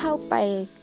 [0.00, 0.34] เข้าไป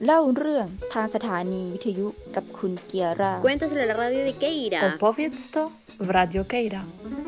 [0.06, 4.80] เล่าเรื่องทางสถานีวิทยุกับคุณเกียร่า Cuéntaselo a la radio de Keira.
[4.88, 5.62] Opowiedz to
[6.08, 6.82] w Radio Keira.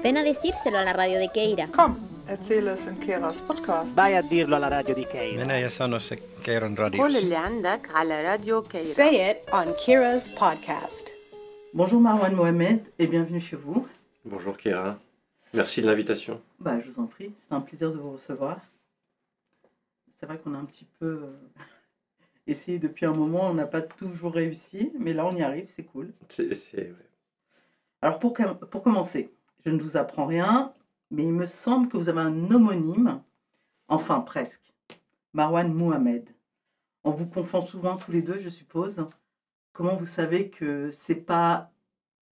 [0.03, 1.65] Ven a decírselo a la radio de Keira.
[1.79, 1.91] Kom,
[2.33, 3.89] erzähl es in Keras podcast.
[4.01, 5.41] Vai a dirlo alla radio di Keira.
[5.43, 6.13] أنا يا سانوس
[6.45, 11.05] كيرون راديوس قول اللي عندك على راديو كيرا Say it on Kira's podcast.
[11.79, 13.79] Bonjour Marwan Mohamed et bienvenue chez vous.
[14.25, 14.89] Bonjour Kéra,
[15.59, 16.35] merci de l'invitation.
[16.59, 18.55] Bah, je vous en prie, c'est un plaisir de vous recevoir.
[20.17, 21.11] C'est vrai qu'on a un petit peu
[22.48, 25.66] euh, essayé depuis un moment, on n'a pas toujours réussi, mais là on y arrive,
[25.68, 26.12] c'est cool.
[26.28, 27.10] C'est, c'est- ouais.
[28.00, 28.34] Alors pour,
[28.70, 30.74] pour commencer, je ne vous apprends rien,
[31.10, 33.22] mais il me semble que vous avez un homonyme,
[33.88, 34.74] enfin presque,
[35.34, 36.30] Marwan Mohamed.
[37.04, 39.08] On vous confond souvent tous les deux, je suppose.
[39.72, 41.72] Comment vous savez que c'est pas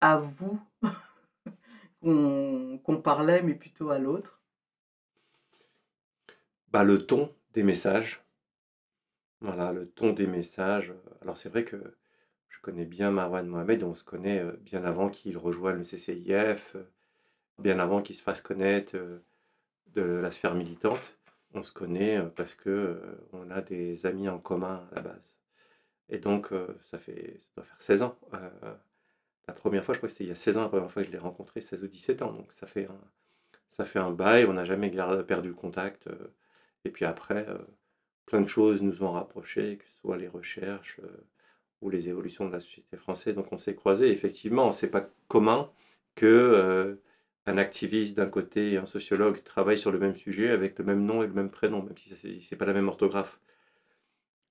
[0.01, 0.61] à vous
[2.01, 4.41] qu'on qu'on parlait, mais plutôt à l'autre?
[6.71, 8.20] Bah, le ton des messages.
[9.41, 10.93] Voilà, le ton des messages.
[11.21, 11.77] Alors c'est vrai que
[12.49, 16.75] je connais bien Marwan Mohamed, on se connaît bien avant qu'il rejoigne le CCIF,
[17.57, 18.95] bien avant qu'il se fasse connaître
[19.87, 21.17] de la sphère militante.
[21.53, 23.01] On se connaît parce que
[23.33, 25.35] on a des amis en commun à la base.
[26.09, 26.49] Et donc
[26.83, 28.17] ça fait ça doit faire 16 ans.
[29.47, 31.01] La première fois, je crois que c'était il y a 16 ans, la première fois
[31.01, 32.31] que je l'ai rencontré, 16 ou 17 ans.
[32.31, 33.01] Donc ça fait un,
[33.69, 34.91] ça fait un bail, on n'a jamais
[35.27, 36.07] perdu contact.
[36.85, 37.47] et puis après,
[38.25, 41.25] plein de choses nous ont rapprochés, que ce soit les recherches euh,
[41.81, 43.35] ou les évolutions de la société française.
[43.35, 44.09] Donc on s'est croisés.
[44.09, 45.69] Effectivement, c'est pas commun
[46.15, 46.95] que euh,
[47.45, 51.05] un activiste d'un côté et un sociologue travaillent sur le même sujet avec le même
[51.05, 53.39] nom et le même prénom, même si c'est pas la même orthographe.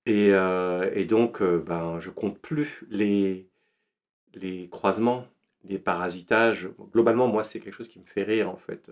[0.06, 3.48] Et, euh, donc, euh, ben, je compte plus les,
[4.34, 5.26] les croisements,
[5.64, 6.68] les parasitages.
[6.92, 8.90] Globalement, moi, c'est quelque chose qui me fait rire, en fait.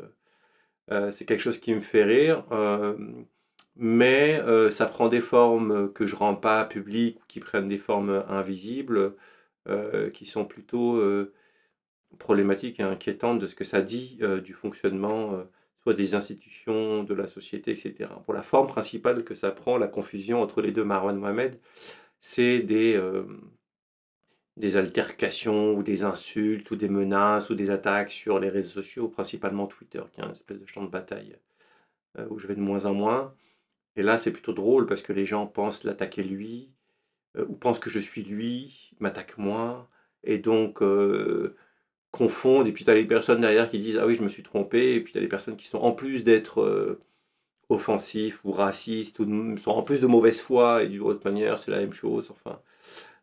[1.12, 2.44] C'est quelque chose qui me fait rire,
[3.78, 7.78] mais euh, ça prend des formes que je rends pas publiques, ou qui prennent des
[7.78, 9.14] formes invisibles,
[9.68, 11.32] euh, qui sont plutôt euh,
[12.18, 15.44] problématiques et inquiétantes de ce que ça dit du fonctionnement,
[15.82, 18.10] soit des institutions, de la société, etc.
[18.24, 21.60] Pour la forme principale que ça prend, la confusion entre les deux Marwan Mohamed,
[22.20, 23.00] c'est des,
[24.56, 29.08] des altercations ou des insultes ou des menaces ou des attaques sur les réseaux sociaux,
[29.08, 31.36] principalement Twitter, qui est un espèce de champ de bataille
[32.30, 33.34] où je vais de moins en moins.
[33.98, 36.70] Et là, c'est plutôt drôle parce que les gens pensent l'attaquer lui,
[37.36, 39.90] euh, ou pensent que je suis lui, m'attaquent moi,
[40.22, 41.56] et donc euh,
[42.12, 42.68] confondent.
[42.68, 44.94] Et puis tu as les personnes derrière qui disent Ah oui, je me suis trompé.
[44.94, 47.00] Et puis tu as les personnes qui sont en plus d'être euh,
[47.68, 51.72] offensifs ou racistes, ou sont en plus de mauvaise foi, et d'une autre manière, c'est
[51.72, 52.30] la même chose.
[52.30, 52.60] Enfin.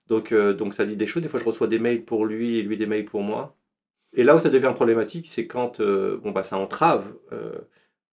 [0.08, 1.24] Donc, donc ça dit des choses.
[1.24, 3.56] Des fois, je reçois des mails pour lui et lui des mails pour moi.
[4.14, 7.14] Et là où ça devient problématique, c'est quand bon, bah, ça entrave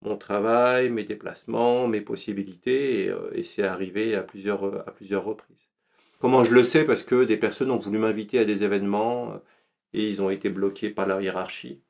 [0.03, 5.25] mon travail, mes déplacements, mes possibilités, et, euh, c'est arrivé à plusieurs, euh, à plusieurs
[5.25, 5.69] reprises.
[6.20, 6.84] Comment je le sais?
[6.84, 9.38] Parce que des personnes ont voulu m'inviter à des événements euh,
[9.92, 11.82] et ils ont été bloqués par leur hiérarchie.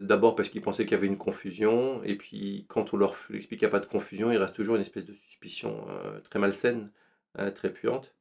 [0.00, 3.60] D'abord parce qu'ils pensaient qu'il y avait une confusion, et puis quand on leur explique
[3.60, 5.86] qu'il n'y a pas de confusion, il reste toujours une espèce de suspicion
[6.24, 6.90] très malsaine,
[7.38, 8.14] euh, très puante.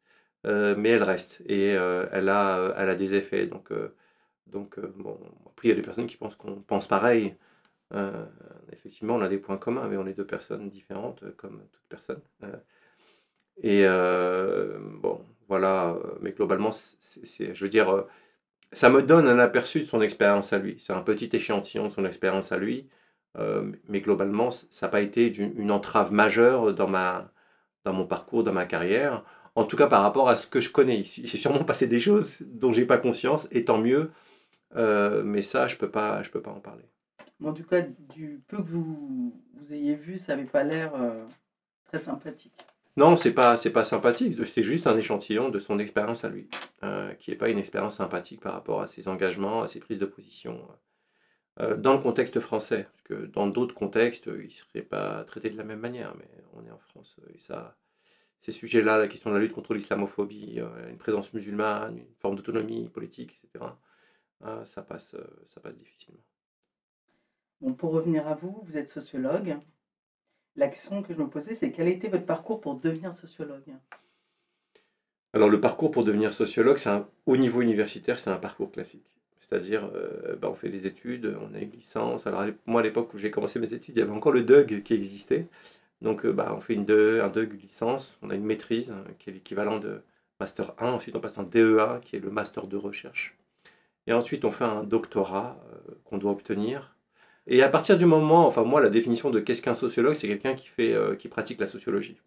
[0.45, 3.45] Mais elle reste et elle, a, elle a des effets.
[3.47, 3.71] Donc,
[4.47, 7.35] donc bon, après, il y a des personnes qui pensent qu'on pense pareil.
[7.93, 8.25] Euh,
[8.71, 11.83] effectivement, on a des points communs, mais on est deux personnes différentes, euh, comme toute
[11.89, 12.21] personne.
[12.43, 12.57] Euh,
[13.63, 13.85] et
[15.01, 15.97] bon, voilà.
[16.21, 18.05] Mais globalement, c'est, je veux dire,
[18.71, 20.77] ça me donne un aperçu de son expérience à lui.
[20.79, 22.89] C'est un petit échantillon de son expérience à lui.
[23.87, 27.31] Mais globalement, ça n'a pas été une entrave majeure dans, ma,
[27.83, 29.23] dans mon parcours, dans ma carrière.
[29.55, 30.99] En tout cas, par rapport à ce que je connais.
[30.99, 34.11] Il s'est sûrement passé des choses dont j'ai pas conscience, et tant mieux.
[34.75, 36.85] Mais ça, je peux pas, je peux pas en parler.
[37.43, 41.25] En tout cas, du peu que vous, vous ayez vu, ça n'avait pas l'air euh,
[41.85, 42.53] très sympathique.
[42.97, 44.45] Non, c'est pas, pas sympathique.
[44.45, 46.49] C'est juste un échantillon de son expérience à lui,
[46.83, 49.99] euh, qui n'est pas une expérience sympathique par rapport à ses engagements, à ses prises
[49.99, 50.67] de position.
[51.61, 55.49] euh, dans le contexte français, parce que dans d'autres contextes, il ne serait pas traité
[55.49, 57.77] de la même manière, mais on est en France, et ça,
[58.39, 62.89] ces sujets-là, la question de la lutte contre l'islamophobie, une présence musulmane, une forme d'autonomie
[62.89, 63.65] politique, etc.,
[64.63, 65.15] ça, passe,
[65.47, 66.23] ça passe difficilement.
[67.77, 69.55] Pour revenir à vous, vous êtes sociologue.
[70.55, 73.73] La question que je me posais, c'est quel a été votre parcours pour devenir sociologue?
[75.33, 79.15] Alors le parcours pour devenir sociologue, un- au niveau universitaire, c'est un parcours classique.
[79.39, 82.27] C'est-à-dire, euh, bah, on fait des études, on a une licence.
[82.27, 84.83] Alors moi, à l'époque où j'ai commencé mes études, il y avait encore le DUG
[84.83, 85.47] qui existait.
[86.01, 89.03] Donc euh, bah, on fait une DE, un DUG licence, on a une maîtrise hein,
[89.19, 90.01] qui est l'équivalent de
[90.39, 90.91] Master 1.
[90.93, 93.37] Ensuite, on passe en DEA, qui est le Master de recherche.
[94.07, 96.95] Et ensuite, on fait un doctorat euh, qu'on doit obtenir.
[97.51, 100.53] Et à partir du moment, enfin moi, la définition de qu'est-ce qu'un sociologue, c'est quelqu'un
[100.53, 102.21] qui, fait, euh, qui pratique la sociologie.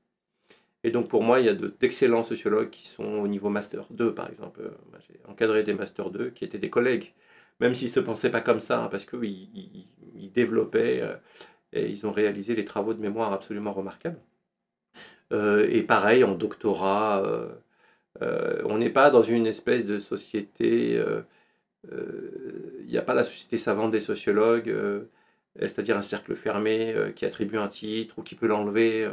[0.83, 4.15] Et donc pour moi, il y a d'excellents sociologues qui sont au niveau Master 2,
[4.15, 4.61] par exemple.
[4.63, 7.15] Euh, j'ai encadré des Master 2 qui étaient des collègues,
[7.61, 11.15] même s'ils ne se pensaient pas comme ça, hein, parce qu'ils ils, développaient euh,
[11.73, 14.21] et ils ont réalisé des travaux de mémoire absolument remarquables.
[15.31, 17.23] Et pareil, en doctorat,
[18.21, 21.03] on n'est pas dans une espèce de société,
[21.91, 24.75] il n'y a pas la société savante des sociologues,
[25.59, 29.09] c'est-à-dire un cercle fermé qui attribue un titre ou qui peut l'enlever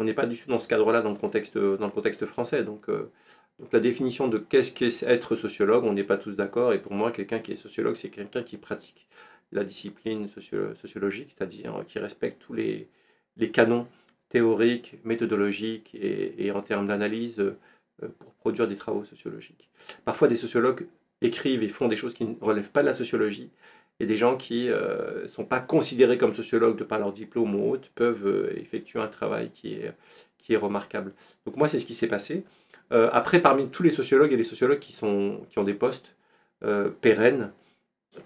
[0.00, 2.64] on n'est pas du tout dans ce cadre-là dans, le contexte, dans le contexte français.
[2.64, 3.12] Donc, euh,
[3.70, 6.72] la définition de qu'est-ce qu'est être sociologue, on n'est pas tous d'accord.
[6.72, 9.06] Et pour moi, quelqu'un qui est sociologue, c'est quelqu'un qui pratique
[9.52, 10.26] la discipline
[10.74, 12.88] sociologique, c'est-à-dire qui respecte tous les,
[13.52, 13.86] canons
[14.30, 19.68] théoriques, méthodologiques et, en termes d'analyse euh, pour produire des travaux sociologiques.
[20.06, 20.86] Parfois, des sociologues
[21.22, 23.50] écrivent et font des choses qui ne relèvent pas de la sociologie,
[24.00, 27.54] et des gens qui ne euh, sont pas considérés comme sociologues de par leur diplôme
[27.54, 29.92] ou autre peuvent euh, effectuer un travail qui est,
[30.38, 31.12] qui est remarquable.
[31.44, 32.44] Donc moi, c'est ce qui s'est passé.
[32.92, 36.16] Euh, après, parmi tous les sociologues, a des sociologues qui, sont, qui ont des postes
[37.00, 37.52] pérennes,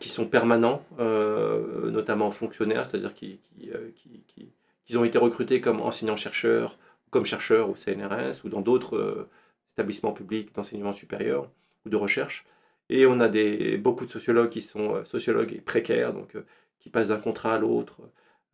[0.00, 4.50] qui sont permanents, notamment fonctionnaires, c'est-à-dire qui, qui,
[4.86, 6.76] qui, ont été recrutés comme enseignants-chercheurs,
[7.10, 9.28] comme chercheurs au CNRS ou dans d'autres
[9.74, 11.48] établissements publics d'enseignement supérieur
[11.86, 12.44] ou de recherche.
[12.90, 16.46] Et on a des, beaucoup de sociologues qui sont euh, sociologues précaires, donc euh,
[16.80, 18.00] qui passent d'un contrat à l'autre,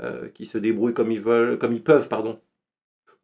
[0.03, 2.41] euh, qui se débrouillent comme ils veulent, comme ils peuvent, pardon,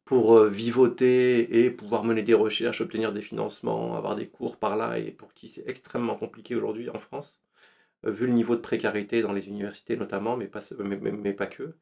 [0.04, 4.98] pour vivoter et pouvoir mener des recherches, obtenir des financements, avoir des cours par là,
[4.98, 7.40] et pour qui c'est extrêmement compliqué aujourd'hui en France,
[8.04, 11.74] vu le niveau de précarité dans les universités notamment, mais pas que.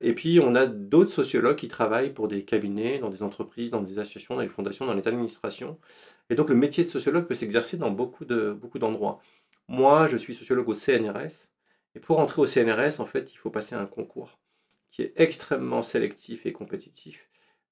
[0.00, 3.80] Et puis, on a d'autres sociologues qui travaillent pour des cabinets, dans des entreprises, dans
[3.80, 5.78] des associations, dans les fondations, dans les administrations.
[6.30, 9.20] Et donc, le métier de sociologue peut s'exercer dans beaucoup, de, beaucoup d'endroits.
[9.68, 11.48] Moi, je suis sociologue au CNRS.
[11.94, 14.38] Et pour entrer au CNRS, en fait, il faut passer un concours
[14.90, 17.28] qui est extrêmement sélectif et compétitif.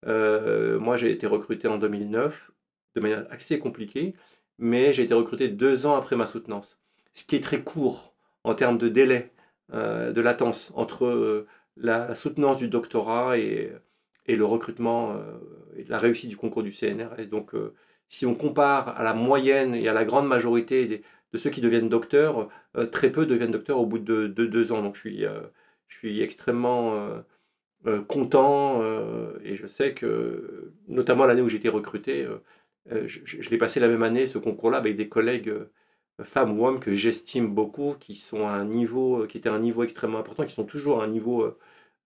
[0.07, 2.51] Euh, moi, j'ai été recruté en 2009
[2.97, 4.15] de manière assez compliquée,
[4.59, 6.79] mais j'ai été recruté deux ans après ma soutenance.
[7.15, 8.15] Ce qui est très court
[8.45, 9.33] en termes de délai,
[9.73, 11.07] euh, de latence entre...
[11.07, 11.47] Euh,
[11.77, 13.73] la soutenance du doctorat et,
[14.27, 15.39] et le recrutement euh,
[15.77, 17.29] et la réussite du concours du CNRS.
[17.31, 17.75] Donc, euh,
[18.09, 21.03] si on compare à la moyenne et à la grande majorité
[21.33, 24.83] de ceux qui deviennent docteurs, euh, très peu deviennent docteurs au bout de, deux ans.
[24.83, 25.25] Donc, je suis,
[25.89, 27.23] je suis extrêmement
[28.07, 28.83] content
[29.43, 32.27] et je sais que, notamment l'année où j'ai été recruté,
[32.91, 35.53] je, je l'ai passé la même année, ce concours-là, avec des collègues
[36.23, 39.59] femmes ou hommes que j'estime beaucoup, qui sont à un niveau, qui étaient à un
[39.59, 41.59] niveau extrêmement important, qui sont toujours à un niveau euh,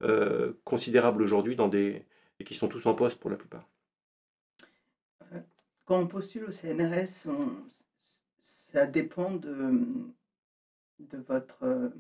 [0.03, 2.05] euh, considérable aujourd'hui dans des
[2.38, 3.67] et qui sont tous en poste pour la plupart.
[5.32, 5.41] Euh,
[5.87, 7.29] quand on postule au CNRS,
[8.38, 9.81] ça dépend de,
[11.00, 11.93] de votre.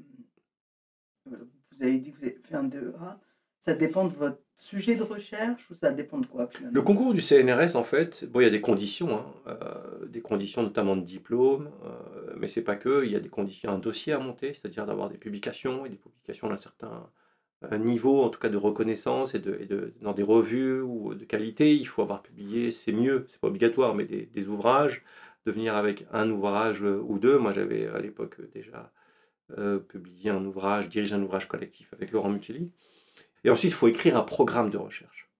[1.24, 3.18] vous avez dit que vous avez fait un 2A.
[3.66, 7.20] Ça dépend de votre sujet de recherche ou ça dépend de quoi Le concours du
[7.20, 11.02] CNRS, en fait, bon, il y a des conditions, hein, euh, des conditions notamment de
[11.02, 14.54] diplôme, euh, mais c'est pas que, il y a des conditions, un dossier à monter,
[14.54, 17.10] c'est-à-dire d'avoir des publications et des publications d'un certain
[17.64, 21.74] euh, niveau, en tout cas de reconnaissance et, de, dans des revues ou de qualité.
[21.74, 25.02] Il faut avoir publié, c'est mieux, c'est pas obligatoire, mais des, ouvrages,
[25.44, 27.36] de venir avec un ouvrage ou deux.
[27.38, 28.92] Moi, j'avais à l'époque déjà
[29.88, 32.70] publié un ouvrage, dirigé un ouvrage collectif avec Laurent Mutelli.
[33.46, 35.30] Et ensuite, il faut écrire un programme de recherche.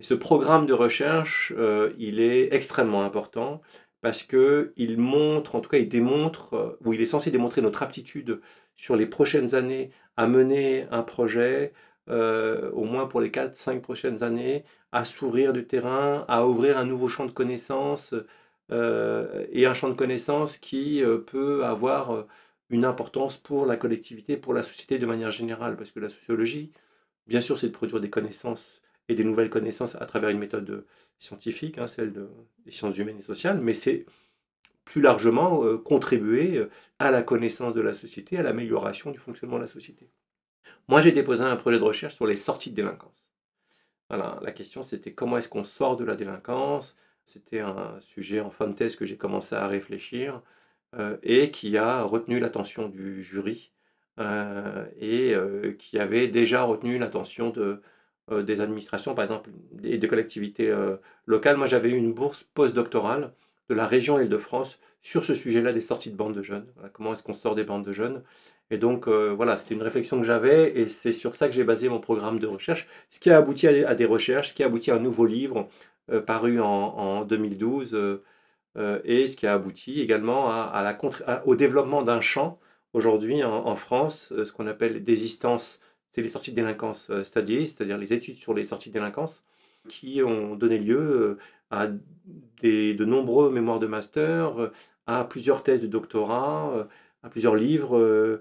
[0.00, 3.62] Et ce programme de recherche, euh, il est extrêmement important
[4.00, 7.84] parce qu'il montre, en tout cas, il démontre, euh, ou il est censé démontrer notre
[7.84, 8.40] aptitude
[8.74, 11.72] sur les prochaines années à mener un projet,
[12.10, 16.84] euh, au moins pour les 4-5 prochaines années, à s'ouvrir du terrain, à ouvrir un
[16.84, 18.12] nouveau champ de connaissances,
[18.70, 22.26] et un champ de connaissances qui peut avoir
[22.70, 26.72] une importance pour la collectivité, pour la société de manière générale, parce que la sociologie,
[27.26, 30.84] Bien sûr, c'est de produire des connaissances et des nouvelles connaissances à travers une méthode
[31.18, 32.12] scientifique, hein, celle
[32.64, 34.06] des sciences humaines et sociales, mais c'est
[34.84, 39.56] plus largement euh, contribuer euh, à la connaissance de la société, à l'amélioration du fonctionnement
[39.56, 40.10] de la société.
[40.88, 43.32] Moi, j'ai déposé un projet de recherche sur les sorties de délinquance.
[44.10, 46.96] La question c'était comment est-ce qu'on sort de la délinquance?
[47.24, 50.42] C'était un sujet en fin de thèse que j'ai commencé à réfléchir
[50.96, 53.72] euh, et qui a retenu l'attention du jury
[54.20, 57.80] euh, et euh, qui avait déjà retenu l'attention de,
[58.30, 59.50] euh, des administrations, par exemple,
[59.82, 60.72] et des collectivités
[61.26, 61.56] locales.
[61.56, 63.32] Moi, j'avais eu une bourse postdoctorale
[63.70, 66.66] de la région Île-de-France sur ce sujet-là des sorties de bandes de jeunes.
[66.92, 68.22] comment est-ce qu'on sort des bandes de jeunes
[68.70, 71.88] Et donc, voilà, c'était une réflexion que j'avais et c'est sur ça que j'ai basé
[71.88, 74.90] mon programme de recherche, ce qui a abouti à, des recherches, ce qui a abouti
[74.90, 75.68] à un nouveau livre
[76.26, 78.20] paru en, en 2012
[79.04, 80.70] et ce qui a abouti également
[81.46, 82.60] au développement d'un champ
[82.94, 85.80] Aujourd'hui, en, France, euh, ce qu'on appelle désistance,
[86.10, 89.44] c'est les sorties de délinquance euh, stadiées, c'est-à-dire les études sur les sorties de délinquance.
[89.88, 91.38] qui ont donné lieu euh,
[91.70, 91.88] à
[92.62, 94.70] des, de nombreux mémoires de master,
[95.06, 96.86] à plusieurs thèses de doctorat,
[97.22, 98.40] à plusieurs livres.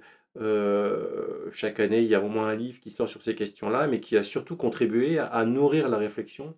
[1.53, 3.99] chaque année, il y a au moins un livre qui sort sur ces questions-là, mais
[4.01, 6.55] qui a surtout contribué à, nourrir la réflexion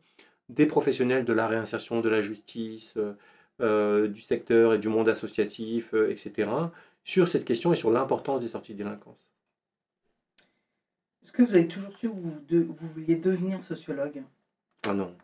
[0.50, 2.96] des professionnels de la réinsertion, de la justice,
[3.60, 6.50] du secteur et du monde associatif, etc.,
[7.04, 9.30] sur cette question et sur l'importance des sorties de délinquance.
[11.24, 14.24] Est-ce que vous avez toujours su que vous, de- vous vouliez devenir sociologue?
[14.86, 15.16] Ah non,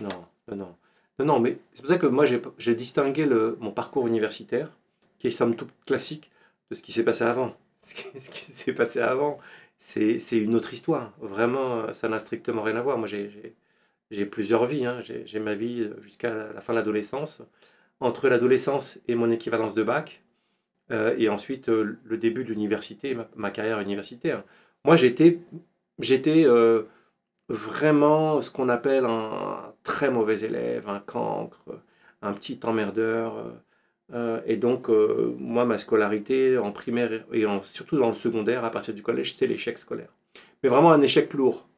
[0.00, 0.08] non,
[0.48, 0.76] non, non.
[1.20, 4.76] Non, non, mais c'est pour ça que moi j'ai distingué le, mon parcours universitaire,
[5.18, 6.30] qui est somme toute classique,
[6.70, 7.54] de ce qui s'est passé avant.
[7.84, 7.94] Ce
[8.30, 9.38] qui, s'est passé avant,
[9.76, 11.12] c'est une autre histoire.
[11.20, 12.96] Vraiment, ça n'a strictement rien à voir.
[12.98, 14.86] Moi j'ai- plusieurs vies.
[14.86, 15.02] hein.
[15.02, 17.42] J'ai ma vie jusqu'à la, fin de l'adolescence.
[18.00, 20.23] Entre l'adolescence et mon équivalence de bac,
[20.90, 24.44] et ensuite euh, le début de l'université, ma, carrière universitaire.
[24.84, 25.40] Moi j'étais
[25.98, 26.82] j'étais euh,
[27.48, 31.64] vraiment ce qu'on appelle un très mauvais élève, un cancre,
[32.22, 33.36] un petit emmerdeur.
[33.36, 33.50] euh,
[34.12, 38.70] euh, et donc, euh, moi, ma scolarité en primaire et surtout dans le secondaire, à
[38.70, 40.10] partir du collège, c'est l'échec scolaire.
[40.62, 41.68] Mais vraiment un échec lourd.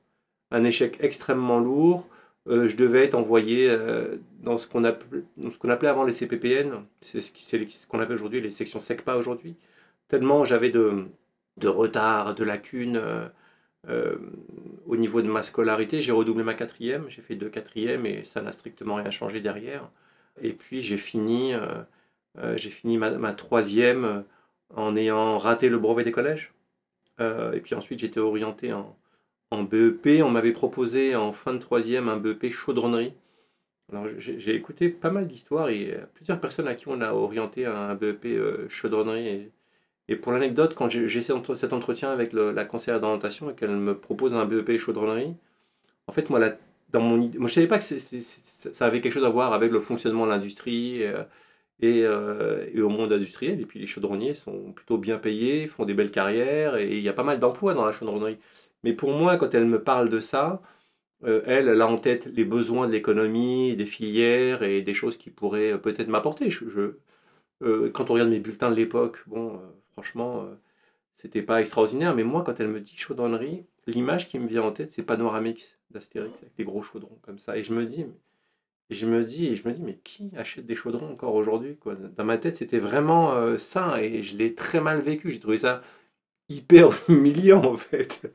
[0.50, 2.08] Un échec extrêmement lourd.
[2.48, 7.86] Euh, je devais être envoyé euh, dans ce qu'on appelait, avant les CPPN, c'est ce
[7.88, 9.56] qu'on appelle aujourd'hui les sections SECPA aujourd'hui.
[10.08, 11.08] Tellement j'avais de,
[11.64, 13.00] retard, de lacunes.
[13.88, 14.16] euh,
[14.86, 18.42] au niveau de ma scolarité, j'ai redoublé ma quatrième, j'ai fait deux quatrièmes et ça
[18.42, 19.90] n'a strictement rien changé derrière.
[20.42, 21.54] Et puis j'ai fini,
[22.58, 24.24] fini ma, ma troisième
[24.74, 26.52] en ayant raté le brevet des collèges.
[27.20, 28.96] Et puis ensuite j'étais orienté en,
[29.50, 30.22] en BEP.
[30.22, 33.14] On m'avait proposé en fin de troisième un BEP chaudronnerie.
[33.92, 37.66] Alors j'ai écouté pas mal d'histoires et euh, plusieurs personnes à qui on a orienté
[37.66, 39.52] un BEP euh, chaudronnerie.
[40.08, 43.70] Et, pour l'anecdote, quand j'ai cet entre- cet entretien avec la conseillère d'orientation et qu'elle
[43.76, 45.34] me propose un BEP chaudronnerie,
[46.06, 46.56] en fait, moi, la-
[46.92, 49.80] dans mon moi je savais pas que ça avait quelque chose à voir avec le
[49.80, 51.24] fonctionnement de l'industrie euh,
[51.80, 53.60] et, et au monde industriel.
[53.60, 57.08] Et puis les chaudronniers sont plutôt bien payés, font des belles carrières et il y
[57.08, 58.38] a pas mal d'emplois dans la chaudronnerie.
[58.87, 60.62] Mais pour moi, quand elle me parle de ça,
[61.25, 65.16] euh, elle, elle a en tête les besoins de l'économie, des filières et des choses
[65.16, 66.50] qui pourraient euh, peut-être m'apporter.
[66.50, 66.95] Je,
[67.62, 69.59] euh, quand on regarde mes bulletins de l'époque, bon, euh,
[69.95, 70.47] franchement,
[71.16, 72.14] c'était pas extraordinaire.
[72.14, 75.81] Mais moi, quand elle me dit chaudronnerie, l'image qui me vient en tête, c'est Panoramix
[75.90, 77.57] d'Astérix avec des gros chaudrons comme ça.
[77.59, 78.21] Et je me dis, mais-
[78.90, 81.78] je me dis, et je me dis, mais qui achète des chaudrons encore aujourd'hui,
[82.16, 85.31] Dans ma tête, c'était vraiment ça, et je l'ai très mal vécu.
[85.31, 85.83] J'ai trouvé ça
[86.48, 88.32] hyper humiliant, en fait.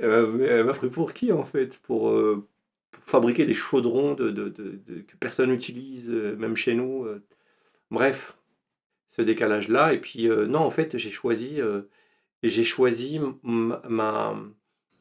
[0.00, 1.78] Elle m'a pris pour qui, en fait?
[1.78, 2.46] Pour, euh,
[2.90, 4.30] pour fabriquer des chaudrons de,
[5.06, 7.04] que personne n'utilise, euh, même chez nous.
[7.04, 7.22] euh.
[7.90, 8.36] Bref,
[9.08, 9.92] ce décalage-là.
[9.94, 11.58] Et puis, non, en fait, j'ai choisi,
[12.42, 14.36] j'ai choisi ma,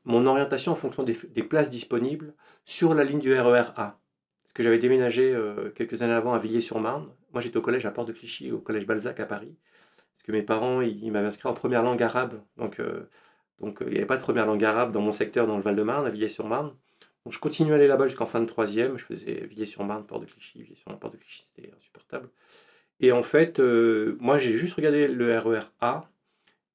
[0.05, 2.33] mon orientation en fonction des, places disponibles
[2.65, 3.99] sur la ligne du RER A.
[4.43, 5.37] Parce que j'avais déménagé
[5.75, 7.09] quelques années avant à Villiers-sur-Marne.
[7.33, 9.57] Moi, j'étais au collège à Porte de Clichy, au collège Balzac à Paris.
[10.17, 12.41] Parce que mes parents, ils, m'avaient inscrit en première langue arabe.
[12.57, 13.07] Donc, euh,
[13.59, 15.61] donc euh, il n'y avait pas de première langue arabe dans mon secteur, dans le
[15.61, 16.73] Val-de-Marne, à Villiers-sur-Marne.
[17.23, 18.97] Donc, je continuais à aller là-bas jusqu'en fin de troisième.
[18.97, 21.43] Je faisais Villiers-sur-Marne, Porte de Clichy, Villiers-sur-Marne, Porte de Clichy.
[21.45, 22.29] C'était insupportable.
[22.99, 26.09] Et en fait, euh, moi, j'ai juste regardé le RER A.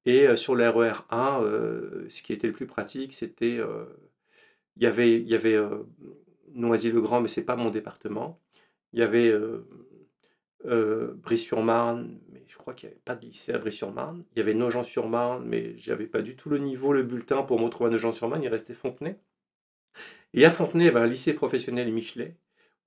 [0.05, 3.59] Et sur le RER A, euh, ce qui était le plus pratique, c'était.
[4.77, 5.57] il y avait, y avait
[6.53, 8.39] Noisy-le-Grand, mais c'est pas mon département.
[8.93, 9.33] Il y avait
[10.65, 14.23] Brie-sur-Marne, je crois qu'il n'y avait pas de lycée à Brie-sur-Marne.
[14.35, 17.65] Il y avait Nogent-sur-Marne, mais j'avais pas du tout le niveau, le bulletin pour me
[17.65, 18.43] retrouver à Nogent-sur-Marne.
[18.43, 19.17] Il restait Fontenay.
[20.33, 22.35] Et à Fontenay, il y avait un lycée professionnel Michelet,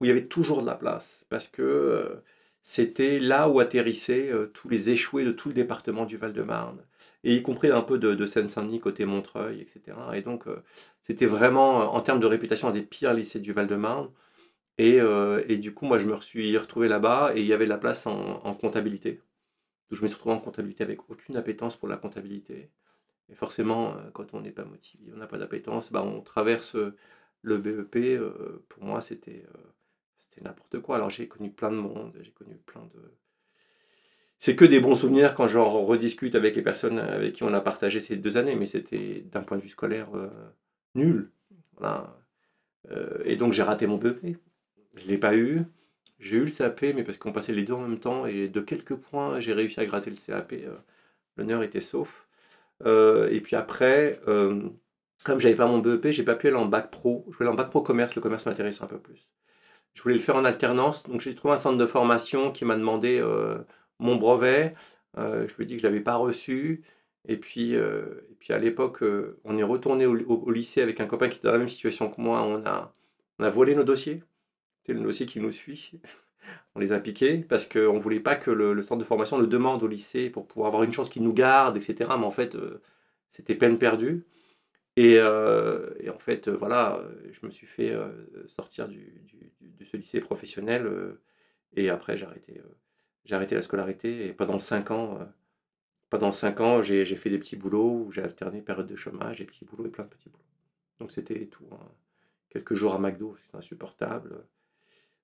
[0.01, 2.23] où il y avait toujours de la place, parce que euh,
[2.63, 6.81] c'était là où atterrissaient euh, tous les échoués de tout le département du Val-de-Marne,
[7.25, 9.97] et y compris un peu de, de Seine-Saint-Denis, côté Montreuil, etc.
[10.15, 10.63] Et donc, euh,
[11.03, 14.11] c'était vraiment, en termes de réputation, un des pires lycées du Val-de-Marne.
[14.79, 15.01] Et,
[15.59, 18.07] du coup, moi, je me suis retrouvé là-bas, et il y avait de la place
[18.07, 19.23] en comptabilité.
[19.91, 22.71] Donc, je me suis retrouvé en comptabilité avec aucune appétence pour la comptabilité.
[23.29, 26.77] Et forcément, euh, quand on n'est pas motivé, on n'a pas d'appétence, bah, on traverse
[26.77, 26.97] euh,
[27.43, 27.97] le BEP.
[27.97, 29.45] euh, pour moi, c'était
[30.43, 30.97] n'importe quoi.
[30.97, 33.01] Alors, j'ai connu plein de monde, j'ai connu plein de.
[34.39, 37.61] C'est que des bons souvenirs quand j'en rediscute avec les personnes avec qui on a
[37.61, 40.09] partagé ces deux années, mais c'était d'un point de vue scolaire
[40.95, 41.31] nul.
[43.25, 44.37] Et donc, j'ai raté mon BEP.
[44.99, 45.65] Je ne l'ai pas eu.
[46.19, 48.61] J'ai eu le CAP, mais parce qu'on passait les deux en même temps, et de
[48.61, 50.65] quelques points, j'ai réussi à gratter le CAP.
[50.67, 50.77] euh,
[51.37, 52.29] L'honneur était sauf.
[52.87, 54.63] Euh, et puis après, euh,
[55.25, 57.27] comme j'avais pas mon BEP, j'ai pas pu aller en bac pro.
[57.31, 59.29] Je voulais aller en bac pro commerce, le commerce m'intéresse un peu plus.
[59.95, 62.77] Je voulais le faire en alternance, donc j'ai trouvé un centre de formation qui m'a
[62.77, 63.23] demandé
[63.99, 64.73] mon brevet.
[65.17, 66.83] Je lui ai dit que je l'avais pas reçu.
[67.29, 69.03] Et puis, et puis à l'époque,
[69.45, 71.69] on est retourné au, au- au lycée avec un copain qui était dans la même
[71.69, 72.43] situation que moi.
[72.43, 72.93] On a,
[73.39, 74.23] On a volé nos dossiers.
[74.87, 75.93] C'est le dossier qui nous suit.
[76.77, 79.49] On les a piqués parce qu'on ne voulait pas que le, centre de formation le
[79.49, 82.11] demande au lycée pour pouvoir avoir une chance qu'il nous garde, etc.
[82.19, 82.81] Mais en fait, euh,
[83.31, 84.25] c'était peine perdue.
[84.97, 87.03] Et, euh, en fait, euh, voilà,
[87.33, 87.97] je me suis fait
[88.47, 89.23] sortir du,
[89.61, 90.89] de ce lycée professionnel.
[91.77, 92.61] et après, j'ai arrêté,
[93.25, 94.27] j'ai arrêté la scolarité.
[94.27, 95.19] Et pendant cinq ans,
[96.11, 99.45] pendant cinq ans, j'ai fait des petits boulots où j'ai alterné période de chômage et
[99.45, 100.45] petits boulots et plein de petits boulots.
[101.01, 101.67] Donc c'était tout.
[101.73, 101.91] hein.
[102.51, 104.47] Quelques jours à McDo, c'était insupportable.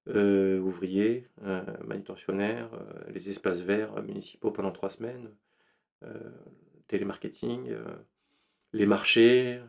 [0.09, 5.30] Euh, ouvrier, euh, manutentionnaire, euh, les espaces verts euh, municipaux pendant trois semaines,
[6.88, 7.76] télémarketing,
[8.73, 9.61] les marchés,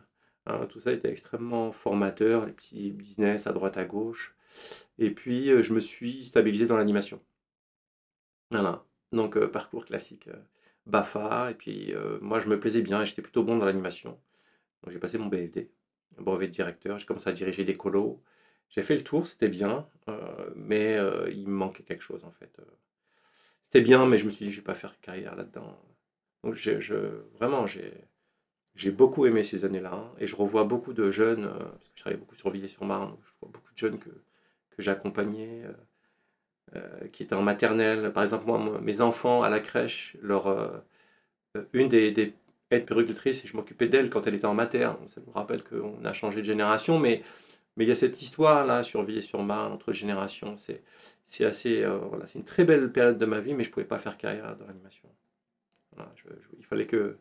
[0.46, 4.34] hein, tout ça était extrêmement formateur, les petits business à droite à gauche.
[4.98, 7.22] Et puis je me suis stabilisé dans l'animation.
[8.50, 10.28] Voilà, donc parcours classique.
[10.86, 14.18] BAFA, et puis moi je me plaisais bien et j'étais plutôt bon dans l'animation.
[14.82, 15.70] Donc j'ai passé mon BFD,
[16.18, 18.20] brevet de directeur, j'ai commencé à diriger des colos.
[18.68, 22.32] J'ai fait le tour, c'était bien, euh, mais euh, il me manquait quelque chose en
[22.32, 22.50] fait.
[22.58, 22.64] euh.
[23.64, 25.78] C'était bien, mais je me suis dit je vais pas faire carrière là-dedans.
[26.42, 27.66] Vraiment
[28.74, 32.20] j'ai beaucoup aimé ces années-là et je revois beaucoup de jeunes, parce que je travaillais
[32.20, 34.10] beaucoup sur Villiers-sur-Marne, je vois beaucoup de jeunes que,
[34.78, 35.62] j'accompagnais.
[37.12, 38.12] qui étaient en maternelle.
[38.12, 40.82] Par exemple, moi, mes enfants à la crèche, leur,
[41.72, 42.34] une des, des
[42.70, 44.96] aides péricultrices, et je m'occupais d'elle quand elle était en materne.
[45.08, 47.22] Ça nous rappelle qu'on a changé de génération, mais
[47.76, 50.56] mais il y a cette histoire-là sur Villiers-sur-Marne, entre générations.
[50.56, 50.82] C'est
[51.26, 53.72] c'est assez, euh, voilà, c'est une très belle période de ma vie, mais je ne
[53.72, 55.08] pouvais pas faire carrière dans l'animation.
[56.58, 57.18] Il fallait que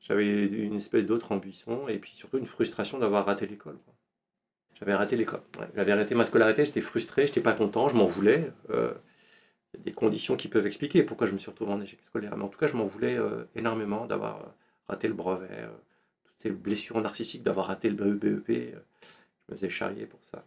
[0.00, 3.78] j'avais une espèce d'autre ambition et puis surtout une frustration d'avoir raté l'école.
[4.74, 5.42] J'avais raté l'école.
[5.76, 8.52] J'avais arrêté ma scolarité, j'étais frustré, j'étais pas content, je m'en voulais.
[8.70, 8.92] Euh,
[9.72, 12.00] il y a des conditions qui peuvent expliquer pourquoi je me suis retrouvé en échec
[12.02, 12.36] scolaire.
[12.36, 14.54] Mais en tout cas, je m'en voulais euh, énormément d'avoir
[14.88, 15.68] raté le brevet,
[16.24, 18.76] toutes ces blessures narcissiques, d'avoir raté le BEP.
[19.48, 20.44] Je me faisais charrier pour ça.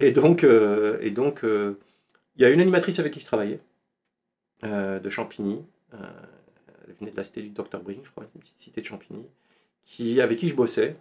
[0.00, 0.98] Et donc, euh,
[1.44, 1.74] euh,
[2.36, 3.60] il y a une animatrice avec qui je travaillais,
[4.64, 5.62] euh, de Champigny.
[5.92, 9.26] elle venait de la cité du Dr Bring, je crois, une petite cité de Champigny,
[9.84, 10.96] qui, avec qui je bossais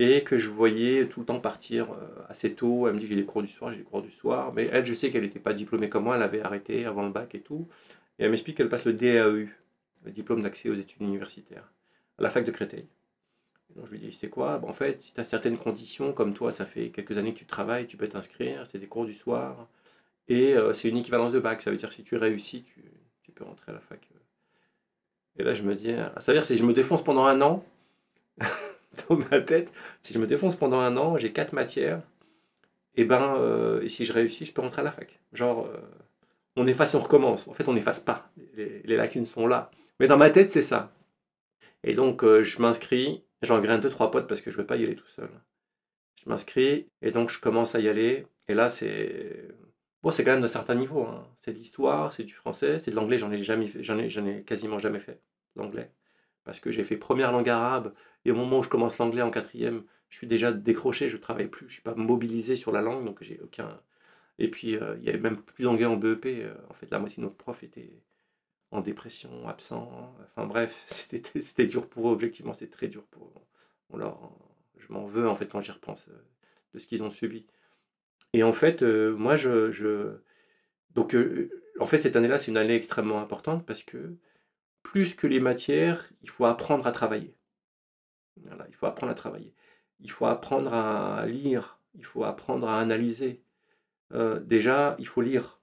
[0.00, 1.88] et que je voyais tout le temps partir
[2.28, 2.86] assez tôt.
[2.86, 4.52] Elle me dit j'ai des cours du soir, j'ai des cours du soir.
[4.54, 7.10] Mais elle, je sais qu'elle n'était pas diplômée comme moi, elle avait arrêté avant le
[7.10, 7.66] bac et tout.
[8.18, 9.48] Et elle m'explique qu'elle passe le DAEU,
[10.04, 11.72] le diplôme d'accès aux études universitaires,
[12.18, 12.86] à la fac de Créteil.
[13.84, 14.58] Je lui dis c'est quoi?
[14.58, 17.38] Bon, En fait, si tu as certaines conditions, comme toi, ça fait quelques années que
[17.38, 19.68] tu travailles, tu peux t'inscrire, c'est des cours du soir.
[20.28, 22.84] Et euh, c'est une équivalence de bac, ça veut dire que si tu réussis, tu,
[23.22, 24.08] tu peux rentrer à la fac.
[25.38, 27.40] Et là, je me dis, ah, ça veut dire si je me défonce pendant un
[27.40, 27.64] an,
[29.08, 32.02] dans ma tête, si je me défonce pendant un an, j'ai quatre matières,
[32.96, 35.20] et ben, euh, et si je réussis, je peux rentrer à la fac.
[35.32, 35.78] Genre, euh,
[36.56, 37.46] on efface et on recommence.
[37.46, 38.30] En fait, on n'efface pas.
[38.56, 39.70] Les, lacunes sont là.
[40.00, 40.92] Mais dans ma tête, c'est ça.
[41.84, 44.84] Et donc, je m'inscris, j'engraine deux, trois potes parce que je ne veux pas y
[44.84, 45.30] aller tout seul.
[46.24, 48.26] Je m'inscris, et donc je commence à y aller.
[48.48, 49.48] Et là, c'est.
[50.02, 51.02] Bon, c'est quand même d'un certain niveau.
[51.04, 51.26] hein.
[51.40, 54.26] C'est de l'histoire, c'est du français, c'est de l'anglais, j'en ai jamais j'en ai, j'en
[54.26, 55.20] ai quasiment jamais fait,
[55.56, 55.92] l'anglais.
[56.44, 59.30] Parce que j'ai fait première langue arabe, et au moment où je commence l'anglais en
[59.30, 62.72] quatrième, je suis déjà décroché, je ne travaille plus, je ne suis pas mobilisé sur
[62.72, 63.80] la langue, donc j'ai aucun.
[64.38, 66.26] Et puis, euh, il y avait même plus d'anglais en BEP.
[66.44, 68.02] euh, en fait, la moitié de nos profs étaient
[68.70, 70.14] en dépression, absents.
[70.36, 73.48] Enfin bref, c'était dur pour eux, objectivement, c'était très dur pour eux.
[74.76, 76.24] Je m'en veux, en fait, quand j'y repense, euh,
[76.74, 77.46] de ce qu'ils ont subi.
[78.32, 80.18] Et en fait, euh, moi, je.
[80.94, 81.50] Donc, euh,
[81.80, 84.16] en fait, cette année-là, c'est une année extrêmement importante parce que
[84.82, 87.36] plus que les matières, il faut apprendre à travailler.
[88.36, 89.54] Voilà, il faut apprendre à travailler.
[90.00, 91.80] Il faut apprendre à lire.
[91.94, 93.42] Il faut apprendre à analyser.
[94.42, 95.57] Déjà, il faut lire.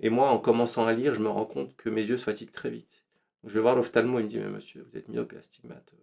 [0.00, 2.52] Et moi, en commençant à lire, je me rends compte que mes yeux se fatiguent
[2.52, 3.04] très vite.
[3.44, 5.94] Je vais voir l'ophtalmo, il me dit, mais monsieur, vous êtes myope astigmate.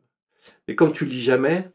[0.67, 1.69] Mais comme tu lis jamais,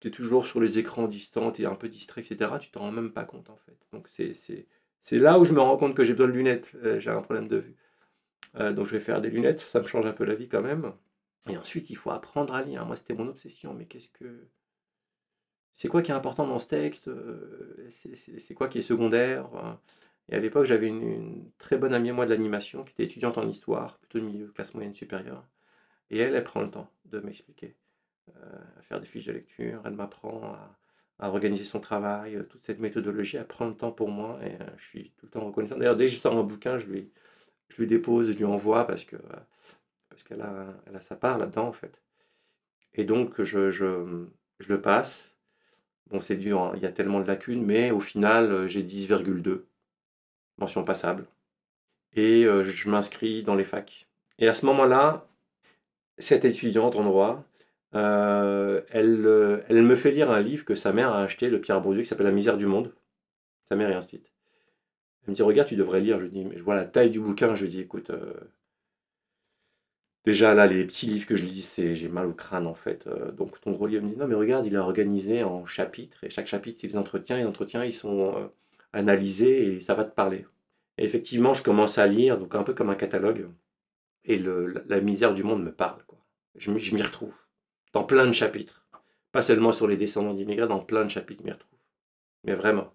[0.00, 2.80] tu es toujours sur les écrans distants, tu es un peu distrait, etc., tu t'en
[2.80, 3.78] rends même pas compte en fait.
[3.92, 4.66] Donc c'est,
[5.12, 7.48] là où je me rends compte que j'ai besoin de lunettes, euh, j'ai un problème
[7.48, 7.76] de vue.
[8.56, 10.62] Euh, donc je vais faire des lunettes, ça me change un peu la vie quand
[10.62, 10.92] même.
[11.48, 12.84] Et ensuite, il faut apprendre à lire.
[12.86, 14.48] Moi, c'était mon obsession, mais qu'est-ce que...
[15.74, 17.88] C'est quoi qui est important dans ce texte Euh,
[18.38, 19.48] c'est, quoi qui est secondaire
[20.28, 23.38] Et à l'époque, j'avais une, très bonne amie à moi de l'animation, qui était étudiante
[23.38, 25.46] en histoire, plutôt de milieu classe moyenne supérieure.
[26.10, 27.76] Et elle, elle prend le temps de m'expliquer
[28.28, 30.54] euh, à faire des fiches de lecture, elle m'apprend
[31.18, 34.54] à, organiser son travail, euh, toute cette méthodologie, elle prend le temps pour moi et
[34.60, 35.76] euh, je suis tout le temps reconnaissant.
[35.76, 37.10] D'ailleurs, dès que je sors un bouquin, je lui,
[37.86, 39.16] dépose, je lui envoie parce que
[40.08, 42.02] parce qu'elle a, sa part là-dedans en fait.
[42.94, 43.58] Et donc, je,
[44.68, 45.36] le passe.
[46.10, 49.64] Bon, c'est dur, hein, il y a tellement de lacunes, mais au final, j'ai 10,2,
[50.58, 51.26] mention passable.
[52.14, 54.06] Et euh, je m'inscris dans les facs.
[54.38, 55.26] Et à ce moment-là,
[56.18, 57.44] cette étudiante en droit,
[57.94, 61.58] Euh, elle, euh, elle me fait lire un livre que sa mère a acheté de
[61.58, 62.94] Pierre Bourdieu qui s'appelle La misère du monde.
[63.68, 64.32] Sa mère est un site.
[65.24, 66.18] Elle me dit Regarde, tu devrais lire.
[66.20, 67.54] Je dis Mais je vois la taille du bouquin.
[67.54, 68.10] Je dis Écoute,
[70.24, 73.08] déjà là, les petits livres que je lis, j'ai mal au crâne en fait.
[73.36, 76.24] Donc ton gros livre me dit Non, mais regarde, il est organisé en chapitres.
[76.24, 77.36] Et chaque chapitre, c'est des entretiens.
[77.36, 78.50] Et les entretiens, ils sont
[78.92, 80.46] analysés et ça va te parler.
[80.98, 83.48] Et effectivement, je commence à lire, donc un peu comme un catalogue.
[84.24, 86.04] Et la, misère du monde me parle.
[86.06, 86.18] Quoi.
[86.56, 87.34] Je m'y retrouve
[87.92, 88.86] dans plein de chapitres.
[89.32, 91.78] Pas seulement sur les descendants d'immigrés, dans plein de chapitres, je m'y retrouve.
[92.44, 92.92] Mais vraiment.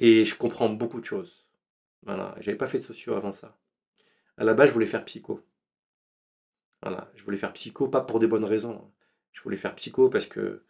[0.00, 1.46] Et je comprends beaucoup de choses.
[2.02, 2.34] Voilà.
[2.40, 3.58] J'avais pas fait de socio avant ça.
[4.36, 5.44] À la base, je voulais faire psycho.
[6.82, 7.10] Voilà.
[7.14, 8.90] Je voulais faire psycho, pas pour des bonnes raisons.
[9.32, 10.64] Je voulais faire psycho parce que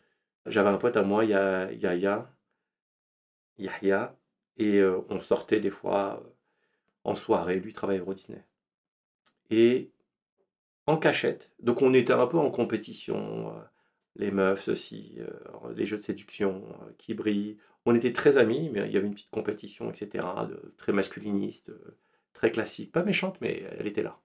[0.47, 2.31] j'avais un pote à moi, Ya- Yahya,
[3.59, 4.17] Yahya,
[4.59, 6.31] et euh, on sortait des fois euh,
[7.05, 7.61] en soirée.
[7.61, 8.44] Lui il travaille à Euro Disney.
[9.51, 9.90] Et
[10.87, 11.53] en cachette.
[11.61, 13.57] Donc on était un peu en compétition.
[13.57, 13.61] euh,
[14.16, 15.18] les meufs, ceci,
[15.77, 16.64] les jeux de séduction
[16.99, 17.57] qui brillent.
[17.87, 20.27] On était très amis, mais il y avait une petite compétition, etc.
[20.77, 21.71] Très masculiniste,
[22.33, 22.90] très classique.
[22.90, 24.18] Pas méchante, mais elle était là.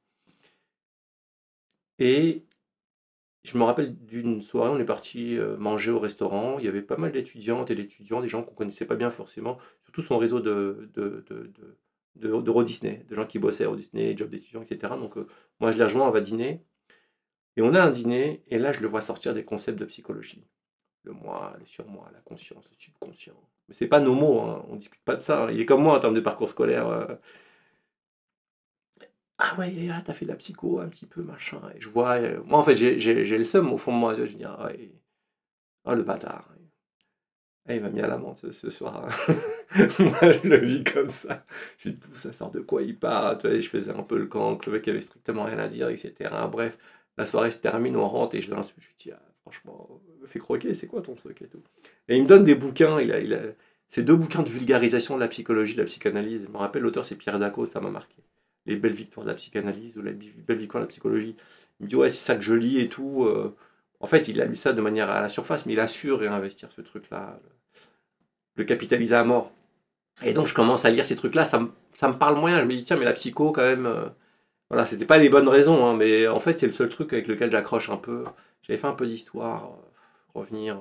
[2.00, 2.44] Et
[3.44, 6.58] je me rappelle d'une soirée, on est parti euh, manger au restaurant.
[6.60, 9.58] Il y avait pas mal d'étudiantes et d'étudiants, des gens qu'on connaissait pas bien forcément,
[9.84, 11.78] surtout son réseau de, de, de, de,
[12.30, 14.94] de, de Disney, de gens qui bossaient Euro Disney, job d'étudiants, etc.
[14.98, 15.28] Donc euh,
[15.60, 16.64] moi je les rejoins, on va dîner.
[17.58, 20.48] Et on a un dîner, et là je le vois sortir des concepts de psychologie.
[21.04, 23.36] Le moi, le surmoi, la conscience, le subconscient.
[23.68, 25.50] Mais c'est pas nos mots, hein, on discute pas de ça.
[25.52, 26.88] Il est comme moi en termes de parcours scolaire.
[26.90, 27.08] euh.
[29.44, 31.62] Ah ouais, ah, t'as fait de la psycho un petit peu, machin.
[31.76, 32.98] Et je vois, euh, moi en fait j'ai-
[33.38, 34.16] le seum au fond de moi.
[34.16, 34.92] Je dis, ah, ouais,
[35.86, 36.50] ah, le bâtard.
[37.66, 39.08] Ah, il m'a mis à l'amende ce, soir.
[40.00, 41.46] moi je le vis comme ça.
[41.78, 43.38] Je dis, tout ça sort de quoi il part.
[43.38, 45.88] Tu vois, je faisais un peu le camp, le mec avait strictement rien à dire,
[45.88, 46.48] etc.
[46.48, 46.78] Bref,
[47.18, 48.82] la soirée se termine, on rentre et je l'insulte.
[48.82, 51.64] Je lui dis, ah, franchement, me fais croquer, c'est quoi ton truc et tout.
[52.10, 53.40] Et il me donne des bouquins, il a, il a,
[53.88, 56.44] c'est deux bouquins de vulgarisation de la psychologie, de la psychanalyse.
[56.46, 58.18] Je me rappelle, l'auteur c'est Pierre Daco, ça m'a marqué.
[58.66, 61.36] Les belles victoires de la psychanalyse ou les belles victoires de la psychologie.
[61.80, 63.26] Il me dit, ouais, c'est ça que je lis et tout.
[63.26, 63.56] euh.
[64.00, 66.12] En fait, il a lu ça de manière à la surface, mais il a su
[66.14, 67.40] réinvestir ce truc-là,
[68.56, 69.52] le, capitaliser à mort.
[70.24, 71.62] Et donc, je commence à lire ces trucs-là, ça
[71.98, 72.60] ça me parle moyen.
[72.62, 73.86] Je me dis, tiens, mais la psycho, quand même.
[73.88, 74.10] euh,
[74.70, 77.28] voilà, c'était pas les bonnes raisons, hein, mais en fait, c'est le seul truc avec
[77.28, 78.26] lequel j'accroche un peu.
[78.64, 80.80] J'avais fait un peu d'histoire, euh, revenir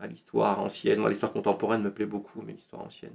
[0.00, 1.00] à l'histoire ancienne.
[1.00, 3.14] Moi, l'histoire contemporaine me plaît beaucoup, mais l'histoire ancienne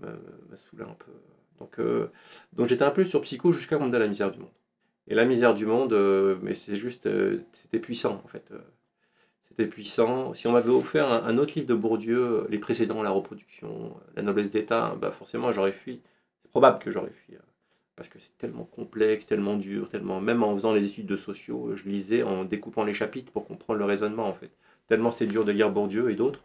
[0.00, 1.12] me, me, un peu.
[1.60, 2.08] Donc, euh,
[2.52, 4.50] donc j'étais un peu sur psycho jusqu'à qu'on me donne la misère du monde.
[5.08, 8.52] Et la misère du monde, euh, mais c'est juste, euh, c'était puissant en fait.
[9.48, 10.34] c'était puissant.
[10.34, 14.22] Si on m'avait offert un, un autre livre de Bourdieu, les précédents, la reproduction, la
[14.22, 16.00] noblesse d'État, bah forcément j'aurais fui.
[16.42, 17.34] C'est probable que j'aurais fui.
[17.36, 17.38] euh,
[17.96, 20.20] parce que c'est tellement complexe, tellement dur, tellement.
[20.20, 23.78] Même en faisant les études de sociaux, je lisais en découpant les chapitres pour comprendre
[23.78, 24.50] le raisonnement en fait.
[24.88, 26.42] Tellement c'est dur de lire Bourdieu et d'autres.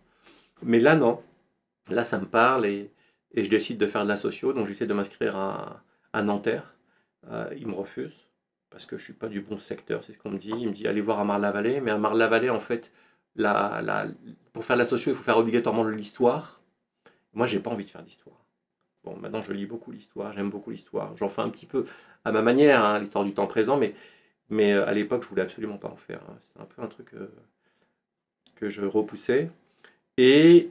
[0.64, 1.22] Mais là, non.
[1.92, 2.92] Là, ça me parle et,
[3.34, 4.54] et je décide de faire de la socio.
[4.54, 6.76] Donc j'essaie de m'inscrire à, à Nanterre.
[7.30, 8.28] Euh, il me refuse
[8.70, 10.52] parce que je suis pas du bon secteur, c'est ce qu'on me dit.
[10.56, 11.82] Il me dit allez voir à Marne-la-Vallée.
[11.82, 12.92] Mais à Marne-la-Vallée, en fait,
[13.36, 14.08] la, la,
[14.54, 16.62] pour faire de la socio, il faut faire obligatoirement de l'histoire.
[17.34, 18.46] Moi, j'ai pas envie de faire d'histoire.
[19.04, 21.16] Bon, maintenant, je lis beaucoup l'histoire, j'aime beaucoup l'histoire.
[21.16, 21.86] J'en fais un petit peu
[22.26, 23.94] à ma manière, hein, l'histoire du temps présent, mais,
[24.50, 26.22] mais euh, à l'époque, je voulais absolument pas en faire.
[26.30, 26.38] hein.
[26.42, 27.32] C'était un peu un truc euh,
[28.56, 29.52] que je repoussais.
[30.18, 30.70] Et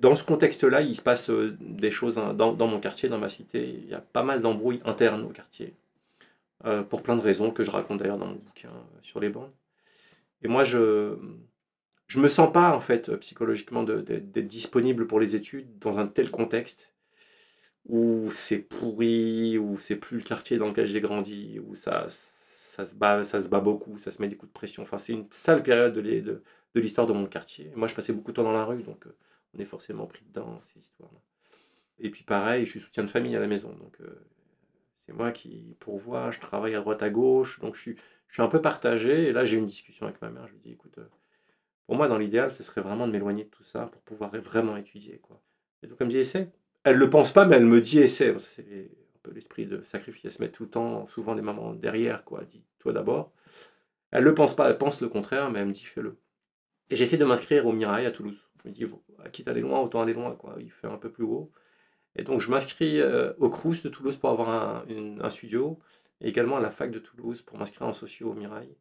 [0.00, 3.28] dans ce contexte-là, il se passe euh, des choses hein, dans, mon quartier, dans ma
[3.28, 3.80] cité.
[3.82, 5.74] Il y a pas mal d'embrouilles internes au quartier,
[6.64, 9.28] euh, pour plein de raisons que je raconte d'ailleurs dans mon bouquin euh, sur les
[9.28, 9.52] bandes.
[10.42, 11.16] Et moi, je
[12.06, 16.30] je me sens pas en fait psychologiquement d'être disponible pour les études dans un tel
[16.30, 16.92] contexte
[17.86, 22.86] où c'est pourri, où c'est plus le quartier dans lequel j'ai grandi, où ça, ça,
[22.86, 24.82] se bat, ça se bat beaucoup, ça se met des coups de pression.
[24.82, 26.42] Enfin, c'est une sale période de l'hi- de,
[26.74, 27.72] de l'histoire de mon quartier.
[27.74, 29.06] Moi, je passais beaucoup de temps dans la rue, donc
[29.54, 31.20] on est forcément pris dedans, ces histoires-là.
[31.98, 34.26] Et puis pareil, je suis soutien de famille à la maison, donc euh,
[35.06, 37.96] c'est moi qui pourvois, je travaille à droite à gauche, donc je suis,
[38.38, 39.28] un peu partagé.
[39.28, 41.06] Et là, j'ai une discussion avec ma mère, je lui dis, écoute, euh,
[41.86, 44.76] pour moi, dans l'idéal, ce serait vraiment de m'éloigner de tout ça pour pouvoir vraiment
[44.76, 45.20] étudier.
[45.82, 46.50] Et donc, elle me dit, essaie.
[46.82, 48.34] Elle ne le pense pas, mais elle me dit, essaie.
[48.38, 48.62] C'est
[49.14, 50.24] un peu l'esprit de sacrifice.
[50.24, 52.40] Elle se met tout le temps, souvent les mamans derrière, quoi.
[52.40, 53.32] Elle dit, toi d'abord.
[54.10, 56.16] Elle ne le pense pas, elle pense le contraire, mais elle me dit, fais-le.
[56.90, 58.48] Et j'essaie de m'inscrire au Mirail à Toulouse.
[58.64, 58.86] Je me dis,
[59.32, 60.56] quitte à aller loin, autant aller loin, quoi.
[60.58, 61.50] Il fait un peu plus haut.
[62.16, 65.78] Et donc, je m'inscris euh, au Crous de Toulouse pour avoir un, studio,
[66.20, 68.74] et également à la fac de Toulouse pour m'inscrire en socio au Mirail.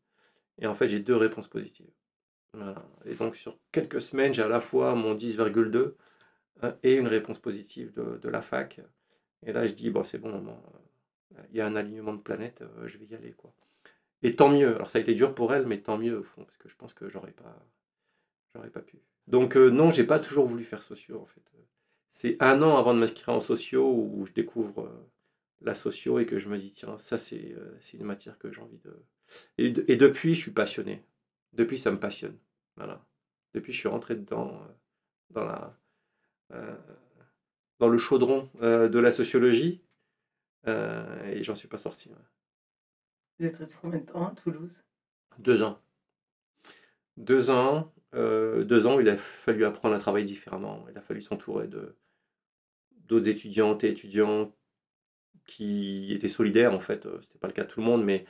[0.59, 1.91] Et en fait, j'ai deux réponses positives.
[3.05, 5.95] Et donc, sur quelques semaines, j'ai à la fois mon 10,2
[6.63, 8.79] euh, et une réponse positive de, la fac.
[9.45, 10.45] Et là, je dis, bon, c'est bon,
[11.51, 13.35] il y a un alignement de planètes, euh, je vais y aller.
[14.21, 14.75] Et tant mieux.
[14.75, 16.75] Alors ça a été dur pour elle, mais tant mieux au fond, parce que je
[16.75, 17.65] pense que j'aurais pas,
[18.55, 18.99] j'aurais pas pu.
[19.27, 21.41] Donc euh, non, j'ai pas toujours voulu faire sociaux en fait.
[22.11, 25.09] C'est un an avant de m'inscrire en sociaux où je découvre euh,
[25.61, 28.61] la socio et que je me dis tiens ça c'est euh, une matière que j'ai
[28.61, 29.03] envie de...
[29.57, 31.03] Et, de- et depuis je suis passionné.
[31.53, 32.37] Depuis ça me passionne.
[32.75, 33.05] Voilà.
[33.53, 34.67] Depuis je suis rentré dedans euh,
[35.31, 35.79] dans la
[36.51, 36.75] euh,
[37.79, 39.81] dans le chaudron de la sociologie
[40.65, 42.09] et j'en suis pas sorti.
[42.09, 42.15] ouais.
[43.39, 44.81] Vous êtes resté combien de temps à Toulouse?
[45.39, 45.81] Deux ans.
[47.17, 47.93] Deux ans.
[48.15, 50.85] euh, deux ans, il a fallu apprendre à travailler différemment.
[50.91, 51.95] Il a fallu s'entourer de
[53.07, 54.53] d'autres étudiantes et étudiants
[55.45, 57.05] qui étaient solidaires, en fait.
[57.05, 58.25] Euh, C'était pas le cas de tout le monde, mais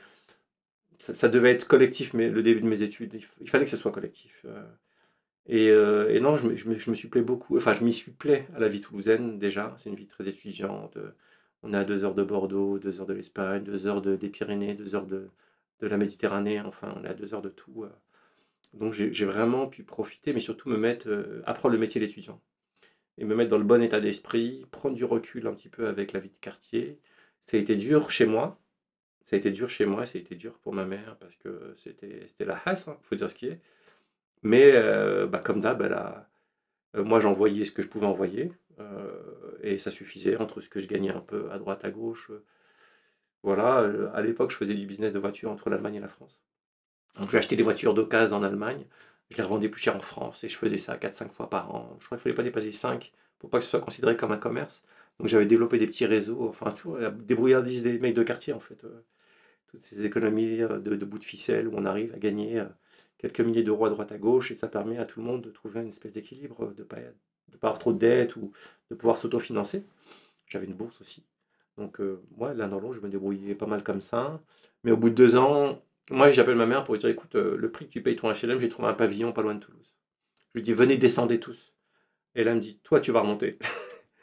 [0.98, 3.92] ça, devait être collectif, mais le début de mes études, il, fallait que ce soit
[3.92, 4.42] collectif.
[4.46, 4.62] euh.
[5.46, 8.60] Et, euh, et non, je me, suis plaît beaucoup, enfin, je m'y suis plaît à
[8.60, 9.74] la vie toulousaine déjà.
[9.78, 10.96] C'est une vie très étudiante.
[11.62, 14.30] On est à deux heures de Bordeaux, deux heures de l'Espagne, deux heures de, des
[14.30, 15.28] Pyrénées, deux heures de,
[15.80, 17.84] de la Méditerranée, enfin, on est à deux heures de tout.
[18.74, 22.40] Donc j'ai vraiment pu profiter, mais surtout me mettre, euh, apprendre le métier d'étudiant.
[23.18, 26.12] Et me mettre dans le bon état d'esprit, prendre du recul un petit peu avec
[26.12, 26.98] la vie de quartier.
[27.40, 28.60] Ça a été dur chez moi.
[29.24, 31.74] Ça a été dur chez moi, ça a été dur pour ma mère, parce que
[31.76, 33.60] c'était la hasse, il faut dire ce qui est.
[34.42, 38.52] Mais euh, bah, comme d'hab, euh, moi j'envoyais ce que je pouvais envoyer,
[39.62, 42.30] et ça suffisait entre ce que je gagnais un peu à droite, à gauche.
[43.42, 46.44] voilà, à l'époque, je faisais du business de voiture entre l'Allemagne et la France.
[47.18, 48.86] Donc j'ai acheté des voitures d'occasion en Allemagne,
[49.30, 51.96] je les revendais plus cher en France, et je faisais ça 4-5 fois par an.
[52.00, 54.32] Je crois qu'il ne fallait pas dépasser 5 pour pas que ce soit considéré comme
[54.32, 54.82] un commerce.
[55.18, 58.52] Donc j'avais développé des petits réseaux, enfin tu vois, la débrouillardise des mecs de quartier
[58.52, 58.82] en fait.
[58.84, 59.04] euh,
[59.68, 62.66] toutes ces économies euh, de, de bouts de ficelle où on arrive à gagner euh,
[63.18, 65.50] quelques milliers d'euros à droite à gauche, et ça permet à tout le monde de
[65.50, 66.96] trouver une espèce d'équilibre, de ne pas,
[67.48, 68.52] de pas avoir trop de dettes ou
[68.90, 69.84] de pouvoir s'autofinancer.
[70.46, 71.24] J'avais une bourse aussi.
[71.78, 72.00] Donc,
[72.36, 74.40] moi, l'un dans l'autre, je me débrouillais pas mal comme ça.
[74.84, 77.56] Mais au bout de deux ans, moi, j'appelle ma mère pour lui dire écoute, euh,
[77.56, 79.92] le prix que tu payes ton HLM, j'ai trouvé un pavillon pas loin de Toulouse.
[80.54, 81.74] Je lui dis venez, descendez tous.
[82.34, 83.58] Et là, elle me dit toi, tu vas remonter.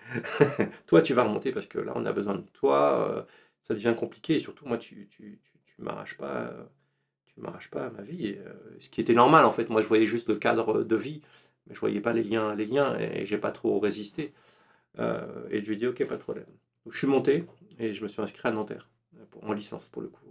[0.87, 3.09] toi, tu vas remonter parce que là, on a besoin de toi.
[3.09, 3.23] euh,
[3.61, 4.35] ça devient compliqué.
[4.35, 6.47] Et surtout, moi, tu, tu, tu, tu m'arraches pas.
[6.47, 6.63] euh,
[7.27, 8.37] tu m'arraches pas à ma vie.
[8.79, 9.69] Ce qui était normal, en fait.
[9.69, 11.21] Moi, je voyais juste le cadre de vie,
[11.67, 14.33] mais je voyais pas les liens, les liens et, j'ai pas trop résisté.
[14.99, 16.47] Et je lui ai dit ok, pas de problème.
[16.89, 17.45] Je suis monté
[17.79, 18.89] et je me suis inscrit à Nanterre,
[19.31, 20.25] pour- en licence pour le coup.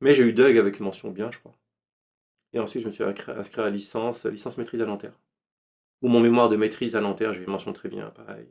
[0.00, 1.56] Mais j'ai eu Doug avec mention bien, je crois.
[2.52, 5.18] Et ensuite, je me suis inscrit à la licence, licence maîtrise à Nanterre.
[6.02, 8.48] Ou mon mémoire de maîtrise à Nanterre, j'ai mention très bien, pareil.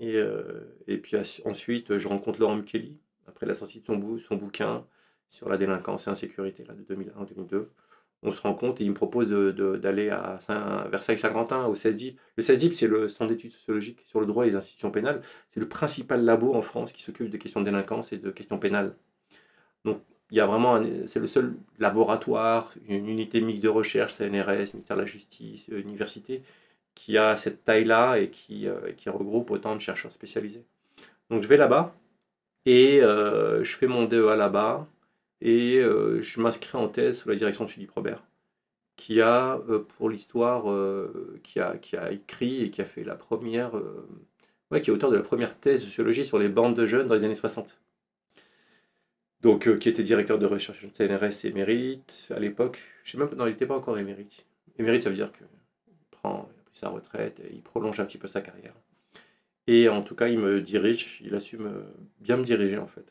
[0.00, 4.18] Et, euh, et puis ensuite, je rencontre Laurent Mukeli, après la sortie de son, bou-
[4.18, 4.86] son bouquin
[5.30, 7.72] sur la délinquance et insécurité là, de 2001-2002.
[8.22, 12.18] On se rencontre et il me propose d'aller à Saint- Versailles-Saint-Quentin, au CESDIP.
[12.36, 15.22] Le CESDIP, c'est le Centre d'études sociologiques sur le droit et les institutions pénales.
[15.50, 18.58] C'est le principal labo en France qui s'occupe des questions de délinquance et de questions
[18.58, 18.96] pénales.
[19.84, 24.74] Donc, il y a vraiment, c'est le seul laboratoire, une unité mixte de recherche, CNRS,
[24.74, 26.42] ministère de la Justice, université,
[26.94, 30.64] qui a cette taille-là et qui, euh, qui regroupe autant de chercheurs spécialisés.
[31.30, 31.94] Donc, je vais là-bas
[32.64, 34.88] et euh, je fais mon DEA là-bas
[35.40, 38.24] et euh, je m'inscris en thèse sous la direction de Philippe Robert,
[38.96, 39.60] qui a,
[39.96, 40.64] pour l'histoire,
[41.44, 43.72] qui, a, qui a écrit et qui a fait la première,
[44.70, 47.06] ouais, qui est auteur de la première thèse de sociologie sur les bandes de jeunes
[47.06, 47.78] dans les années 60
[49.46, 52.80] donc euh, qui était directeur de recherche de CNRS émérite à l'époque.
[53.04, 54.46] Je sais même pas, non, il n'était pas encore émérite.
[54.78, 55.46] Émérite, ça veut dire qu'il
[56.10, 58.74] prend, il a pris sa retraite et il prolonge un petit peu sa carrière.
[59.66, 61.84] Et en tout cas, il me dirige, il assume
[62.20, 63.06] bien me diriger en fait.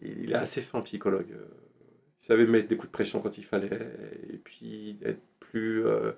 [0.00, 1.32] Il est assez fin psychologue.
[1.32, 1.46] euh,
[2.22, 3.90] Il savait mettre des coups de pression quand il fallait
[4.32, 6.12] et puis être plus, euh,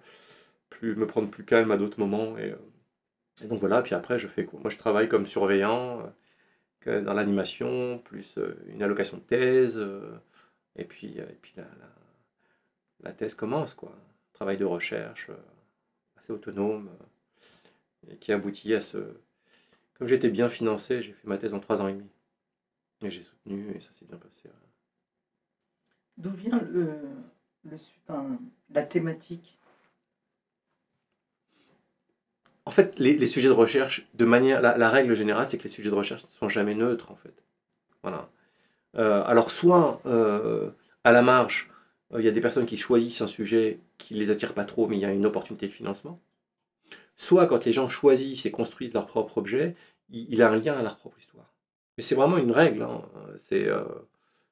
[0.71, 2.37] plus me prendre plus calme à d'autres moments.
[2.39, 2.55] Et
[3.49, 4.61] donc voilà, puis après, je fais quoi?
[4.61, 6.03] Moi, je travaille comme surveillant.
[6.81, 10.19] Que dans l'animation, plus euh, une allocation de thèse, euh,
[10.77, 11.67] et puis, euh, et puis la,
[13.03, 13.95] la, thèse commence, quoi.
[14.33, 15.31] Travail de recherche
[16.17, 16.91] assez autonome,
[18.09, 18.99] et qui aboutit à ce...
[19.95, 22.11] Comme j'étais bien financé, j'ai fait ma thèse en trois ans et demi.
[23.03, 24.49] Et j'ai soutenu, et ça s'est bien passé.
[26.17, 26.99] D'où vient le,
[27.65, 27.77] le
[28.71, 29.60] la thématique
[32.71, 35.91] En fait, les, sujets de recherche, de manière, la, règle générale, c'est que les sujets
[35.91, 37.35] de recherche ne sont jamais neutres, en fait.
[38.05, 38.31] Voilà.
[38.95, 40.71] Euh, alors, soit euh,
[41.03, 41.69] à la marge,
[42.15, 44.65] euh, il y a des personnes qui choisissent un sujet qui ne les attire pas
[44.65, 46.21] trop, mais il y a une opportunité de financement.
[47.17, 49.75] Soit quand les gens choisissent et construisent leur propre objet,
[50.09, 51.53] il, a un lien à leur propre histoire.
[51.97, 52.83] Mais c'est vraiment une règle.
[52.83, 53.03] hein.
[53.39, 53.67] C'est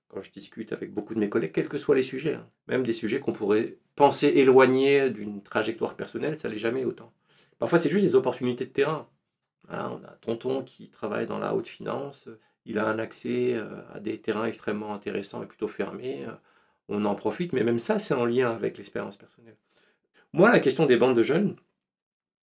[0.09, 2.48] quand je discute avec beaucoup de mes collègues, quels que soient les sujets, hein.
[2.66, 7.12] même des sujets qu'on pourrait penser éloignés d'une trajectoire personnelle, ça l'est jamais autant.
[7.58, 9.08] Parfois, c'est juste des opportunités de terrain.
[9.68, 12.28] On a tonton qui travaille dans la haute finance,
[12.64, 16.24] il a un accès euh, à des terrains extrêmement intéressants et plutôt fermés.
[16.26, 16.32] euh,
[16.88, 19.56] On en profite, mais même ça, c'est en lien avec l'expérience personnelle.
[20.32, 21.56] Moi, la question des bandes de jeunes,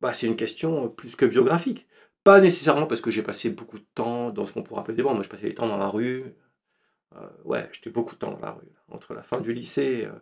[0.00, 1.88] bah, c'est une question plus que biographique.
[2.24, 5.02] Pas nécessairement parce que j'ai passé beaucoup de temps dans ce qu'on pourrait appeler des
[5.02, 5.14] bandes.
[5.16, 6.34] Moi, je passais des temps dans la rue.
[7.16, 8.72] Euh, ouais, j'étais beaucoup de temps dans la rue.
[8.88, 10.12] Entre la fin du lycée euh,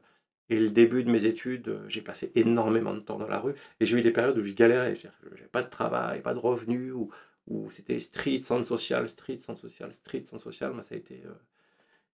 [0.52, 3.54] et le début de mes études, euh, j'ai passé énormément de temps dans la rue.
[3.80, 4.94] Et j'ai eu des périodes où je galérais.
[4.94, 9.58] Je n'avais pas de travail, pas de revenus, ou c'était street, centre social, street, centre
[9.58, 10.74] social, street, centre social.
[10.74, 11.32] Moi, ça a été, euh,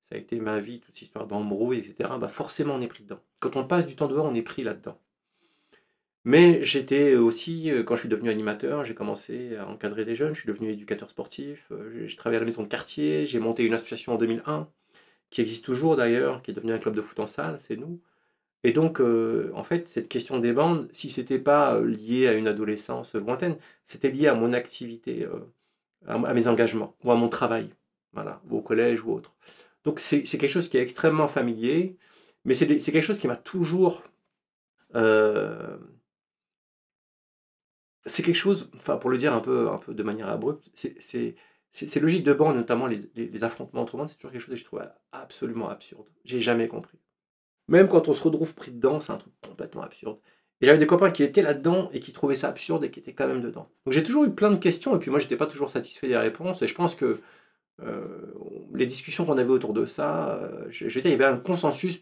[0.08, 2.10] ça a été ma vie, toute cette histoire d'embrouille, etc.
[2.20, 3.20] Bah, forcément, on est pris dedans.
[3.40, 5.00] Quand on passe du temps dehors, on est pris là-dedans.
[6.24, 10.34] Mais j'étais aussi, euh, quand je suis devenu animateur, j'ai commencé à encadrer des jeunes,
[10.34, 11.72] je suis devenu éducateur sportif,
[12.06, 14.68] j'ai travaillé à la maison de quartier, j'ai monté une association en 2001,
[15.30, 18.00] qui existe toujours d'ailleurs, qui est devenue un club de foot en salle, c'est nous.
[18.64, 22.32] Et donc, euh, en fait, cette question des bandes, si c'était pas euh, lié à
[22.34, 25.40] une adolescence lointaine, c'était lié à mon activité, euh,
[26.06, 27.70] à, mes engagements, ou à mon travail,
[28.12, 29.36] voilà, au collège ou autre.
[29.84, 31.96] Donc, c'est quelque chose qui est extrêmement familier,
[32.44, 34.02] mais c'est quelque chose qui m'a toujours...
[38.06, 41.36] c'est quelque chose, enfin pour le dire un peu, un peu de manière abrupte, c'est-
[41.70, 44.54] ces logiques de bande, notamment les, les- les affrontements entre bandes, c'est toujours quelque chose
[44.54, 46.08] que je trouve absolument absurde.
[46.24, 46.98] J'ai jamais compris.
[47.68, 50.18] Même quand on se retrouve pris dedans, c'est un truc complètement absurde.
[50.60, 53.12] Et j'avais des copains qui étaient là-dedans et qui trouvaient ça absurde et qui étaient
[53.12, 53.68] quand même dedans.
[53.84, 56.16] Donc j'ai toujours eu plein de questions et puis moi j'étais pas toujours satisfait des
[56.16, 57.20] réponses et je pense que
[57.80, 58.34] euh,
[58.74, 62.00] les discussions qu'on avait autour de ça, euh, il y avait un consensus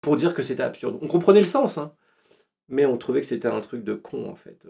[0.00, 0.98] pour dire que c'était absurde.
[1.00, 1.92] On comprenait le sens, hein,
[2.68, 4.66] mais on trouvait que c'était un truc de con en fait.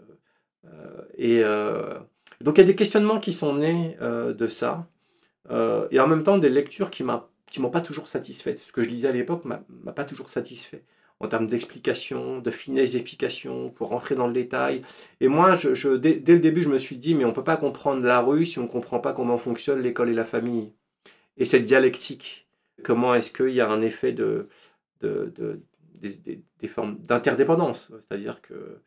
[0.65, 1.41] Euh, et
[2.43, 4.87] donc il y a des questionnements qui sont nés de ça
[5.49, 8.57] et en même temps des lectures qui m'a qui m'ont pas toujours satisfait.
[8.59, 9.59] Ce que je lisais à l'époque m'a
[9.93, 10.83] pas toujours satisfait
[11.19, 14.81] en termes d'explication, de finesse d'explication, pour rentrer dans le détail.
[15.21, 17.43] Et moi, je, je- dès, le début, je me suis dit, mais on ne peut
[17.43, 20.73] pas comprendre la rue si on ne comprend pas comment fonctionne l'école et la famille.
[21.37, 22.47] Et cette dialectique,
[22.83, 24.49] comment est-ce qu'il y a un effet de,
[25.01, 25.61] de, de-
[26.59, 28.79] des, formes d'interdépendance, c'est-à-dire que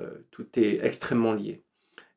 [0.00, 1.62] euh, tout est extrêmement lié.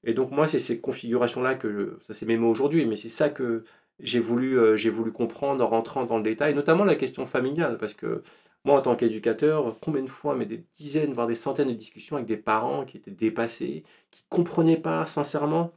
[0.03, 3.29] Et donc moi, c'est ces configurations-là que, ça c'est mes mots aujourd'hui, mais c'est ça
[3.29, 3.63] que
[4.03, 7.93] j'ai voulu, euh, voulu comprendre en rentrant dans le détail, notamment la question familiale, parce
[7.93, 8.23] que
[8.65, 12.17] moi, en tant qu'éducateur, combien de fois, mais des dizaines, voire des centaines de discussions
[12.17, 15.73] avec des parents qui étaient dépassés, qui ne comprenaient pas sincèrement,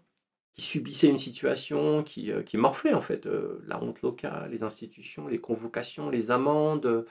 [0.55, 4.63] qui subissaient une situation, qui, euh, qui morflait en fait, euh, la honte locale, les
[4.63, 7.07] institutions, les convocations, les amendes,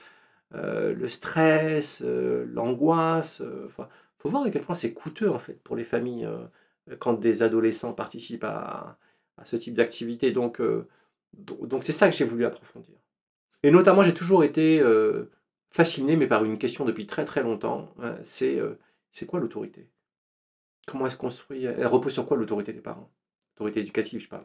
[0.52, 3.42] le stress, l'angoisse.
[3.66, 6.28] Enfin, faut voir à quel point c'est coûteux en fait pour les familles
[6.98, 8.98] quand des adolescents participent à,
[9.44, 10.30] ce type d'activité.
[10.30, 10.60] Donc,
[11.36, 12.96] donc c'est ça que j'ai voulu approfondir.
[13.62, 15.30] Et notamment, j'ai toujours été euh,
[15.70, 18.78] fasciné, mais par une question depuis très très longtemps, hein, c'est euh,
[19.10, 19.88] c'est quoi l'autorité?
[20.86, 23.10] Comment elle se construit Elle repose sur quoi l'autorité des parents?
[23.54, 24.44] L'autorité éducative, je parle.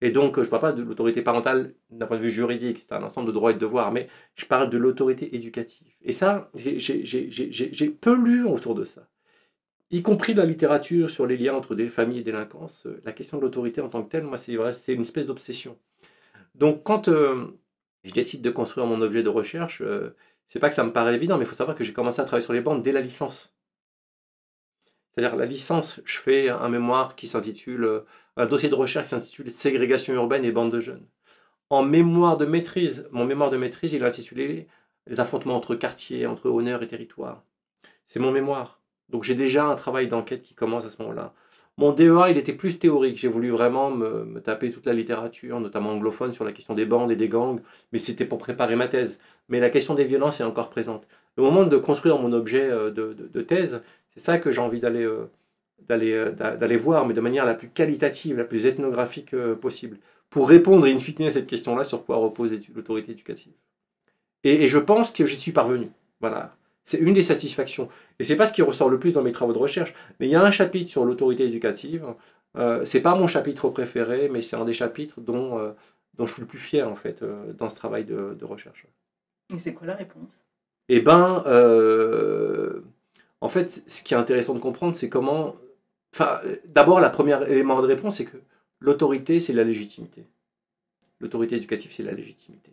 [0.00, 2.78] Et donc, euh, je ne parle pas de l'autorité parentale d'un point de vue juridique,
[2.80, 5.92] c'est un ensemble de droits et de devoirs, mais je parle de l'autorité éducative.
[6.02, 9.08] Et ça, j'ai peu lu autour de ça.
[9.94, 13.38] Y compris la littérature sur les liens entre des familles et délinquance, euh, la question
[13.38, 15.78] de l'autorité en tant que telle, moi, c'est une espèce d'obsession.
[16.56, 17.56] Donc, quand euh,
[18.02, 20.16] je décide de construire mon objet de recherche, euh,
[20.48, 22.24] c'est pas que ça me paraît évident, mais il faut savoir que j'ai commencé à
[22.24, 23.54] travailler sur les bandes dès la licence.
[25.14, 28.00] C'est-à-dire la licence, je fais un mémoire qui s'intitule, euh,
[28.36, 31.06] un dossier de recherche qui s'intitule Ségrégation urbaine et bande de jeunes.
[31.70, 34.66] En mémoire de maîtrise, mon mémoire de maîtrise, il est intitulé
[35.06, 37.44] Les affrontements entre quartiers, entre honneur et territoire.
[38.06, 38.83] C'est mon mémoire.
[39.10, 41.34] Donc j'ai déjà un travail d'enquête qui commence à ce moment-là.
[41.76, 43.18] Mon DEA, il était plus théorique.
[43.18, 47.10] J'ai voulu vraiment me, taper toute la littérature, notamment anglophone, sur la question des bandes
[47.10, 47.60] et des gangs,
[47.92, 49.18] mais c'était pour préparer ma thèse.
[49.48, 51.06] Mais la question des violences est encore présente.
[51.36, 53.82] Le moment de construire mon objet euh, de, thèse,
[54.14, 55.26] c'est ça que j'ai envie d'aller euh,
[55.90, 59.98] euh, d'a- d'aller voir, mais de manière la plus qualitative, la plus ethnographique possible,
[60.30, 63.52] pour répondre in fine à cette question-là sur quoi repose l'autorité éducative.
[64.44, 65.90] Et, et je pense que j'y suis parvenu.
[66.20, 66.56] Voilà.
[66.84, 67.88] C'est une des satisfactions.
[68.18, 69.94] Et c'est pas ce qui ressort le plus dans mes travaux de recherche.
[70.20, 72.04] Mais il y a un chapitre sur l'autorité éducative.
[72.56, 75.72] Euh, c'est pas mon chapitre préféré, mais c'est un des chapitres dont, euh,
[76.14, 78.86] dont je suis le plus fier en fait euh, dans ce travail de, de recherche.
[79.54, 80.30] Et c'est quoi la réponse?
[80.88, 81.42] Eh ben,
[83.40, 85.56] en fait, ce qui est intéressant de comprendre, c'est comment.
[86.14, 88.36] Enfin, d'abord, la première élément de réponse, c'est que
[88.80, 90.26] l'autorité, c'est la légitimité.
[91.20, 92.72] L'autorité éducative, c'est la légitimité.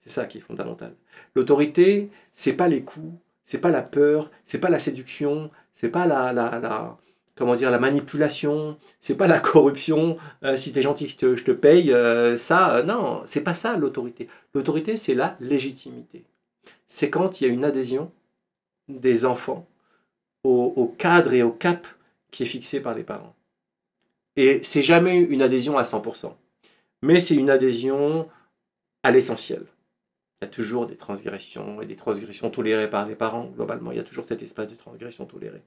[0.00, 0.94] C'est ça qui est fondamental.
[1.34, 3.12] L'autorité, c'est pas les coups,
[3.44, 6.96] c'est pas la peur, c'est pas la séduction, c'est pas la, la, la-
[7.36, 10.16] comment dire la manipulation, c'est pas la corruption.
[10.44, 11.92] euh, si t'es gentil, je te, je te paye.
[11.92, 14.28] euh, ça, euh, non, c'est pas ça l'autorité.
[14.54, 16.24] L'autorité, c'est la légitimité.
[16.88, 18.12] C'est quand il y a une adhésion
[18.88, 19.66] des enfants
[20.44, 21.86] au, au cadre et au cap
[22.32, 23.34] qui est fixé par les parents.
[24.36, 26.36] Et c'est jamais une adhésion à 100%.
[27.02, 28.28] Mais c'est une adhésion
[29.02, 29.64] à l'essentiel.
[30.40, 33.50] Il y a toujours des transgressions et des transgressions tolérées par les parents.
[33.56, 35.62] Globalement, il y a toujours cet espace de transgression tolérée.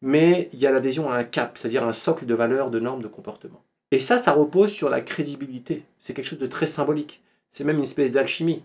[0.00, 3.02] Mais il y a l'adhésion à un cap, c'est-à-dire un socle de valeurs, de normes,
[3.02, 3.62] de comportement.
[3.90, 5.84] Et ça, ça repose sur la crédibilité.
[5.98, 7.22] C'est quelque chose de très symbolique.
[7.50, 8.62] C'est même une espèce d'alchimie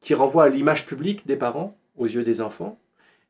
[0.00, 2.78] qui renvoie à l'image publique des parents aux yeux des enfants,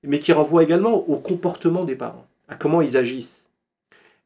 [0.02, 3.48] mais qui renvoie également au comportement des parents, à comment ils agissent.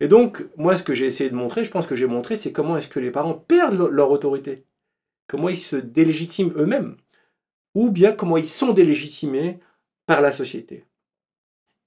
[0.00, 2.52] Et donc, moi, ce que j'ai essayé de montrer, je pense que j'ai montré, c'est
[2.52, 4.64] comment est-ce que les parents perdent leur autorité,
[5.26, 6.96] comment ils se délégitiment eux-mêmes,
[7.74, 9.60] ou bien comment ils sont délégitimés
[10.06, 10.84] par la société.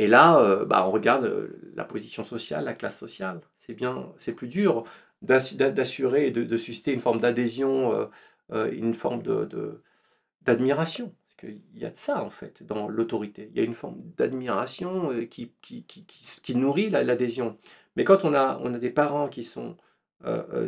[0.02, 3.40] Et là, euh, bah, on regarde euh, la position sociale, la classe sociale.
[3.60, 4.84] C'est bien, c'est plus dur
[5.22, 8.10] d'assurer et de, susciter une forme d'adhésion,
[8.52, 9.22] euh, une forme
[10.42, 11.14] d'admiration.
[11.28, 13.52] Parce qu'il y a de ça, en fait, dans l'autorité.
[13.52, 17.60] Il y a une forme d'admiration qui, qui, nourrit l'adhésion.
[17.96, 19.78] Mais quand on a, on a des parents qui sont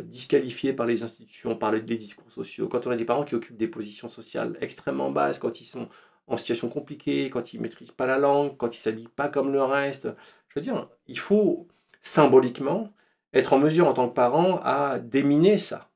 [0.04, 3.56] disqualifiés par les institutions, par les, discours sociaux, quand on a des parents qui occupent
[3.56, 5.88] des positions sociales extrêmement basses, quand ils sont
[6.26, 9.28] en situation compliquée, quand ils ne maîtrisent pas la langue, quand ils ne s'habillent pas
[9.28, 10.08] comme le reste.
[10.48, 11.68] Je veux dire, il faut
[12.02, 12.92] symboliquement
[13.32, 15.90] être en mesure en tant que parent à déminer ça.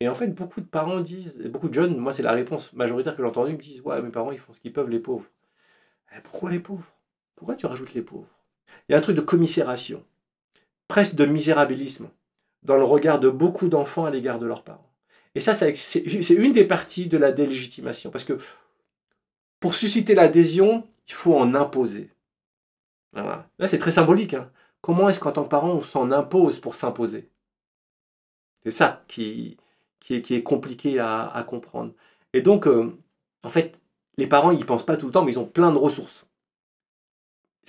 [0.00, 3.14] Et en fait, beaucoup de parents disent, beaucoup de jeunes, moi c'est la réponse majoritaire
[3.14, 5.26] que j'ai entendue, me disent Ouais, mes parents ils font ce qu'ils peuvent, les pauvres.
[6.16, 6.90] Eh, pourquoi les pauvres?
[7.36, 8.28] Pourquoi tu rajoutes les pauvres?
[8.88, 10.04] Il y a un truc de commisération,
[10.88, 12.08] presque de misérabilisme,
[12.62, 14.90] dans le regard de beaucoup d'enfants à l'égard de leurs parents.
[15.34, 18.10] Et ça, c'est une des parties de la délégitimation.
[18.10, 18.38] Parce que
[19.60, 22.10] pour susciter l'adhésion, il faut en imposer.
[23.12, 24.34] Là, c'est très symbolique.
[24.34, 24.50] Hein.
[24.80, 27.30] Comment est-ce qu'en tant que parent, on s'en impose pour s'imposer?
[28.64, 29.56] C'est ça qui,
[30.10, 31.92] est, compliqué à, comprendre.
[32.32, 32.96] Et donc, euh,
[33.42, 33.78] en fait,
[34.16, 36.29] les parents, ils pensent pas tout le temps, mais ils ont plein de ressources.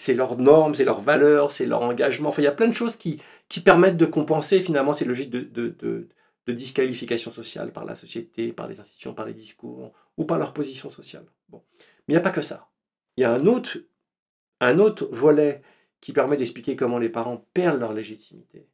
[0.01, 2.29] C'est leurs normes, c'est leurs valeurs, c'est leur engagement.
[2.29, 3.21] Enfin, il y a plein de choses qui,
[3.63, 6.07] permettent de compenser finalement ces logiques de,
[6.47, 10.89] disqualification sociale par la société, par les institutions, par les discours ou par leur position
[10.89, 11.25] sociale.
[11.49, 11.61] Bon.
[11.77, 12.71] Mais il n'y a pas que ça.
[13.15, 15.61] Il y a un autre, volet
[16.01, 18.67] qui permet d'expliquer comment les parents perdent leur légitimité.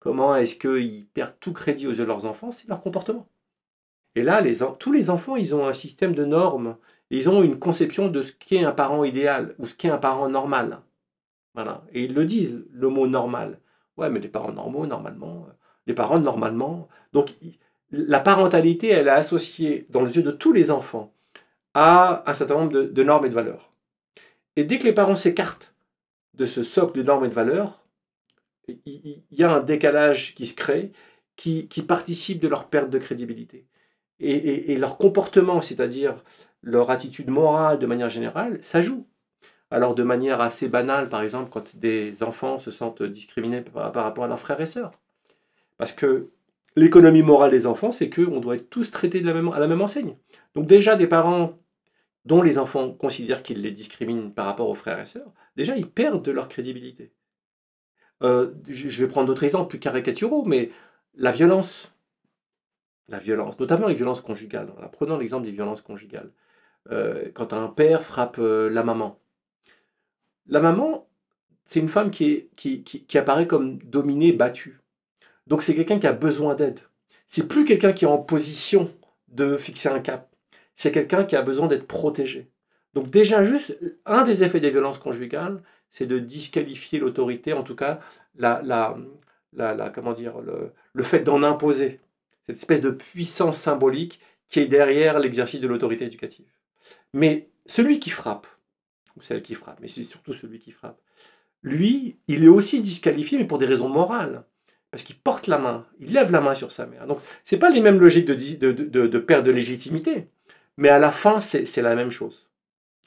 [0.00, 3.28] Comment est-ce qu'ils perdent tout crédit aux yeux de leurs enfants C'est leur comportement.
[4.16, 4.42] Et là,
[4.80, 6.76] tous les enfants, ils ont un système de normes.
[7.14, 10.28] Ils ont une conception de ce qu'est un parent idéal ou ce qu'est un parent
[10.28, 10.80] normal.
[11.54, 11.84] Voilà.
[11.92, 13.60] Et ils le disent, le mot normal.
[13.96, 15.52] Ouais, mais les parents normaux, normalement, euh,
[15.86, 16.88] les parents normalement.
[17.12, 17.32] Donc
[17.90, 21.14] la parentalité, elle est associée dans les yeux de tous les enfants
[21.74, 23.72] à un certain nombre de, normes et de valeurs.
[24.56, 25.74] Et dès que les parents s'écartent
[26.34, 27.86] de ce socle de normes et de valeurs,
[28.66, 30.92] il, y a un décalage qui se crée,
[31.36, 33.66] qui, participe de leur perte de crédibilité.
[34.20, 36.14] Et, leur comportement, c'est-à-dire
[36.64, 39.06] leur attitude morale de manière générale, ça joue.
[39.70, 44.24] Alors de manière assez banale, par exemple, quand des enfants se sentent discriminés par rapport
[44.24, 44.92] à leurs frères et sœurs.
[45.78, 46.30] Parce que
[46.76, 50.16] l'économie morale des enfants, c'est qu'on doit être tous traités à la même enseigne.
[50.54, 51.58] Donc déjà, des parents
[52.24, 55.88] dont les enfants considèrent qu'ils les discriminent par rapport aux frères et sœurs, déjà, ils
[55.88, 57.12] perdent de leur crédibilité.
[58.22, 60.70] Euh, je vais prendre d'autres exemples plus caricaturaux, mais
[61.14, 61.92] la violence,
[63.08, 64.72] la violence, notamment les violences conjugales.
[64.92, 66.30] prenons l'exemple des violences conjugales.
[66.90, 69.18] Euh, quand un père frappe euh, la maman.
[70.46, 71.08] La maman,
[71.64, 72.50] c'est une femme qui,
[73.14, 74.80] apparaît comme dominée, battue.
[75.46, 76.80] Donc c'est quelqu'un qui a besoin d'aide.
[77.26, 78.92] C'est plus quelqu'un qui est en position
[79.28, 80.30] de fixer un cap.
[80.74, 82.50] C'est quelqu'un qui a besoin d'être protégé.
[82.92, 87.74] Donc déjà juste, un des effets des violences conjugales, c'est de disqualifier l'autorité, en tout
[87.74, 88.00] cas
[88.36, 88.96] la,
[89.94, 92.00] comment dire, le fait d'en imposer.
[92.46, 96.46] Cette espèce de puissance symbolique qui est derrière l'exercice de l'autorité éducative.
[97.12, 98.46] Mais celui qui frappe,
[99.16, 101.00] ou celle qui frappe, mais c'est surtout celui qui frappe,
[101.62, 104.44] lui, il est aussi disqualifié, mais pour des raisons morales
[104.94, 107.08] parce qu'il porte la main, il lève la main sur sa mère.
[107.08, 110.28] Donc, ce n'est pas les mêmes logiques de, de, de, perte de légitimité,
[110.76, 112.48] mais à la fin, c'est la même chose.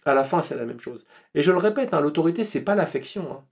[0.03, 1.05] À la fin, c'est la même chose.
[1.33, 3.31] Et je le répète, hein, l'autorité, c'est pas l'affection.
[3.31, 3.45] Hein.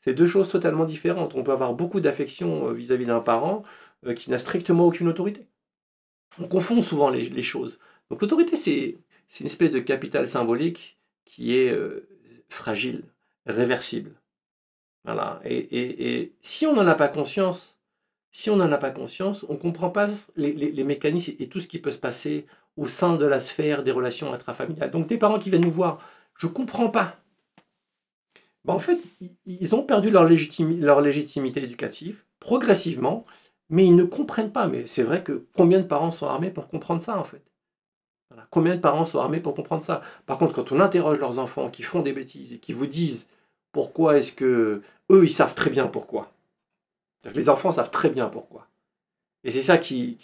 [0.00, 1.34] C'est deux choses totalement différentes.
[1.34, 3.62] On peut avoir beaucoup d'affection euh, vis-à-vis d'un parent
[4.06, 5.46] euh, qui n'a strictement aucune autorité.
[6.40, 7.78] On confond souvent les, choses.
[8.08, 9.00] Donc l'autorité, c'est
[9.40, 12.08] une espèce de capital symbolique qui est euh,
[12.48, 13.04] fragile,
[13.46, 14.12] réversible.
[15.04, 15.40] Voilà.
[15.44, 17.76] Et, si on n'en a pas conscience,
[18.30, 21.68] si on n'en a pas conscience, on ne comprend pas les, mécanismes et tout ce
[21.68, 24.90] qui peut se passer au sein de la sphère des relations intrafamiliales.
[24.90, 25.98] Donc des parents qui viennent nous voir,
[26.38, 27.16] je ne comprends pas.
[28.64, 28.98] Ben, en fait,
[29.44, 30.24] ils ont perdu leur
[31.00, 33.24] légitimité éducative progressivement,
[33.70, 34.66] mais ils ne comprennent pas.
[34.66, 37.42] Mais c'est vrai que combien de parents sont armés pour comprendre ça, en fait?
[38.50, 40.02] Combien de parents sont armés pour comprendre ça?
[40.26, 43.26] Par contre, quand on interroge leurs enfants qui font des bêtises et qui vous disent
[43.72, 46.32] pourquoi est-ce que eux, ils savent très bien pourquoi
[47.34, 48.66] Les enfants savent très bien pourquoi.
[49.44, 50.18] Et c'est ça qui.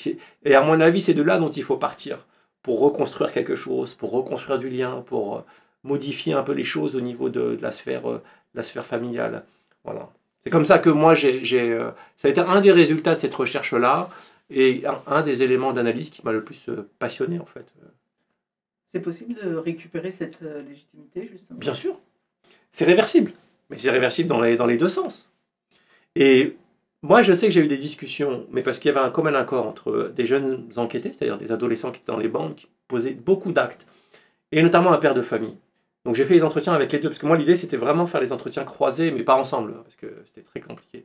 [0.45, 2.27] Et à mon avis, c'est de là dont il faut partir
[2.63, 5.41] pour reconstruire quelque chose, pour reconstruire du lien, pour euh,
[5.85, 8.23] modifier un peu les choses au niveau de, de la, sphère, euh,
[8.55, 9.45] la sphère familiale.
[9.85, 10.11] Voilà.
[10.45, 13.35] C'est comme ça que moi, j'ai, euh, ça a été un des résultats de cette
[13.35, 14.11] recherche-là
[14.51, 16.67] et un, un des éléments d'analyse qui m'a le plus
[16.99, 17.67] passionné en fait.
[18.91, 21.59] C'est possible de récupérer cette euh, légitimité, justement?
[21.59, 22.01] Bien sûr,
[22.71, 23.33] c'est réversible,
[23.69, 25.31] mais c'est réversible dans les, dans deux sens.
[26.17, 26.57] Et
[27.03, 29.35] moi, je sais que j'ai eu des discussions, mais parce qu'il y avait un commun
[29.35, 33.15] accord entre des jeunes enquêtés, c'est-à-dire des adolescents qui étaient dans les bandes, qui posaient
[33.15, 33.87] beaucoup d'actes,
[34.53, 35.57] et notamment un père de famille.
[36.05, 38.21] Donc j'ai fait les entretiens avec les deux, parce que moi l'idée c'était vraiment faire
[38.21, 41.05] les entretiens croisés, mais pas ensemble, parce que c'était très compliqué.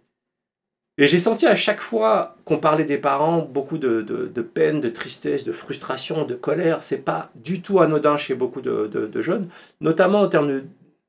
[1.00, 5.44] Et j'ai senti à chaque fois qu'on parlait des parents beaucoup de, peine, de tristesse,
[5.44, 6.84] de frustration, de colère.
[6.84, 9.50] C'est pas du tout anodin chez beaucoup de, jeunes,
[9.82, 10.62] notamment en termes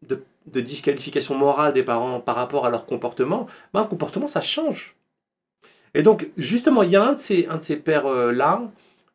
[0.09, 3.47] de, disqualification morale des parents par rapport à leur comportement.
[3.75, 4.95] Ben, le comportement, ça change.
[5.95, 8.63] Et donc, justement, il y a un de ces, un pères-là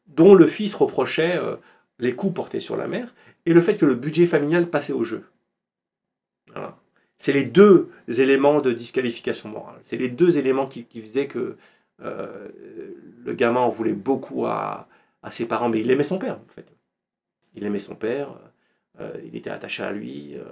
[0.07, 1.55] dont le fils reprochait euh,
[1.99, 3.13] les coups portés sur la mère
[3.45, 5.23] et le fait que le budget familial passait au jeu.
[7.19, 9.77] C'est les deux éléments de disqualification morale.
[9.83, 11.57] C'est les deux éléments qui, faisaient que
[12.01, 12.47] euh,
[13.25, 14.87] le gamin en voulait beaucoup à,
[15.29, 16.65] ses parents, mais il aimait son père, en fait.
[17.55, 18.39] Il aimait son père,
[19.01, 20.43] euh, il était attaché à lui, euh,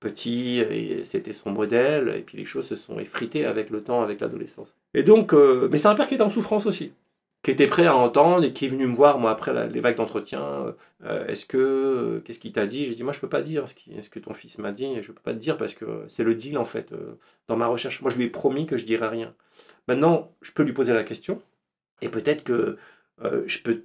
[0.00, 4.02] petit, et c'était son modèle, et puis les choses se sont effritées avec le temps,
[4.02, 4.78] avec l'adolescence.
[4.94, 6.92] Et donc, mais c'est un père qui est en souffrance aussi
[7.44, 9.96] qui était prêt à entendre et qui est venu me voir, moi, après les vagues
[9.96, 10.74] d'entretien.
[11.04, 12.86] Euh, est-ce que, euh, qu'est-ce qu'il t'a dit?
[12.86, 13.74] J'ai dit, moi, je peux pas dire ce,
[14.08, 16.56] que ton fils m'a dit, je peux pas te dire parce que c'est le deal,
[16.56, 18.00] en fait, euh, dans ma recherche.
[18.00, 19.34] Moi, je lui ai promis que je dirais rien.
[19.88, 21.42] Maintenant, je peux lui poser la question
[22.00, 22.78] et peut-être que
[23.46, 23.82] je peux,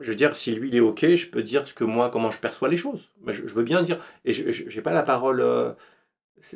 [0.00, 2.30] je veux dire, si lui, il est OK, je peux dire ce que moi, comment
[2.30, 3.08] je perçois les choses.
[3.26, 5.44] Je veux bien dire, et je n'ai pas la parole,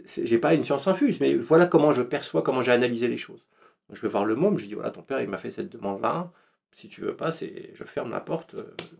[0.06, 3.44] j'ai pas une science infuse, mais voilà comment je perçois, comment j'ai analysé les choses.
[3.92, 5.70] Je vais voir le môme, je lui dis voilà, ton père il m'a fait cette
[5.70, 6.32] demande-là,
[6.72, 8.54] si tu veux pas, c'est je ferme la porte,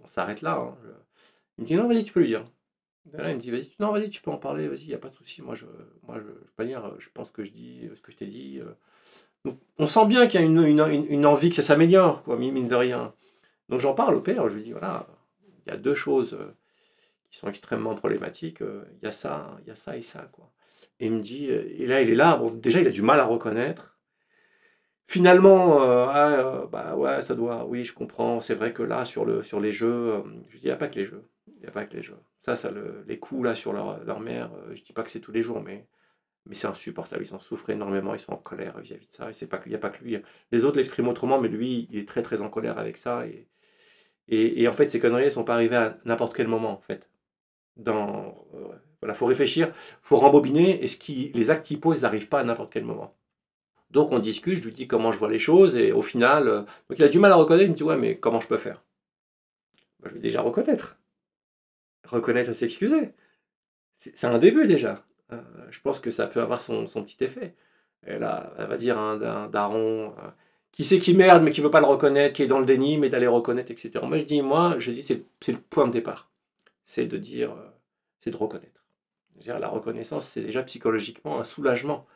[0.04, 0.56] on s'arrête là.
[0.56, 0.76] Hein.
[1.58, 2.44] Il me dit non, vas-y, tu peux lui dire.
[3.06, 5.08] Il me dit vas-y, non, vas-y, tu peux en parler, vas-y, il n'y a pas
[5.08, 5.42] de souci.
[5.42, 5.66] Moi, je,
[6.06, 8.60] moi je, je, pas dire, je pense que je dis ce que je t'ai dit.
[9.44, 12.36] Donc, on sent bien qu'il y a une, une, une, envie que ça s'améliore, quoi,
[12.36, 13.14] mine de rien.
[13.68, 15.06] Donc, j'en parle au père, je lui dis voilà,
[15.66, 16.36] il y a deux choses
[17.30, 18.60] qui sont extrêmement problématiques.
[18.60, 20.52] Il y a ça, il y a ça et ça, quoi.
[20.98, 23.20] Et il me dit, et là, il est là, bon, déjà, il a du mal
[23.20, 23.98] à reconnaître.
[25.10, 28.38] Finalement, euh, ah, euh, bah ouais, ça doit, oui, je comprends.
[28.38, 30.76] C'est vrai que là, sur, le, sur les jeux, euh, je dis, il n'y a
[30.76, 31.24] pas que les jeux.
[31.66, 32.16] A pas que les jeux.
[32.38, 35.18] Ça, ça le, les coups là sur leur, leur mère, je dis pas que c'est
[35.18, 35.88] tous les jours, mais,
[36.46, 37.24] mais c'est insupportable.
[37.24, 39.30] Ils en souffrent énormément, ils sont en colère vis-à-vis de ça.
[39.32, 40.16] Il n'y a pas que lui.
[40.52, 43.26] Les autres l'expriment autrement, mais lui, il est très très en colère avec ça.
[43.26, 43.48] Et,
[44.28, 47.10] et, en fait, ces conneries, elles sont pas arrivées à n'importe quel moment, en fait.
[47.76, 48.46] Dans,
[49.00, 52.40] voilà, faut réfléchir, faut rembobiner, et ce qui, les actes qu'il pose, ils n'arrivent pas
[52.40, 53.16] à n'importe quel moment.
[53.90, 56.60] Donc on discute, je lui dis comment je vois les choses, et au final, euh,
[56.60, 58.56] donc il a du mal à reconnaître, il me dit ouais, mais comment je peux
[58.56, 58.82] faire?
[60.00, 60.96] Ben, Je vais déjà reconnaître.
[62.06, 63.12] Reconnaître et s'excuser.
[63.98, 65.04] C'est un début déjà.
[65.32, 67.54] Euh, je pense que ça peut avoir son, petit effet.
[68.06, 70.30] Et là, elle va dire un, daron euh,
[70.72, 72.96] qui sait qui merde, mais qui veut pas le reconnaître, qui est dans le déni,
[72.96, 73.92] mais d'aller reconnaître, etc.
[74.04, 76.30] Moi je dis, moi, je dis, c'est le point de départ.
[76.86, 77.54] C'est de dire,
[78.20, 78.84] c'est de reconnaître.
[79.46, 82.06] La reconnaissance, c'est déjà psychologiquement un soulagement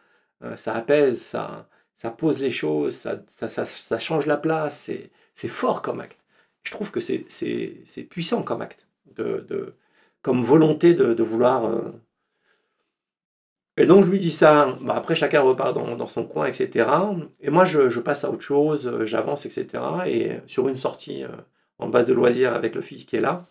[0.56, 4.90] ça apaise, ça, pose les choses, ça, change la place,
[5.34, 6.18] c'est fort comme acte.
[6.62, 8.86] Je trouve que c'est puissant comme acte,
[10.22, 11.66] comme volonté de, vouloir...
[11.66, 11.92] Euh...
[13.76, 16.88] Et donc je lui dis ça, bah, après chacun repart dans, son coin, etc.
[17.40, 19.82] Et moi je, passe à autre chose, j'avance, etc.
[20.06, 21.28] Et sur une sortie euh,
[21.78, 23.46] en base de loisirs avec le fils qui est là,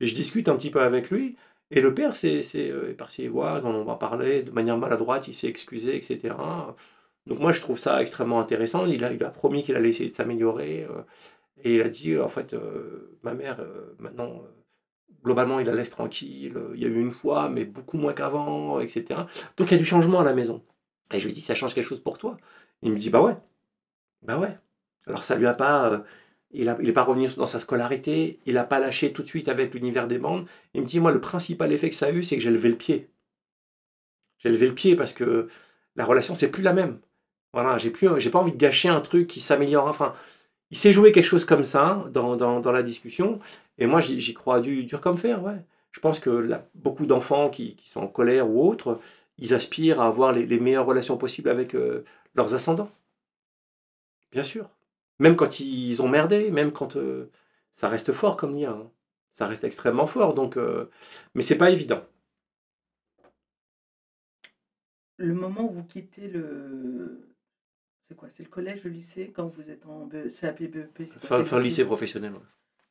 [0.00, 1.36] je discute un petit peu avec lui,
[1.70, 5.34] et le père c'est, euh, est parti voir, on va parler de manière maladroite, il
[5.34, 6.34] s'est excusé, etc.
[7.26, 8.86] Donc moi je trouve ça extrêmement intéressant.
[8.86, 10.84] Il a, il a promis qu'il allait essayer de s'améliorer.
[10.84, 11.02] Euh,
[11.64, 13.64] et il a dit, en fait, euh, ma mère,
[13.98, 14.42] maintenant,
[15.24, 16.60] globalement, il la laisse tranquille.
[16.74, 19.04] Il y a eu une fois, mais beaucoup moins qu'avant, etc.
[19.56, 20.62] Donc il y a du changement à la maison.
[21.12, 22.36] Et je lui dis, ça change quelque chose pour toi
[22.82, 23.36] Il me dit, bah ouais.
[24.22, 24.58] Bah ouais.
[25.06, 26.04] Alors ça lui a pas
[26.54, 29.74] il n'est pas revenu dans sa scolarité, il n'a pas lâché tout de suite avec
[29.74, 30.46] l'univers des bandes.
[30.72, 32.68] Il me dit, moi, le principal effet que ça a eu, c'est que j'ai levé
[32.68, 33.08] le pied.
[34.38, 35.48] J'ai levé le pied parce que
[35.96, 37.00] la relation, c'est plus la même.
[37.52, 39.86] Voilà, j'ai plus, j'ai pas envie de gâcher un truc qui s'améliore.
[39.86, 40.14] Enfin,
[40.70, 43.40] il s'est joué quelque chose comme ça dans, dans, dans la discussion,
[43.78, 45.64] et moi, j'y crois dur, dur comme fer, ouais.
[45.92, 48.98] Je pense que beaucoup d'enfants qui, sont en colère ou autres,
[49.38, 52.90] ils aspirent à avoir les, les meilleures relations possibles avec euh, leurs ascendants.
[54.32, 54.68] Bien sûr.
[55.18, 57.30] Même quand ils ont merdé, même quand euh,
[57.72, 58.72] ça reste fort comme lien.
[58.72, 58.90] Hein.
[59.32, 60.34] Ça reste extrêmement fort.
[60.34, 60.90] Donc, euh,
[61.34, 62.02] mais c'est pas évident.
[65.16, 67.20] Le moment où vous quittez le
[68.08, 71.18] c'est quoi C'est le collège, le lycée Quand vous êtes en BE CAP, BEP c'est
[71.26, 71.84] quoi Fin, lycée?
[71.84, 72.32] professionnel.
[72.32, 72.38] ouais.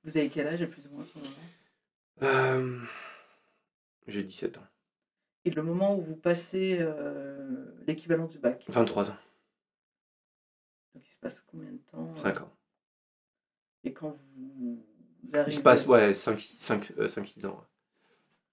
[0.03, 2.55] Vous avez quel âge, plus ou moins, à ce moment-là?
[2.57, 2.79] Euh,
[4.07, 4.67] J'ai 17 ans.
[5.45, 8.65] Et le moment où vous passez euh, l'équivalent du bac?
[8.69, 9.17] 23 ans.
[11.23, 12.51] Passe combien de temps euh, 5 ans.
[13.83, 14.83] Et quand vous,
[15.33, 15.49] arrivez...
[15.51, 17.63] Il se passe, ouais, 5-6 ans.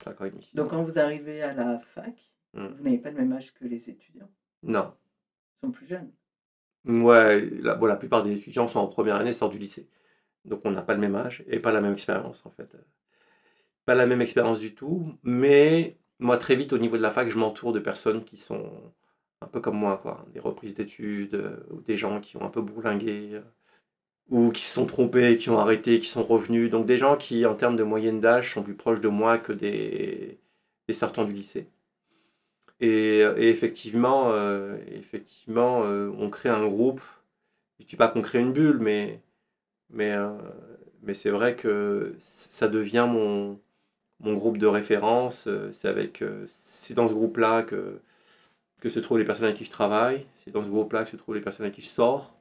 [0.05, 0.71] 5 ans et demi, six Donc, ans.
[0.77, 2.66] quand vous arrivez à la fac, Mm.
[2.66, 4.29] vous n'avez pas le même âge que les étudiants?
[4.62, 4.93] Non.
[5.62, 6.11] Ils sont plus jeunes?
[6.85, 9.89] Ouais, la, bon, la plupart des étudiants sont en première année, sortent du lycée.
[10.45, 12.75] Donc on n'a pas le même âge et pas la même expérience en fait.
[13.85, 17.29] Pas la même expérience du tout, mais moi très vite au niveau de la fac,
[17.29, 18.73] je m'entoure de personnes qui sont
[19.43, 20.24] un peu comme moi, quoi.
[20.34, 23.41] Des reprises d'études, euh, ou des gens qui ont un peu bourlingué, euh,
[24.30, 26.70] ou qui se sont trompés, qui ont arrêté, qui sont revenus.
[26.70, 29.53] Donc des gens qui, en termes de moyenne d'âge, sont plus proches de moi que
[29.53, 30.38] des,
[30.88, 31.68] des sortants du lycée.
[32.80, 37.03] Et, effectivement, euh, effectivement on crée un groupe.
[37.78, 39.20] Je ne dis pas qu'on crée une bulle, mais,
[39.91, 40.14] mais,
[41.03, 43.61] mais c'est vrai que ça devient mon,
[44.20, 45.49] mon groupe de référence.
[45.72, 48.01] C'est dans ce groupe-là que,
[48.81, 50.26] que se trouvent les personnes avec qui je travaille.
[50.37, 52.37] C'est dans ce groupe-là que se trouvent les personnes avec qui je sors.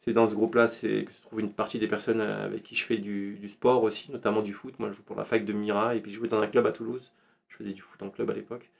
[0.00, 0.72] C'est dans ce groupe-là que
[1.12, 4.52] se trouve une partie des personnes avec qui je fais du, sport aussi, notamment du
[4.52, 4.78] foot.
[4.78, 6.66] Moi, je joue pour la fac de Mira et puis je jouais dans un club
[6.66, 7.10] à Toulouse.
[7.48, 8.70] Je faisais du foot en club à l'époque.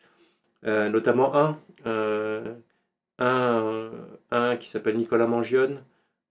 [0.66, 2.54] Euh, notamment un, euh,
[3.18, 3.90] un, euh,
[4.30, 5.82] un qui s'appelle Nicolas Mangione,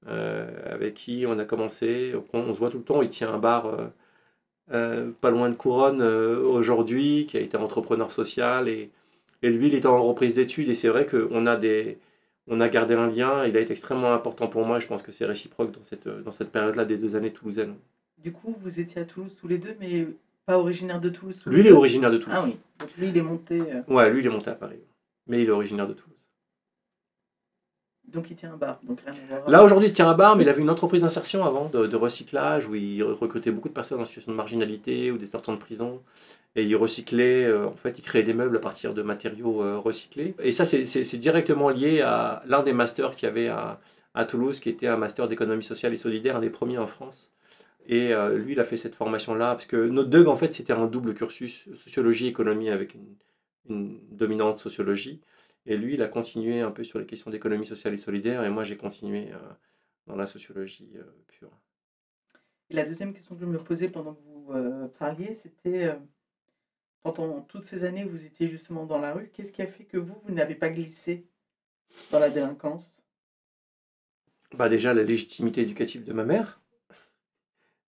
[0.08, 2.14] euh, avec qui on a commencé.
[2.34, 3.01] On, on se voit tout le temps.
[3.01, 3.88] Il tient un bar euh,
[4.72, 8.70] euh, pas loin de Couronne euh, aujourd'hui, qui a été entrepreneur social.
[8.70, 8.91] Et,
[9.44, 10.70] et lui, il était en reprise d'études.
[10.70, 12.00] Et c'est vrai qu'on a, des,
[12.48, 13.46] on a gardé un lien.
[13.46, 14.80] Il a été extrêmement important pour moi.
[14.80, 17.76] Je pense que c'est réciproque dans cette, dans cette période-là des deux années toulousaines.
[18.18, 20.08] Du coup, vous étiez à Toulouse tous les deux, mais
[20.46, 22.36] pas originaire de Toulouse tous Lui, il est originaire de Toulouse.
[22.39, 23.60] Ah oui, donc lui, il est monté.
[23.62, 24.80] euh, Ouais, lui, il est monté à Paris.
[25.28, 26.23] Mais il est originaire de Toulouse.
[28.14, 28.80] Donc il tient un bar.
[29.47, 32.68] Là, aujourd'hui, il tient un bar, mais il avait une entreprise d'insertion avant, de, recyclage,
[32.68, 36.01] où il recrutait beaucoup de personnes en situation de marginalité ou des sortants de prison.
[36.55, 39.80] Et il recyclait, euh, en fait, il créait des meubles à partir de matériaux euh,
[39.80, 40.36] recyclés.
[40.39, 43.80] Et ça, c'est- directement lié à l'un des masters qu'il y avait à,
[44.28, 47.32] Toulouse, qui était un master d'économie sociale et solidaire, un des premiers en France.
[47.88, 50.74] Et euh, lui, il a fait cette formation-là, parce que notre DUG, en fait, c'était
[50.74, 52.95] un double cursus, sociologie, économie, avec
[53.68, 55.22] une dominante sociologie.
[55.66, 58.49] Et lui, il a continué un peu sur les questions d'économie sociale et solidaire, et
[58.49, 59.38] moi, j'ai continué euh,
[60.07, 61.51] dans la sociologie euh, pure.
[62.70, 65.95] Et la deuxième question que je me posais pendant que vous euh, parliez, c'était
[67.03, 69.86] pendant toutes ces années où vous étiez justement dans la rue, qu'est-ce qui a fait
[69.86, 71.28] que vous, vous n'avez pas glissé
[72.11, 73.03] dans la délinquance?
[74.53, 76.61] Bah déjà, la légitimité éducative de ma mère,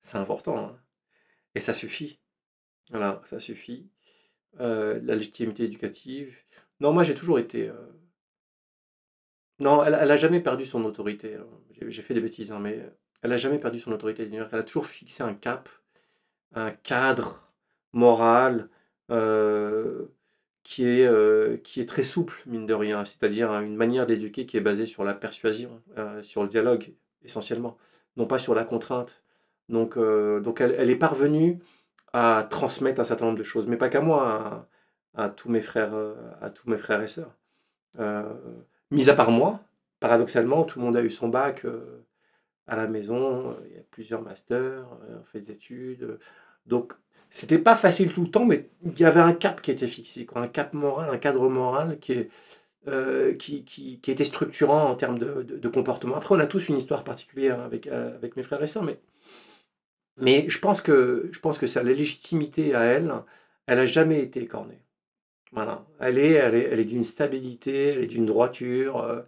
[0.02, 0.58] c'est important.
[0.58, 0.80] hein.
[1.56, 2.20] Et ça suffit.
[2.90, 3.90] Voilà, ça suffit.
[4.60, 6.38] Euh, la légitimité éducative.
[6.80, 7.68] Non, moi, j'ai toujours été...
[7.70, 7.74] euh,
[9.60, 11.36] Non, elle, elle a jamais perdu son autorité.
[11.36, 11.46] hein.
[11.88, 12.90] J'ai fait des bêtises, hein, mais
[13.22, 14.30] elle a jamais perdu son autorité.
[14.30, 15.70] Qu'elle a toujours fixé un cap,
[16.56, 17.54] un cadre
[17.94, 18.70] moral
[19.12, 20.08] euh,
[20.64, 23.06] qui, est, euh, qui est très souple, mine de rien.
[23.06, 26.94] C'est-à-dire hein, une manière d'éduquer qui est basée sur la persuasion, euh, sur le dialogue,
[27.24, 27.78] essentiellement,
[28.18, 29.24] non pas sur la contrainte.
[29.70, 31.60] Donc, euh, donc elle, elle est parvenue
[32.14, 34.68] à transmettre un certain nombre de choses, mais pas qu'à moi, à,
[35.16, 37.34] à tous mes frères, euh, à tous mes frères et sœurs.
[38.00, 38.24] Euh,
[38.92, 39.62] mis à part moi,
[40.00, 42.06] paradoxalement, tout le monde a eu son bac euh,
[42.68, 44.86] à la maison, il y a plusieurs masters,
[45.20, 46.20] on fait des études.
[46.66, 46.94] donc,
[47.30, 50.26] c'était pas facile tout le temps, mais il y avait un cap qui était fixé,
[50.36, 52.30] un cap moral, un cadre moral qui,
[52.88, 56.16] était structurant en termes de, comportement.
[56.16, 57.88] Après, on a tous une histoire particulière avec,
[58.36, 58.84] mes frères et sœurs,
[60.18, 63.14] mais, je pense que, je la légitimité à elle,
[63.68, 64.85] elle n'a jamais été écornée.
[65.52, 65.86] Voilà.
[66.00, 69.22] Elle est, elle est, elle est d'une stabilité, elle est d'une droiture, euh,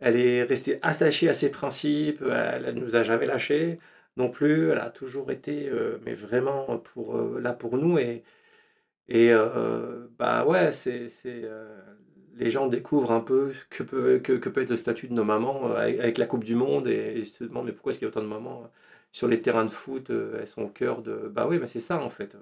[0.00, 3.78] elle est restée attachée à ses principes, elle ne nous a jamais lâchés
[4.16, 7.98] non plus, elle a toujours été, euh, mais vraiment pour, euh, là pour nous.
[7.98, 8.24] Et,
[9.08, 9.32] et
[10.18, 11.08] bah ouais, c'est,
[12.34, 15.24] les gens découvrent un peu que peut, que, que peut être le statut de nos
[15.24, 18.10] mamans avec, la Coupe du Monde et, se demandent mais pourquoi est-ce qu'il y a
[18.10, 18.70] autant de mamans
[19.12, 21.30] sur les terrains de foot, elles sont au cœur de...
[21.30, 22.36] Bah oui, mais c'est ça en fait.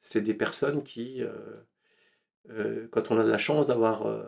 [0.00, 1.22] C'est des personnes qui,
[2.50, 4.22] euh, quand on a de la chance d'avoir euh,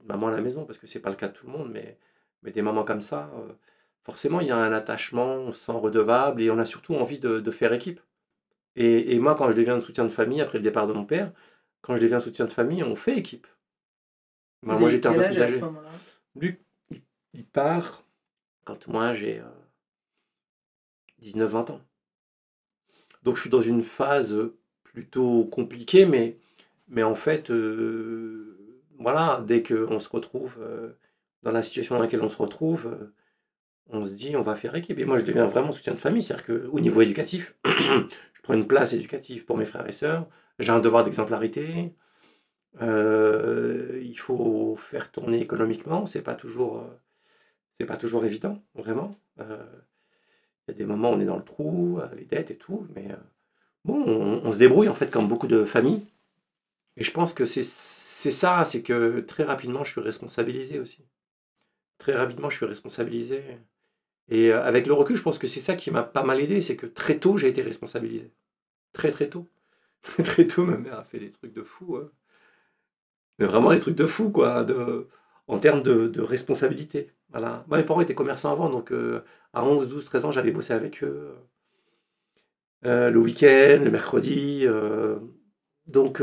[0.00, 1.70] une maman à la maison, parce que c'est pas le cas de tout le monde,
[1.72, 1.98] mais,
[2.42, 3.52] mais des mamans comme ça, euh,
[4.02, 7.18] forcément il y a un attachement, on se sent redevable et on a surtout envie
[7.18, 8.00] de, de faire équipe.
[8.76, 11.04] Et, et moi, quand je deviens un soutien de famille, après le départ de mon
[11.04, 11.32] père,
[11.80, 13.46] quand je deviens un soutien de famille, on fait équipe.
[14.62, 15.60] Bah, moi j'étais un peu plus âgé.
[16.34, 16.58] Lui,
[16.90, 17.02] il,
[17.34, 18.04] il part
[18.64, 19.44] quand moi j'ai euh,
[21.22, 21.80] 19-20 ans.
[23.22, 24.36] Donc je suis dans une phase
[24.82, 26.38] plutôt compliquée, mais,
[26.94, 28.56] mais en fait, euh,
[28.98, 30.92] voilà, dès qu'on se retrouve, euh,
[31.42, 33.12] dans la situation dans laquelle on se retrouve, euh,
[33.88, 34.98] on se dit on va faire équipe.
[34.98, 38.68] Et moi, je deviens vraiment soutien de famille, c'est-à-dire qu'au niveau éducatif, je prends une
[38.68, 40.28] place éducative pour mes frères et sœurs,
[40.60, 41.94] j'ai un devoir d'exemplarité.
[42.80, 46.34] il faut faire tourner économiquement, c'est pas
[47.86, 49.16] pas toujours évident, vraiment.
[49.38, 49.44] Il
[50.68, 53.08] y a des moments où on est dans le trou, les dettes et tout, mais
[53.84, 56.06] bon, on, on se débrouille en fait comme beaucoup de familles.
[56.96, 57.62] Et je pense que c'est
[58.30, 61.04] ça, c'est que très rapidement je suis responsabilisé aussi.
[61.98, 63.42] Très rapidement je suis responsabilisé.
[64.28, 66.60] Et euh, avec le recul, je pense que c'est ça qui m'a pas mal aidé,
[66.62, 68.32] c'est que très tôt j'ai été responsabilisé.
[68.92, 69.48] Très très tôt.
[70.24, 71.96] très tôt, ma mère a fait des trucs de fou.
[71.98, 72.10] hein.
[73.38, 75.08] Mais vraiment des trucs de fou, quoi, de,
[75.48, 77.10] en termes de, de responsabilité.
[77.30, 77.64] Voilà.
[77.68, 80.72] Moi, mes parents étaient commerçants avant, donc euh, à 11, 12, 13 ans, j'allais bosser
[80.72, 81.34] avec eux.
[82.84, 84.66] euh, le week-end, le mercredi.
[85.86, 86.20] donc,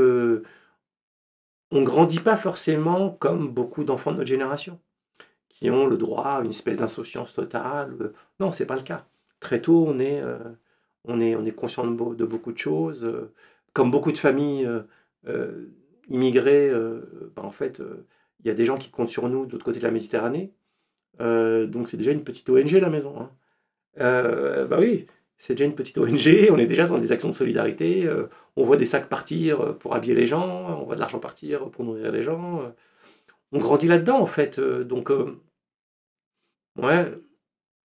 [1.72, 4.80] on grandit pas forcément comme beaucoup d'enfants de notre génération,
[5.50, 8.14] qui ont le droit à une espèce d'insouciance totale.
[8.40, 9.08] Non, c'est pas le cas.
[9.40, 10.40] Très tôt, on est, euh,
[11.06, 13.04] on est, on est conscient de, beau- de beaucoup de choses.
[13.04, 13.34] euh,
[13.74, 14.70] comme beaucoup de familles
[15.28, 15.68] euh,
[16.10, 16.72] immigrées,
[17.36, 17.82] ben, en fait,
[18.42, 20.54] il y a des gens qui comptent sur nous de l'autre côté de la Méditerranée.
[21.20, 23.16] Donc, c'est déjà une petite ONG, la maison.
[23.20, 23.32] hein.
[24.70, 25.08] Bah oui,
[25.42, 28.62] c'est déjà une petite ONG, on est déjà dans des actions de solidarité, euh, on
[28.62, 31.84] voit des sacs partir euh, pour habiller les gens, on voit de l'argent partir pour
[31.84, 32.62] nourrir les gens.
[32.62, 32.70] euh.
[33.52, 34.60] on grandit là-dedans, en fait.
[34.60, 35.10] donc,
[36.78, 37.12] ouais,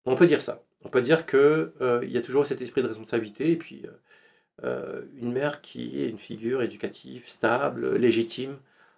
[0.03, 0.63] on peut dire ça.
[0.83, 1.71] On peut dire qu'il
[2.03, 3.83] y a toujours cet esprit de responsabilité, et puis
[4.61, 8.57] une mère qui est une figure éducative, stable, légitime,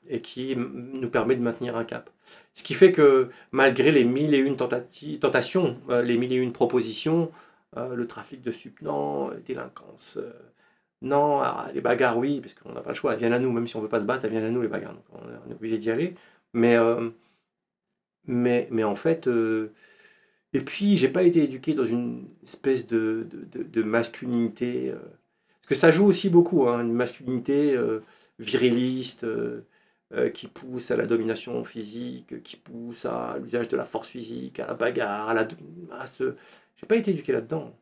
[0.10, 2.10] et qui nous permet de maintenir un cap.
[2.56, 6.54] Ce qui fait que malgré les mille et une tentati- tentations, les mille et une
[6.54, 7.32] propositions,
[7.76, 10.32] euh, le trafic de sup, non, euh, délinquance, euh,
[11.02, 13.52] non, ah, les bagarres, oui, parce qu'on n'a pas le choix, elles viennent à nous,
[13.52, 15.04] même si on ne veut pas se battre, elles viennent à nous, les bagarres, donc
[15.12, 16.16] on est, obligé d'y aller.
[16.54, 16.78] Mais,
[18.26, 19.28] mais, mais en fait,
[20.54, 24.94] et puis, j'ai pas été éduqué dans une espèce de, de, masculinité,
[25.62, 27.78] parce que ça joue aussi beaucoup, hein, une masculinité
[28.40, 29.26] viriliste,
[30.34, 34.68] qui pousse à la domination physique, qui pousse à l'usage de la force physique, à
[34.68, 35.30] la bagarre,
[35.92, 36.36] à ce...
[36.78, 37.76] J'ai pas été éduqué là-dedans.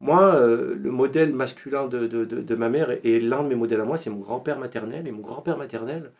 [0.00, 3.80] Moi, euh, le modèle masculin de, de, de, ma mère, et, l'un de mes modèles
[3.80, 5.06] à moi, c'est mon grand-père maternel.
[5.06, 6.12] Et mon grand-père maternel,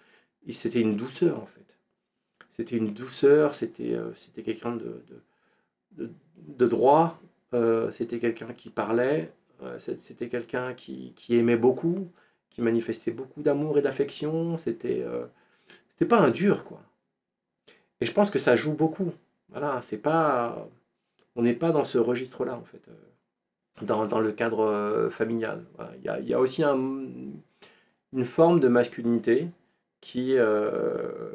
[0.51, 1.61] c'était une douceur, en fait.
[2.51, 4.79] C'était une douceur, c'était euh, quelqu'un
[5.97, 7.21] de, droit,
[7.53, 9.31] euh, c'était quelqu'un qui parlait,
[9.79, 12.11] c'était quelqu'un qui, qui aimait beaucoup,
[12.51, 14.57] qui manifestait beaucoup d'amour et d'affection.
[14.57, 15.05] C'était
[15.97, 16.83] c'était pas un dur, quoi.
[18.01, 19.13] Et je pense que ça joue beaucoup.
[19.49, 20.69] Voilà, c'est pas.
[21.37, 25.65] On n'est pas dans ce registre-là, en fait, euh, dans, le cadre euh, familial.
[26.03, 26.79] Il y, a, aussi un-
[28.13, 29.49] une forme de masculinité
[30.01, 31.33] qui, euh,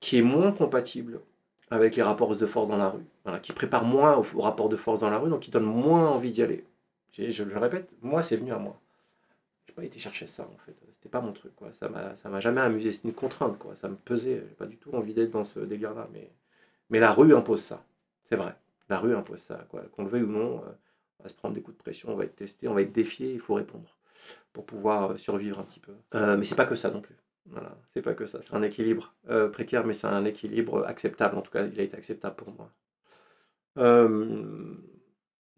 [0.00, 1.20] qui est moins compatible
[1.70, 4.76] avec les rapports de force dans la rue, voilà, qui prépare moins aux, rapports de
[4.76, 6.64] force dans la rue, donc qui donne moins envie d'y aller.
[7.12, 8.78] Je, le répète, moi, c'est venu à moi.
[9.66, 10.74] J'ai pas été chercher ça, en fait.
[10.94, 11.68] C'était pas mon truc, quoi.
[11.72, 12.90] Ça m'a jamais amusé.
[12.90, 13.74] C'est une contrainte, quoi.
[13.74, 14.42] Ça me pesait.
[14.48, 16.08] J'ai pas du tout envie d'être dans ce délire-là.
[16.12, 16.30] Mais,
[16.90, 17.84] mais la rue impose ça.
[18.24, 18.54] C'est vrai.
[18.88, 19.82] La rue impose ça, quoi.
[19.92, 20.70] Qu'on le veuille ou non, euh,
[21.18, 22.92] on va se prendre des coups de pression, on va être testé, on va être
[22.92, 23.96] défié, il faut répondre
[24.52, 25.92] pour pouvoir euh, survivre un petit peu.
[26.14, 27.16] Euh, mais c'est pas que ça non plus.
[27.46, 28.42] Voilà, c'est pas que ça.
[28.42, 29.14] C'est un équilibre
[29.52, 31.38] précaire, mais c'est un équilibre acceptable.
[31.38, 32.70] En tout cas, il a été acceptable pour moi.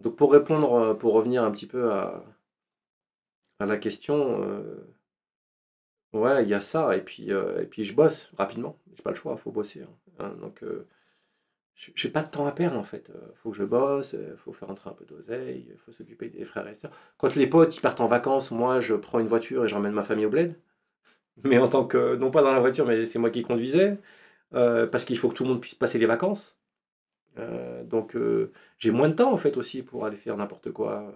[0.01, 2.22] Donc pour répondre, pour revenir un petit peu à,
[3.59, 4.39] la question,
[6.12, 6.97] ouais, il y a ça.
[6.97, 8.78] Et puis, et puis je bosse rapidement.
[8.95, 9.83] J'ai pas le choix, il faut bosser.
[9.83, 9.89] hein.
[10.20, 10.62] Hein, donc
[11.95, 13.11] j'ai pas de temps à perdre en fait.
[13.11, 16.28] Il faut que je bosse, il faut faire entrer un peu d'oseille, il faut s'occuper
[16.28, 16.93] des frères et sœurs.
[17.18, 19.93] Quand les potes ils partent en vacances, moi je prends une voiture et je ramène
[19.93, 20.57] ma famille au bled.
[21.45, 23.99] Mais en tant que, non pas dans la voiture, mais c'est moi qui conduisais,
[24.55, 26.59] euh, parce qu'il faut que tout le monde puisse passer les vacances.
[27.39, 31.03] Euh, donc euh, j'ai moins de temps en fait aussi pour aller faire n'importe quoi
[31.03, 31.12] euh,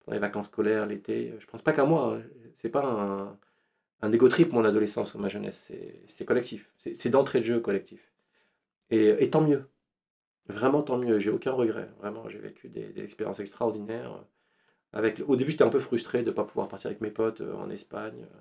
[0.00, 1.34] pendant les vacances scolaires, l'été.
[1.40, 2.16] Je pense pas qu'à moi.
[2.18, 2.22] hein.
[2.56, 3.38] C'est pas un,
[4.02, 5.72] un ego trip mon adolescence ou ma jeunesse.
[6.08, 6.72] C'est- collectif.
[6.78, 8.12] C'est d'entrée de jeu collectif.
[8.90, 9.68] Et tant mieux.
[10.48, 11.18] Vraiment tant mieux.
[11.18, 11.88] J'ai aucun regret.
[11.98, 14.24] Vraiment, j'ai vécu des, expériences extraordinaires.
[14.92, 17.40] Avec, au début, j'étais un peu frustré de ne pas pouvoir partir avec mes potes
[17.40, 18.38] euh, en Espagne, euh,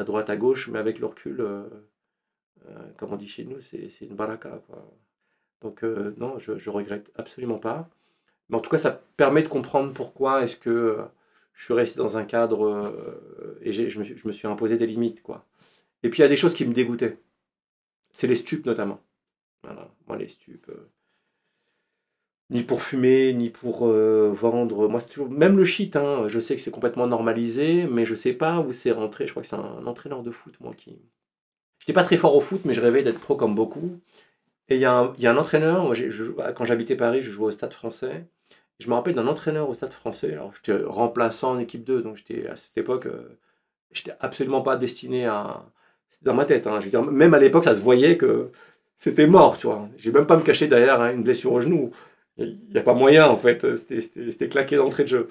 [0.00, 1.68] à droite, à gauche, mais avec le recul, euh,
[2.68, 4.62] euh, comme on dit chez nous, c'est une baraka.
[4.66, 4.90] Quoi.
[5.60, 7.88] Donc, non, je, je regrette absolument pas.
[8.48, 10.98] Mais en tout cas, ça permet de comprendre pourquoi est-ce que
[11.52, 12.92] je suis resté dans un cadre
[13.62, 15.22] et je me, je me suis imposé des limites.
[15.22, 15.46] Quoi.
[16.02, 17.18] Et puis, il y a des choses qui me dégoûtaient.
[18.12, 19.00] C'est les stupes, notamment.
[19.62, 20.70] Voilà, moi, les stupes.
[22.50, 24.88] Ni pour fumer, ni pour euh, vendre.
[24.88, 25.30] Moi, toujours.
[25.30, 28.72] Même le shit, hein, je sais que c'est complètement normalisé, mais je sais pas où
[28.72, 29.26] c'est rentré.
[29.26, 30.98] Je crois que c'est un, entraîneur de foot, moi, qui.
[31.80, 34.00] J'étais pas très fort au foot, mais je rêvais d'être pro comme beaucoup.
[34.68, 38.26] Et il y, a un- entraîneur, je- quand j'habitais Paris, je jouais au stade français.
[38.80, 40.32] Je me rappelle d'un entraîneur au stade français.
[40.34, 43.38] Alors, j'étais remplaçant en équipe 2, donc j'étais à cette époque, euh,
[43.92, 45.64] j'étais absolument pas destiné à.
[46.22, 46.66] Dans ma tête.
[46.68, 46.80] hein.
[46.80, 48.50] Je même à l'époque, ça se voyait que
[48.98, 49.88] c'était mort, tu vois.
[49.98, 51.90] J'ai même pas me cacher derrière hein, une blessure au genou.
[52.38, 53.76] Il n'y a pas moyen, en fait.
[53.76, 55.28] C'était- claqué d'entrée de jeu.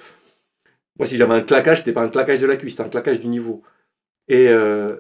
[0.98, 3.20] Moi, si j'avais un claquage, c'était pas un claquage de la cuisse, c'était un claquage
[3.20, 3.64] du niveau.
[4.30, 4.98] Et, euh,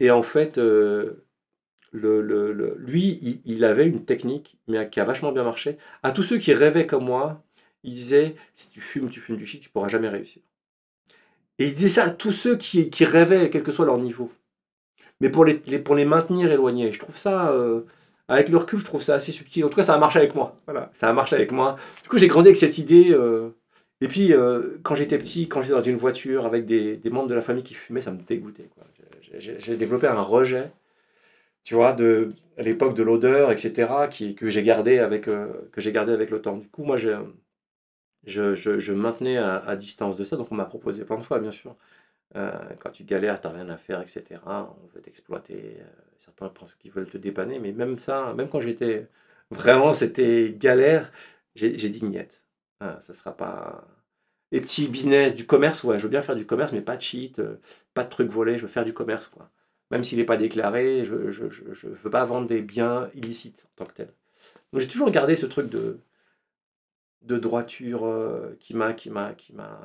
[0.00, 1.24] et en fait, euh,
[1.92, 5.78] le, le- lui, il, avait une technique mais qui a vachement bien marché.
[6.02, 7.44] À tous ceux qui rêvaient comme moi,
[7.84, 10.42] il disait si tu fumes, tu fumes du shit, tu pourras jamais réussir.
[11.58, 14.30] Et il disait ça à tous ceux qui, qui rêvaient, quel que soit leur niveau.
[15.20, 16.92] Mais pour les, les- pour les maintenir éloignés.
[16.92, 17.82] Je trouve ça, euh,
[18.28, 19.64] avec le recul, je trouve ça assez subtil.
[19.64, 20.56] En tout cas, ça a marché avec moi.
[20.66, 21.76] Voilà, ça a marché avec moi.
[22.02, 23.10] Du coup, j'ai grandi avec cette idée.
[23.12, 23.50] euh,
[24.00, 27.28] et puis, euh, quand j'étais petit, quand j'étais dans une voiture avec des, des membres
[27.28, 28.68] de la famille qui fumaient, ça me dégoûtait.
[29.38, 30.70] J'ai- développé un rejet,
[31.64, 35.80] tu vois, de, à l'époque de l'odeur, etc., qui, que j'ai gardé, avec, euh, que
[35.80, 36.56] j'ai gardé avec le temps.
[36.58, 36.96] Du coup, moi,
[38.26, 41.22] je, je, je maintenais à, à distance de ça, donc on m'a proposé plein de
[41.24, 41.76] fois, bien sûr.
[42.80, 45.78] Quand tu galères, t'as rien à faire, etc., on veut t'exploiter.
[46.24, 49.08] Certains pensent qu'ils veulent te dépanner, mais même ça, même quand j'étais
[49.50, 51.12] vraiment, c'était galère,
[51.54, 52.42] j'ai dit niette.
[52.80, 53.86] Ah, ça sera pas.
[54.52, 57.02] Les petits business, du commerce, ouais, je veux bien faire du commerce, mais pas de
[57.02, 57.56] cheat, euh,
[57.94, 59.50] pas de trucs volés, je veux faire du commerce, quoi.
[59.90, 63.66] Même s'il n'est pas déclaré, je ne je, je, veux pas vendre des biens illicites
[63.66, 64.08] en tant que tel.
[64.72, 66.00] Donc j'ai toujours gardé ce truc de,
[67.22, 69.80] de droiture euh, qui m'a qui m'a qui m'a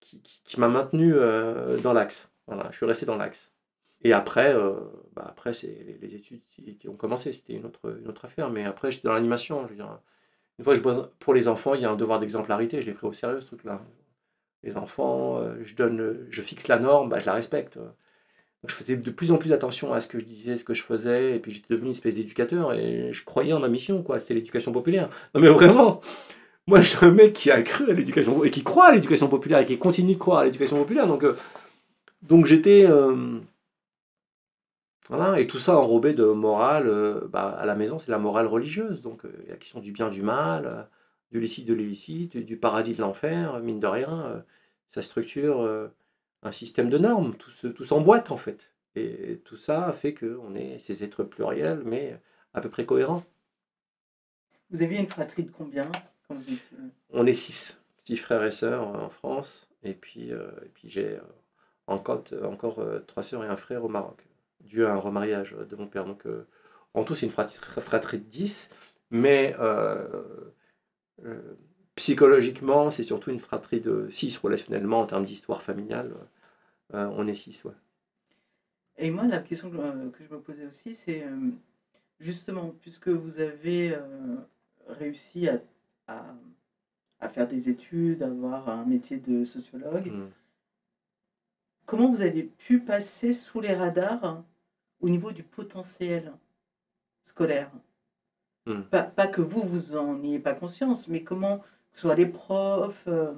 [0.00, 2.32] qui, qui- qui m'a maintenu euh, dans l'axe.
[2.48, 3.51] Voilà, je suis resté dans l'axe.
[4.04, 4.74] Et après, euh,
[5.14, 8.50] bah après c'est les, études qui, ont commencé, c'était une autre, une autre affaire.
[8.50, 9.68] Mais après, j'étais dans l'animation.
[10.58, 10.74] Une fois,
[11.18, 12.82] pour les enfants, il y a un devoir d'exemplarité.
[12.82, 13.80] Je l'ai pris au sérieux, ce truc-là.
[14.64, 17.78] Les enfants, euh, je, donne, je fixe la norme, bah, je la respecte.
[18.66, 20.84] Je faisais de plus en plus attention à ce que je disais, ce que je
[20.84, 21.36] faisais.
[21.36, 22.72] Et puis, j'étais devenu une espèce d'éducateur.
[22.74, 24.20] Et je croyais en ma mission, quoi.
[24.20, 25.08] C'était l'éducation populaire.
[25.34, 26.00] Non, mais vraiment,
[26.66, 29.28] moi, je suis un mec qui a cru à l'éducation et qui croit à l'éducation
[29.28, 31.06] populaire et qui continue de croire à l'éducation populaire.
[31.06, 31.36] Donc, euh,
[32.22, 32.86] donc j'étais.
[35.08, 36.86] Voilà, et tout ça enrobé de morale.
[36.88, 39.02] euh, bah, à la maison, c'est la morale religieuse.
[39.02, 40.82] Donc, euh, la question du bien, du mal, euh,
[41.32, 44.26] du licite, de l'illicite, du paradis, de l'enfer, mine de rien.
[44.26, 44.40] euh,
[44.88, 45.88] ça structure euh,
[46.42, 47.36] un système de normes.
[47.36, 48.70] Tout, se- tout s'emboîte, en fait.
[48.94, 52.20] Et tout ça fait qu'on est ces êtres pluriels, mais
[52.54, 53.24] à peu près cohérents.
[54.70, 55.90] Vous aviez une fratrie de combien
[56.26, 56.76] quand vous étiez...
[57.12, 60.88] On est six, six frères et sœurs euh, en France, et puis, euh, et puis
[60.88, 61.20] j'ai euh,
[61.88, 64.26] euh, encore euh, trois sœurs et un frère au Maroc,
[64.62, 66.04] dû à un remariage de mon père.
[66.04, 66.46] Donc euh,
[66.94, 68.70] en tout, c'est une fratrie, fratrie de 10,
[69.10, 70.50] mais euh,
[71.24, 71.56] euh,
[71.94, 76.14] psychologiquement, c'est surtout une fratrie de 6 relationnellement en termes d'histoire familiale.
[76.92, 77.72] on est 6, ouais.
[78.98, 79.76] Et moi, la question que,
[80.22, 81.24] je me posais aussi, c'est
[82.20, 83.96] justement, puisque vous avez
[84.86, 85.60] réussi à,
[86.06, 86.34] à,
[87.20, 90.30] à faire des études, à avoir un métier de sociologue, Mm.
[91.86, 94.42] comment vous avez pu passer sous les radars
[95.02, 96.32] au niveau du potentiel
[97.24, 97.70] scolaire
[98.66, 98.82] Mm.
[98.82, 102.26] pas, pas que vous, vous en ayez pas conscience, mais comment, que ce soit les
[102.26, 103.32] profs, euh,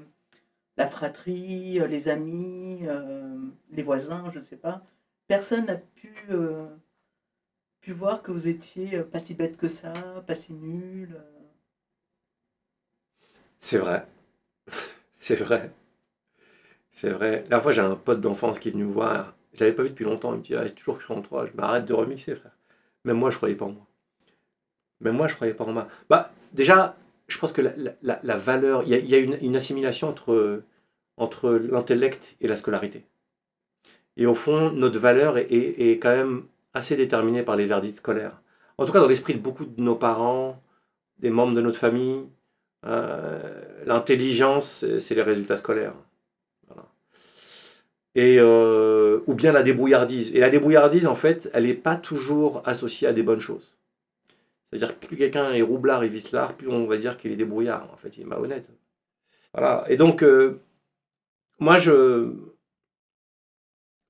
[0.77, 3.39] la fratrie, euh, les amis, euh,
[3.71, 4.83] les voisins, je sais pas,
[5.27, 6.15] personne n'a pu,
[7.81, 9.93] pu voir que vous étiez pas si bête que ça,
[10.27, 11.17] pas si nul.
[13.59, 14.07] C'est vrai.
[15.15, 15.73] C'est vrai.
[16.91, 17.45] C'est vrai.
[17.51, 19.37] La fois, j'ai un pote d'enfance qui est venu me voir.
[19.55, 20.33] Je l'avais pas vu depuis longtemps.
[20.33, 21.47] Il me dit ah, J'ai toujours cru en toi.
[21.47, 22.53] Je m'arrête de remixer, frère.
[23.05, 23.87] Même moi, je croyais pas en moi.
[25.01, 25.89] Même moi, je croyais pas en moi.
[26.09, 26.97] Bah, déjà,
[27.29, 28.83] je pense que la, valeur.
[28.85, 30.63] Il y a, une, assimilation entre,
[31.17, 33.05] entre l'intellect et la scolarité.
[34.17, 38.41] Et au fond, notre valeur est, quand même assez déterminée par les verdicts scolaires.
[38.79, 40.61] En tout cas, dans l'esprit de beaucoup de nos parents,
[41.19, 42.25] des membres de notre famille,
[42.87, 45.95] euh, L'intelligence, c'est les résultats scolaires.
[48.17, 50.35] Euh, ou bien la débrouillardise.
[50.35, 53.77] Et la débrouillardise, en fait, elle n'est pas toujours associée à des bonnes choses.
[54.71, 57.91] C'est-à-dire que plus quelqu'un est roublard et vicelard, plus on va dire qu'il est débrouillard.
[57.93, 58.69] En fait, il est malhonnête.
[59.53, 59.85] Voilà.
[59.89, 60.61] Et donc, euh,
[61.59, 62.33] moi, je,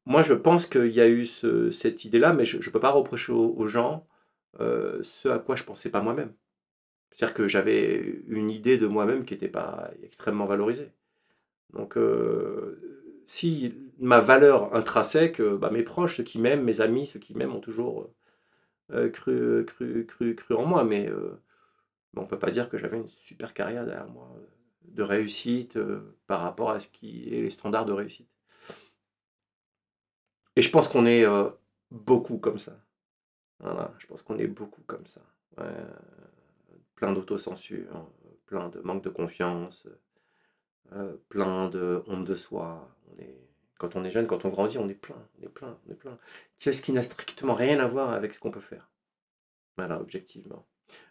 [0.06, 2.90] moi, je pense qu'il y a eu ce- cette idée-là, mais je ne peux pas
[2.90, 4.06] reprocher aux, gens
[4.60, 6.32] euh, ce à quoi je pensais pas moi-même.
[7.10, 10.92] C'est-à-dire que j'avais une idée de moi-même qui n'était pas extrêmement valorisée.
[11.72, 11.96] Donc,
[13.26, 17.34] si ma valeur intrinsèque, euh, bah, mes proches, ceux qui m'aiment, mes amis, ceux qui
[17.34, 18.10] m'aiment ont toujours
[18.92, 21.40] euh, cru, cru, cru, cru en moi, mais euh,
[22.16, 24.46] on ne peut pas dire que j'avais une super carrière derrière moi euh,
[24.84, 28.28] de réussite euh, par rapport à ce qui est les standards de réussite.
[30.56, 31.48] Et je pense qu'on est euh,
[31.90, 32.78] beaucoup comme ça.
[33.60, 35.22] Voilà, je pense qu'on est beaucoup comme ça.
[36.96, 38.10] Plein d'autocensure,
[38.46, 39.86] plein de manque de confiance,
[40.92, 42.88] euh, plein de honte de soi.
[43.78, 45.96] Quand on est jeune, quand on grandit, on est plein, on est plein, on est
[45.96, 46.18] plein.
[46.58, 48.88] C'est ce qui n'a strictement rien à voir avec ce qu'on peut faire?
[49.76, 50.66] Voilà, objectivement.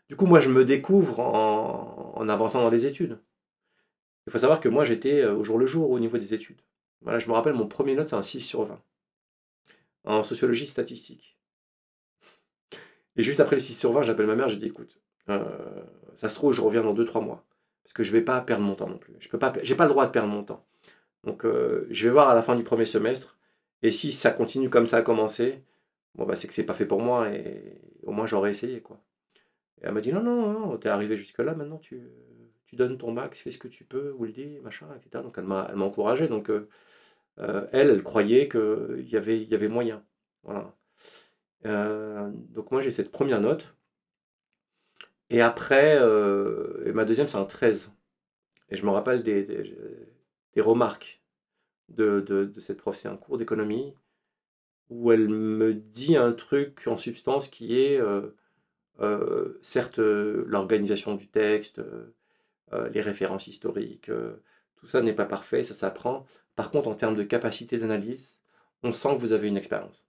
[0.08, 3.20] Du coup, moi, je me découvre en, avançant dans les études.
[4.28, 6.62] Il faut savoir que moi, j'étais euh, au jour le jour au niveau des études.
[7.02, 8.82] Voilà, je me rappelle, mon premier note, c'est un 6 sur 20.
[10.06, 11.38] En sociologie statistique.
[13.18, 15.84] Et juste après le 6 sur 20, j'appelle ma mère, j'ai dit, écoute, euh,
[16.16, 17.46] ça se trouve, je reviens dans 2-3 mois.
[17.84, 19.14] Parce que je ne vais pas perdre mon temps non plus.
[19.20, 20.66] Je n'ai pas, pas le droit de perdre mon temps.
[21.24, 23.38] Donc, euh, je vais voir à la fin du premier semestre.
[23.82, 25.64] Et si ça continue comme ça a commencé,
[26.16, 27.30] bon, bah, c'est que c'est pas fait pour moi.
[27.30, 28.82] Et au moins, j'aurais essayé.
[28.82, 29.02] quoi.
[29.82, 32.02] Et elle m'a dit, non, non, non, t'es arrivé jusque-là, maintenant, tu,
[32.66, 34.26] tu donnes ton max, fais ce que tu peux, ou
[34.64, 35.24] machin, etc.
[35.24, 36.28] Donc, elle m'a encouragé.
[36.28, 36.70] Donc, euh,
[37.40, 40.04] euh, elle, elle croyait qu'il y avait, y avait moyen.
[40.44, 40.76] Voilà.
[41.64, 43.76] donc, moi, j'ai cette première note.
[45.34, 47.92] Et après, euh, ma deuxième, c'est un 13.
[48.70, 49.48] Et je me rappelle des,
[50.62, 51.22] remarques
[51.90, 52.96] de, de, cette prof.
[52.96, 53.94] C'est un cours d'économie
[54.90, 58.36] où elle me dit un truc en substance qui est, euh,
[59.00, 61.82] euh, certes, l'organisation du texte,
[62.92, 64.10] les références historiques,
[64.78, 66.26] tout ça n'est pas parfait, ça s'apprend.
[66.56, 68.40] Par contre, en termes de capacité d'analyse,
[68.82, 70.08] on sent que vous avez une expérience.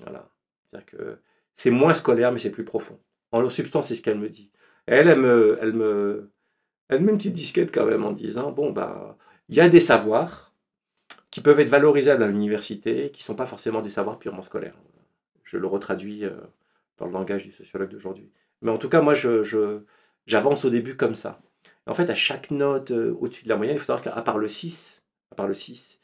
[0.00, 0.30] Voilà.
[0.64, 1.18] C'est-à-dire que
[1.54, 3.00] c'est moins scolaire, mais c'est plus profond.
[3.32, 4.50] En substance, c'est ce qu'elle me dit.
[4.86, 6.30] Elle, elle me, elle me,
[6.90, 9.16] met une petite disquette quand même en disant bon bah
[9.48, 10.52] il y a des savoirs
[11.30, 14.76] qui peuvent être valorisables à l'université, qui ne sont pas forcément des savoirs purement scolaires.
[15.42, 16.36] Je le retraduis euh,
[16.96, 18.30] dans le langage du sociologue d'aujourd'hui.
[18.62, 19.14] Mais en tout cas, moi,
[20.26, 21.40] j'avance au début comme ça.
[21.86, 24.38] En fait, à chaque note euh, au-dessus de la moyenne, il faut savoir qu'à part
[24.38, 26.00] le 6, à part le 6,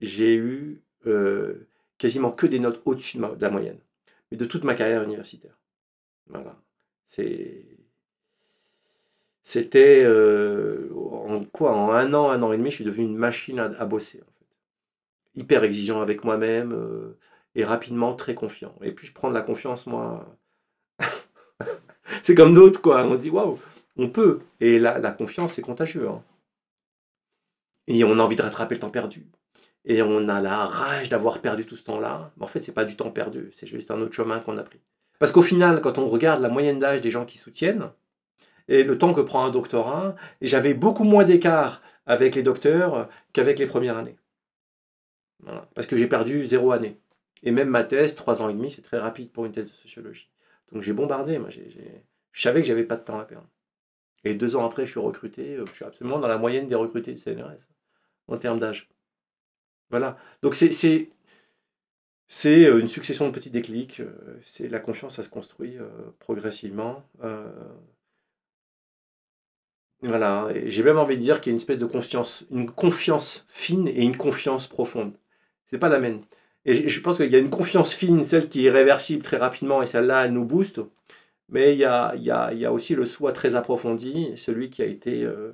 [0.00, 3.78] j'ai eu euh, quasiment que des notes au-dessus de, de, la moyenne,
[4.30, 5.58] mais de toute ma carrière universitaire.
[6.26, 6.56] Voilà.
[7.06, 7.71] C'est
[9.42, 13.16] c'était euh, en quoi En un an, un an et demi, je suis devenu une
[13.16, 14.22] machine à, bosser.
[15.34, 17.18] Hyper exigeant avec moi-même euh,
[17.54, 18.74] et rapidement très confiant.
[18.82, 20.36] Et puis je prends de la confiance, moi.
[22.22, 23.04] c'est comme d'autres, quoi.
[23.04, 23.58] On se dit, waouh,
[23.96, 24.40] on peut.
[24.60, 26.08] Et la, la confiance, c'est contagieux.
[26.08, 26.22] Hein.
[27.88, 29.26] Et on a envie de rattraper le temps perdu.
[29.84, 32.32] Et on a la rage d'avoir perdu tout ce temps-là.
[32.36, 34.62] Mais en fait, c'est pas du temps perdu, c'est juste un autre chemin qu'on a
[34.62, 34.80] pris.
[35.18, 37.90] Parce qu'au final, quand on regarde la moyenne d'âge des gens qui soutiennent,
[38.68, 43.08] et le temps que prend un doctorat, et j'avais beaucoup moins d'écart avec les docteurs
[43.32, 44.16] qu'avec les premières années.
[45.74, 46.98] Parce que j'ai perdu zéro année.
[47.42, 49.72] Et même ma thèse, trois ans et demi, c'est très rapide pour une thèse de
[49.76, 50.30] sociologie.
[50.70, 51.60] Donc j'ai bombardé, moi, je
[52.32, 53.48] savais que j'avais pas de temps à perdre.
[54.24, 56.74] Et deux ans après, je suis recruté, euh, je suis absolument dans la moyenne des
[56.74, 57.66] recrutés de CNRS,
[58.28, 58.88] en termes d'âge.
[59.90, 60.16] Voilà.
[60.42, 60.70] Donc c'est
[62.28, 65.76] c'est euh, une succession de petits déclics, euh, c'est la confiance, ça se construit
[66.18, 67.04] progressivement.
[70.02, 73.46] Voilà, j'ai même envie de dire qu'il y a une espèce de confiance, une confiance
[73.48, 75.12] fine et une confiance profonde.
[75.70, 76.22] C'est pas la même.
[76.64, 79.82] Et je pense qu'il y a une confiance fine, celle qui est réversible très rapidement,
[79.82, 80.80] et celle-là, elle nous booste.
[81.48, 84.32] Mais il y a, il y a, il y a aussi le soi très approfondi,
[84.36, 85.52] celui qui a été euh,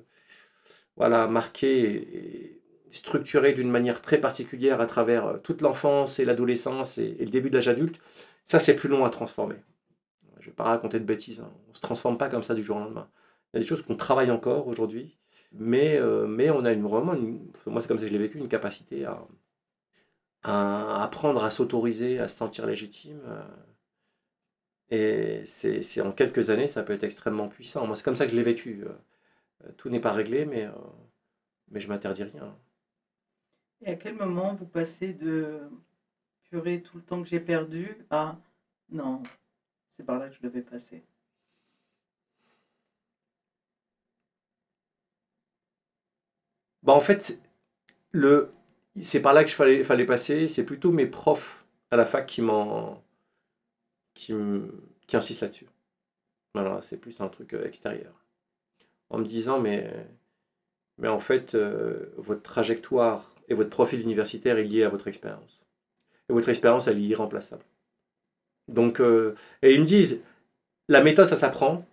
[0.97, 2.59] voilà, marqué et
[2.91, 7.51] structuré d'une manière très particulière à travers euh, toute l'enfance et l'adolescence et, le début
[7.51, 8.01] de l'âge adulte.
[8.45, 9.57] Ça, c'est plus long à transformer.
[10.39, 11.41] Je ne vais pas raconter de bêtises.
[11.41, 11.51] Hein.
[11.67, 13.09] On ne se transforme pas comme ça du jour au lendemain.
[13.53, 15.19] Il y a des choses qu'on travaille encore aujourd'hui,
[15.53, 17.15] mais, euh, on a une, vraiment,
[17.67, 19.27] moi c'est comme ça que je l'ai vécu, une capacité à,
[20.43, 23.21] à apprendre à s'autoriser, à se sentir légitime.
[23.27, 23.43] Euh,
[24.91, 27.87] et c'est en quelques années, ça peut être extrêmement puissant.
[27.87, 28.85] Moi, c'est comme ça que je l'ai vécu.
[28.85, 30.69] Euh, tout n'est pas réglé, mais,
[31.71, 32.57] mais je m'interdis rien.
[33.83, 35.61] Et à quel moment vous passez de
[36.45, 38.39] purée tout le temps que j'ai perdu à
[38.91, 39.23] non,
[39.97, 41.05] c'est par là que je devais passer?
[46.89, 47.39] Bah, en fait,
[48.13, 48.51] le,
[49.03, 50.49] c'est par là que je fallait, fallait passer.
[50.49, 53.05] C'est plutôt mes profs à la fac qui m'en,
[54.15, 54.33] qui,
[55.13, 55.67] insistent là-dessus.
[56.81, 58.25] C'est plus un truc euh, extérieur.
[59.11, 59.93] En me disant, mais,
[60.97, 65.61] mais en fait, euh, votre trajectoire et votre profil universitaire est lié à votre expérience.
[66.31, 67.67] Et votre expérience, elle est irremplaçable.
[68.67, 70.23] Donc, euh, et ils me disent,
[70.89, 71.85] la méthode, ça s'apprend.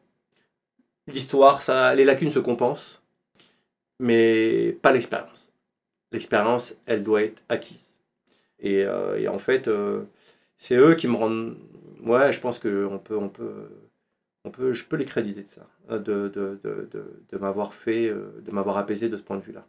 [1.08, 3.02] L'histoire, ça, les lacunes se compensent
[4.00, 5.52] mais pas l'expérience.
[6.12, 8.00] L'expérience, elle doit être acquise.
[8.60, 10.04] Et, euh, en fait, euh,
[10.58, 11.58] c'est eux qui me rendent.
[12.06, 13.70] Ouais, je pense que on peut, on peut,
[14.46, 16.90] on peut, je peux les créditer de ça, de, de, de,
[17.32, 19.66] de m'avoir fait, euh, de m'avoir apaisé de ce point de vue-là,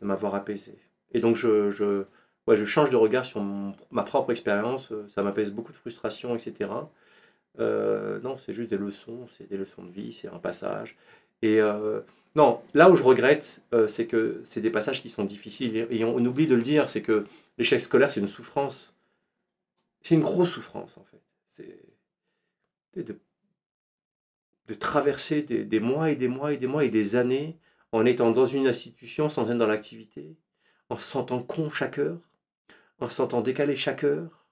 [0.00, 0.74] de m'avoir apaisé.
[1.12, 2.04] Et donc, je, je,
[2.46, 3.42] ouais, je change de regard sur
[3.90, 4.90] ma propre expérience.
[4.92, 6.90] euh, Ça m'apaise beaucoup de frustration, etc.
[7.60, 10.96] Euh, non, c'est juste des leçons, c'est des leçons de vie, c'est un passage.
[11.42, 12.00] Et euh,
[12.36, 15.86] non, là où je regrette, euh, c'est que c'est des passages qui sont difficiles.
[15.90, 17.26] Et, on, oublie de le dire, c'est que
[17.58, 18.92] l'échec scolaire, c'est une souffrance.
[20.02, 21.22] C'est une grosse souffrance, en fait.
[21.52, 23.16] C'est de,
[24.74, 27.56] traverser des, mois et des mois et des mois et des années
[27.92, 30.36] en étant dans une institution sans être dans l'activité,
[30.90, 32.20] en se sentant con chaque heure,
[32.98, 34.46] en se sentant décalé chaque heure,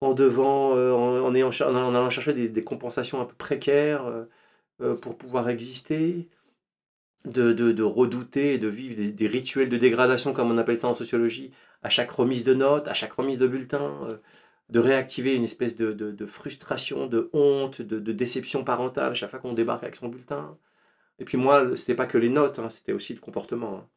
[0.00, 4.06] en devant, euh, en, allant chercher des, compensations un peu précaires
[4.80, 6.28] euh, pour pouvoir exister,
[7.24, 10.94] de, de, redouter et de vivre des, rituels de dégradation, comme on appelle ça en
[10.94, 11.52] sociologie,
[11.82, 14.16] à chaque remise de notes, à chaque remise de bulletin, euh,
[14.70, 19.38] de réactiver une espèce de, de- frustration, de honte, de, déception parentale à chaque fois
[19.40, 20.56] qu'on débarque avec son bulletin.
[21.18, 23.76] Et puis moi, c'était pas que les notes, hein, c'était aussi le comportement.
[23.78, 23.88] hein.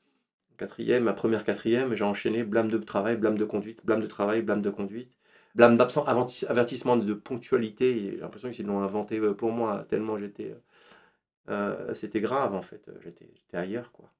[0.58, 4.42] Quatrième, ma première quatrième, j'ai enchaîné blâme de travail, blâme de conduite, blâme de travail,
[4.42, 5.12] blâme de conduite,
[5.56, 8.12] blâme d'absent, avertis- avertissement de ponctualité.
[8.12, 10.56] J'ai l'impression qu'ils l'ont inventé euh, pour moi, tellement j'étais.
[11.50, 14.12] Euh, c'était grave en fait, j'étais ailleurs quoi.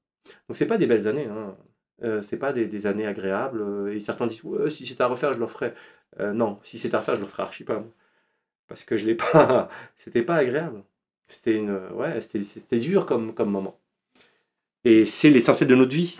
[0.48, 1.56] Donc c'est pas des belles années, hein.
[2.04, 3.60] Euh, c'est pas des, années agréables.
[3.62, 5.74] euh, Et certains disent si c'était à refaire, je le referais.
[6.20, 7.84] Euh, non, si c'était à refaire, je le ferais archi pas.
[8.68, 9.68] Parce que je l'ai pas.
[9.96, 10.84] C'était pas agréable.
[11.28, 11.76] C'était une.
[11.94, 13.80] Ouais, c'était dur comme, comme moment.
[14.84, 16.18] Et c'est l'essentiel de notre vie,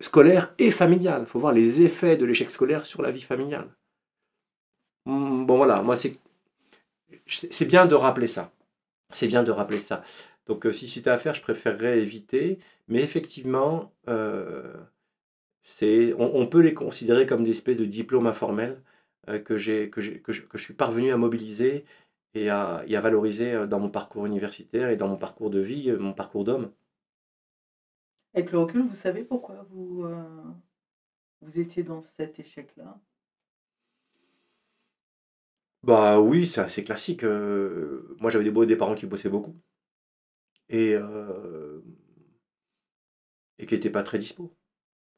[0.00, 1.22] scolaire et familiale.
[1.22, 3.70] Il faut voir les effets de l'échec scolaire sur la vie familiale.
[5.06, 6.18] Hmm, Bon voilà, moi c'est.
[7.26, 8.52] C'est bien de rappeler ça.
[9.14, 10.02] C'est bien de rappeler ça.
[10.46, 12.58] Donc euh, si c'était à faire, je préférerais éviter.
[12.88, 14.74] Mais effectivement, euh,
[16.18, 18.82] on, peut les considérer comme des espèces de diplômes informels
[19.28, 19.54] euh, que,
[19.86, 21.84] que, je, que je suis parvenu à mobiliser
[22.34, 25.92] et à, et à valoriser dans mon parcours universitaire et dans mon parcours de vie,
[25.92, 26.72] mon parcours d'homme.
[28.34, 30.04] Avec le recul, vous savez pourquoi vous,
[31.40, 32.98] vous étiez dans cet échec-là?
[35.84, 37.22] Bah oui, c'est assez classique.
[37.24, 39.54] euh, moi, j'avais des, parents qui bossaient beaucoup
[40.68, 41.80] et, euh,
[43.58, 44.54] qui n'étaient pas très dispo.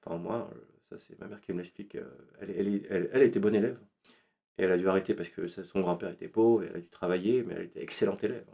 [0.04, 0.60] Enfin, moi, euh,
[0.90, 1.96] ça, c'est ma mère qui me l'explique.
[2.40, 3.78] Elle, était bonne élève.
[4.58, 6.90] Et elle a dû arrêter parce que son grand-père était pauvre, et elle a dû
[6.90, 8.46] travailler, mais elle était excellente élève.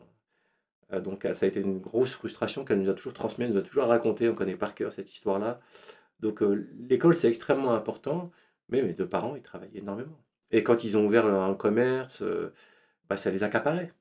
[0.90, 1.00] hein.
[1.00, 3.60] Donc, euh, ça a été une grosse frustration qu'elle nous a toujours transmise, elle nous
[3.60, 4.28] a toujours raconté.
[4.28, 5.60] On connaît par cœur cette histoire-là.
[6.20, 6.42] Donc,
[6.88, 8.30] l'école, c'est extrêmement important,
[8.68, 10.18] mais mes deux parents, ils travaillaient énormément.
[10.52, 12.52] Et quand ils ont ouvert un commerce, euh,
[13.08, 13.92] bah, ça les accaparait.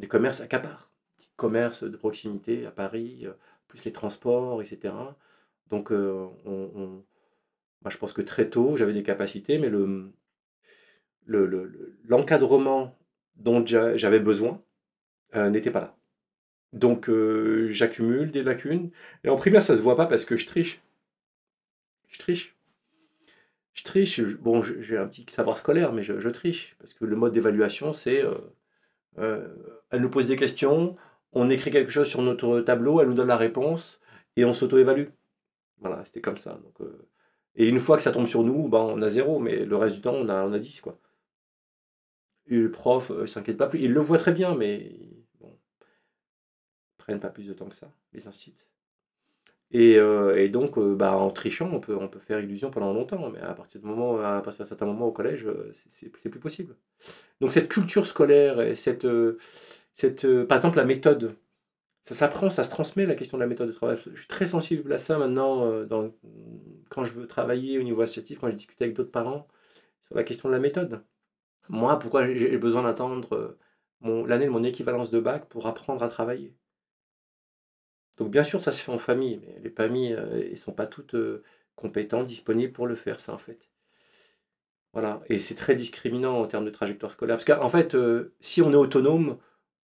[0.00, 0.92] Les commerces accaparent.
[1.18, 3.34] Petits commerces de proximité à Paris, euh,
[3.68, 5.16] plus les transports, etc.
[5.70, 6.28] Donc, euh,
[7.82, 10.12] moi, je pense que très tôt, j'avais des capacités, mais le,
[11.26, 12.96] le- le- le- l'encadrement
[13.36, 14.62] dont j'a- j'avais besoin
[15.34, 15.96] n'était pas là.
[16.72, 17.10] Donc,
[17.68, 18.90] j'accumule des lacunes.
[19.24, 20.82] Et en primaire, ça se voit pas parce que je triche.
[22.08, 22.53] Je triche.
[23.74, 24.20] Je triche.
[24.38, 26.76] Bon, j'ai un petit savoir scolaire, mais je, triche.
[26.78, 28.24] Parce que le mode d'évaluation, c'est.
[28.24, 28.34] euh,
[29.18, 29.48] euh,
[29.90, 30.96] elle nous pose des questions,
[31.32, 34.00] on écrit quelque chose sur notre tableau, elle nous donne la réponse,
[34.36, 35.08] et on s'auto-évalue.
[35.78, 36.54] Voilà, c'était comme ça.
[36.54, 37.08] Donc, euh,
[37.56, 39.96] et une fois que ça tombe sur nous, ben, on a zéro, mais le reste
[39.96, 40.80] du temps, on a, on a 10.
[40.80, 40.98] Quoi.
[42.46, 43.80] Et le prof ne s'inquiète pas plus.
[43.80, 44.96] Il le voit très bien, mais
[45.40, 48.66] bon, ils prennent pas plus de temps que ça, les incitent.
[49.70, 52.92] Et, euh, et donc, euh, bah, en trichant, on peut, on peut faire illusion pendant
[52.92, 56.40] longtemps, mais à partir, de moment, à d'un certain moment au collège, euh, c'est- plus
[56.40, 56.76] possible.
[57.40, 59.06] Donc cette culture scolaire, et cette,
[59.94, 61.36] cette, par exemple la méthode,
[62.02, 63.98] ça s'apprend, ça se transmet la question de la méthode de travail.
[64.14, 65.70] Je suis très sensible à ça maintenant
[66.90, 69.46] quand je veux travailler au niveau associatif, quand je discute avec d'autres parents
[70.02, 71.04] sur la question de la méthode.
[71.70, 73.58] Moi, pourquoi j'ai besoin d'attendre
[74.02, 76.54] l'année de mon équivalence de bac pour apprendre à travailler?
[78.18, 80.16] Donc bien sûr, ça se fait en famille, mais les familles
[80.50, 81.42] ne sont pas toutes euh,
[81.76, 83.58] compétentes, disponibles pour le faire, ça en fait.
[84.92, 87.36] Voilà, et c'est très discriminant en termes de trajectoire scolaire.
[87.36, 89.38] Parce qu'en fait, euh, si on est autonome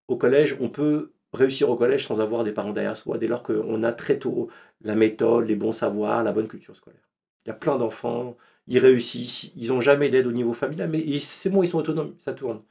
[0.07, 3.43] au collège, on peut réussir au collège sans avoir des parents derrière soi, dès lors
[3.43, 4.49] qu'on a très tôt
[4.81, 7.09] la méthode, les bons savoirs, la bonne culture scolaire.
[7.45, 8.37] Il y a plein d'enfants,
[8.67, 12.15] ils réussissent, ils n'ont jamais d'aide au niveau familial, mais c'est bon, ils sont autonomes,
[12.19, 12.63] ça tourne.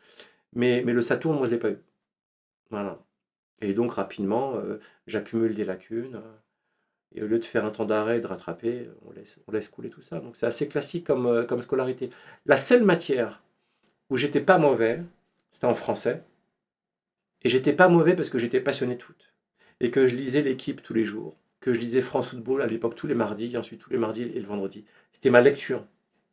[0.54, 1.78] Mais, mais le ça tourne, moi, je ne l'ai pas eu.
[2.70, 3.04] Voilà.
[3.60, 6.16] Et donc, rapidement, euh, j'accumule des lacunes.
[6.16, 6.36] euh,
[7.14, 9.68] et au lieu de faire un temps d'arrêt et de rattraper, on laisse, on laisse
[9.68, 10.20] couler tout ça.
[10.20, 12.10] Donc c'est assez classique comme, euh, comme scolarité.
[12.46, 13.42] La seule matière
[14.10, 15.02] où j'étais pas mauvais,
[15.50, 16.22] c'était en français.
[17.42, 19.32] Et j'étais pas mauvais parce que j'étais passionné de foot.
[19.80, 21.36] Et que je lisais l'équipe tous les jours.
[21.60, 24.22] Que je lisais France Football à l'époque tous les mardis, et ensuite tous les mardis
[24.22, 24.84] et le vendredi.
[25.12, 25.84] C'était ma lecture.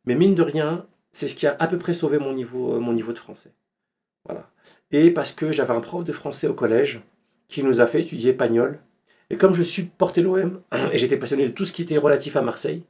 [0.04, 2.78] Mais mine de rien, c'est ce qui a à peu près sauvé mon niveau, euh,
[2.78, 3.52] mon niveau de français.
[4.24, 4.50] Voilà.
[4.90, 7.00] Et parce que j'avais un prof de français au collège
[7.48, 8.78] qui nous a fait étudier Pagnol.
[9.30, 10.60] Et comme je supportais l'OM
[10.92, 12.84] et j'étais passionné de tout ce qui était relatif à Marseille,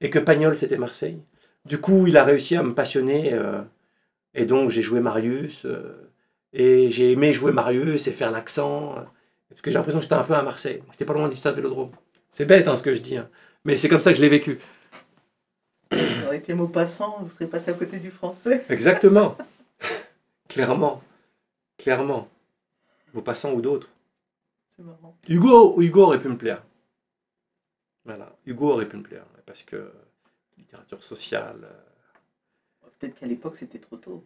[0.00, 1.18] et que Pagnol c'était Marseille.
[1.64, 3.62] Du coup, il a réussi à me passionner euh,
[4.34, 6.10] et donc j'ai joué Marius euh,
[6.52, 9.02] et j'ai aimé jouer Marius et faire l'accent euh,
[9.48, 10.82] parce que j'ai l'impression que j'étais un peu à Marseille.
[10.90, 11.92] J'étais pas loin du stade Vélodrome.
[12.30, 13.28] C'est bête hein, ce que je dis, hein.
[13.64, 14.58] mais c'est comme ça que je l'ai vécu.
[15.92, 18.64] Ça aurait été Maupassant, vous serez passé à côté du français.
[18.70, 19.36] Exactement.
[20.48, 21.02] Clairement.
[21.78, 22.28] Clairement.
[23.14, 23.90] Maupassant ou d'autres.
[24.82, 25.16] C'est marrant.
[25.28, 26.64] Hugo, Hugo aurait pu me plaire.
[28.04, 29.92] Voilà, Hugo aurait pu me plaire parce que
[30.58, 31.60] littérature sociale.
[31.64, 34.24] euh, Peut-être qu'à l'époque, c'était trop tôt.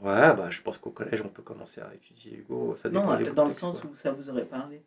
[0.00, 2.76] Ouais, bah, je pense qu'au collège, on peut commencer à étudier Hugo.
[2.76, 3.04] Ça Non,
[3.34, 3.90] dans le sens quoi.
[3.90, 4.82] où ça vous aurait parlé.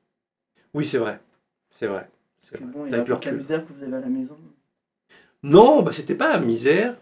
[0.74, 1.20] Oui, c'est vrai.
[1.70, 2.10] C'est vrai.
[2.40, 3.04] C'est bon, la
[3.34, 4.38] misère que vous avez à la maison.
[5.44, 6.96] Non, bah, c'était pas misère.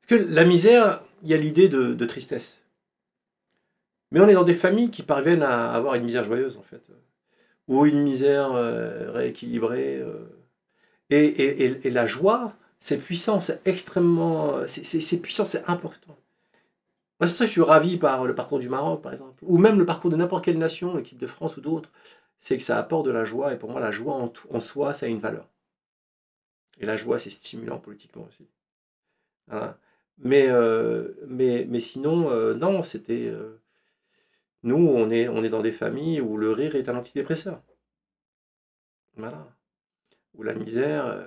[0.00, 2.61] Parce que la misère, il y a l'idée de, de tristesse.
[4.12, 6.82] Mais on est dans des familles qui parviennent à avoir une misère joyeuse, en fait.
[7.66, 9.96] Ou une misère euh, rééquilibrée.
[10.00, 10.26] euh.
[11.08, 14.66] Et, la joie, c'est puissant, c'est extrêmement.
[14.66, 16.14] C'est puissant, c'est important.
[17.18, 19.42] Moi, c'est pour ça que je suis ravi par le parcours du Maroc, par exemple.
[19.46, 21.90] Ou même le parcours de n'importe quelle nation, l'équipe de France ou d'autres.
[22.38, 23.54] C'est que ça apporte de la joie.
[23.54, 25.48] Et pour moi, la joie en, soi, ça a une valeur.
[26.80, 28.46] Et la joie, c'est stimulant politiquement aussi.
[29.46, 29.78] Voilà.
[30.18, 33.32] Mais, euh, mais, mais sinon, non, c'était.
[34.64, 37.62] Nous, on est, on est dans des familles où le rire est un antidépresseur.
[39.16, 39.48] Voilà.
[40.34, 41.26] Où la misère, euh,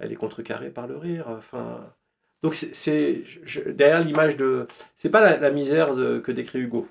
[0.00, 1.28] elle est contrecarrée par le rire.
[1.28, 1.94] Enfin.
[2.42, 3.24] Donc, c'est-
[3.68, 4.66] Derrière l'image de.
[4.96, 6.88] C'est pas la, la misère de- que décrit Hugo,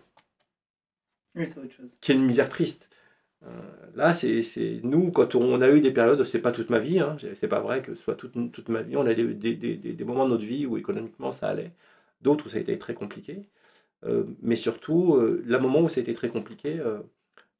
[1.35, 1.97] Oui, c'est autre chose.
[2.01, 2.89] qui est une misère triste.
[3.43, 3.49] Euh,
[3.95, 6.99] là, c'est c'est- nous, quand on a eu des périodes, c'est pas toute ma vie,
[6.99, 9.55] hein, c'est pas vrai que ce soit toute, toute ma vie, on a des, des,
[9.55, 11.73] des, des moments de notre vie où économiquement ça allait,
[12.21, 13.43] d'autres où ça a été très compliqué.
[14.03, 17.01] Euh, mais surtout, euh, le moment où ça a été très compliqué, euh,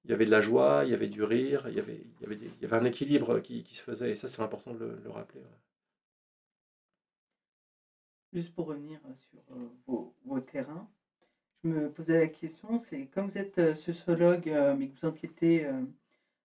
[0.05, 2.21] il y avait de la joie, il y avait du rire, il y avait, il
[2.21, 4.73] y avait, il y avait un équilibre qui, qui se faisait, et ça c'est important
[4.73, 5.41] de le, le rappeler.
[8.31, 10.89] Juste pour revenir sur euh, vos, terrains,
[11.63, 15.67] je me posais la question, c'est comme vous êtes sociologue, mais que vous enquêtez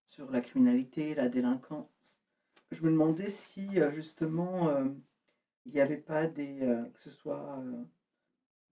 [0.06, 2.20] sur la criminalité, la délinquance,
[2.72, 4.74] je me demandais si justement
[5.66, 6.58] il n'y avait pas des,
[6.92, 7.62] que ce soit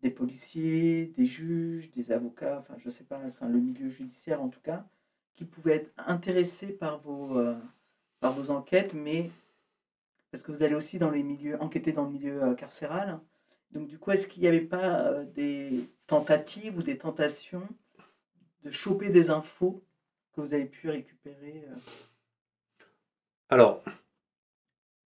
[0.03, 4.49] des policiers, des juges, des avocats, enfin je sais pas, enfin le milieu judiciaire en
[4.49, 4.85] tout cas,
[5.35, 7.57] qui pouvaient être intéressés par vos, euh,
[8.21, 9.31] par vos enquêtes, mais
[10.31, 13.21] parce que vous allez aussi dans les milieux, enquêter dans le milieu euh, carcéral.
[13.71, 17.67] Donc du coup, est-ce qu'il n'y avait pas euh, des tentatives ou des tentations
[18.65, 19.85] de choper des infos
[20.33, 21.65] que vous avez pu récupérer
[23.49, 23.83] Alors,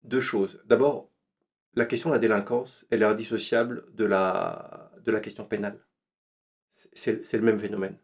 [0.02, 0.60] deux choses.
[0.66, 1.08] D'abord,
[1.76, 5.78] la question de la délinquance, elle est indissociable de la, de la question pénale.
[6.94, 7.98] C'est le même phénomène.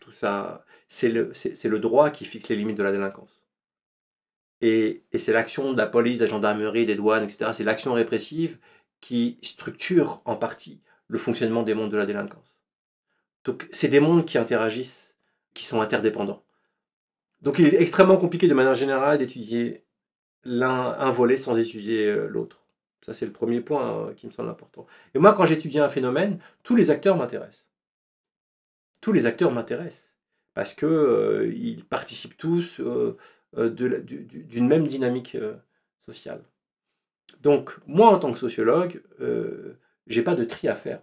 [0.00, 1.32] Tout ça, c'est le,
[1.64, 3.42] le droit qui fixe les limites de la délinquance.
[4.60, 7.50] Et, et c'est l'action de la police, de la gendarmerie, des douanes, etc.
[7.52, 8.58] C'est l'action répressive
[9.00, 12.60] qui structure en partie le fonctionnement des mondes de la délinquance.
[13.44, 15.14] Donc, c'est des mondes qui interagissent,
[15.54, 16.44] qui sont interdépendants.
[17.42, 19.84] Donc, il est extrêmement compliqué de manière générale d'étudier
[20.42, 22.65] l'un un volet sans étudier euh, l'autre.
[23.06, 24.86] Ça, c'est le premier point euh, qui me semble important.
[25.14, 27.68] Et moi, quand j'étudie un phénomène, tous les acteurs m'intéressent.
[29.00, 30.12] Tous les acteurs m'intéressent.
[30.56, 33.18] Parce que euh, participent tous euh,
[33.58, 35.36] euh, d'une même dynamique
[36.00, 36.42] sociale.
[37.42, 39.02] Donc, moi, en tant que sociologue,
[40.06, 41.02] j'ai pas de tri à faire.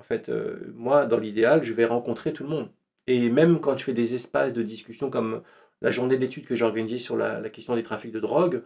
[0.00, 0.32] En fait,
[0.74, 2.70] moi, dans l'idéal, je vais rencontrer tout le monde.
[3.06, 5.42] Et même quand je fais des espaces de discussion comme
[5.80, 8.62] la journée d'études que j'ai organisée sur la question des trafics de drogue,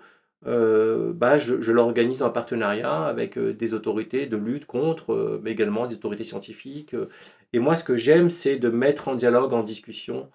[0.47, 5.53] euh, bah, je, l'organise en partenariat avec euh, des autorités de lutte contre, euh, mais
[5.53, 6.97] également des autorités scientifiques.
[7.53, 10.31] et moi, ce que j'aime, c'est de mettre en dialogue, en discussion,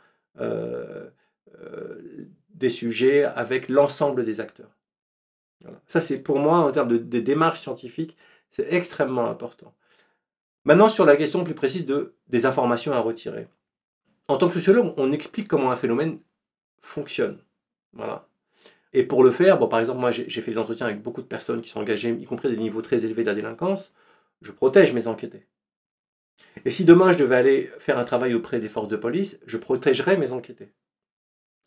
[2.54, 4.70] des sujets avec l'ensemble des acteurs.
[5.88, 8.16] Ça, c'est pour moi, en termes de, de démarche scientifique,
[8.50, 9.74] c'est extrêmement important.
[10.64, 13.48] Maintenant, sur la question plus précise de, des informations à retirer.
[14.28, 16.20] En tant que sociologue, on explique comment un phénomène
[16.82, 17.40] fonctionne.
[17.94, 18.28] Voilà.
[18.94, 21.28] Et pour le faire, bon, par exemple, moi j'ai fait des entretiens avec beaucoup de
[21.28, 23.94] personnes qui sont engagées, y compris des niveaux très élevés de la délinquance.
[24.42, 25.48] Je protège mes enquêtés.
[26.66, 29.58] Et si demain je devais aller faire un travail auprès des forces de police, je
[29.58, 30.74] protégerais mes enquêtés.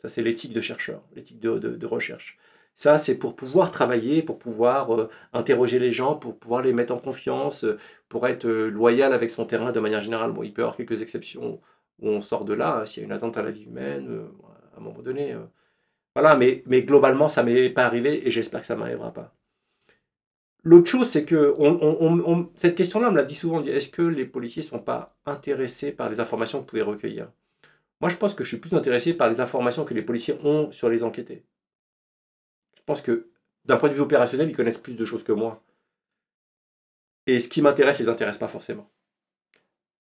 [0.01, 2.37] Ça, c'est l'éthique de chercheur, l'éthique de, recherche.
[2.73, 6.93] Ça, c'est pour pouvoir travailler, pour pouvoir euh, interroger les gens, pour pouvoir les mettre
[6.93, 7.77] en confiance, euh,
[8.09, 10.31] pour être euh, loyal avec son terrain de manière générale.
[10.31, 11.61] Bon, il peut y avoir quelques exceptions
[11.99, 14.25] où on sort de là, hein, s'il y a une attente à la vie humaine,
[14.73, 15.35] à un moment donné.
[16.15, 19.35] Voilà, mais, mais globalement, ça m'est pas arrivé et j'espère que ça m'arrivera pas.
[20.63, 21.55] L'autre chose, c'est que
[22.55, 26.09] cette question-là, on me l'a dit souvent, est-ce que les policiers sont pas intéressés par
[26.09, 27.31] les informations que vous pouvez recueillir?
[27.99, 30.71] Moi, je pense que je suis plus intéressé par les informations que les policiers ont
[30.71, 31.43] sur les enquêtés.
[32.77, 33.29] Je pense que
[33.65, 35.63] d'un point de vue opérationnel, ils connaissent plus de choses que moi.
[37.27, 38.89] Et ce qui m'intéresse, ne les intéresse pas forcément.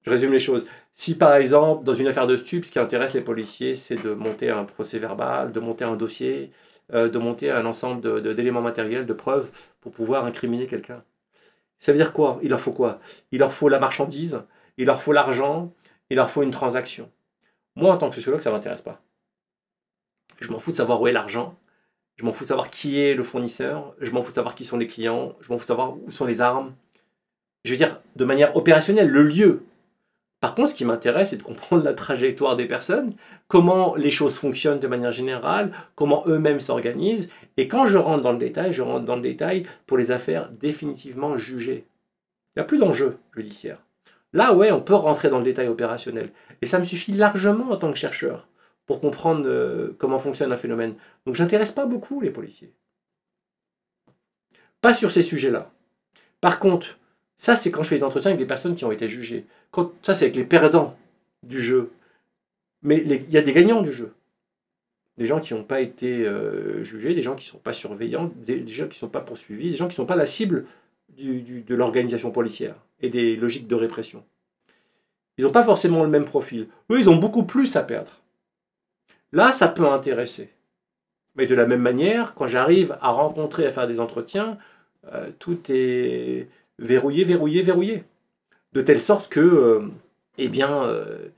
[0.05, 0.65] Je résume les choses.
[0.95, 4.13] Si par exemple, dans une affaire de stup, ce qui intéresse les policiers, c'est de
[4.13, 6.51] monter un procès verbal, de monter un dossier,
[6.93, 9.51] euh, de monter un ensemble d'éléments matériels, de preuves
[9.81, 11.03] pour pouvoir incriminer quelqu'un.
[11.79, 12.39] Ça veut dire quoi?
[12.43, 13.01] Il leur faut quoi?
[13.33, 14.43] Il leur faut la marchandise,
[14.77, 15.73] il leur faut l'argent,
[16.11, 17.11] il leur faut une transaction.
[17.77, 19.01] Moi, en tant que sociologue, ça ne m'intéresse pas.
[20.41, 21.57] Je m'en fous de savoir où est l'argent,
[22.17, 24.65] je m'en fous de savoir qui est le fournisseur, je m'en fous de savoir qui
[24.65, 26.75] sont les clients, je m'en fous de savoir où sont les armes.
[27.65, 29.63] Je veux dire, de manière opérationnelle, le lieu,
[30.41, 33.15] par contre, ce qui m'intéresse, c'est de comprendre la trajectoire des personnes,
[33.47, 37.29] comment les choses fonctionnent de manière générale, comment eux-mêmes s'organisent.
[37.59, 40.51] Et quand je rentre dans le détail, je rentre dans le détail pour les affaires
[40.51, 41.87] définitivement jugées.
[42.57, 43.85] Il n'y a plus d'enjeu judiciaire.
[44.33, 46.31] Là, ouais, on peut rentrer dans le détail opérationnel.
[46.63, 48.49] Et ça me suffit largement en tant que chercheur
[48.87, 50.95] pour comprendre euh, comment fonctionne un phénomène.
[51.27, 52.73] Donc, j'intéresse pas beaucoup les policiers.
[54.81, 55.71] Pas sur ces sujets-là.
[56.41, 56.99] Par contre,
[57.41, 59.47] ça, c'est quand je fais des entretiens avec des personnes qui ont été jugées.
[60.03, 60.95] ça, c'est avec les perdants
[61.43, 61.91] du jeu.
[62.83, 64.13] Mais il y a des gagnants du jeu.
[65.17, 68.31] Des gens qui n'ont pas été euh, jugés, des gens qui ne sont pas surveillants,
[68.37, 70.67] des, gens qui ne sont pas poursuivis, des gens qui ne sont pas la cible
[71.17, 74.23] de l'organisation policière et des logiques de répression.
[75.39, 76.69] Ils n'ont pas forcément le même profil.
[76.91, 78.21] Eux, ils ont beaucoup plus à perdre.
[79.33, 80.51] Là, ça peut intéresser.
[81.37, 84.59] Mais de la même manière, quand j'arrive à rencontrer, à faire des entretiens,
[85.15, 86.51] euh, tout est
[86.81, 88.05] verrouillé, verrouillé, verrouillé.
[88.73, 89.89] De telle sorte que, euh,
[90.39, 91.29] eh bien, euh,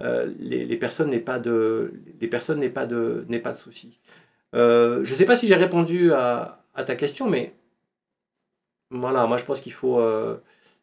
[0.00, 3.98] euh, les, personnes n'aient pas de, les personnes n'aient pas de, pas soucis.
[4.52, 7.54] je ne sais pas si j'ai répondu à, ta question, mais
[8.90, 10.02] voilà, moi je pense qu'il faut,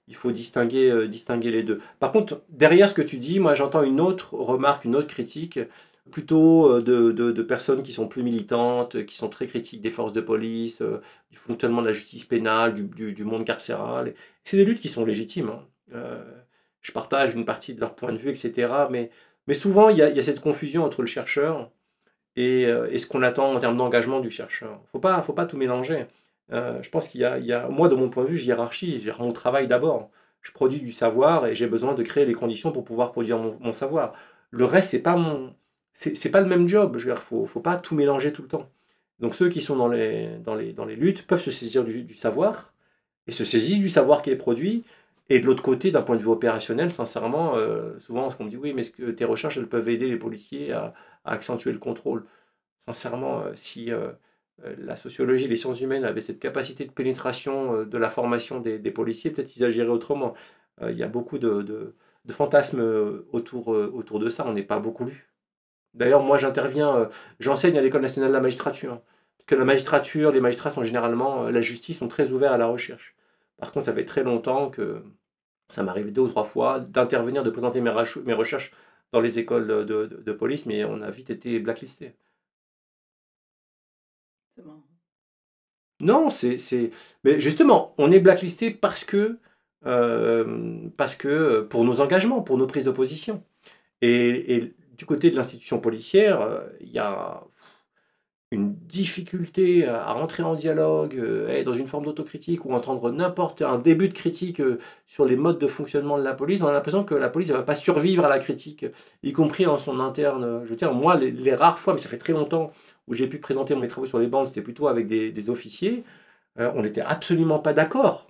[0.07, 1.79] il faut distinguer, distinguer les deux.
[1.99, 5.59] Par contre, derrière ce que tu dis, moi j'entends une autre remarque, une autre critique
[6.09, 10.21] plutôt euh, de, personnes qui sont plus militantes, qui sont très critiques des forces de
[10.21, 14.13] police, euh, du fonctionnement de la justice pénale, du, monde carcéral.
[14.43, 15.49] C'est des luttes qui sont légitimes.
[15.49, 15.67] Hein.
[15.93, 16.23] Euh,
[16.81, 18.71] je partage une partie de leur point de vue, etc.
[18.89, 19.09] Mais,
[19.47, 21.71] mais souvent, il y, a, cette confusion entre le chercheur
[22.35, 24.79] et, ce qu'on attend en termes d'engagement du chercheur.
[24.93, 26.05] Il ne faut pas, tout mélanger.
[26.49, 29.67] je pense qu'il y, a, moi, de mon point de vue, je hiérarchie, mon travail
[29.67, 30.09] d'abord.
[30.41, 33.57] Je produis du savoir et j'ai besoin de créer les conditions pour pouvoir produire mon,
[33.59, 34.13] mon savoir.
[34.51, 35.53] Le reste, c'est pas mon,
[35.99, 36.97] c'est pas le même job.
[37.03, 38.69] Il ne faut, pas tout mélanger tout le temps.
[39.19, 42.15] Donc ceux qui sont dans les, dans les, dans les luttes peuvent se saisir du,
[42.15, 42.73] savoir
[43.27, 44.85] et se saisissent du savoir qui est produit.
[45.29, 48.57] Et de l'autre côté, d'un point de vue opérationnel, sincèrement, euh, souvent on me dit
[48.57, 50.93] oui, mais est-ce que tes recherches elles peuvent aider les policiers à,
[51.25, 52.25] accentuer le contrôle?
[52.87, 54.11] Sincèrement, euh, si euh,
[54.77, 59.31] la sociologie, les sciences humaines avaient cette capacité de pénétration de la formation des, policiers,
[59.31, 60.33] peut-être ils agiraient autrement.
[60.81, 61.95] Il y a beaucoup de, de,
[62.25, 62.81] de fantasmes
[63.31, 65.28] autour, autour de ça, on n'est pas beaucoup lu.
[65.99, 67.05] D'ailleurs, moi, j'interviens, euh,
[67.39, 69.01] j'enseigne à l'École nationale de la magistrature.
[69.37, 72.57] Parce que la magistrature, les magistrats sont généralement, euh, la justice, sont très ouverts à
[72.57, 73.15] la recherche.
[73.57, 75.03] Par contre, ça fait très longtemps que
[75.69, 77.91] ça m'arrive deux ou trois fois d'intervenir, de présenter mes,
[78.25, 78.71] mes, recherches
[79.11, 82.15] dans les écoles de, police, mais on a vite été blacklisté.
[86.01, 86.57] Non, c'est.
[87.23, 89.37] Mais justement, on est blacklisté parce que,
[89.85, 93.43] euh, parce que pour nos engagements, pour nos prises d'opposition.
[94.01, 97.41] Et, et, du côté de l'institution policière, euh, il y a
[98.51, 103.77] une difficulté à rentrer en dialogue, euh, dans une forme d'autocritique ou entendre n'importe un
[103.77, 107.03] début de critique euh, sur les modes de fonctionnement de la police, on a l'impression
[107.05, 108.85] que la police ne va pas survivre à la critique,
[109.23, 110.61] y compris en son interne.
[110.65, 112.73] Je veux dire, moi, les, rares fois, mais ça fait très longtemps,
[113.07, 116.03] où j'ai pu présenter mes travaux sur les bandes, c'était plutôt avec des, officiers,
[116.57, 118.27] on n'était absolument pas d'accord.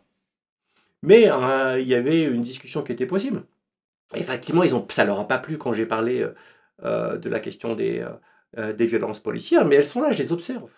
[1.03, 1.23] Mais
[1.79, 3.43] il y avait une discussion qui était possible.
[4.15, 6.33] Effectivement, ils ont, ça leur a pas plu quand j'ai parlé euh,
[6.83, 8.09] de la question des, euh,
[8.57, 10.71] euh, des violences policières, mais elles sont là, je les observe.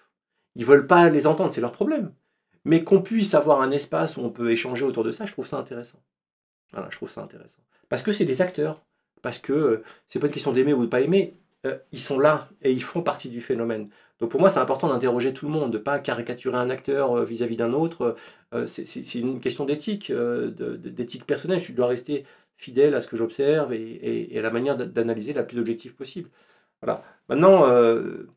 [0.56, 2.12] Ils veulent pas les entendre, c'est leur problème.
[2.66, 5.48] Mais qu'on puisse avoir un espace où on peut échanger autour de ça, je trouve
[5.48, 6.00] ça intéressant.
[6.74, 7.62] Voilà, je trouve ça intéressant.
[7.88, 8.84] Parce que c'est des acteurs.
[9.22, 11.38] Parce que c'est pas une question d'aimer ou de pas aimer.
[11.92, 13.90] ils sont là et ils font partie du phénomène.
[14.20, 17.24] Donc pour moi, c'est important d'interroger tout le monde, de ne pas caricaturer un acteur
[17.24, 18.16] vis-à-vis d'un autre.
[18.66, 21.60] c'est une question d'éthique, d'éthique personnelle.
[21.60, 22.26] Je dois rester
[22.58, 26.30] fidèle à ce que j'observe et, à la manière d'analyser la plus objective possible.
[26.82, 27.04] Voilà.
[27.30, 28.28] Maintenant, euh,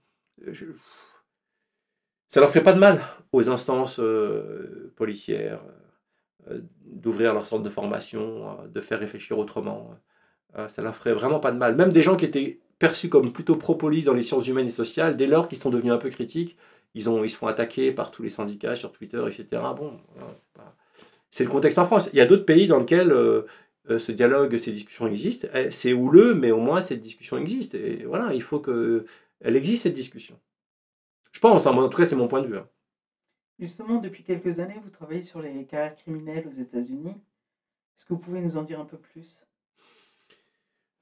[2.29, 3.01] ça leur fait pas de mal
[3.33, 5.61] aux instances euh, policières
[6.51, 9.91] euh, d'ouvrir leur centre de formation, de faire réfléchir autrement.
[10.69, 11.77] ça leur ferait vraiment pas de mal.
[11.77, 15.17] Même des gens qui étaient perçus comme plutôt pro-police dans les sciences humaines et sociales,
[15.17, 16.57] dès lors qu'ils sont devenus un peu critiques,
[16.95, 19.47] ils, ont, ils se font attaquer par tous les syndicats sur Twitter, etc.
[19.77, 19.99] Bon,
[21.35, 22.11] c'est le contexte en France.
[22.13, 23.43] Il y a d'autres pays dans lesquels euh,
[23.99, 25.49] ce dialogue, ces discussions existent.
[25.55, 27.75] Eh, c'est houleux, mais au moins cette discussion existe.
[27.75, 30.41] Et voilà, il faut qu'elle existe, cette discussion.
[31.33, 32.59] Je pense, hein, moi, en tout cas, c'est mon point de vue.
[32.59, 32.69] hein.
[33.59, 37.17] Justement, depuis quelques années, vous travaillez sur les carrières criminelles aux États-Unis.
[37.97, 39.45] Est-ce que vous pouvez nous en dire un peu plus?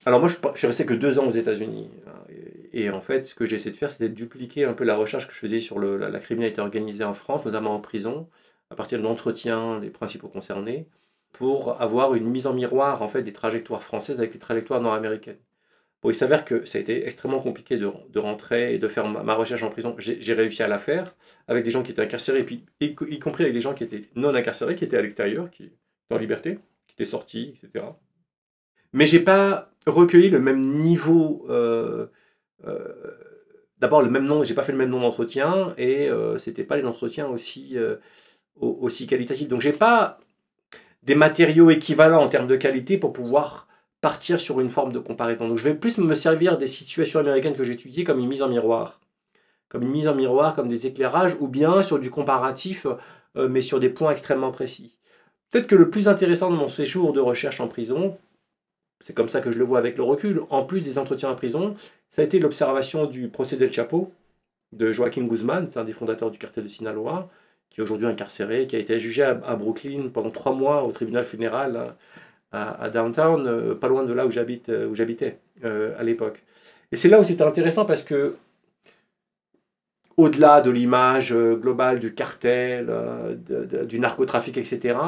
[0.04, 1.90] Alors moi, je suis resté que deux ans aux États-Unis.
[2.06, 4.74] hein, Et, et en fait, ce que j'ai essayé de faire, c'était de dupliquer un
[4.74, 7.74] peu la recherche que je faisais sur le- la, la criminalité organisée en France, notamment
[7.74, 8.28] en prison,
[8.70, 10.88] à partir de l'entretien des principaux concernés,
[11.32, 15.38] pour avoir une mise en miroir en fait des trajectoires françaises avec les trajectoires nord-américaines.
[16.02, 19.06] Bon, il s'avère que ça a été extrêmement compliqué de, de rentrer et de faire
[19.08, 19.94] ma, recherche en prison.
[19.98, 21.14] J'ai réussi à la faire
[21.48, 24.34] avec des gens qui étaient incarcérés, puis y, compris avec des gens qui étaient non
[24.34, 25.76] incarcérés, qui étaient à l'extérieur, qui étaient
[26.10, 27.98] en liberté, qui étaient sortis, etc.
[28.92, 31.46] Mais j'ai pas recueilli le même niveau.
[31.50, 32.06] euh,
[32.66, 32.88] euh,
[33.78, 36.76] D'abord, le même nom, j'ai pas fait le même nom d'entretien et euh, c'était pas
[36.76, 37.96] les entretiens aussi, euh,
[38.56, 39.48] au- aussi qualitatifs.
[39.48, 40.20] Donc, j'ai pas
[41.02, 43.66] des matériaux équivalents en termes de qualité pour pouvoir
[44.00, 45.48] partir sur une forme de comparaison.
[45.48, 48.42] Donc, je vais plus me servir des situations américaines que j'ai étudiées comme une mise
[48.42, 49.00] en miroir,
[49.68, 52.86] comme une mise en miroir, comme des éclairages, ou bien sur du comparatif,
[53.36, 54.96] euh, mais sur des points extrêmement précis.
[55.50, 58.18] Peut-être que le plus intéressant de mon séjour de recherche en prison,
[59.00, 61.34] c'est comme ça que je le vois avec le recul, en plus des entretiens en
[61.34, 61.74] prison,
[62.10, 64.12] ça a été l'observation du procès del Chapo
[64.72, 67.28] de Joaquin Guzman, c'est un des fondateurs du cartel de Sinaloa,
[67.72, 71.24] qui est aujourd'hui incarcéré, qui a été jugé à, Brooklyn pendant trois mois au tribunal
[71.24, 71.94] fédéral
[72.52, 76.42] à, downtown, euh, pas loin de là où j'habite, euh, où j'habitais euh, à l'époque.
[76.92, 78.36] Et c'est là où c'était intéressant parce que
[80.18, 82.92] au-delà de l'image globale du cartel,
[83.88, 84.98] du narcotrafic, etc.,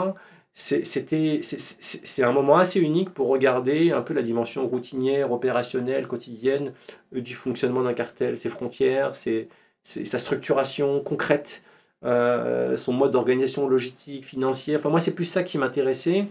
[0.55, 6.73] c'est- un moment assez unique pour regarder un peu la dimension routinière, opérationnelle, quotidienne
[7.13, 11.63] du fonctionnement d'un cartel, ses frontières, sa structuration concrète,
[12.05, 14.79] euh, son mode d'organisation logistique, financière.
[14.79, 16.27] Enfin, moi, c'est plus ça qui m'intéressait.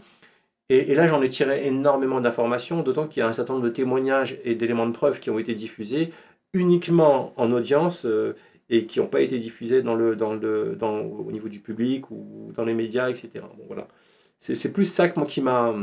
[0.69, 3.71] Et, là, j'en ai tiré énormément d'informations, d'autant qu'il y a un certain nombre de
[3.71, 6.11] témoignages et d'éléments de preuve qui ont été diffusés
[6.53, 8.35] uniquement en audience euh,
[8.69, 12.09] et qui n'ont pas été diffusés dans le, dans le, dans, au niveau du public
[12.11, 13.29] ou dans les médias, etc.
[13.57, 13.87] Bon, voilà.
[14.39, 15.73] C'est plus ça que moi qui m'a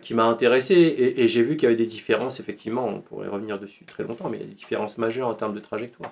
[0.00, 3.58] qui m'a intéressé et, j'ai vu qu'il y avait des différences, effectivement, on pourrait revenir
[3.58, 6.10] dessus très longtemps, mais il y a des différences majeures en termes de trajectoire.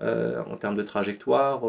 [0.00, 1.62] Euh, en termes de trajectoire,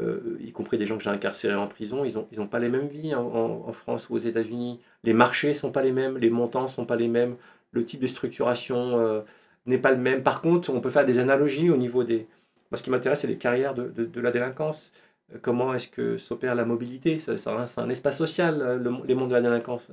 [0.00, 2.68] euh, y compris des gens que j'ai incarcérés en prison, ils n'ont ils pas les
[2.68, 4.80] mêmes vies en, France ou aux États-Unis.
[5.04, 7.36] Les marchés sont pas les mêmes, les montants sont pas les mêmes,
[7.72, 9.20] le type de structuration euh,
[9.66, 10.22] n'est pas le même.
[10.22, 12.26] Par contre, on peut faire des analogies au niveau des...
[12.70, 14.90] Moi, ce qui m'intéresse, c'est les carrières de, de- la délinquance.
[15.34, 17.18] Euh, Comment est-ce que s'opère la mobilité?
[17.20, 19.88] C'est un, un espace social, le, les mondes de la délinquance.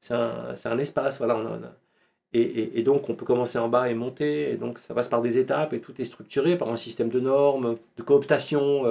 [0.00, 1.36] C'est un, un- un espace, voilà.
[2.60, 4.50] et- et donc, on peut commencer en bas et monter.
[4.52, 7.20] Et donc, ça passe par des étapes et tout est structuré par un système de
[7.20, 8.86] normes, de cooptation,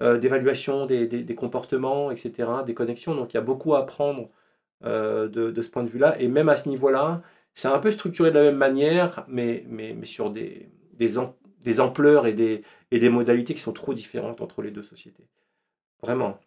[0.00, 2.32] euh, d'évaluation des, des- comportements, etc.,
[2.66, 3.14] des connexions.
[3.14, 4.30] Donc, il y a beaucoup à apprendre
[4.84, 6.20] euh, de, de ce point de vue-là.
[6.20, 7.22] Et même à ce niveau-là,
[7.54, 11.14] c'est un peu structuré de la même manière, mais, mais, mais sur des, des,
[11.62, 15.26] des ampleurs et des, et des modalités qui sont trop différentes entre les deux sociétés.
[16.02, 16.38] Vraiment.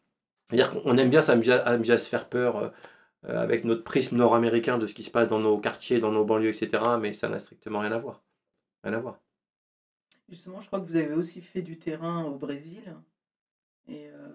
[0.48, 4.88] C'est-à-dire qu'on aime bien s'amuser à, se faire peur euh, avec notre prisme nord-américain de
[4.88, 6.84] ce qui se passe dans nos quartiers, dans nos banlieues, etc.
[7.00, 8.22] Mais ça n'a strictement rien à voir.
[8.84, 9.20] Rien à voir.
[10.30, 12.96] Justement, je crois que vous avez aussi fait du terrain au Brésil.
[13.90, 14.28] Et euh,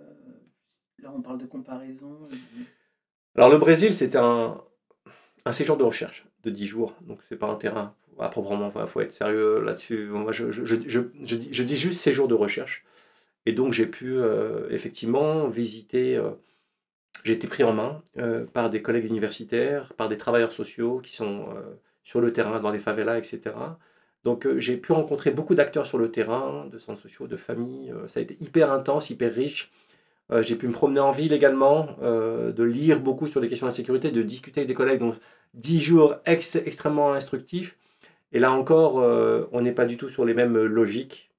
[1.02, 2.28] là, on parle de comparaison.
[3.36, 4.60] Alors le Brésil, c'était un,
[5.50, 9.00] séjour de recherche de 10 jours, donc c'est pas un terrain à proprement, il faut
[9.00, 10.06] être sérieux là-dessus.
[10.06, 12.84] Moi, je, dis, juste séjour de recherche.
[13.46, 16.30] Et donc j'ai pu euh, effectivement visiter, euh,
[17.24, 21.14] j'ai été pris en main euh, par des collègues universitaires, par des travailleurs sociaux qui
[21.14, 21.62] sont euh,
[22.02, 23.40] sur le terrain, dans les favelas, etc.
[24.24, 27.92] Donc euh, j'ai pu rencontrer beaucoup d'acteurs sur le terrain, de centres sociaux, de familles.
[27.92, 29.70] Euh, ça a été hyper intense, hyper riche.
[30.32, 34.10] Euh, j'ai pu me promener en ville également, de lire beaucoup sur les questions d'insécurité,
[34.10, 35.00] de discuter avec des collègues.
[35.00, 35.16] Donc
[35.54, 37.76] 10 jours ex- extrêmement instructifs.
[38.32, 38.96] Et là encore,
[39.52, 41.30] on n'est pas du tout sur les mêmes logiques.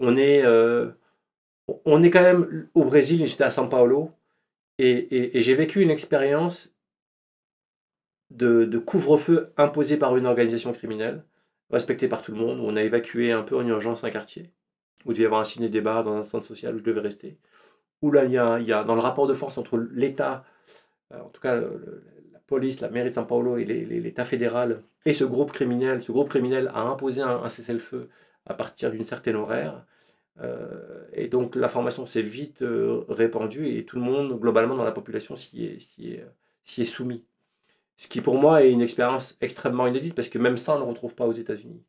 [0.00, 0.44] On est,
[1.84, 4.10] on est quand même au Brésil, j'étais à São Paulo,
[4.78, 6.74] et j'ai vécu une expérience
[8.30, 11.22] de, de couvre-feu imposé par une organisation criminelle,
[11.70, 14.50] respectée par tout le monde, où on a évacué un peu en urgence un quartier,
[15.04, 17.38] où il devait y avoir un ciné-débat dans un centre social où je devais rester.
[18.02, 20.44] Où là, il y a, il y a dans le rapport de force entre l'État,
[21.12, 25.12] euh, en tout cas la police, la mairie de São Paulo et l'État fédéral, et
[25.12, 28.08] ce groupe criminel, ce groupe criminel a imposé un, cessez-le-feu
[28.46, 29.84] à partir d'une certaine horaire.
[30.40, 34.92] Euh, et donc l'information s'est vite euh, répandue et tout le monde, globalement dans la
[34.92, 35.80] population, s'y
[36.76, 37.24] est soumis.
[37.96, 40.84] Ce qui pour moi est une expérience extrêmement inédite parce que même ça on ne
[40.84, 41.82] le retrouve pas aux États-Unis.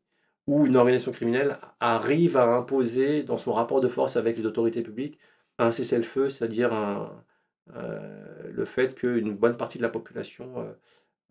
[0.46, 4.82] Où une organisation criminelle arrive à imposer dans son rapport de force avec les autorités
[4.82, 5.18] publiques
[5.58, 6.72] un cessez-le-feu, c'est-à-dire
[7.74, 10.72] euh, le fait qu'une bonne partie de la population euh,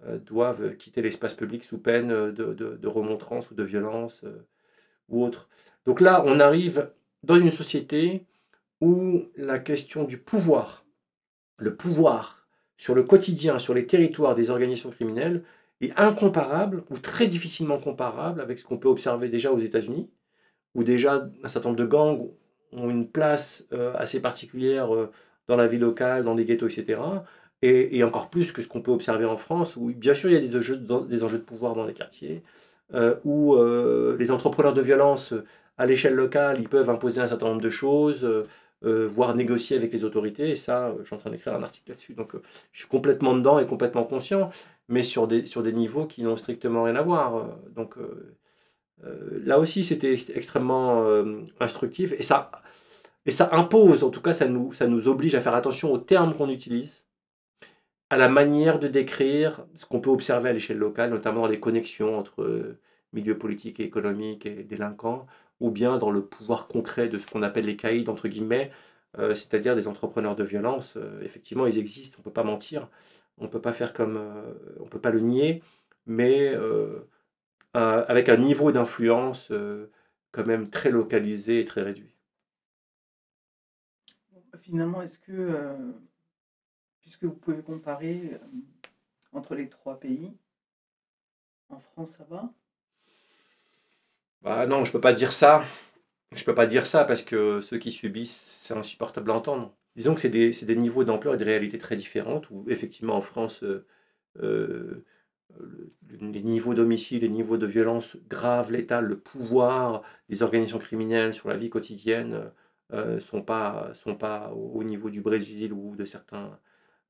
[0.06, 4.46] euh, doivent quitter l'espace public sous peine de, de, de remontrance ou de violence euh,
[5.10, 5.50] ou autre.
[5.86, 6.92] Donc là, on arrive
[7.24, 8.26] dans une société
[8.82, 10.86] où la question du pouvoir,
[11.58, 12.45] le pouvoir
[12.78, 15.44] sur le quotidien, sur les territoires des organisations criminelles,
[15.82, 20.10] est incomparable ou très difficilement comparable avec ce qu'on peut observer déjà aux États-Unis,
[20.74, 22.30] où déjà un certain nombre de gangs
[22.72, 25.12] ont une place euh, assez particulière euh,
[25.48, 27.02] dans la vie locale, dans les ghettos, etc.
[27.62, 30.38] Et, encore plus que ce qu'on peut observer en France, où bien sûr il y
[30.38, 32.44] a des enjeux, des enjeux de pouvoir dans les quartiers,
[32.94, 33.56] euh, où
[34.18, 35.34] les entrepreneurs de violence
[35.78, 38.28] à l'échelle locale, ils peuvent imposer un certain nombre de choses,
[38.82, 40.50] voire négocier avec les autorités.
[40.50, 42.14] Et ça, je suis en train d'écrire un article là-dessus.
[42.14, 42.34] Donc
[42.72, 44.52] je suis complètement dedans et complètement conscient,
[44.90, 47.58] mais sur des, sur des niveaux qui n'ont strictement rien à voir.
[47.76, 47.96] Donc
[49.02, 51.04] là aussi, c'était extrêmement
[51.60, 52.14] instructif.
[52.20, 52.52] Et ça,
[53.26, 55.98] et ça impose, en tout cas, ça nous, ça nous oblige à faire attention aux
[55.98, 57.06] termes qu'on utilise,
[58.10, 61.60] à la manière de décrire ce qu'on peut observer à l'échelle locale, notamment dans les
[61.60, 62.80] connexions entre euh,
[63.14, 65.26] milieux politiques et économiques et délinquants,
[65.60, 68.72] ou bien dans le pouvoir concret de ce qu'on appelle les caïds, entre guillemets,
[69.18, 70.96] euh, c'est-à-dire des entrepreneurs de violence.
[70.98, 72.90] Euh, effectivement, ils existent, on ne peut pas mentir,
[73.38, 74.20] on ne peut pas faire comme...
[74.80, 75.62] on peut pas le nier,
[76.06, 76.56] mais
[77.74, 79.52] avec un niveau d'influence
[80.32, 82.16] quand même très localisé et très réduit
[84.66, 85.92] finalement, est-ce que, euh,
[87.00, 88.40] puisque vous pouvez comparer euh,
[89.32, 90.36] entre les trois pays,
[91.70, 92.52] en France, ça va?
[94.46, 95.66] Bah Non, je ne peux pas dire ça.
[96.34, 99.76] Je peux pas dire ça parce que ceux qui subissent, c'est insupportable à entendre.
[99.96, 103.64] Disons que c'est des, niveaux d'ampleur et de réalité très différentes, où effectivement en France,
[104.42, 105.06] euh,
[106.20, 111.50] les niveaux d'homicide, les niveaux de violence grave, létale, le pouvoir des organisations criminelles sur
[111.50, 112.52] la vie quotidienne,
[112.94, 116.60] euh, sont pas sont pas au niveau du Brésil ou de certains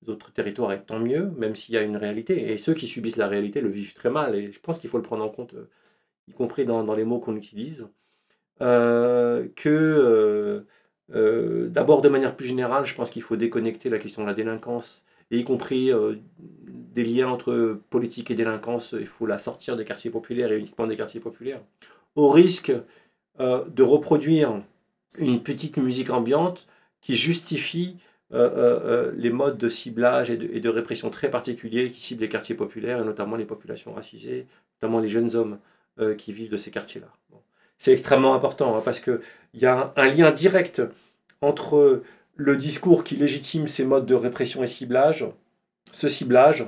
[0.07, 3.17] autres territoires et tant mieux même s'il y a une réalité et ceux qui subissent
[3.17, 5.53] la réalité le vivent très mal et je pense qu'il faut le prendre en compte
[5.55, 5.69] euh,
[6.27, 7.87] y compris dans, dans les mots qu'on utilise
[8.61, 10.65] euh, que
[11.09, 15.03] d'abord de manière plus générale je pense qu'il faut déconnecter la question de la délinquance
[15.29, 15.91] et y compris
[16.63, 20.87] des liens entre politique et délinquance il faut la sortir des quartiers populaires et uniquement
[20.87, 21.61] des quartiers populaires
[22.15, 22.73] au risque
[23.37, 24.63] de reproduire
[25.19, 26.65] une petite musique ambiante
[27.01, 27.97] qui justifie
[28.33, 32.29] euh, euh, euh, les modes de ciblage et de, répression très particuliers qui ciblent les
[32.29, 34.47] quartiers populaires et notamment les populations racisées,
[34.81, 35.59] notamment les jeunes hommes
[36.17, 37.07] qui vivent de ces quartiers-là.
[37.77, 39.19] C'est extrêmement important hein, parce qu'il
[39.53, 40.81] y a un, lien direct
[41.41, 42.03] entre
[42.35, 45.25] le discours qui légitime ces modes de répression et ciblage,
[45.91, 46.65] ce ciblage,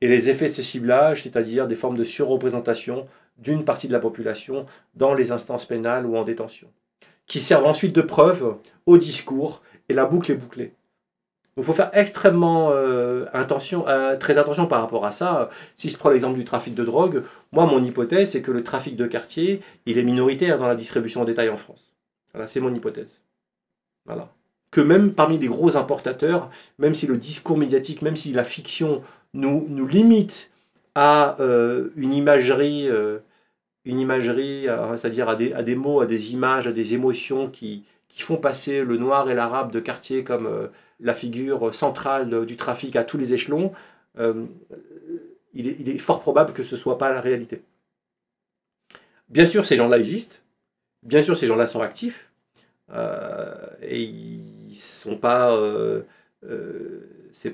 [0.00, 3.06] et les effets de ce ciblage, c'est-à-dire des formes de surreprésentation
[3.38, 6.68] d'une partie de la population dans les instances pénales ou en détention
[7.30, 10.72] qui servent ensuite de preuve au discours, et la boucle est bouclée.
[11.60, 15.48] Il faut faire extrêmement euh, attention, euh, très attention par rapport à ça.
[15.76, 17.22] Si je prends l'exemple du trafic de drogue,
[17.52, 21.22] moi mon hypothèse c'est que le trafic de quartier, il est minoritaire dans la distribution
[21.22, 21.92] en détail en France.
[22.32, 23.20] Voilà, c'est mon hypothèse.
[24.06, 24.28] Voilà.
[24.70, 29.02] Que même parmi les gros importateurs, même si le discours médiatique, même si la fiction
[29.34, 30.50] nous, nous limite
[30.94, 32.88] à euh, une imagerie
[33.84, 38.22] une imagerie, euh, c'est-à-dire à des, mots, à des images, à des émotions qui, qui
[38.22, 40.68] font passer le noir et l'arabe de quartier comme euh,
[40.98, 43.72] la figure centrale du trafic à tous les échelons,
[44.18, 44.46] euh,
[45.54, 47.62] il, est, fort probable que ce ne soit pas la réalité.
[49.28, 50.36] Bien sûr, ces gens-là existent,
[51.02, 52.30] bien sûr, ces gens-là sont actifs,
[53.82, 55.56] et ils sont pas...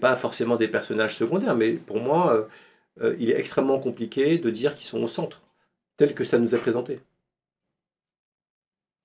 [0.00, 2.48] pas forcément des personnages secondaires, mais pour moi,
[3.18, 5.42] il est extrêmement compliqué de dire qu'ils sont au centre
[5.96, 7.00] tel que ça nous est présenté.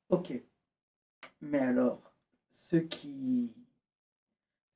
[0.09, 0.33] Ok.
[1.41, 2.13] Mais alors,
[2.51, 3.51] ceux qui,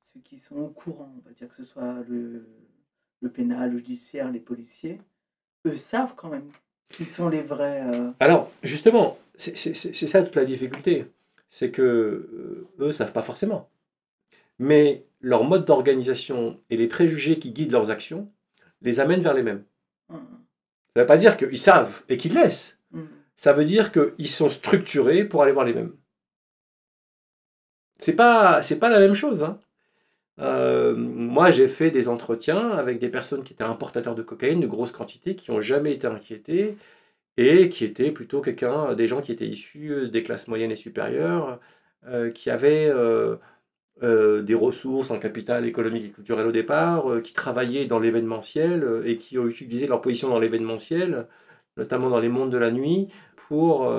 [0.00, 2.46] ceux qui sont au courant, on va dire que ce soit le,
[3.20, 5.00] le pénal, le judiciaire, les policiers,
[5.66, 6.50] eux savent quand même
[6.88, 7.82] qui sont les vrais.
[7.82, 11.06] Euh, alors, justement, c'est ça toute la difficulté.
[11.48, 13.68] C'est que euh, eux ne savent pas forcément.
[14.58, 18.30] Mais leur mode d'organisation et les préjugés qui guident leurs actions
[18.82, 19.64] les amènent vers les mêmes.
[20.08, 20.26] Hum.
[20.96, 22.78] Ça ne veut pas dire qu'ils savent et qu'ils laissent.
[22.90, 23.02] Mm.
[23.36, 25.92] Ça veut dire qu'ils sont structurés pour aller voir les mêmes.
[27.98, 29.42] C'est pas, pas la même chose.
[29.42, 29.58] Hein.
[30.40, 34.66] Euh, moi, j'ai fait des entretiens avec des personnes qui étaient importateurs de cocaïne de
[34.66, 36.76] grosses quantités, qui n'ont jamais été inquiétés
[37.38, 41.60] et qui étaient plutôt quelqu'un, des gens qui étaient issus des classes moyennes et supérieures,
[42.06, 43.36] euh, qui avaient euh,
[44.02, 48.84] euh, des ressources en capital économique et culturel au départ, euh, qui travaillaient dans l'événementiel
[48.84, 51.26] euh, et qui ont utilisé leur position dans l'événementiel,
[51.78, 53.92] notamment dans les mondes de la nuit, pour,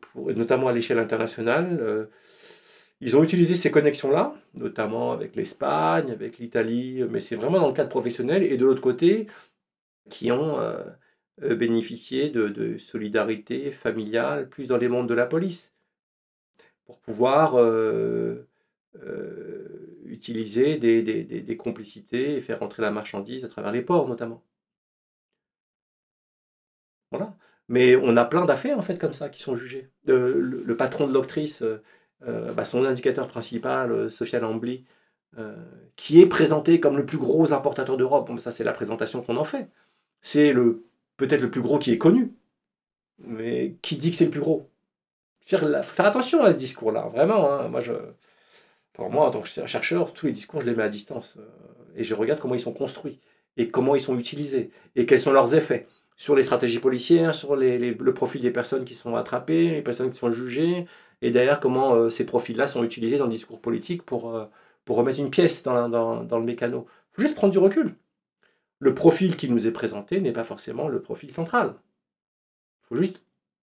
[0.00, 2.08] pour notamment à l'échelle internationale.
[3.00, 7.72] Ils ont utilisé ces connexions-là, notamment avec l'Espagne, avec l'Italie, mais c'est vraiment dans le
[7.74, 8.42] cadre professionnel.
[8.42, 9.26] Et de l'autre côté,
[10.10, 10.84] qui ont euh,
[11.56, 15.72] bénéficier de, de solidarité familiale plus dans les mondes de la police
[16.84, 18.48] pour pouvoir euh,
[18.96, 24.42] euh, utiliser des, complicités et faire entrer la marchandise à travers les ports notamment.
[27.10, 27.36] Voilà.
[27.68, 29.90] Mais on a plein d'affaires en fait comme ça qui sont jugées.
[30.08, 31.80] Euh, le, le patron de l'octrice, euh, euh,
[32.26, 34.84] bah, son indicateur principal, euh, Sophia Lambly,
[35.38, 35.56] euh,
[35.96, 38.26] qui est présenté comme le plus gros importateur d'Europe.
[38.28, 39.68] Bon, ça c'est la présentation qu'on en fait.
[40.20, 40.84] C'est le
[41.16, 42.32] peut-être le plus gros qui est connu,
[43.18, 44.70] mais qui dit que c'est le plus gros
[45.58, 47.50] là, faut faire attention à ce discours-là, vraiment.
[47.52, 47.68] hein.
[47.68, 47.92] Moi, je,
[48.98, 51.42] moi, en tant que chercheur, tous les discours, je les mets à distance euh,
[51.96, 53.18] et je regarde comment ils sont construits
[53.56, 55.86] et comment ils sont utilisés et quels sont leurs effets
[56.16, 60.18] sur les stratégies policières, sur le profil des personnes qui sont attrapées, les personnes qui
[60.18, 60.86] sont jugées,
[61.22, 64.46] et derrière comment euh, ces profils-là sont utilisés dans le discours politique pour, euh,
[64.84, 66.86] pour remettre une pièce dans, dans, le mécano.
[67.12, 67.94] Il faut juste prendre du recul.
[68.78, 71.74] Le profil qui nous est présenté n'est pas forcément le profil central.
[72.84, 73.22] Il faut juste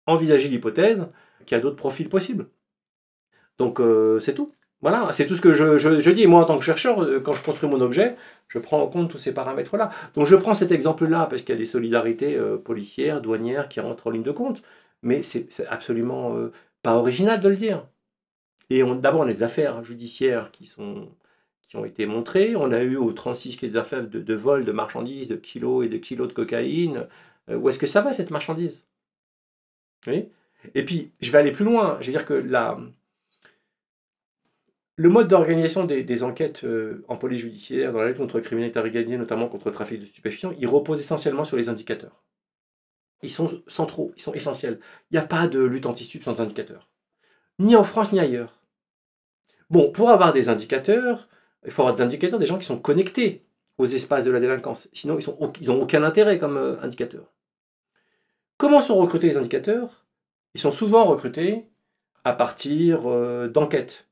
[0.06, 1.06] envisager l'hypothèse
[1.46, 2.48] qu'il y a d'autres profils possibles.
[3.58, 4.52] Donc euh, c'est tout.
[4.82, 6.26] Voilà, c'est tout ce que je, je- dis.
[6.26, 8.16] Moi, en tant que chercheur, quand je construis mon objet,
[8.48, 9.90] je prends en compte tous ces paramètres-là.
[10.14, 14.06] Donc je prends cet exemple-là parce qu'il y a des solidarités policières, douanières qui rentrent
[14.06, 14.62] en ligne de compte.
[15.02, 16.34] Mais c'est absolument
[16.82, 17.86] pas original de le dire.
[18.70, 21.08] Et d'abord, on a des affaires judiciaires qui, sont,
[21.68, 22.54] qui ont été montrées.
[22.56, 25.36] On a eu au 36 qui est des affaires de, de vol de marchandises, de
[25.36, 27.08] kilos et de kilos de cocaïne.
[27.48, 28.86] Euh, où est-ce que ça va, cette marchandise?
[30.74, 31.98] Et puis, je vais aller plus loin.
[32.00, 32.34] Je veux dire que
[34.96, 38.42] le mode d'organisation des, des enquêtes euh, en police judiciaire, dans la lutte contre la
[38.42, 42.22] criminalité organisée, notamment contre le trafic de stupéfiants, il repose essentiellement sur les indicateurs.
[43.22, 44.80] Ils sont centraux, ils sont essentiels.
[45.10, 46.88] Il n'y a pas de lutte anti-stup sans indicateurs.
[47.58, 48.58] Ni en France, ni ailleurs.
[49.68, 51.28] Bon, pour avoir des indicateurs,
[51.64, 53.44] il faut avoir des indicateurs des gens qui sont connectés
[53.78, 54.88] aux espaces de la délinquance.
[54.92, 57.32] Sinon, ils n'ont aucun intérêt comme euh, indicateurs.
[58.56, 60.04] Comment sont recrutés les indicateurs?
[60.54, 61.66] Ils sont souvent recrutés
[62.24, 64.08] à partir euh, d'enquêtes.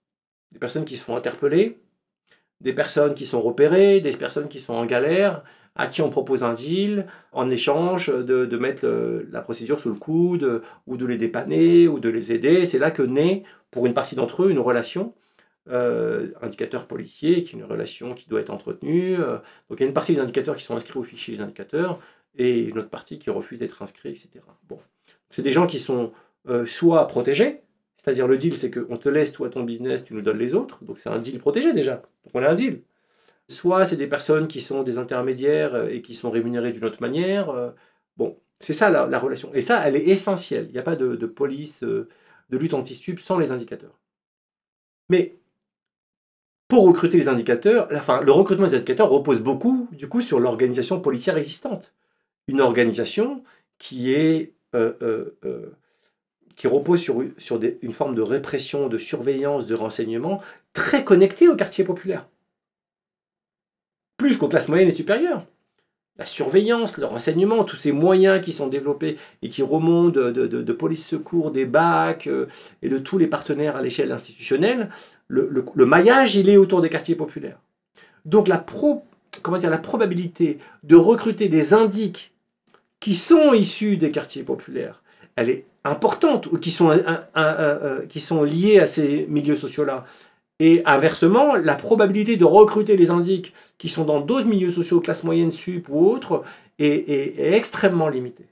[0.53, 1.79] Des personnes qui se font interpeller,
[2.61, 5.43] des personnes qui sont repérées, des personnes qui sont en galère,
[5.79, 8.87] à qui on propose un deal en échange de, de mettre
[9.31, 12.67] la procédure sous le coude, ou de les dépanner, ou de les aider.
[12.67, 15.15] C'est là que naît, pour une partie d'entre eux, une relation
[15.71, 19.17] euh, indicateur policier, qui est une relation qui doit être entretenue.
[19.21, 19.39] euh,
[19.69, 22.01] donc il y a une partie des indicateurs qui sont inscrits au fichier des indicateurs,
[22.37, 24.31] et une autre partie qui refuse d'être inscrit, etc.
[24.69, 24.79] Bon.
[25.31, 26.13] C'est des gens qui sont
[26.49, 27.61] euh, soit protégés,
[27.97, 30.85] c'est-à-dire le deal, c'est qu'on te laisse toi ton business, tu nous donnes les autres,
[30.85, 31.97] donc c'est un deal protégé déjà.
[32.25, 32.83] Donc on a un deal.
[33.51, 37.01] Soit c'est des personnes qui sont des intermédiaires euh, et qui sont rémunérées d'une autre
[37.01, 37.51] manière.
[37.51, 37.71] euh,
[38.17, 39.53] Bon, c'est ça la, la relation.
[39.55, 40.67] Et ça, elle est essentielle.
[40.69, 42.09] Il n'y a pas de, police, euh,
[42.51, 43.99] de lutte anti-stup sans les indicateurs.
[45.09, 45.39] Mais
[46.69, 51.01] pour recruter les indicateurs, enfin, le recrutement des indicateurs repose beaucoup, du coup, sur l'organisation
[51.01, 51.95] policière existante.
[52.49, 53.45] Une organisation
[53.79, 54.55] qui est
[56.57, 60.43] qui repose sur, une forme de répression, de surveillance, de renseignement
[60.75, 62.29] très connectée au quartier populaire.
[64.19, 65.47] Plus qu'aux classes moyennes et supérieures.
[66.19, 71.07] La surveillance, le renseignement, tous ces moyens qui sont développés et qui remontent de, police
[71.07, 72.49] secours, des bacs euh,
[72.83, 74.91] et de tous les partenaires à l'échelle institutionnelle,
[75.29, 77.61] le, maillage, il est autour des quartiers populaires.
[78.25, 82.33] Donc la, probabilité de recruter des indiques
[82.99, 85.05] qui sont issus des quartiers populaires,
[85.37, 90.05] elle est importante, ou qui sont, un- qui sont liés à ces milieux sociaux-là.
[90.61, 95.23] Et inversement, la probabilité de recruter les indiques qui sont dans d'autres milieux sociaux, classe
[95.23, 96.43] moyenne, sup ou autres,
[96.79, 98.47] est, extrêmement limitée.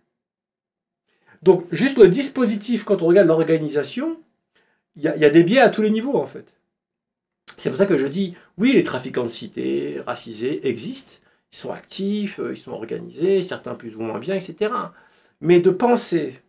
[1.43, 4.19] Donc, juste le dispositif, quand on regarde l'organisation,
[4.97, 6.55] il y, a- des biais à tous les niveaux, en fait.
[7.57, 11.19] C'est pour ça que je dis, oui, les trafiquants de cité, racisés, existent,
[11.53, 14.73] ils sont actifs, euh, ils sont organisés, certains plus ou moins bien, etc.
[15.41, 16.41] Mais de penser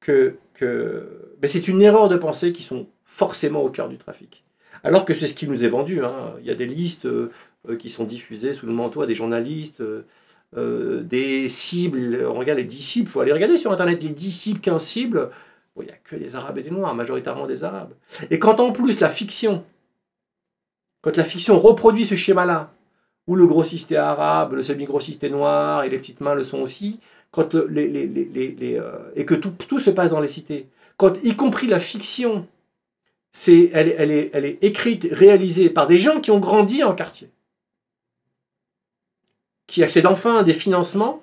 [0.00, 0.36] que,
[1.44, 4.44] c'est une erreur de penser qu'ils sont forcément au cœur du trafic.
[4.84, 6.02] Alors que c'est ce qui nous est vendu.
[6.04, 6.34] hein.
[6.40, 7.30] Il y a des listes euh,
[7.68, 9.82] euh, qui sont diffusées sous le manteau à des journalistes,
[10.56, 12.24] euh, des cibles.
[12.26, 14.82] On regarde les 10 cibles, il faut aller regarder sur Internet les 10 cibles, 15
[14.82, 15.30] cibles.
[15.78, 17.92] Il n'y a que des Arabes et des Noirs, majoritairement des Arabes.
[18.30, 19.64] Et quand en plus la fiction,
[21.02, 22.72] quand la fiction reproduit ce schéma-là,
[23.26, 26.58] où le grossiste est arabe, le semi-grossiste est noir, et les petites mains le sont
[26.60, 26.98] aussi,
[27.30, 28.82] quand le- les, les- les- les-
[29.14, 30.66] et que tout, tout se passe dans les cités,
[30.96, 32.46] quand y compris la fiction,
[33.32, 37.30] c'est, elle, est- elle, est, écrite, réalisée par des gens qui ont grandi en quartier,
[39.66, 41.22] qui accèdent enfin à des financements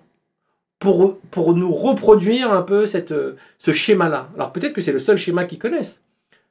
[0.79, 3.13] pour, pour nous reproduire un peu cette,
[3.57, 4.29] ce schéma-là.
[4.35, 6.01] Alors peut-être que c'est le seul schéma qu'ils connaissent,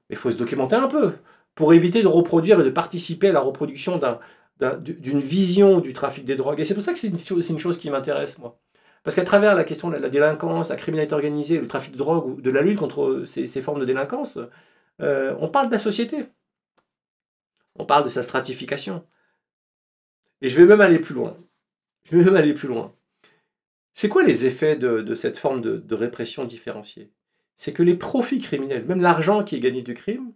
[0.09, 1.13] mais il faut se documenter un peu
[1.55, 4.19] pour éviter de reproduire et de participer à la reproduction d'un-
[4.61, 6.61] d'un- d'une vision du trafic des drogues.
[6.61, 8.59] Et c'est pour ça que c'est une, c'est une chose qui m'intéresse, moi.
[9.05, 12.27] Parce qu'à travers la question de la délinquance, la criminalité organisée, le trafic de drogue
[12.27, 14.39] ou de la lutte contre ces, ces formes de délinquance,
[15.01, 16.27] euh, on parle de la société.
[17.79, 19.05] On parle de sa stratification.
[20.41, 21.37] Et je vais même aller plus loin.
[22.05, 22.95] Je vais même aller plus loin.
[23.95, 27.11] C'est quoi les effets de, cette forme de, répression différenciée?
[27.57, 30.33] C'est que les profits criminels, même l'argent qui est gagné du crime,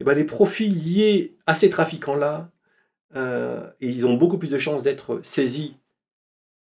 [0.00, 2.50] eh ben les profits liés à ces trafiquants-là,
[3.14, 5.76] euh, ils ont beaucoup plus de chances d'être saisis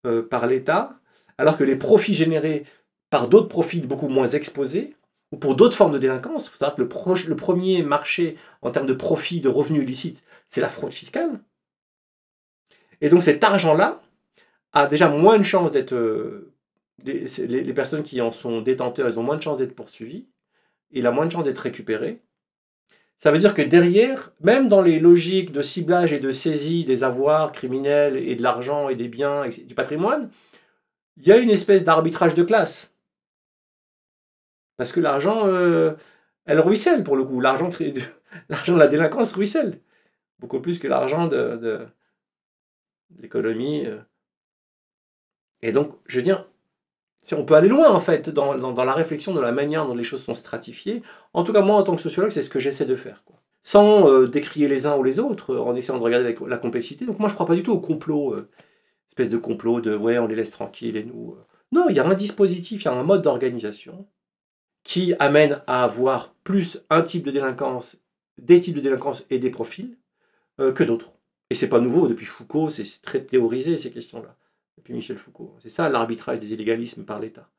[0.06, 1.00] euh, par l'État,
[1.38, 2.66] alors que les profits générés
[3.10, 4.96] par d'autres profils beaucoup moins exposés,
[5.32, 9.50] ou pour d'autres formes de délinquance, il le, premier marché en termes de profit, de
[9.50, 11.40] revenus illicites, c'est la fraude fiscale.
[13.02, 14.02] Et donc cet argent-là
[14.74, 15.94] a déjà moins de chances d'être...
[15.94, 16.54] euh,
[17.04, 20.28] les, personnes qui en sont détenteurs, elles ont moins de chances d'être poursuivies,
[20.92, 22.22] il a moins de chances d'être récupéré.
[23.20, 27.04] Ça veut dire que derrière, même dans les logiques de ciblage et de saisie des
[27.04, 30.30] avoirs criminels et de l'argent et des biens du patrimoine,
[31.18, 32.94] il y a une espèce d'arbitrage de classe.
[34.78, 35.94] Parce que l'argent, euh,
[36.46, 37.42] elle ruisselle pour le coup.
[37.42, 37.70] L'argent
[38.50, 39.82] de la délinquance ruisselle.
[40.40, 41.88] Beaucoup plus que l'argent de,
[43.20, 43.86] l'économie.
[43.88, 44.00] euh.
[45.64, 46.48] Et donc, je veux dire,
[47.32, 50.24] on peut aller loin en fait dans, la réflexion de la manière dont les choses
[50.24, 51.02] sont stratifiées.
[51.34, 53.24] En tout cas, moi, en tant que sociologue, c'est ce que j'essaie de faire.
[53.64, 57.06] Sans euh, décrier les uns ou les autres, en essayant de regarder la, complexité.
[57.06, 58.36] Donc moi, je crois pas du tout au complot,
[59.10, 61.36] espèce de complot de ouais, on les laisse tranquilles et nous.
[61.72, 64.08] Non, il y a un dispositif, il y a un mode d'organisation
[64.88, 67.98] qui amène à avoir plus un type de délinquance,
[68.38, 69.98] des types de délinquance et des profils
[70.62, 71.12] euh, que d'autres.
[71.50, 74.38] Et c'est pas nouveau, depuis Foucault, c'est très théorisé ces questions-là.
[74.78, 75.58] Depuis Michel Foucault.
[75.62, 77.50] C'est ça l'arbitrage des illégalismes par l'État.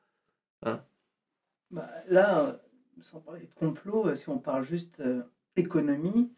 [1.71, 2.63] Bah, là,
[3.03, 5.23] sans parler de complot, euh, si on parle juste euh,
[5.55, 6.33] économie,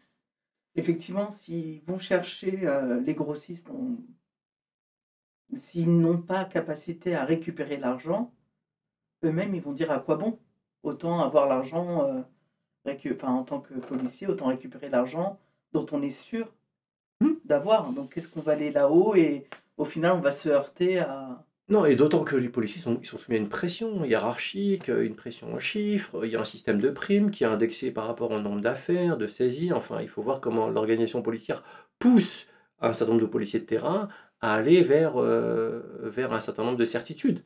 [0.75, 2.67] effectivement, s'ils vont chercher
[3.05, 3.69] les grossistes,
[5.55, 8.33] s'ils n'ont pas capacité à récupérer l'argent,
[9.23, 10.37] eux-mêmes, ils vont dire à quoi bon?
[10.83, 12.21] Autant avoir l'argent, euh,
[13.13, 15.39] enfin, en tant que policier, autant récupérer l'argent
[15.73, 16.53] dont on est sûr
[17.21, 17.35] Hmm.
[17.45, 17.91] d'avoir.
[17.91, 19.47] Donc, qu'est-ce qu'on va aller là-haut et
[19.77, 21.45] au final, on va se heurter à.
[21.69, 25.05] Non, et d'autant que les policiers sont, ils sont soumis à une pression hiérarchique, euh,
[25.05, 28.07] une pression en chiffres, il y a un système de primes qui est indexé par
[28.07, 31.63] rapport au nombre d'affaires, de saisies, enfin il faut voir comment l'organisation policière
[31.99, 32.47] pousse
[32.81, 34.09] un certain nombre de policiers de terrain
[34.41, 37.41] à aller vers, euh, vers un certain nombre de certitudes.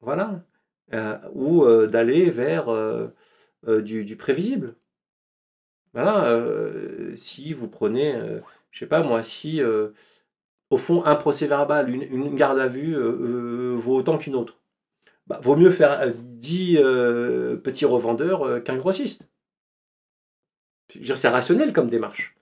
[0.00, 0.44] Voilà.
[0.92, 3.12] Euh, ou euh, d'aller vers euh,
[3.82, 4.74] du, prévisible.
[5.92, 6.38] Voilà,
[7.16, 8.14] si vous prenez,
[8.70, 9.60] je sais pas moi, si
[10.70, 12.94] au fond, un procès verbal, une, garde à vue
[13.74, 14.60] vaut autant qu'une autre.
[15.26, 19.28] Bah, vaut mieux faire euh, 10 euh, petits revendeurs qu'un grossiste.
[20.88, 22.36] C'est rationnel comme démarche.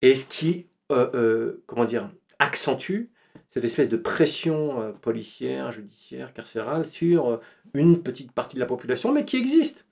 [0.00, 2.10] Et ce qui, comment dire,
[2.40, 3.12] accentue
[3.52, 7.36] cette espèce de pression euh, policière, judiciaire, carcérale sur euh,
[7.74, 9.84] une petite partie de la population, mais qui existe.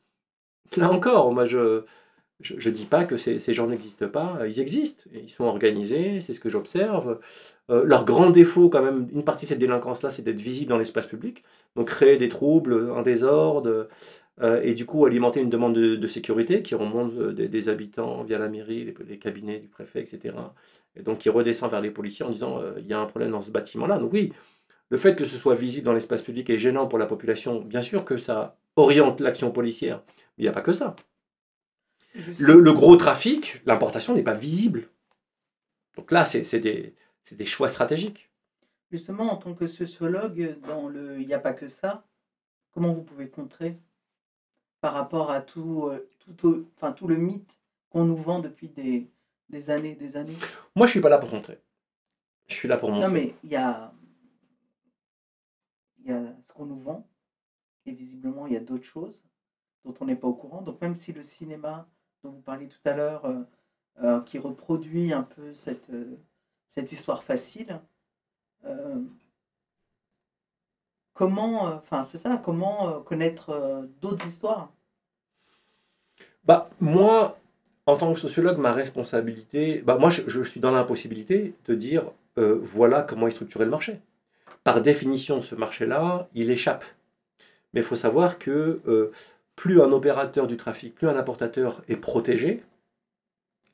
[0.78, 1.82] Là encore, moi je
[2.41, 5.45] ne dis pas que ces, ces gens n'existent pas, euh, ils existent, et ils sont
[5.45, 7.19] organisés, c'est ce que j'observe.
[7.70, 10.78] Euh, leur grand défaut, quand même, une partie de cette délinquance-là, c'est d'être visible dans
[10.78, 11.45] l'espace public,
[11.77, 13.89] donc créer des troubles, un désordre,
[14.62, 18.22] et du coup alimenter une demande de, de sécurité qui remonte euh, des, des habitants
[18.22, 20.34] via la mairie, les, les cabinets du préfet, etc.
[20.96, 23.32] Et donc qui redescend vers les policiers en disant euh, il y a un problème
[23.32, 23.98] dans ce bâtiment-là.
[23.98, 24.32] Donc oui,
[24.88, 27.60] le fait que ce soit visible dans l'espace public est gênant pour la population.
[27.60, 30.96] Bien sûr que ça oriente l'action policière, mais il n'y a pas que ça.
[32.38, 34.88] Le, le gros trafic, l'importation n'est pas visible.
[35.96, 36.94] Donc là, c'est des,
[37.24, 38.30] c'est des choix stratégiques.
[38.90, 42.04] Justement, en tant que sociologue, dans le il n'y a pas que ça,
[42.72, 43.78] comment vous pouvez contrer
[44.81, 47.59] par rapport à tout, euh, tout, enfin, tout le mythe
[47.90, 49.11] qu'on nous vend depuis des,
[49.48, 50.36] des années des années
[50.74, 51.61] Moi, je suis pas là pour contrer.
[52.47, 53.07] Je suis là pour montrer.
[53.07, 53.93] Non, mais il y a,
[56.05, 57.09] y a ce qu'on nous vend,
[57.86, 59.24] et visiblement, il y a d'autres choses
[59.85, 60.62] dont on n'est pas au courant.
[60.62, 61.89] Donc, même si le cinéma
[62.23, 63.43] dont vous parliez tout à l'heure, euh,
[64.02, 66.16] euh, qui reproduit un peu cette, euh,
[66.69, 67.81] cette histoire facile,
[71.15, 74.73] comment, euh, enfin, c'est ça, comment euh, connaître euh, d'autres histoires?
[76.45, 77.39] Bah, moi,
[77.87, 82.05] en tant que sociologue, ma responsabilité, bah, moi, je, suis dans l'impossibilité de dire
[82.37, 84.01] voilà comment est structuré le marché.
[84.65, 86.87] Par définition, ce marché-là, il échappe.
[87.74, 88.81] Mais il faut savoir que
[89.57, 92.62] plus un opérateur du trafic, plus un importateur est protégé,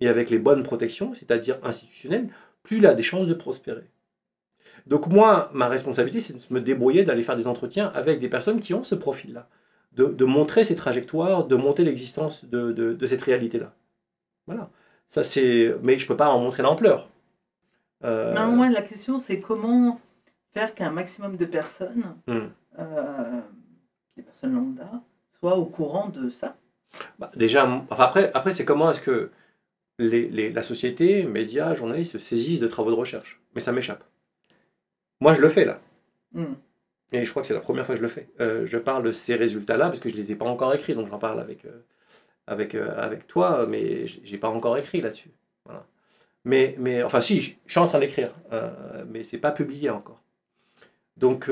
[0.00, 2.28] et avec les bonnes protections, c'est-à-dire institutionnelles,
[2.64, 3.84] plus il a des chances de prospérer.
[4.86, 8.60] Donc moi, ma responsabilité, c'est de me débrouiller, d'aller faire des entretiens avec des personnes
[8.60, 9.48] qui ont ce profil-là,
[9.92, 13.74] de, de montrer ces trajectoires, de montrer l'existence de, de- de cette réalité-là.
[14.46, 14.70] Voilà.
[15.08, 15.74] Ça, c'est...
[15.82, 17.08] Mais je ne peux pas en montrer l'ampleur.
[18.04, 20.00] Euh, Non, moi, la question, c'est comment
[20.54, 22.46] faire qu'un maximum de personnes, Hmm.
[22.78, 23.40] euh,
[24.16, 24.90] des personnes lambda,
[25.40, 26.56] soient au courant de ça?
[27.18, 29.30] Bah, déjà, enfin après, après c'est comment est-ce que
[29.98, 33.40] les, les- la société, médias, journalistes se saisissent de travaux de recherche?
[33.54, 34.04] Mais ça m'échappe.
[35.20, 35.80] Moi, je le fais là.
[36.32, 36.54] Hmm.
[37.12, 38.28] Et je crois que c'est la première fois que je le fais.
[38.40, 40.94] Euh, je parle de ces résultats-là parce que je ne les ai pas encore écrits,
[40.94, 41.82] donc j'en parle avec, euh,
[42.46, 45.30] avec, euh, avec toi, mais j'ai pas encore écrit là-dessus.
[45.64, 45.86] Voilà.
[46.44, 48.30] Mais, mais, enfin, si, je je suis en train d'écrire,
[49.08, 50.22] mais c'est pas publié encore.
[51.16, 51.50] Donc,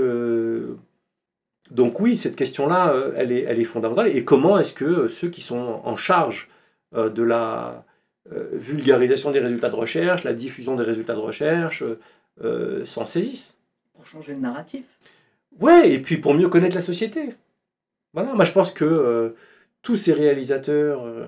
[1.70, 4.08] donc oui, cette question-là, elle, est, elle est fondamentale.
[4.08, 6.48] Et comment est-ce que ceux qui sont en charge
[6.92, 7.84] de la
[8.30, 11.82] vulgarisation des résultats de recherche, la diffusion des résultats de recherche,
[12.42, 13.56] euh, s'en saisissent
[13.94, 14.84] Pour changer le narratif.
[15.60, 17.34] Ouais, et puis pour mieux connaître la société.
[18.12, 19.30] Voilà, moi je pense que euh,
[19.82, 21.26] tous ces réalisateurs euh,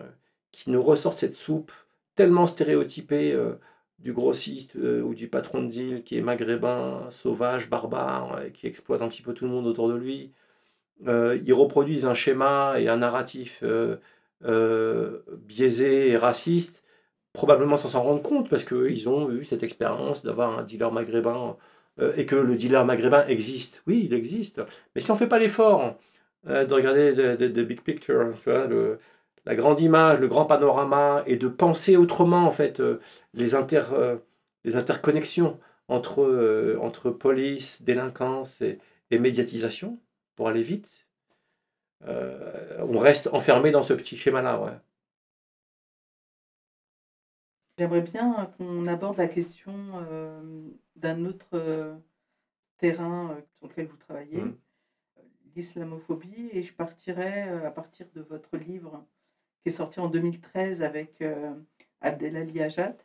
[0.50, 1.72] qui nous ressortent cette soupe
[2.16, 3.38] tellement stéréotypée
[3.98, 9.02] du grossiste ou du patron de deal qui est maghrébin, sauvage, barbare, et qui exploite
[9.02, 10.32] un petit peu tout le monde autour de lui,
[11.04, 13.62] ils reproduisent un schéma et un narratif
[14.40, 16.82] biaisé et raciste,
[17.36, 21.56] probablement sans s'en rendre compte parce qu'ils ont eu cette expérience d'avoir un dealer maghrébin
[22.00, 23.82] euh, et que le dealer maghrébin existe.
[23.86, 24.62] Oui, il existe.
[24.94, 25.96] Mais si on ne fait pas l'effort
[26.48, 28.66] euh, de regarder the, big picture, tu vois,
[29.44, 33.00] la grande image, le grand panorama, et de penser autrement, en fait, euh,
[33.34, 33.82] les, inter,
[34.64, 38.78] les interconnexions entre, entre police, délinquance et,
[39.10, 39.98] médiatisation,
[40.36, 41.06] pour aller vite,
[42.06, 44.80] on reste enfermé dans ce petit schéma-là.
[47.78, 51.94] J'aimerais bien qu'on aborde la question euh, d'un autre euh,
[52.78, 54.40] terrain euh, sur lequel vous travaillez,
[55.18, 55.22] euh,
[55.54, 59.04] l'islamophobie, et je partirais euh, à partir de votre livre
[59.62, 61.22] qui est sorti en 2013 avec
[62.00, 62.96] Abdelali Ajat.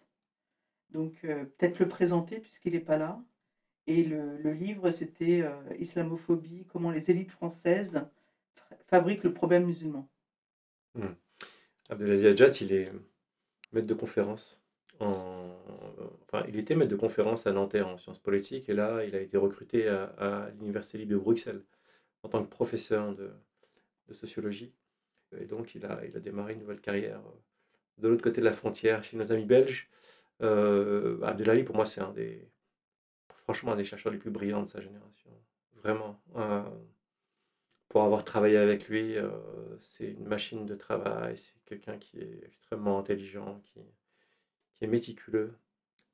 [0.91, 3.19] Donc peut-être le présenter puisqu'il n'est pas là.
[3.88, 5.43] Et le, le livre, c'était
[5.80, 8.06] Islamophobie, comment les élites françaises
[8.53, 10.07] fa- fabriquent le problème musulman.
[11.89, 12.91] Abdelaziz Hadjat, il est
[13.72, 14.60] maître de conférence.
[15.02, 15.57] En...
[16.23, 19.22] Enfin, il était maître de conférence à Nanterre en sciences politiques et là, il a
[19.22, 21.61] été recruté à, l'Université libre de Bruxelles
[22.23, 23.32] en tant que professeur de,
[24.07, 24.73] de sociologie.
[25.38, 27.40] Et donc, il a, il a démarré une nouvelle carrière euh,
[27.98, 29.90] de l'autre côté de la frontière chez nos amis belges.
[30.41, 32.49] Euh, Abdelali, pour moi, c'est un des,
[33.44, 35.32] franchement, un des chercheurs les plus brillants de sa génération.
[35.76, 36.22] Vraiment.
[36.36, 36.64] Euh,
[37.90, 39.30] pour avoir travaillé avec lui, euh,
[39.80, 43.82] c'est une machine de travail, c'est quelqu'un qui est extrêmement intelligent, qui,
[44.81, 45.53] qui est méticuleux,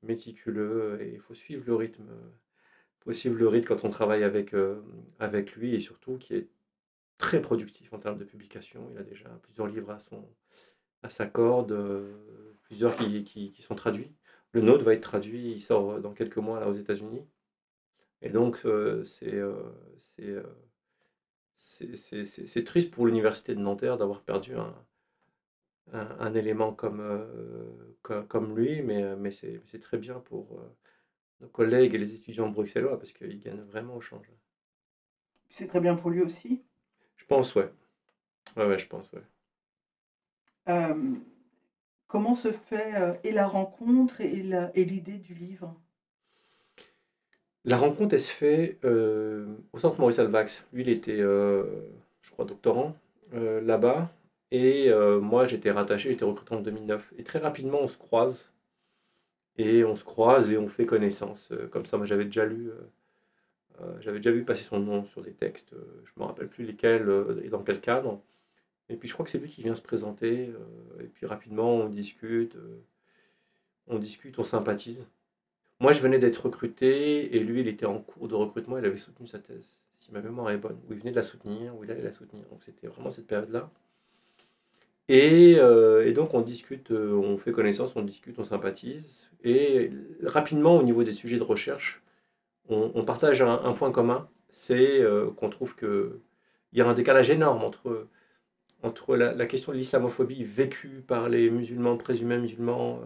[0.03, 2.03] méticuleux, et il faut suivre le rythme,
[3.07, 4.81] il faut le rythme quand on travaille avec, euh,
[5.19, 6.49] avec lui, et surtout qui est
[7.17, 8.89] très productif en termes de publication.
[8.91, 10.27] Il a déjà plusieurs livres à, son,
[11.01, 12.13] à sa corde, euh,
[12.63, 14.11] plusieurs qui, qui, sont traduits.
[14.51, 17.25] Le nôtre va être traduit, il sort dans quelques mois là aux États-Unis.
[18.21, 19.63] Et donc, euh, euh,
[20.19, 20.43] euh,
[21.55, 24.75] c'est triste pour l'université de Nanterre d'avoir perdu un,
[25.93, 30.59] un, un élément comme, euh, co- comme, lui, mais, euh, mais c'est très bien pour
[30.59, 30.75] euh,
[31.41, 34.27] nos collègues et les étudiants bruxellois parce qu'ils gagnent vraiment au change.
[35.49, 36.63] C'est très bien pour lui aussi?
[37.17, 37.69] Je pense, ouais.
[38.57, 39.23] Ouais, ouais, je pense, ouais.
[40.69, 41.15] Euh,
[42.07, 45.75] comment se fait et la rencontre et l'idée du livre?
[47.65, 50.65] La rencontre, elle se fait euh, au centre Maurice Alvax.
[50.73, 51.63] Lui, il était, euh,
[52.21, 52.95] je crois, doctorant
[53.33, 54.09] euh, là-bas.
[54.51, 57.13] Et euh, moi, j'étais rattaché, j'étais recruté en 2009.
[57.17, 58.51] Et très rapidement, on se croise.
[59.57, 61.49] Et on se croise et on fait connaissance.
[61.51, 62.69] Euh, comme ça, moi, j'avais déjà lu,
[63.81, 65.71] euh, j'avais déjà vu passer son nom sur des textes.
[66.05, 67.09] je ne me rappelle plus lesquels
[67.43, 68.21] et dans quel cadre.
[68.89, 70.51] Et puis, je crois que c'est lui qui vient se présenter.
[70.99, 72.57] et puis, rapidement, on discute.
[73.87, 75.07] on discute, on sympathise.
[75.79, 78.77] Moi, je venais d'être recruté et lui, il était en cours de recrutement.
[78.77, 79.69] Il avait soutenu sa thèse,
[79.99, 82.11] si ma mémoire est bonne, où il venait de la soutenir, où il allait la
[82.11, 82.45] soutenir.
[82.49, 83.69] Donc, c'était vraiment cette période-là.
[85.09, 89.29] Et, euh, et donc, on discute, euh, on fait connaissance, on discute, on sympathise.
[89.43, 89.91] Et
[90.23, 92.01] rapidement, au niveau des sujets de recherche,
[92.69, 96.19] on, partage un, point commun c'est euh, qu'on trouve qu'il
[96.73, 98.07] y a un décalage énorme entre,
[98.83, 103.01] entre la, question de l'islamophobie vécue par les musulmans, présumés musulmans,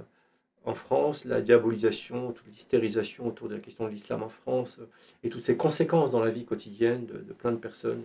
[0.66, 4.80] en France, la diabolisation, toute l'hystérisation autour de la question de l'islam en France,
[5.24, 8.04] et toutes ces conséquences dans la vie quotidienne de plein de personnes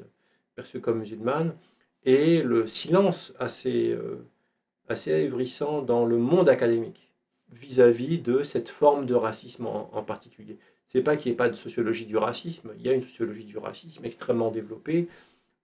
[0.54, 1.54] perçues comme musulmanes,
[2.04, 4.24] et le silence assez, euh,
[4.88, 5.30] assez
[5.86, 7.12] dans le monde académique
[7.52, 10.58] vis-à-vis de cette forme de racisme en, en particulier.
[10.86, 13.44] C'est pas qu'il n'y ait pas de sociologie du racisme, il y a une sociologie
[13.44, 15.08] du racisme extrêmement développée,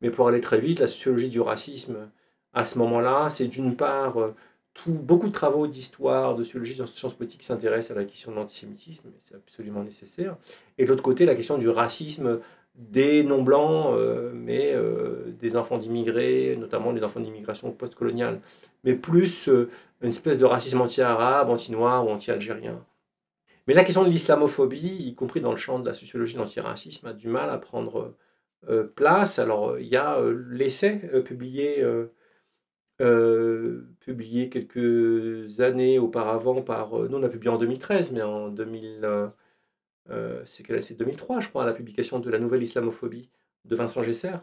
[0.01, 2.11] mais pour aller très vite, la sociologie du racisme,
[2.53, 4.35] à ce moment-là, c'est d'une part euh,
[4.75, 8.37] tout, beaucoup de travaux d'histoire, de sociologie, de sciences politiques s'intéressent à la question de
[8.37, 10.37] l'antisémitisme, c'est absolument nécessaire.
[10.79, 12.41] Et de l'autre côté, la question du racisme
[12.74, 18.40] des non-blancs, euh, mais euh, des enfants d'immigrés, notamment des enfants d'immigration post-coloniale,
[18.85, 19.70] mais plus euh,
[20.01, 22.85] une espèce de racisme anti-arabe, anti-noir ou anti-algérien.
[23.66, 27.07] Mais la question de l'islamophobie, y compris dans le champ de la sociologie de l'antiracisme,
[27.07, 28.16] a du mal à prendre
[28.97, 29.39] place.
[29.39, 30.19] Alors, il y a
[30.51, 31.85] l'essai publié,
[34.01, 36.99] publié quelques années auparavant par...
[37.09, 39.32] nous, on a publié en 2013, mais en 2000
[40.11, 43.29] euh, c'est 2003, je crois, la publication de la nouvelle islamophobie
[43.65, 44.37] de Vincent Gesser,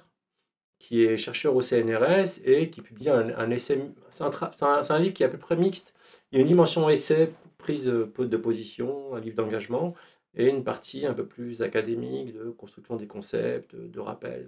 [0.80, 3.82] qui est chercheur au CNRS et qui publie un, essai.
[4.12, 5.94] C'est un, livre qui est à peu près mixte.
[6.32, 9.94] Il y a une dimension essai, prise de, position, un livre d'engagement,
[10.36, 14.48] et une partie un peu plus académique de construction des concepts, de rappel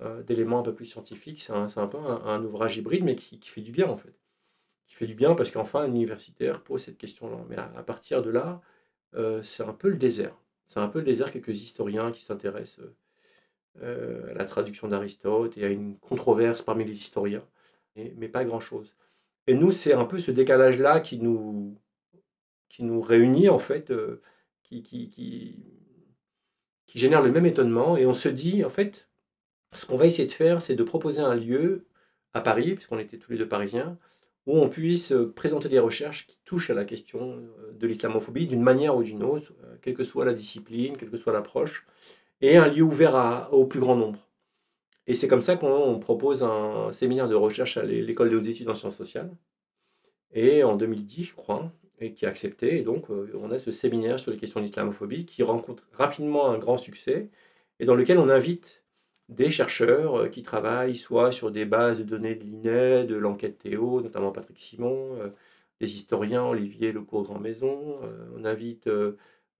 [0.00, 1.42] euh, d'éléments un peu plus scientifiques.
[1.42, 4.14] C'est un, peu un, ouvrage hybride, mais qui, fait du bien en fait.
[4.88, 7.38] Qui fait du bien parce qu'enfin, un universitaire pose cette question-là.
[7.48, 8.60] Mais à partir de là,
[9.14, 10.36] euh, c'est un peu le désert.
[10.66, 12.86] C'est un peu le désert, quelques historiens qui s'intéressent
[13.80, 17.46] euh, à la traduction d'Aristote et à une controverse parmi les historiens,
[17.96, 18.94] mais, pas grand-chose.
[19.46, 21.78] Et nous, c'est un peu ce décalage-là qui nous,
[22.68, 24.22] qui nous réunit, en fait, euh,
[24.62, 25.64] qui, qui, qui,
[26.86, 27.96] qui, génère le même étonnement.
[27.96, 29.08] Et on se dit, en fait,
[29.72, 31.86] ce qu'on va essayer de faire, c'est de proposer un lieu
[32.34, 33.98] à Paris, puisqu'on était tous les deux parisiens,
[34.46, 38.46] où on puisse euh, présenter des recherches qui touchent à la question euh, de l'islamophobie
[38.46, 41.86] d'une manière ou d'une autre, euh, quelle que soit la discipline, quelle que soit l'approche,
[42.40, 44.28] et un lieu ouvert au plus grand nombre.
[45.06, 48.68] Et c'est comme ça qu'on propose un séminaire de recherche à l'école des hautes études
[48.68, 49.30] en sciences sociales,
[50.32, 52.78] et en 2010, je crois, et qui est accepté.
[52.78, 56.58] Et donc, on a ce séminaire sur les questions de l'islamophobie qui rencontre rapidement un
[56.58, 57.30] grand succès,
[57.78, 58.81] et dans lequel on invite
[59.34, 63.58] des chercheurs euh, qui travaillent soit sur des bases de données de l'INED, de l'enquête
[63.58, 65.28] Théo, notamment Patrick Simon, euh,
[65.80, 67.98] des historiens, Olivier Lecourt Grand Maison.
[68.04, 68.88] Euh, on invite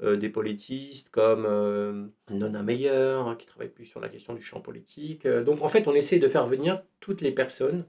[0.00, 5.28] des politistes comme Nona Meyer, hein, qui travaille plus sur la question du champ politique.
[5.28, 7.86] Donc en fait, on essaie de faire venir toutes les personnes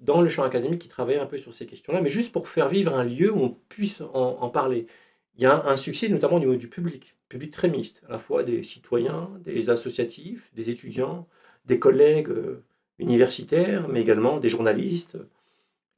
[0.00, 2.66] dans le champ académique qui travaillent un peu sur ces questions-là, mais juste pour faire
[2.66, 4.86] vivre un lieu où on puisse en, parler.
[5.36, 8.18] Il y a un succès notamment au niveau du public public très mixte, à la
[8.18, 11.26] fois des citoyens, des associatifs, des étudiants,
[11.64, 12.62] des collègues euh,
[12.98, 15.16] universitaires, mais également des journalistes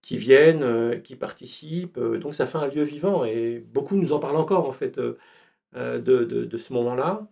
[0.00, 1.98] qui viennent, euh, qui participent.
[1.98, 5.00] Euh, donc ça fait un lieu vivant et beaucoup nous en parlent encore en fait
[5.00, 5.18] de,
[6.56, 7.26] ce moment-là.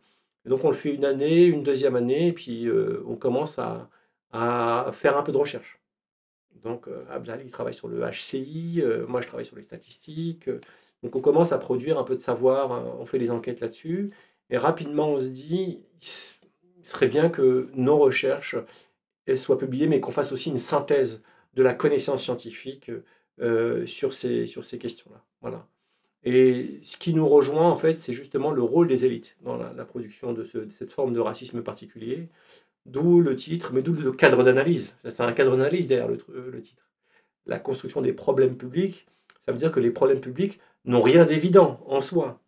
[0.47, 2.69] Donc on le fait une année, une deuxième année, puis
[3.07, 3.89] on commence à,
[4.33, 5.81] à, faire un peu de recherche.
[6.65, 10.51] Donc Abdal, il travaille sur le HCI, moi je travaille sur les statistiques,
[11.03, 14.11] donc on commence à produire un peu de savoir, hein, on fait des enquêtes là-dessus,
[14.51, 18.57] et rapidement on se dit, il serait bien que nos recherches
[19.37, 21.23] soient publiées, mais qu'on fasse aussi une synthèse
[21.55, 22.91] de la connaissance scientifique
[23.41, 25.23] euh, sur ces, sur ces questions-là.
[25.41, 25.67] Voilà.
[26.25, 29.85] Et ce qui nous rejoint, en fait, c'est justement le rôle des élites dans la,
[29.85, 32.29] production de, cette forme de racisme particulier,
[32.87, 34.97] d'où le titre, mais d'où le cadre d'analyse.
[35.09, 36.19] C'est un cadre d'analyse derrière le,
[36.51, 36.89] le titre.
[37.47, 39.07] La construction des problèmes publics,
[39.45, 42.41] ça veut dire que les problèmes publics n'ont rien d'évident en soi.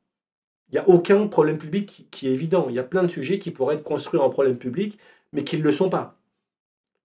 [0.68, 2.66] Il n'y a aucun problème public qui est évident.
[2.68, 4.98] Il y a plein de sujets qui pourraient être construits en problème public,
[5.32, 6.18] mais qui ne le sont pas.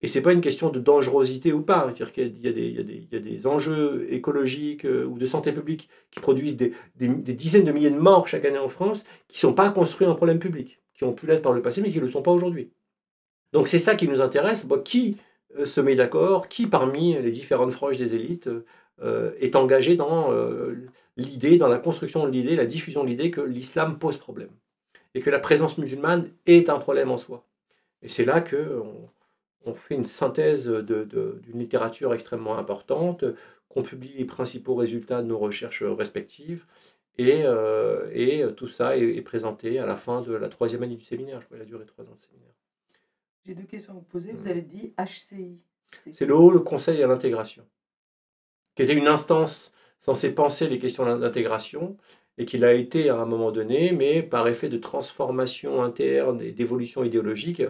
[0.01, 1.83] Et ce n'est pas une question de dangerosité ou pas.
[1.87, 6.73] C'est-à-dire qu'il y, a des enjeux écologiques euh, ou de santé publique qui produisent des,
[6.95, 10.15] dizaines de milliers de morts chaque année en France qui ne sont pas construits en
[10.15, 12.31] problème public, qui ont pu l'être par le passé, mais qui ne le sont pas
[12.31, 12.71] aujourd'hui.
[13.51, 14.65] Donc c'est ça qui nous intéresse.
[14.85, 15.17] qui
[15.57, 16.47] euh, se met d'accord?
[16.47, 18.49] Qui parmi les différentes franges des élites
[19.01, 20.31] euh, est engagé dans
[21.19, 24.51] l'idée, dans la construction de l'idée, la diffusion de l'idée que l'islam pose problème
[25.13, 27.45] et que la présence musulmane est un problème en soi.
[28.01, 28.81] Et c'est là que
[29.65, 33.23] on, fait une synthèse d'une littérature extrêmement importante,
[33.67, 36.65] qu'on publie les principaux résultats de nos recherches respectives,
[37.19, 41.03] et, euh, et tout ça est, présenté à la fin de la troisième année du
[41.03, 41.41] séminaire.
[41.41, 42.53] Je crois qu'il a duré trois ans de séminaire.
[43.45, 44.31] J'ai deux questions à vous poser.
[44.31, 45.59] Vous avez dit HCI.
[46.13, 47.65] C'est le Haut le Conseil à l'intégration,
[48.75, 51.97] qui était une instance censé penser les questions d'intégration
[52.37, 56.51] et qu'il a été à un moment donné, mais par effet de transformation interne et
[56.51, 57.61] d'évolution idéologique,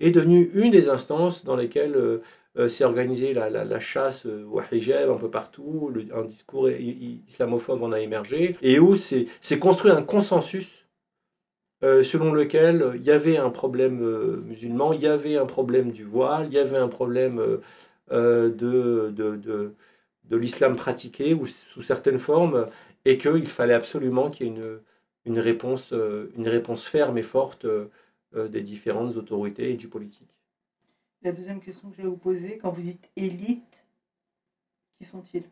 [0.00, 2.18] est devenu une des instances dans lesquelles euh,
[2.58, 7.92] euh, s'est organisée la, chasse euh, au hijab un peu partout, un discours islamophobe en
[7.92, 9.26] a émergé, et où s'est
[9.60, 10.82] construit un consensus
[11.82, 14.00] selon lequel il y avait un problème
[14.44, 17.60] musulman, il y avait un problème du voile, il y avait un problème
[18.10, 18.50] de
[19.14, 19.74] de
[20.30, 22.66] l'islam pratiqué ou sous certaines formes,
[23.04, 24.80] et qu'il fallait absolument qu'il y ait une,
[25.24, 27.90] une, réponse, euh, une réponse ferme et forte euh,
[28.34, 30.28] euh, des différentes autorités et du politique.
[31.20, 33.84] La deuxième question que je vais vous poser, quand vous dites élite,
[34.98, 35.44] qui sont-ils?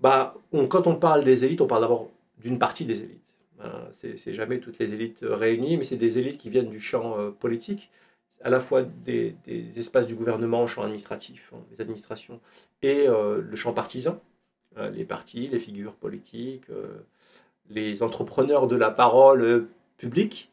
[0.00, 3.34] Bah, on- Quand on parle des élites, on parle d'abord d'une partie des élites.
[3.60, 7.18] Hein, c'est jamais toutes les élites réunies, mais c'est des élites qui viennent du champ
[7.18, 7.90] euh, politique,
[8.42, 9.34] à la fois des,
[9.76, 12.40] espaces du gouvernement, champ administratif, hein, les administrations,
[12.82, 14.20] et euh, le champ partisan,
[14.76, 16.98] euh, les partis, les figures politiques, euh,
[17.68, 19.66] les entrepreneurs de la parole
[19.96, 20.50] publique.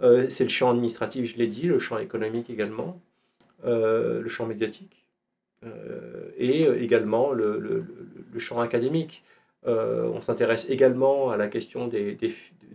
[0.00, 3.00] C'est le champ administratif, je l'ai dit, le champ économique également,
[3.64, 5.08] le champ médiatique,
[6.36, 7.82] et également le,
[8.38, 9.24] champ académique.
[9.64, 12.18] On s'intéresse également à la question des-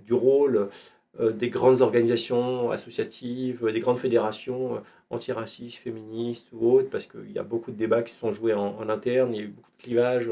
[0.06, 0.70] du rôle
[1.18, 4.80] des grandes organisations associatives, euh, des grandes fédérations euh,
[5.10, 8.54] antiracistes, féministes ou autres, parce qu'il y a beaucoup de débats qui se sont joués
[8.54, 10.30] en, interne, il y a eu beaucoup de clivages,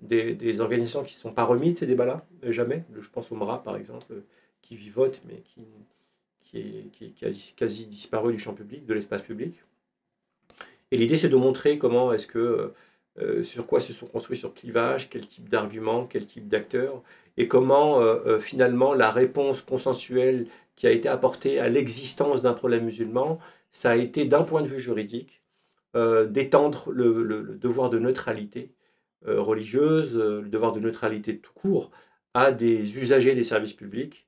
[0.00, 2.84] des, des organisations qui ne se sont pas remis de ces débats-là, euh, jamais.
[3.00, 4.24] Je pense au MRA, par exemple, euh,
[4.62, 5.62] qui vivote, mais qui,
[6.40, 9.54] qui, est- qui- a quasi disparu du champ public, de l'espace public.
[10.90, 12.72] Et l'idée, c'est de montrer comment est-ce que,
[13.20, 17.02] euh, sur quoi se sont construits sur clivage, quel type d'arguments, quel type d'acteurs,
[17.36, 20.46] et comment euh, euh, finalement la réponse consensuelle
[20.76, 23.38] qui a été apportée à l'existence d'un problème musulman,
[23.72, 25.42] ça a été d'un point de vue juridique,
[26.28, 28.72] d'étendre le, le- devoir de neutralité
[29.26, 31.90] religieuse, le devoir de neutralité tout court,
[32.34, 34.26] à des usagers des services publics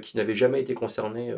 [0.00, 1.34] qui n'avaient jamais été concernés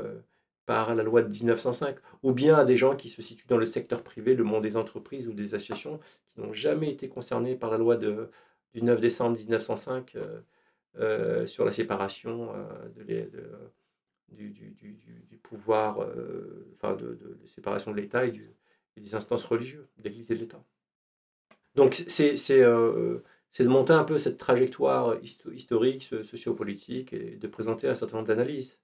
[0.66, 3.66] par la loi de 1905, ou bien à des gens qui se situent dans le
[3.66, 6.00] secteur privé, le monde des entreprises ou des associations,
[6.34, 10.40] qui n'ont jamais été concernés par la loi du 9 décembre 1905 euh,
[10.98, 13.04] euh, sur la séparation euh, de
[14.30, 18.32] du, pouvoir, de séparation de l'État et,
[18.96, 20.62] des instances religieuses, de l'Église et de l'État.
[21.74, 22.34] Donc c'est
[23.62, 28.16] de monter un peu cette trajectoire histo- historique, so- sociopolitique, et de présenter un certain
[28.18, 28.78] nombre d'analyses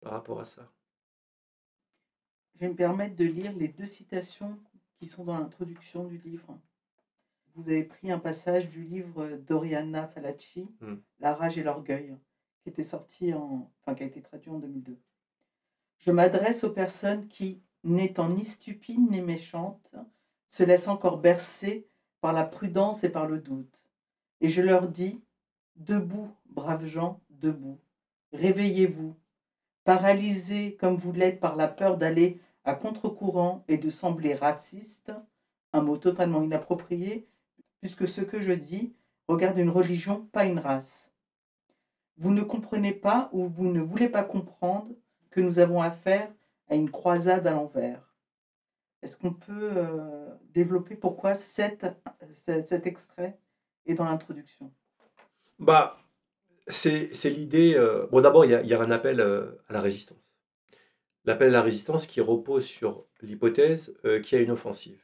[0.00, 0.70] par rapport à ça.
[2.60, 4.58] Je vais me permettre de lire les deux citations
[4.98, 6.58] qui sont dans l'introduction du livre.
[7.54, 10.96] Vous avez pris un passage du livre d'Oriana Falacci, Mm.
[11.20, 12.14] La rage et l'orgueil,
[12.62, 14.98] qui était sorti en, enfin, qui a été traduit en 2002.
[16.00, 19.94] Je m'adresse aux personnes qui, n'étant ni stupides ni méchantes,
[20.48, 21.88] se laissent encore bercer
[22.20, 23.80] par la prudence et par le doute.
[24.42, 25.22] Et je leur dis,
[25.76, 27.78] debout, braves gens, debout.
[28.34, 29.16] Réveillez-vous,
[29.84, 32.38] paralysés comme vous l'êtes par la peur d'aller
[32.70, 35.12] à contre-courant et de sembler raciste,
[35.72, 37.28] un mot totalement inapproprié,
[37.80, 38.94] puisque ce que je dis
[39.28, 41.12] regarde une religion, pas une race.
[42.16, 44.94] Vous ne comprenez pas ou vous ne voulez pas comprendre
[45.30, 46.32] que nous avons affaire
[46.68, 48.14] à une croisade à l'envers.
[49.02, 51.86] Est-ce qu'on peut euh, développer pourquoi cet,
[52.84, 53.38] extrait
[53.86, 54.72] est dans l'introduction?
[55.58, 55.98] Bah,
[56.68, 57.74] c'est l'idée.
[57.74, 60.29] euh, Bon, d'abord, il y, a- il y a un appel euh, à la résistance.
[61.24, 65.02] L'appel à la résistance qui repose sur l'hypothèse euh, qu'il y a une offensive.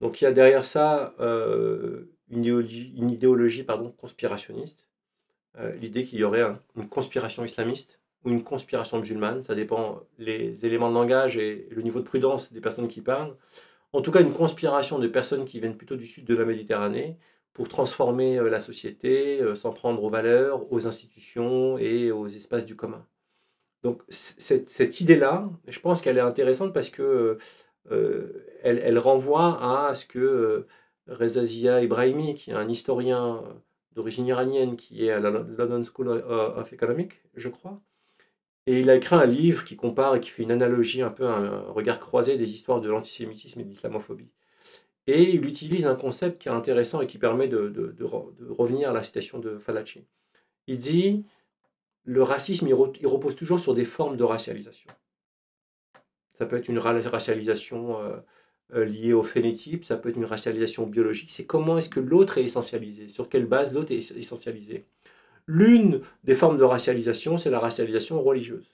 [0.00, 4.86] Donc, il y a derrière ça euh, une idéologie, une idéologie pardon, conspirationniste.
[5.58, 10.02] Euh, L'idée qu'il y aurait un- une conspiration islamiste ou une conspiration musulmane, ça dépend
[10.18, 13.36] les éléments de langage et le niveau de prudence des personnes qui parlent.
[13.92, 17.18] En tout cas, une conspiration de personnes qui viennent plutôt du sud de la Méditerranée
[17.52, 23.06] pour transformer la société, s'en prendre aux valeurs, aux institutions et aux espaces du commun.
[23.86, 27.38] Donc cette, idée-là, je pense qu'elle est intéressante parce que
[27.92, 30.66] euh, elle, renvoie à ce que euh,
[31.06, 33.44] Reza Zia Ibrahimi, qui est un historien
[33.92, 37.80] d'origine iranienne, qui est à la London School of Economics, je crois,
[38.66, 41.28] et il a écrit un livre qui compare et qui fait une analogie, un peu
[41.28, 44.32] un, regard croisé des histoires de l'antisémitisme et de l'islamophobie.
[45.06, 48.34] Et il utilise un concept qui est intéressant et qui permet de, de- de re-
[48.34, 50.08] de revenir à la citation de Falaci.
[50.66, 51.24] Il dit
[52.06, 54.90] le racisme, il, re- il repose toujours sur des formes de racialisation.
[56.38, 58.16] Ça peut être une ra- racialisation euh,
[58.74, 61.30] euh, liée au phénotype, ça peut être une racialisation biologique.
[61.30, 64.86] C'est comment est-ce que l'autre est essentialisé, sur quelle base l'autre est essentialisé.
[65.46, 68.72] L'une des formes de racialisation, c'est la racialisation religieuse.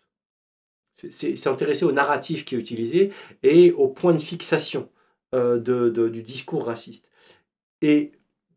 [0.94, 4.90] C'est- s'intéresser au narratif qui est utilisé et au point de fixation
[5.34, 7.10] euh, du discours raciste.
[7.80, 8.12] Et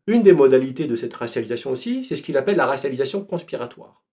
[0.06, 4.04] une des modalités de cette racialisation aussi, c'est ce qu'il appelle la racialisation conspiratoire,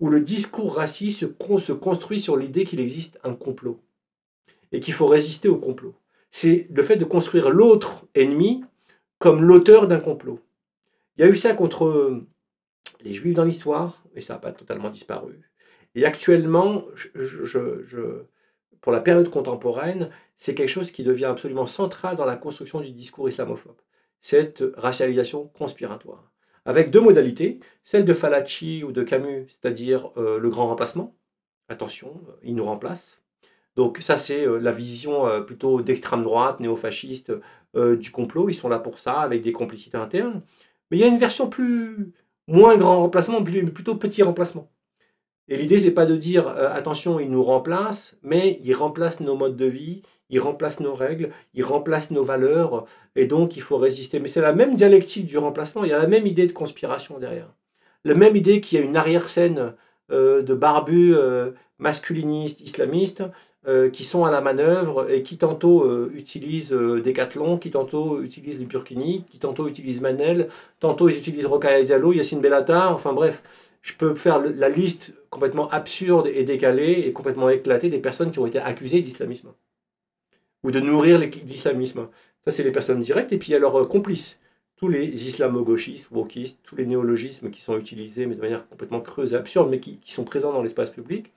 [0.00, 3.80] où le discours raciste se, con- se construit sur l'idée qu'il existe un complot
[4.72, 5.94] et qu'il faut résister au complot.
[6.30, 8.64] C'est le fait de construire l'autre ennemi
[9.18, 10.40] comme l'auteur d'un complot.
[11.16, 12.26] Il y a eu ça contre euh,
[13.02, 15.40] les juifs dans l'histoire, et ça n'a pas totalement disparu.
[15.94, 16.84] Et actuellement,
[18.80, 22.92] pour la période contemporaine, c'est quelque chose qui devient absolument central dans la construction du
[22.92, 23.76] discours islamophobe.
[24.20, 26.29] Cette racialisation conspiratoire.
[26.70, 31.16] Avec deux modalités, celle de Falaci ou de Camus, c'est-à-dire euh, le grand remplacement.
[31.68, 33.24] Attention, euh, il nous remplace.
[33.74, 37.32] Donc ça, c'est euh, la vision plutôt d'extrême droite, néofasciste
[37.74, 38.48] du complot.
[38.48, 40.42] Ils sont là pour ça, avec des complicités internes.
[40.90, 42.12] Mais il y a une version plus
[42.46, 44.70] moins grand remplacement, plutôt petit remplacement.
[45.48, 49.56] Et l'idée, c'est pas de dire attention, il nous remplace, mais il remplace nos modes
[49.56, 52.86] de vie, il remplace nos règles, il remplace nos valeurs,
[53.16, 54.20] et donc il faut résister.
[54.20, 57.18] Mais c'est la même dialectique du remplacement, il y a la même idée de conspiration
[57.18, 57.48] derrière.
[58.04, 59.74] La même idée qu'il y a une arrière-scène
[60.10, 63.24] euh, de barbus euh, masculinistes, islamistes,
[63.92, 69.26] qui sont à la manœuvre et qui tantôt utilisent Decathlon, qui tantôt utilisent les Burkini,
[69.30, 70.48] qui tantôt utilisent Manel,
[70.78, 73.42] tantôt ils utilisent Rokhaya Diallo, Yassine Bellatar, enfin bref
[73.82, 78.38] je peux faire la liste complètement absurde et décalée et complètement éclatée des personnes qui
[78.38, 79.52] ont été accusées d'islamisme
[80.62, 82.08] ou de nourrir l'islamisme.
[82.44, 83.32] Ça, c'est les personnes directes.
[83.32, 84.38] Et puis, il y a leurs euh, complices.
[84.76, 89.34] Tous les islamo-gauchistes, wokistes, tous les néologismes qui sont utilisés, mais de manière complètement creuse
[89.34, 91.32] et absurde, mais qui, sont présents dans l'espace public.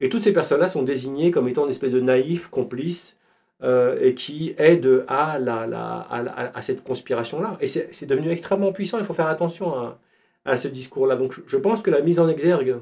[0.00, 3.16] Et toutes ces personnes-là sont désignées comme étant une espèce de naïfs, complices,
[3.62, 5.62] euh, et qui aident à, la,
[6.10, 7.56] à, cette conspiration-là.
[7.60, 8.98] Et c'est devenu extrêmement puissant.
[8.98, 10.00] Il faut faire attention à,
[10.44, 11.16] à ce discours-là.
[11.16, 12.78] Donc je pense que la mise en exergue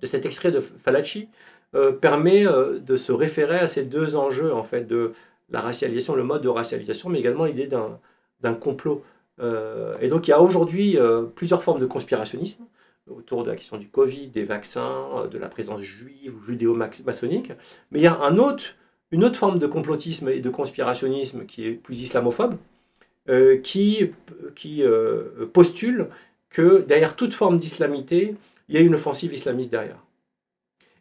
[0.00, 1.28] de cet extrait de Falaci
[1.74, 5.12] euh, permet euh, de se référer à ces deux enjeux, en fait, de
[5.48, 9.02] la racialisation, le mode de racialisation, mais également l'idée d'un complot.
[9.40, 10.98] Euh, et donc il y a aujourd'hui
[11.34, 12.64] plusieurs formes de conspirationnisme
[13.10, 17.52] autour de la question du Covid, des vaccins, de la présence juive ou judéo-maçonnique.
[17.90, 18.64] Mais il y a un autre,
[19.10, 22.56] une autre forme de complotisme et de conspirationnisme qui est plus islamophobe,
[23.62, 24.12] qui,
[24.54, 24.82] qui
[25.52, 26.08] postule
[26.48, 28.34] que derrière toute forme d'islamité,
[28.68, 29.98] il y a une offensive islamiste derrière.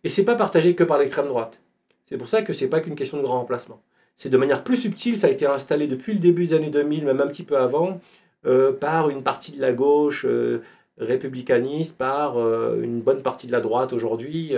[0.03, 1.59] Et c'est pas partagé que par l'extrême droite.
[2.05, 3.81] C'est pour ça que c'est pas qu'une question de grand remplacement.
[4.17, 7.05] C'est de manière plus subtile, ça a été installé depuis le début des années 2000,
[7.05, 7.99] même un petit peu avant,
[8.45, 10.61] euh, par une partie de la gauche euh,
[10.97, 14.53] républicaniste, par euh, une bonne partie de la droite aujourd'hui,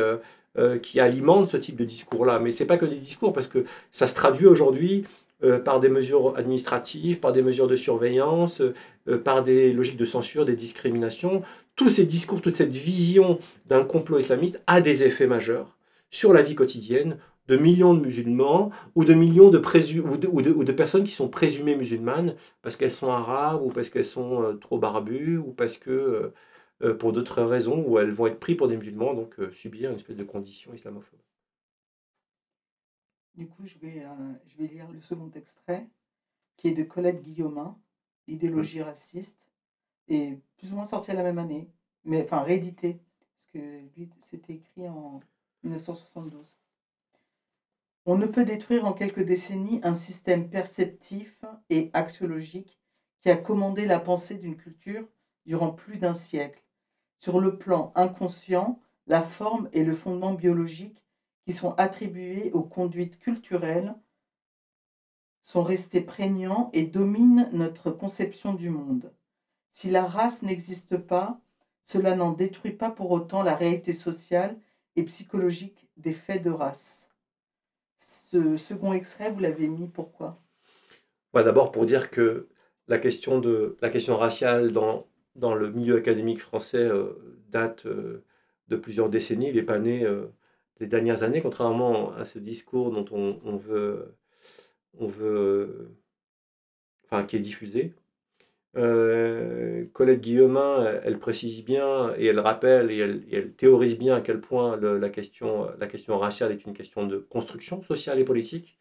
[0.84, 2.38] qui alimente ce type de discours-là.
[2.38, 5.03] Mais c'est pas que des discours, parce que ça se traduit aujourd'hui
[5.44, 10.06] euh, par des mesures administratives, par des mesures de surveillance, euh, par des logiques de
[10.06, 11.41] censure, des discriminations.
[11.76, 15.78] Tous ces discours, toute cette vision d'un complot islamiste a des effets majeurs
[16.11, 17.18] sur la vie quotidienne
[17.49, 22.91] de millions de musulmans ou de millions de, personnes qui sont présumées musulmanes parce qu'elles
[22.91, 26.32] sont arabes ou parce qu'elles sont euh, trop barbues ou parce que
[26.99, 30.18] pour d'autres raisons où elles vont être prises pour des musulmans, donc subir une espèce
[30.18, 31.20] de condition islamophobe.
[33.35, 35.88] Du coup, je vais, euh, je vais lire le second extrait,
[36.55, 37.77] qui est de Colette Guillaumin,
[38.27, 39.47] Idéologie raciste,
[40.07, 41.69] et plus ou moins sorti à la même année,
[42.03, 42.99] mais enfin réédité,
[43.34, 45.19] parce que lui, c'était écrit en
[45.64, 46.57] 1972.
[48.05, 52.80] On ne peut détruire en quelques décennies un système perceptif et axiologique
[53.22, 55.07] qui a commandé la pensée d'une culture
[55.45, 56.61] durant plus d'un siècle.
[57.18, 61.03] Sur le plan inconscient, la forme et le fondement biologique
[61.45, 63.95] qui sont attribués aux conduites culturelles
[65.41, 69.11] sont restés prégnants et dominent notre conception du monde.
[69.72, 71.41] Si la race n'existe pas,
[71.86, 74.57] cela n'en détruit pas pour autant la réalité sociale
[74.95, 77.10] et psychologique des faits de race.
[77.99, 80.40] Ce second extrait, vous l'avez mis pourquoi?
[81.34, 82.48] D'abord pour dire que
[82.88, 83.41] la question,
[84.18, 88.24] raciale dans, dans le milieu académique français euh, date euh,
[88.68, 89.49] de plusieurs décennies.
[89.49, 90.28] Il n'est pas né euh,
[90.80, 94.16] les dernières années, contrairement à ce discours dont on, veut,
[94.98, 95.95] on veut,
[97.06, 97.94] enfin, qui est diffusé.
[98.76, 102.98] Euh, Colette Guillaumin, elle précise bien et elle rappelle et
[103.32, 107.18] elle, théorise bien à quel point la, question, la question raciale est une question de
[107.18, 108.78] construction sociale et politique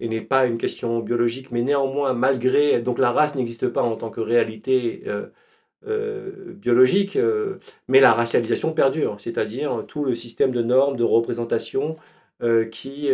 [0.00, 3.96] et n'est pas une question biologique, mais néanmoins, malgré, donc la race n'existe pas en
[3.96, 5.28] tant que réalité euh,
[5.88, 11.96] euh, biologique, euh, mais la racialisation perdure, c'est-à-dire tout le système de normes, de représentation
[12.42, 13.10] euh, qui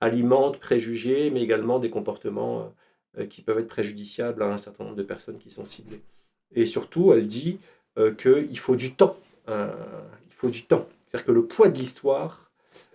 [0.00, 2.72] alimente préjugés, mais également des comportements
[3.28, 6.00] qui peuvent être préjudiciables à un certain nombre de personnes qui sont ciblées.
[6.54, 7.58] Et surtout, elle dit
[8.18, 9.16] qu'il faut du temps.
[9.48, 10.86] il faut du temps.
[11.06, 12.50] C'est-à-dire que le poids de l'histoire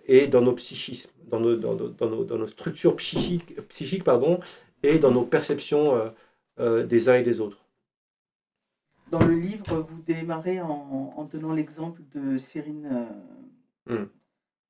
[0.08, 4.40] est dans nos psychismes, dans nos, dans, nos, dans nos, structures psychiques, psychiques pardon,
[4.82, 6.12] et dans nos perceptions
[6.58, 7.65] des uns et des autres.
[9.10, 13.08] Dans le livre, vous démarrez en, donnant l'exemple de Cyrine.
[13.88, 14.08] Euh, hmm.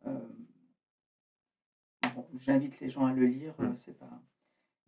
[0.09, 3.75] euh, j'invite les gens à le lire, hmm.
[3.77, 4.11] c'est pas.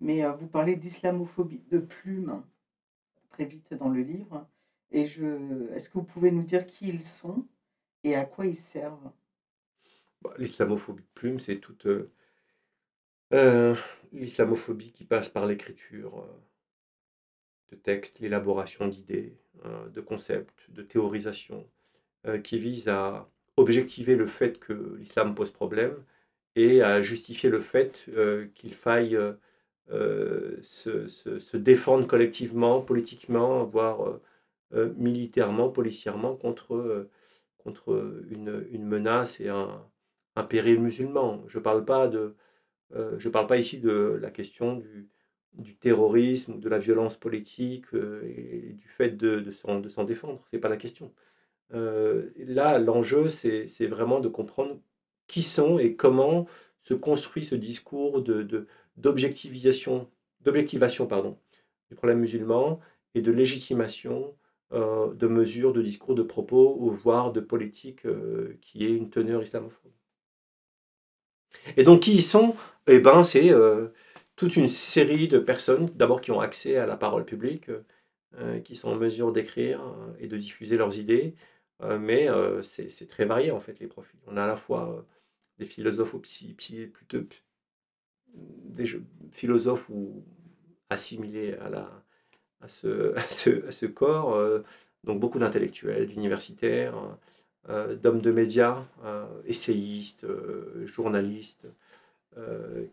[0.00, 2.42] Mais euh, vous parlez d'islamophobie, de plumes,
[3.30, 4.46] très vite dans le livre.
[4.90, 7.46] Et je, est-ce que vous pouvez nous dire qui ils sont
[8.04, 9.10] et à quoi ils servent?
[10.20, 11.86] Bah, L'islamophobie de plumes, c'est toute
[14.12, 16.26] l'islamophobie qui passe par l'écriture
[17.70, 19.34] de textes, l'élaboration d'idées,
[19.66, 21.66] euh, de concepts, de théorisation,
[22.26, 25.94] euh, qui vise à objectiver le fait que l'islam pose problème
[26.56, 29.18] et à justifier le fait euh, qu'il faille
[29.90, 34.20] se, défendre collectivement, politiquement, voire
[34.96, 37.08] militairement, policièrement contre,
[38.30, 39.82] une, menace et un,
[40.48, 41.42] péril musulman.
[41.48, 45.08] Je ne parle, parle pas ici de la question du,
[45.54, 50.42] du terrorisme ou de la violence politique et du fait de, de s'en défendre.
[50.50, 51.12] Ce n'est pas la question.
[51.70, 54.78] là, l'enjeu, c'est vraiment de comprendre
[55.26, 56.46] qui sont et comment
[56.82, 58.66] se construit ce discours de,
[58.96, 60.08] d'objectivation
[60.44, 62.80] du problème musulman
[63.14, 64.34] et de légitimation
[64.72, 69.10] euh, de mesures, de discours, de propos, ou voire de politique euh, qui est une
[69.10, 69.92] teneur islamophobe.
[71.76, 72.54] Et donc, qui y sont?
[72.86, 73.88] Eh ben, c'est euh,
[74.38, 77.70] toute une série de personnes, d'abord qui ont accès à la parole publique,
[78.64, 79.82] qui sont en mesure d'écrire
[80.20, 81.34] et de diffuser leurs idées,
[81.98, 82.28] mais
[82.62, 84.20] c'est très varié en fait les profils.
[84.26, 85.04] On a à la fois
[85.58, 86.54] des philosophes ou psy,
[86.86, 87.20] plutôt
[88.34, 88.86] des
[89.32, 90.24] philosophes ou
[90.90, 91.56] assimilés
[92.60, 94.62] à, ce, corps, euh,
[95.04, 96.94] donc beaucoup d'intellectuels, d'universitaires,
[97.68, 100.26] euh, d'hommes de médias, euh, essayistes,
[100.84, 101.66] journalistes,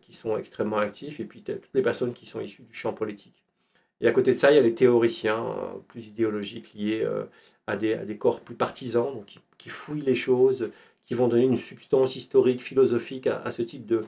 [0.02, 3.44] qui sont extrêmement actifs, et puis toutes les personnes qui sont issues du champ politique.
[4.00, 5.54] Et à côté de ça, il y a les théoriciens
[5.86, 7.06] plus idéologiques liés
[7.68, 10.70] à des, à, des, corps plus partisans, donc qui, qui, fouillent les choses,
[11.06, 14.00] qui vont donner une substance historique, philosophique à, ce type de,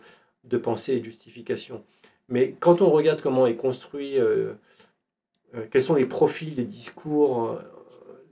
[0.45, 1.85] de pensée et de justification.
[2.29, 4.53] Mais quand on regarde comment est construit, euh,
[5.55, 7.59] euh, quels sont les profils des discours, euh,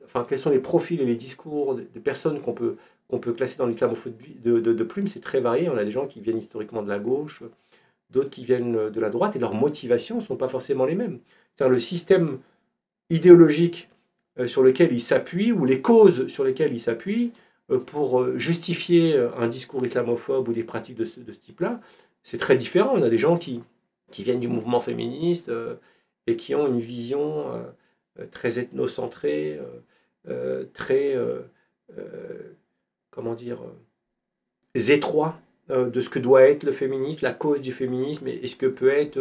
[0.05, 2.77] enfin, quels sont les profils et les discours des, personnes qu'on peut,
[3.09, 5.69] qu'on peut classer dans l'islamophobie de, de, de plume, c'est très varié.
[5.69, 7.43] On a des gens qui viennent historiquement de la gauche,
[8.11, 11.20] d'autres qui viennent de la droite, et leurs motivations ne sont pas forcément les mêmes.
[11.55, 12.39] C'est-à-dire le système
[13.11, 13.91] idéologique
[14.47, 17.33] sur lequel ils s'appuient, ou les causes sur lesquelles ils s'appuient,
[17.87, 21.81] pour justifier un discours islamophobe ou des pratiques de ce, type-là,
[22.23, 22.93] c'est très différent.
[22.95, 23.62] On a des gens qui,
[24.11, 25.77] qui viennent du mouvement féministe euh,
[26.27, 27.62] et qui ont une vision euh,
[28.20, 29.61] euh, très ethnocentrée,
[30.73, 31.15] très,
[33.16, 33.59] comment dire,
[34.74, 38.66] étroit de ce que doit être le féminisme, la cause du féminisme, et, ce que
[38.66, 39.18] peut être,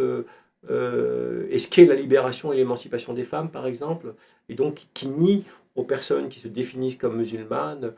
[0.68, 4.14] et ce qu'est la libération et l'émancipation des femmes, par exemple,
[4.48, 5.44] et donc qui nie
[5.74, 7.94] aux personnes qui se définissent comme musulmanes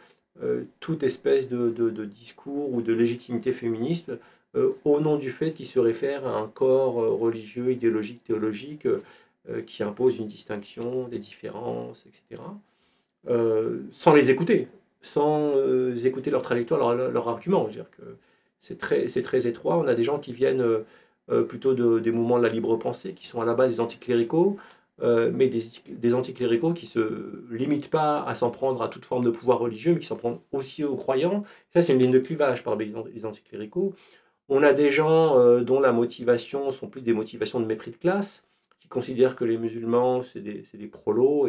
[0.80, 4.12] toute espèce de, de, discours ou de légitimité féministe
[4.56, 8.86] euh, au nom du fait qu'il se réfère à un corps euh, religieux, idéologique, théologique,
[8.86, 12.42] euh, qui impose une distinction, des différences, etc.,
[13.90, 14.68] sans les écouter,
[15.00, 15.54] sans
[16.04, 17.68] écouter leur trajectoire, leur, leur argument.
[18.60, 19.78] C'est très, très étroit.
[19.78, 20.64] On a des gens qui viennent
[21.48, 24.56] plutôt de, des mouvements de la libre pensée, qui sont à la base des anticléricaux,
[25.00, 29.24] mais des, des, anticléricaux qui ne se limitent pas à s'en prendre à toute forme
[29.24, 31.44] de pouvoir religieux, mais qui s'en prennent aussi aux croyants.
[31.72, 33.94] Ça, c'est une ligne de clivage parmi les anticléricaux.
[34.48, 37.96] On a des gens euh, dont la motivation sont plus des motivations de mépris de
[37.96, 38.44] classe,
[38.80, 41.48] qui considèrent que les musulmans, c'est des, des, prolos,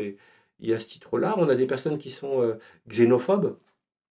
[0.61, 2.56] y à ce titre-là, on a des personnes qui sont euh,
[2.88, 3.57] xénophobes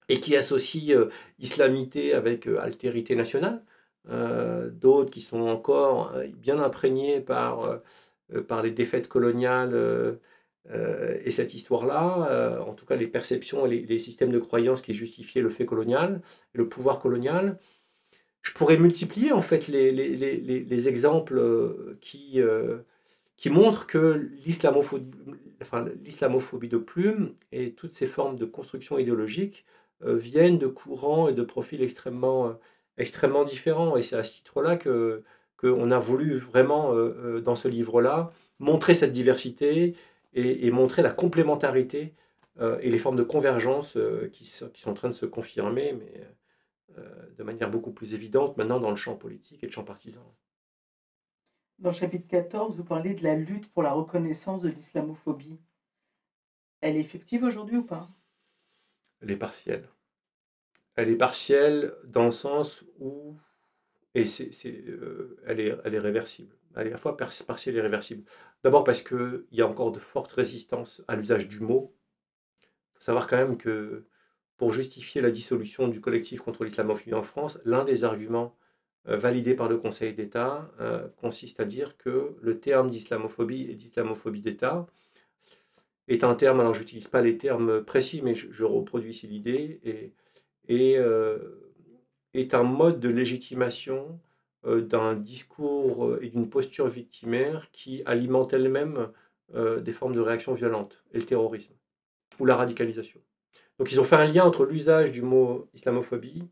[0.09, 3.63] et qui associent euh, islamité avec altérité nationale,
[4.73, 7.81] d'autres qui sont encore bien imprégnés par,
[8.47, 10.19] par les défaites coloniales
[10.73, 14.95] et cette histoire-là, en tout cas les perceptions et les, les, systèmes de croyances qui
[14.95, 16.23] justifiaient le fait colonial,
[16.55, 17.59] le pouvoir colonial.
[18.49, 22.79] Je pourrais multiplier en fait les, les, les, les exemples euh, qui, euh,
[23.39, 29.65] qui montrent que l'islamophobie de plume et toutes ces formes de construction idéologique
[30.05, 32.55] euh, viennent de courants et de profils extrêmement,
[32.99, 33.97] extrêmement différents.
[33.97, 35.23] Et c'est à ce titre-là que
[35.57, 36.95] qu'on a voulu vraiment,
[37.41, 39.97] dans ce livre-là, montrer cette diversité
[40.33, 42.15] et, et, montrer la complémentarité
[42.81, 43.99] et les formes de convergence
[44.33, 45.97] qui, qui, sont en train de se confirmer.
[45.99, 46.29] Mais,
[46.99, 47.05] euh,
[47.37, 50.25] de manière beaucoup plus évidente maintenant dans le champ politique et le champ partisan.
[51.79, 55.61] Dans le chapitre 14, vous parlez de la lutte pour la reconnaissance de l'islamophobie.
[56.81, 58.09] Elle est effective aujourd'hui ou pas?
[59.21, 59.89] Elle est partielle.
[60.97, 63.37] Elle est partielle dans le sens où
[64.15, 66.57] et c'est, euh, elle, est, elle est réversible.
[66.75, 68.25] Elle est à la fois partielle et réversible.
[68.65, 71.95] D'abord parce qu'il y a encore de fortes résistances à l'usage du mot.
[72.63, 74.07] Il faut savoir quand même que
[74.57, 78.57] pour justifier la dissolution du collectif contre l'islamophobie en France, l'un des arguments
[79.09, 83.75] euh, validés par le Conseil d'État euh, consiste à dire que le terme d'islamophobie et
[83.75, 84.87] d'islamophobie d'État
[86.09, 90.13] est un terme, alors j'utilise pas les termes précis, mais je, reproduis ici l'idée, et,
[90.69, 91.39] et euh,
[92.35, 94.21] est un mode de légitimation
[94.65, 99.09] d'un discours et d'une posture victimaire qui alimente elle-même
[99.55, 101.75] des formes de réaction violente, et le terrorisme,
[102.41, 103.21] ou la radicalisation.
[103.79, 106.43] Donc ils ont fait un lien entre l'usage du mot islamophobie,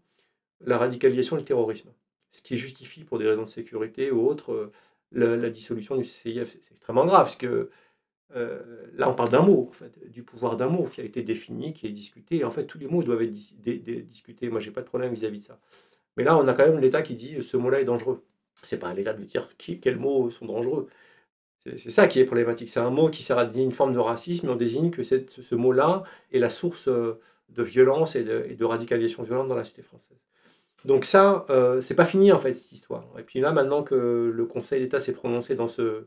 [0.61, 1.91] la radicalisation et le terrorisme.
[2.33, 4.73] Ce qui justifie, pour des raisons de sécurité ou autres,
[5.13, 6.57] la, la dissolution du CCIF.
[6.63, 7.71] C'est extrêmement grave, parce que
[8.35, 8.63] euh,
[8.95, 9.71] là, on parle d'un mot,
[10.09, 12.39] du pouvoir d'un mot qui a été défini, qui est discuté.
[12.39, 14.49] Et en fait, tous les mots doivent être discutés.
[14.51, 15.61] Moi, j'ai pas de problème vis-à-vis de ça.
[16.17, 18.25] Mais là, on a quand même l'État qui dit ce mot-là est dangereux.
[18.63, 20.89] C'est pas à l'État de dire quels mots sont dangereux.
[21.65, 22.69] C'est ça qui est problématique.
[22.69, 25.03] C'est un mot qui sert à désigner une forme de racisme, mais on désigne que
[25.03, 29.83] ce mot-là est la source euh, de violence et de radicalisation violente dans la société
[29.83, 30.19] française.
[30.87, 33.05] Donc ça, euh, c'est pas fini en fait cette histoire.
[33.19, 36.07] Et puis là, maintenant que le Conseil d'État s'est prononcé dans ce,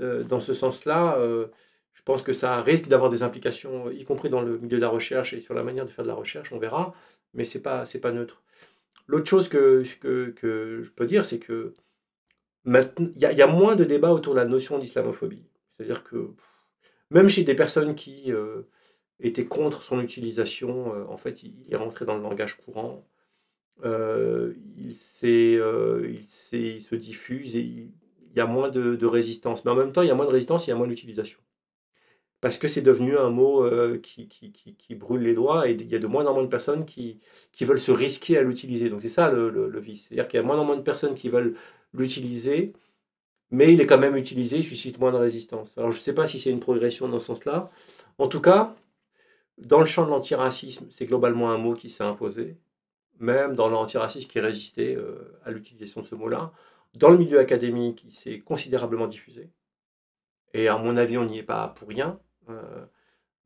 [0.00, 1.48] euh, dans ce sens-là, euh,
[1.94, 4.88] je pense que ça risque d'avoir des implications, y compris dans le milieu de la
[4.88, 6.94] recherche et sur la manière de faire de la recherche, on verra,
[7.34, 8.42] mais c'est pas, pas neutre.
[9.08, 11.74] L'autre chose que, que, je peux dire, c'est que
[12.66, 15.44] il y, a- moins de débats autour de la notion d'islamophobie.
[15.70, 16.30] C'est-à-dire que
[17.10, 18.62] même chez des personnes qui euh,
[19.20, 23.06] étaient contre son utilisation, en fait, il est rentré dans le langage courant.
[23.84, 24.54] Euh,
[25.24, 26.14] euh,
[26.52, 27.92] il, se diffuse et il,
[28.34, 29.64] y a moins de, résistance.
[29.64, 31.38] Mais en même temps, il y a moins de résistance, il y a moins d'utilisation.
[32.40, 35.98] Parce que c'est devenu un mot euh, qui, brûle les doigts et il y a
[35.98, 37.20] de moins en moins de personnes qui,
[37.60, 38.90] veulent se risquer à l'utiliser.
[38.90, 40.06] Donc c'est ça le, le, le vice.
[40.08, 41.54] C'est-à-dire qu'il y a moins en moins de personnes qui veulent
[41.92, 42.72] l'utiliser,
[43.50, 45.76] mais il est quand même utilisé, il suscite moins de résistance.
[45.76, 47.70] Alors je ne sais pas si c'est une progression dans ce sens-là.
[48.18, 48.74] En tout cas,
[49.58, 52.56] dans le champ de l'antiracisme, c'est globalement un mot qui s'est imposé,
[53.18, 56.52] même dans l'antiracisme qui résistait euh, à l'utilisation de ce mot-là.
[56.94, 59.50] Dans le milieu académique, il s'est considérablement diffusé.
[60.54, 62.18] Et à mon avis, on n'y est pas pour rien.
[62.48, 62.84] Euh,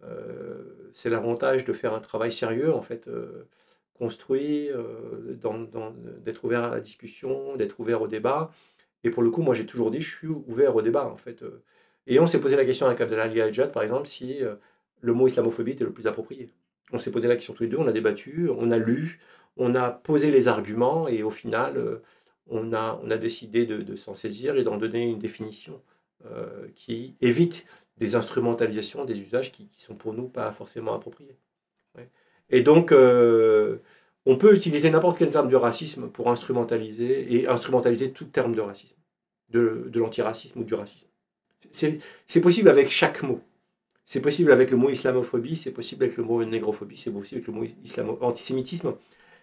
[0.02, 3.08] euh, c'est l'avantage de faire un travail sérieux, en fait,
[3.94, 4.70] construit,
[6.24, 8.50] d'être ouvert à la discussion, d'être ouvert au débat.
[9.02, 11.44] Et pour le coup, moi, j'ai toujours dit, je suis ouvert au débat, en fait.
[12.06, 14.40] Et on s'est posé la question avec Abdelali Ajad, par exemple, si
[15.00, 16.52] le mot islamophobie était le plus approprié.
[16.92, 19.20] On s'est posé la question tous les deux, on a débattu, on a lu,
[19.60, 22.02] on a posé les arguments, et au final, euh,
[22.48, 25.80] on, a, décidé de, de s'en saisir et d'en donner une définition
[26.24, 27.66] euh, qui évite
[27.98, 31.36] des instrumentalisations, des usages qui, qui sont pour nous pas forcément appropriés.
[32.48, 33.78] Et donc, euh,
[34.26, 38.60] on peut utiliser n'importe quel terme du racisme pour instrumentaliser et instrumentaliser tout terme de
[38.62, 38.96] racisme,
[39.50, 41.06] de, de l'antiracisme ou du racisme.
[41.70, 43.40] C'est possible avec chaque mot.
[44.06, 47.46] C'est possible avec le mot islamophobie, c'est possible avec le mot négrophobie, c'est possible avec
[47.46, 48.94] le mot antisémitisme.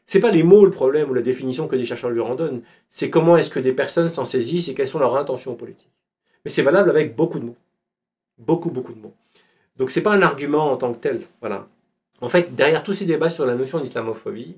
[0.08, 2.64] C'est pas les mots le problème ou la définition que des chercheurs lui en donnent,
[2.90, 5.92] c'est comment est-ce que des personnes s'en saisissent et quelles sont leurs intentions politiques.
[6.46, 7.58] Mais c'est valable avec beaucoup de mots.
[8.38, 9.14] Beaucoup, beaucoup de mots.
[9.76, 11.22] Donc c'est pas un argument en tant que tel.
[11.42, 11.68] Voilà.
[12.22, 14.56] En fait, derrière tous ces débats sur la notion d'islamophobie,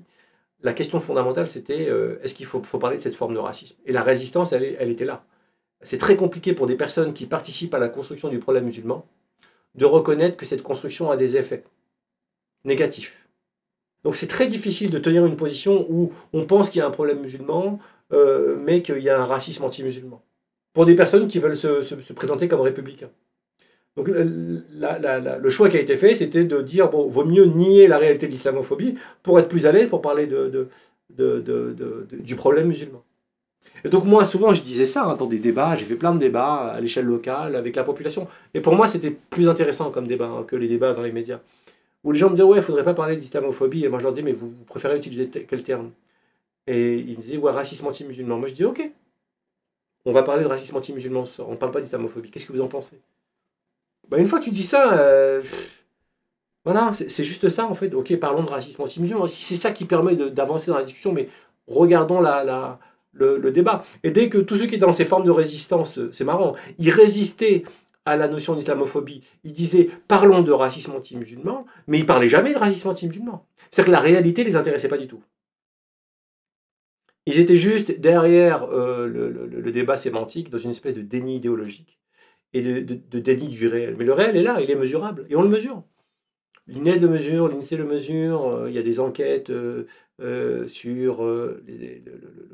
[0.62, 3.76] la question fondamentale c'était euh, est-ce qu'il faut, parler de cette forme de racisme?
[3.86, 5.24] Et la résistance, elle était là.
[5.82, 9.06] C'est très compliqué pour des personnes qui participent à la construction du problème musulman
[9.74, 11.64] de reconnaître que cette construction a des effets
[12.64, 13.29] négatifs.
[14.04, 16.90] Donc c'est très difficile de tenir une position où on pense qu'il y a un
[16.90, 17.78] problème musulman,
[18.12, 20.22] euh, mais qu'il y a un racisme anti-musulman.
[20.72, 23.10] Pour des personnes qui veulent se, se- se présenter comme républicains.
[23.96, 24.08] Donc
[24.78, 27.98] la- le choix qui a été fait, c'était de dire, bon, vaut mieux nier la
[27.98, 30.68] réalité de l'islamophobie pour être plus à l'aise pour parler de, de-
[31.40, 33.02] de- du problème musulman.
[33.84, 36.18] Et donc moi, souvent, je disais ça hein, dans des débats, j'ai fait plein de
[36.18, 38.28] débats à l'échelle locale avec la population.
[38.54, 41.40] Et pour moi, c'était plus intéressant comme débat que les débats dans les médias.
[42.04, 43.84] Où les gens me disaient, ouais, il faudrait pas parler d'islamophobie.
[43.84, 45.90] Et moi, je leur dis, mais vous, préférez utiliser quel terme?
[46.66, 48.38] Et ils me disaient, ouais, racisme anti-musulman.
[48.38, 48.90] Moi, je dis, ok,
[50.06, 52.30] on va parler de racisme anti-musulman on ne parle pas d'islamophobie.
[52.30, 52.98] Qu'est-ce que vous en pensez?
[54.08, 55.42] Bah, Une fois que tu dis ça, euh,
[56.64, 57.92] voilà, c'est juste ça, en fait.
[57.94, 59.26] Ok, parlons de racisme anti-musulman.
[59.26, 61.28] Si c'est ça qui permet d'avancer dans la discussion, mais
[61.66, 62.78] regardons la,
[63.12, 63.84] le, le débat.
[64.02, 66.54] Et dès que tous ceux qui étaient dans ces formes de résistance, euh, c'est marrant,
[66.78, 67.64] ils résistaient
[68.06, 72.58] à la notion d'islamophobie, ils disaient parlons de racisme anti-musulman, mais ils parlaient jamais de
[72.58, 73.46] racisme anti-musulman.
[73.70, 75.22] C'est-à-dire que la réalité les intéressait pas du tout.
[77.26, 81.98] Ils étaient juste derrière euh, le, débat sémantique, dans une espèce de déni idéologique
[82.52, 83.94] et de, déni du réel.
[83.96, 85.84] Mais le réel est là, il est mesurable, et on le mesure.
[86.66, 91.62] L'INED le mesure, l'INSEE le mesure, euh, il y a des enquêtes euh, sur le,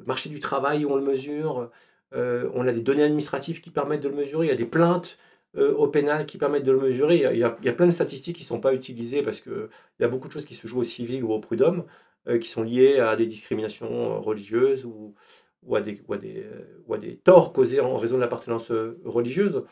[0.07, 1.71] marché du travail où on le mesure,
[2.13, 5.19] on a des données administratives qui permettent de le mesurer, il y a des plaintes
[5.57, 8.43] euh, au pénal qui permettent de le mesurer, il y a, plein de statistiques qui
[8.43, 9.69] ne sont pas utilisées parce qu'il
[10.01, 11.85] y a beaucoup de choses qui se jouent au civil ou au prud'homme,
[12.29, 15.15] euh, qui sont liées à des discriminations religieuses ou,
[15.63, 16.45] ou, à des, ou, à des,
[16.87, 19.65] ou à des torts causés en raison de l'appartenance euh, religieuse.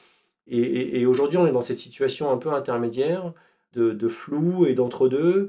[0.46, 3.32] Et, aujourd'hui, on est dans cette situation un peu intermédiaire
[3.72, 5.48] de, flou et d'entre-deux,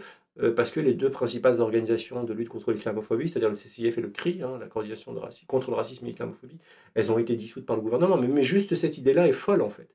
[0.56, 4.08] parce que les deux principales organisations de lutte contre l'islamophobie, c'est-à-dire le CCIF et le
[4.08, 5.14] CRI, hein, la coordination
[5.48, 6.60] contre le racisme et l'islamophobie,
[6.94, 8.16] elles ont été dissoutes par le gouvernement.
[8.16, 9.90] Mais juste cette idée-là est folle, en fait.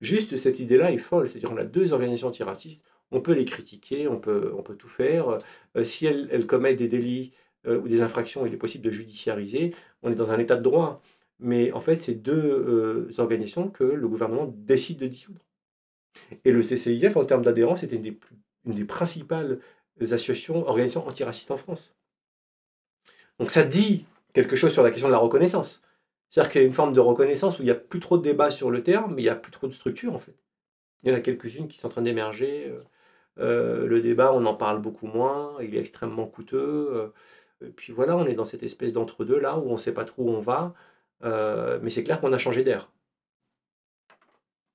[0.00, 1.28] Juste cette idée-là est folle.
[1.28, 4.88] C'est-à-dire qu'on a deux organisations antiracistes, on peut les critiquer, on peut, on peut tout
[4.88, 5.38] faire.
[5.76, 7.32] Euh, si elles, commettent des délits
[7.66, 9.74] euh, ou des infractions, il est possible de judiciariser.
[10.02, 11.02] On est dans un état de droit.
[11.38, 15.44] mais en fait, c'est deux euh, organisations que le gouvernement décide de dissoudre.
[16.44, 18.18] Et le CCIF, en termes d'adhérence, était une des,
[18.66, 19.60] une des principales
[20.00, 21.94] associations, organisations antiracistes en France.
[23.38, 24.04] Donc ça dit
[24.34, 25.82] quelque chose sur la question de la reconnaissance.
[26.30, 28.22] C'est-à-dire qu'il y a une forme de reconnaissance où il n'y a plus trop de
[28.22, 30.36] débat sur le terme, mais il n'y a plus trop de structure en fait.
[31.04, 32.68] Il y en a quelques-unes qui sont en train d'émerger.
[32.68, 32.80] euh,
[33.40, 36.90] euh, le débat, on en parle beaucoup moins, il est extrêmement coûteux.
[36.94, 39.94] euh, et puis voilà, on est dans cette espèce d'entre-deux là où on ne sait
[39.94, 40.74] pas trop où on va.
[41.82, 42.90] mais c'est clair qu'on a changé d'air.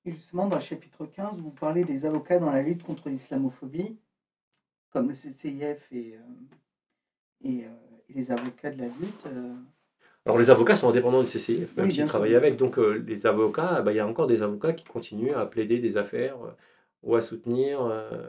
[0.06, 3.98] Et justement, dans le chapitre 15, vous parlez des avocats dans la lutte contre l'islamophobie,
[4.90, 6.18] comme le CCIF et,
[7.42, 7.66] et
[8.08, 9.26] les avocats de la lutte.
[10.26, 12.56] Alors les avocats sont indépendants du CCIF, même Oui, s'ils travaillent avec.
[12.56, 15.78] Donc euh, les avocats, bah, il y a encore des avocats qui continuent à plaider
[15.78, 16.50] des affaires euh,
[17.02, 18.28] ou à soutenir euh,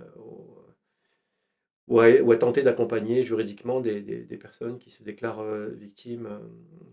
[1.88, 5.43] ou, à, ou à tenter d'accompagner juridiquement des, des- des personnes qui se déclarent
[5.73, 6.39] victimes,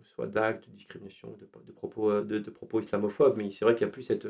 [0.04, 3.36] soit d'actes de discrimination, de, de propos, de, de propos islamophobes.
[3.38, 4.26] Mais c'est vrai qu'il n'y a plus cette...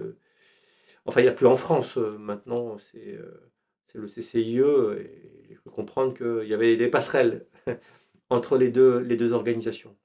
[1.04, 3.18] Enfin, il n'y a plus en France maintenant, c'est
[3.86, 7.46] c'est le CCIE, et il faut comprendre qu'il y avait des passerelles
[8.30, 9.96] entre les deux, les deux organisations.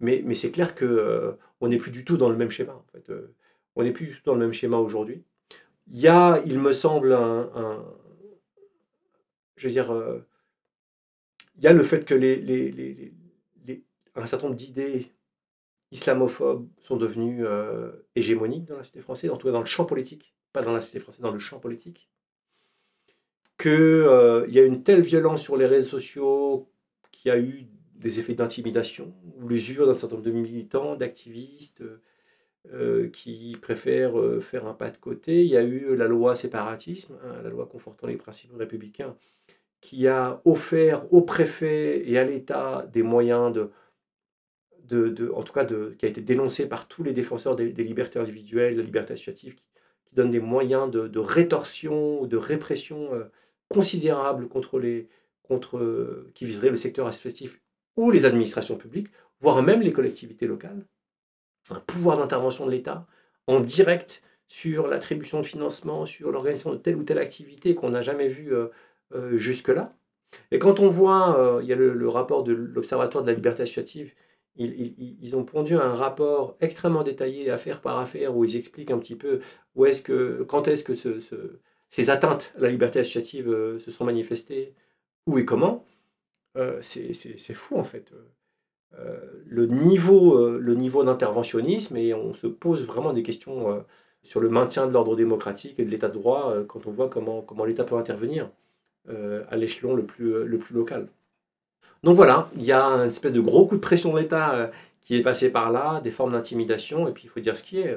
[0.00, 2.74] Mais, c'est clair que euh, on n'est plus du tout dans le même schéma.
[2.74, 3.10] En fait.
[3.10, 3.34] Euh,
[3.78, 5.22] on n'est plus du tout dans le même schéma aujourd'hui.
[5.86, 7.84] Il y a, il me semble, un,
[9.56, 10.26] je veux dire, euh,
[11.56, 13.14] il y a le fait que les,
[14.16, 15.12] un certain nombre d'idées
[15.92, 19.84] islamophobes sont devenues euh, hégémoniques dans la société française, en tout cas dans le champ
[19.84, 22.10] politique, pas dans la société française, dans le champ politique.
[23.58, 23.70] Qu'il
[24.48, 26.68] y a une telle violence sur les réseaux sociaux
[27.12, 27.68] qu'il y a eu
[27.98, 31.82] des effets d'intimidation ou l'usure d'un certain nombre de militants, d'activistes
[32.72, 35.44] euh, qui préfèrent euh, faire un pas de côté.
[35.44, 39.16] Il y a eu la loi séparatisme, hein, la loi confortant les principes républicains,
[39.80, 43.70] qui a offert au préfet et à l'État des moyens de,
[44.84, 47.70] de, de- en tout cas, de, qui a été dénoncé par tous les défenseurs des,
[47.72, 49.64] libertés individuelles, la liberté associative, qui,
[50.12, 53.24] donne des moyens de, de rétorsion de répression euh,
[53.68, 55.06] considérables contre les,
[55.42, 57.60] contre, euh, qui viseraient le secteur associatif
[57.98, 59.08] ou les administrations publiques,
[59.40, 60.86] voire même les collectivités locales.
[61.70, 63.06] Un pouvoir d'intervention de l'État
[63.48, 68.00] en direct sur l'attribution de financement, sur l'organisation de telle ou telle activité qu'on n'a
[68.02, 68.68] jamais vu euh,
[69.14, 69.96] euh, jusque-là.
[70.52, 73.64] Et quand on voit, euh, il y a le, rapport de l'Observatoire de la liberté
[73.64, 74.14] associative,
[74.54, 79.16] ils, ont pondu un rapport extrêmement détaillé, affaire par affaire, où ils expliquent un petit
[79.16, 79.40] peu
[80.48, 81.60] quand est-ce que ce- ce-
[81.90, 84.74] ces atteintes à la liberté associative se sont manifestées,
[85.26, 85.84] où et comment.
[86.56, 88.12] Euh, c'est fou en fait.
[88.98, 93.84] Euh, le niveau, euh, niveau d'interventionnisme et on se pose vraiment des questions
[94.22, 97.42] sur le maintien de l'ordre démocratique et de l'état de droit quand on voit comment,
[97.42, 98.50] comment l'État peut intervenir
[99.08, 101.08] à l'échelon le plus, le plus local.
[102.02, 104.70] Donc voilà, il y a un espèce de gros coup de pression de l'État
[105.00, 107.78] qui est passé par là, des formes d'intimidation, et puis il faut dire ce qui
[107.80, 107.96] est,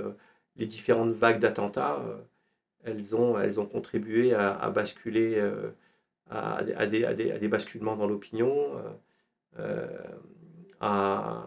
[0.55, 2.01] les différentes vagues d'attentats,
[2.83, 5.41] elles, ont, elles ont contribué à, basculer,
[6.31, 9.87] à, des, à des- à des- basculements dans l'opinion, euh, euh,
[10.79, 11.45] à...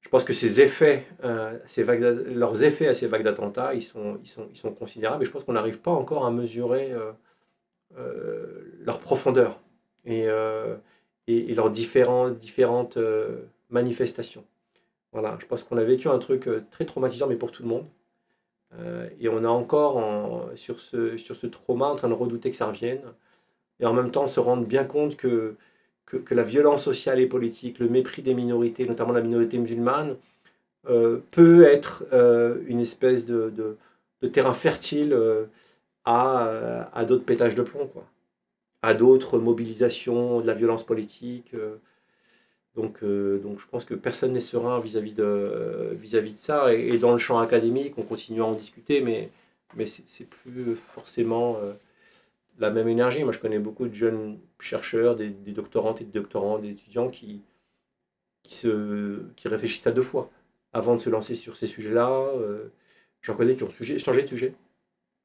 [0.00, 2.02] Je pense que ces effets, euh, ces vagues
[2.34, 5.30] leurs effets à ces vagues d'attentats, ils sont, ils, sont, ils sont considérables, et je
[5.30, 6.92] pense qu'on n'arrive pas encore à mesurer
[8.84, 9.60] leur profondeur
[10.04, 10.26] et,
[11.28, 12.98] et, leurs différents, différentes
[13.70, 14.44] manifestations.
[15.12, 17.86] Voilà, je pense qu'on a vécu un truc très traumatisant, mais pour tout le monde.
[18.78, 22.50] Euh, et on est encore en- sur, ce, sur ce trauma en train de redouter
[22.50, 23.02] que ça revienne.
[23.80, 25.56] Et en même temps, se rendre bien compte que,
[26.06, 30.16] que, la violence sociale et politique, le mépris des minorités, notamment la minorité musulmane,
[30.88, 33.76] euh, peut être euh, une espèce de, de,
[34.22, 35.16] de terrain fertile
[36.04, 38.04] à, à d'autres pétages de plomb, quoi.
[38.82, 41.54] à d'autres mobilisations de la violence politique.
[42.76, 42.80] Euh.
[42.82, 46.72] donc, euh, je pense que personne n'est serein vis-à-vis de, de ça.
[46.74, 49.30] Et, dans le champ académique, on continue à en discuter, mais,
[49.76, 51.72] mais c'est, plus forcément euh,
[52.58, 53.24] la même énergie.
[53.24, 57.42] Moi, je connais beaucoup de jeunes chercheurs, des, doctorantes et des doctorants, des étudiants qui,
[58.42, 60.30] qui, se, qui réfléchissent à deux fois
[60.72, 62.10] avant de se lancer sur ces sujets-là.
[62.10, 62.68] Euh,
[63.22, 64.54] J'en connais qui ont changé de sujet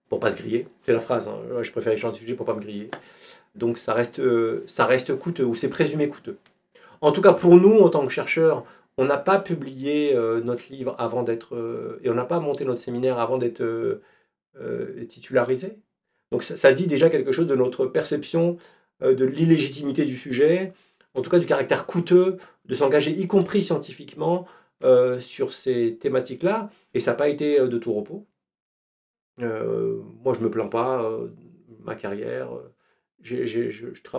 [0.09, 0.67] pour pas se griller.
[0.83, 1.27] C'est la phrase.
[1.27, 1.39] hein.
[1.61, 2.91] Je préfère changer de sujet pour pas me griller.
[3.55, 6.37] Donc ça reste, euh, ça reste coûteux ou c'est présumé coûteux.
[7.01, 8.65] En tout cas, pour nous, en tant que chercheurs,
[8.97, 11.55] on n'a pas publié euh, notre livre avant d'être.
[11.55, 15.79] euh, et on n'a pas monté notre séminaire avant d'être euh, titularisé.
[16.31, 18.57] Donc ça, dit déjà quelque chose de notre perception
[19.01, 20.73] de l'illégitimité du sujet,
[21.13, 24.45] en tout cas du caractère coûteux de s'engager, y compris scientifiquement,
[25.19, 26.69] sur ces thématiques-là.
[26.93, 28.27] Et ça n'a pas été de tout repos.
[29.37, 31.09] Moi, je me plains pas
[31.85, 32.49] ma carrière.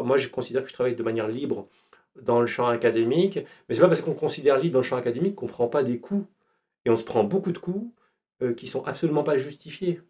[0.03, 1.69] Moi, je considère que je travaille de manière libre
[2.23, 3.39] dans le champ académique,
[3.69, 6.01] mais c'est pas parce qu'on considère libre dans le champ académique qu'on prend pas des
[6.01, 6.27] coups.
[6.87, 7.93] Et on se prend beaucoup de coups
[8.43, 10.01] euh, qui sont absolument pas justifiés.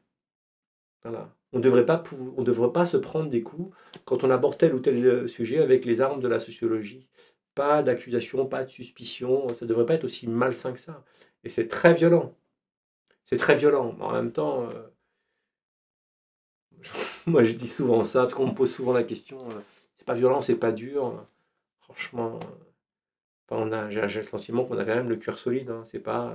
[1.03, 1.35] Voilà.
[1.53, 3.75] On devrait pou- on devrait pas se prendre des coups
[4.05, 7.09] quand on aborde tel ou tel euh, sujet avec les armes de la sociologie.
[7.55, 11.05] Pas d'accusation, pas de suspicion, ça devrait pas être aussi malsain que ça.
[11.45, 12.35] Et c'est très violent.
[13.27, 13.97] C'est très violent.
[14.01, 14.89] En même temps, euh,
[17.27, 19.61] moi je dis souvent ça, parce qu'on me pose souvent la question, euh,
[19.99, 21.25] c'est pas violent, c'est pas dur.
[21.89, 22.39] Franchement,
[23.51, 25.71] euh, j'ai le sentiment qu'on a quand même le cœur solide.
[25.71, 25.83] hein.
[25.85, 26.31] C'est pas,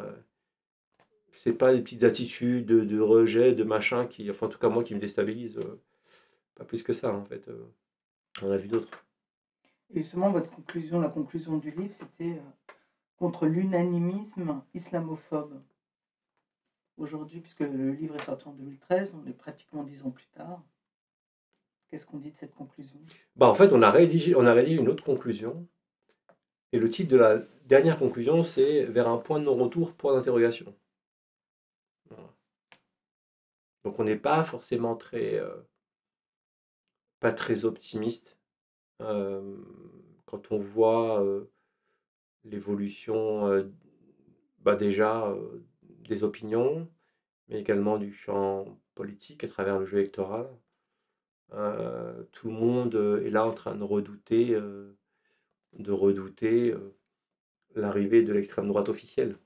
[1.46, 4.70] euh, pas des petites attitudes de, de rejet, de machin qui, enfin en tout cas
[4.70, 5.58] moi qui me déstabilisent.
[5.58, 5.82] euh,
[6.56, 7.50] pas plus que ça en fait.
[8.42, 8.90] On a vu d'autres.
[9.94, 12.42] Et justement, votre conclusion, la conclusion du livre, c'était
[13.18, 15.62] contre l'unanimisme islamophobe.
[16.98, 20.62] Aujourd'hui, puisque le livre est sorti en 2013, on est pratiquement dix ans plus tard.
[21.94, 23.00] Qu'est-ce qu'on dit de cette conclusion?
[23.36, 25.68] Bah, en fait, on a, rédigé, une autre conclusion.
[26.72, 30.76] Et le titre de la dernière conclusion, c'est Vers un point de non-retour, point d'interrogation.
[33.84, 35.56] Donc on n'est pas forcément très, euh,
[37.64, 38.40] optimiste
[39.04, 39.56] euh,
[40.26, 41.52] quand on voit euh,
[42.44, 43.72] l'évolution
[44.64, 45.32] bah, déjà
[46.10, 46.90] des opinions,
[47.50, 50.50] mais également du champ politique à travers le jeu électoral.
[51.54, 54.98] Euh, tout le monde euh, est là en train de redouter, euh,
[55.74, 56.96] de redouter euh,
[57.76, 59.38] l'arrivée de l'extrême droite officielle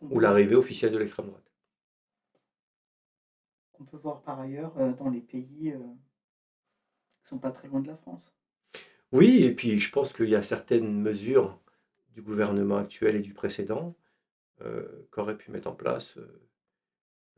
[0.00, 1.52] ou l'arrivée officielle de l'extrême droite.
[3.72, 7.88] qu'on peut voir par ailleurs dans les pays qui ne sont pas très loin de
[7.88, 8.32] la France.
[9.12, 11.60] Oui, et puis je pense qu'il y a certaines mesures
[12.10, 13.94] du gouvernement actuel et du précédent
[15.10, 16.18] qu'aurait pu mettre en place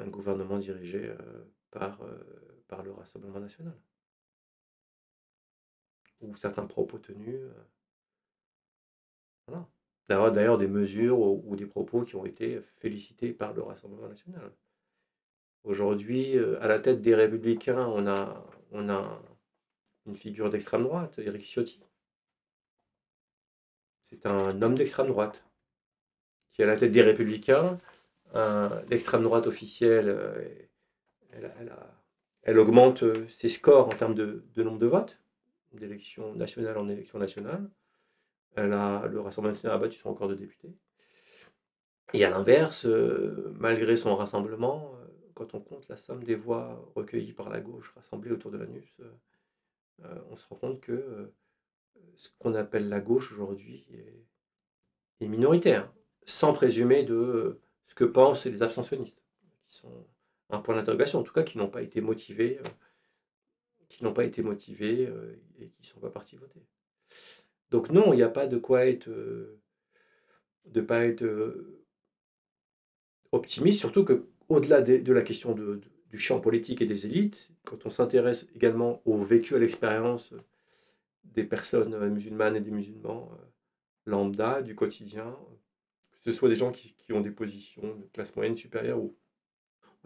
[0.01, 1.17] un gouvernement dirigé euh,
[1.71, 2.19] par, euh,
[2.69, 3.77] par le Rassemblement national.
[6.21, 7.41] Ou certains propos tenus.
[7.41, 7.55] euh,
[9.47, 9.69] voilà.
[10.09, 14.53] D'ailleurs, des mesures ou, des propos qui ont été félicités par le Rassemblement national.
[15.63, 19.23] Aujourd'hui, à la tête des Républicains, on a, on a
[20.07, 21.81] une figure d'extrême droite, Éric Ciotti.
[24.03, 25.45] C'est un homme d'extrême droite
[26.53, 27.79] qui est à la tête des Républicains.
[28.35, 30.45] Un- L'extrême droite officielle, euh,
[32.43, 35.21] elle, augmente euh, ses scores en termes de, nombre de votes,
[35.73, 37.71] d'élection nationale en élection nationale.
[38.57, 40.75] Elle a, le Rassemblement national a battu son record de députés.
[42.13, 46.91] Et à l'inverse, euh, malgré son rassemblement, euh, quand on compte la somme des voix
[46.97, 49.05] recueillies par la gauche rassemblées autour de l'ANUS, euh,
[50.05, 51.35] euh, on se rend compte que euh,
[52.17, 53.87] ce qu'on appelle la gauche aujourd'hui
[55.21, 55.93] est, minoritaire,
[56.25, 57.61] sans présumer de euh,
[57.91, 59.21] ce que pensent les abstentionnistes,
[59.67, 60.07] qui sont
[60.49, 62.69] un point d'interrogation, en tout cas qui n'ont pas été motivés, euh,
[63.89, 66.61] qui n'ont pas été motivés euh, et qui ne sont pas partis voter.
[67.71, 69.61] Donc non, il n'y a pas de quoi être, euh,
[70.67, 71.27] de pas être
[73.33, 77.87] optimiste, surtout que au-delà de, la question de- du champ politique et des élites, quand
[77.87, 80.33] on s'intéresse également au vécu, à l'expérience
[81.25, 83.31] des personnes musulmanes et des musulmans
[84.07, 85.37] lambda, du quotidien,
[86.23, 89.17] ce soit des gens qui, ont des positions de classe moyenne supérieure ou,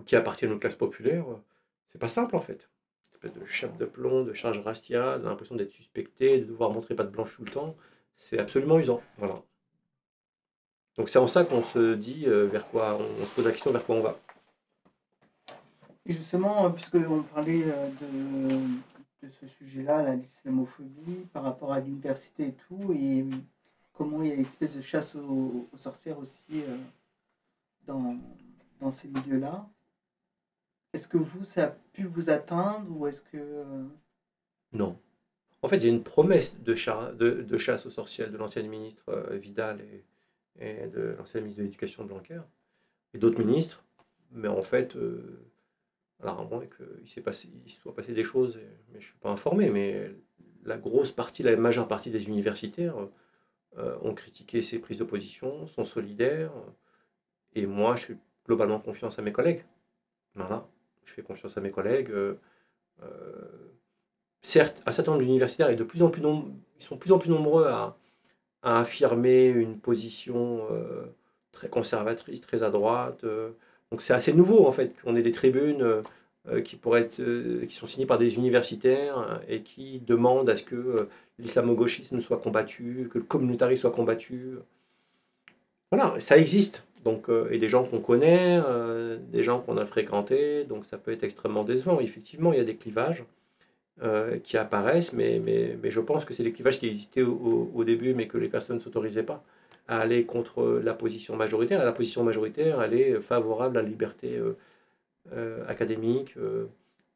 [0.07, 1.37] qui appartiennent aux classes populaires, euh,
[1.89, 2.71] c'est pas simple en fait.
[3.23, 7.11] De chape de plomb, de charge raciale, l'impression d'être suspecté, de devoir montrer pas de
[7.11, 7.75] blanche tout le temps,
[8.17, 9.03] c'est absolument usant.
[9.17, 9.43] Voilà.
[10.97, 13.71] Donc c'est en ça qu'on se dit euh, vers quoi, on, se pose la question
[13.71, 14.19] vers quoi on va.
[16.07, 22.49] Et justement, euh, puisque on parlait de, ce sujet-là, la- l'islamophobie, par rapport à l'université
[22.49, 23.25] et tout, et
[23.95, 26.77] comment il y a une espèce de chasse aux, sorcières aussi euh,
[27.87, 28.17] dans,
[28.81, 29.67] dans ces milieux-là.
[30.93, 33.37] Est-ce que vous, ça a pu vous atteindre ou est-ce que...
[33.37, 33.85] euh,
[34.73, 34.99] Non.
[35.63, 39.39] En fait, il y a une promesse de, chasse aux sorcières de l'ancienne ministre euh,
[39.39, 39.81] Vidal
[40.61, 42.41] et, de l'ancienne ministre de l'Éducation Blanquer
[43.15, 43.85] et d'autres ministres.
[44.31, 44.97] Mais en fait,
[46.21, 46.63] alors à moins
[47.07, 48.57] s'est passé, il soit passé des choses,
[48.89, 50.13] mais je ne suis pas informé, mais
[50.65, 52.97] la grosse partie, la majeure partie des universitaires
[54.03, 56.53] ont critiqué ces prises de position, sont solidaires.
[57.55, 59.65] et moi, je fais globalement confiance à mes collègues.
[60.35, 60.67] Voilà.
[61.05, 62.11] Je fais confiance à mes collègues.
[62.11, 62.41] euh,
[63.03, 63.75] euh,
[64.43, 67.19] certes, un certain nombre d'universitaires est de plus en plus ils sont de plus en
[67.19, 67.97] plus nombreux à,
[68.63, 71.05] affirmer une position euh,
[71.53, 73.25] très conservatrice, très à droite.
[73.25, 73.53] euh.
[73.91, 76.03] donc c'est assez nouveau en fait qu'on ait des tribunes euh, euh,
[76.61, 80.57] qui pourraient être, euh, qui sont signées par des universitaires euh, et qui demandent à
[80.57, 81.05] ce que euh,
[81.39, 84.57] l'islamo-gauchisme soit combattu, que le communautarisme soit combattu.
[85.91, 86.85] Voilà, ça existe.
[87.05, 90.97] Donc, euh, et des gens qu'on connaît, euh, des gens qu'on a fréquentés, donc ça
[90.99, 92.01] peut être extrêmement décevant.
[92.01, 93.25] Effectivement, il y a des clivages.
[94.03, 97.71] euh, qui apparaissent, mais, mais, mais je pense que c'est les clivages qui existaient au,
[97.75, 99.45] au- début, mais que les personnes ne s'autorisaient pas
[99.89, 101.81] à aller contre la position majoritaire.
[101.83, 104.55] Et la position majoritaire, elle est favorable à la liberté euh, euh,
[105.69, 106.67] académique, euh,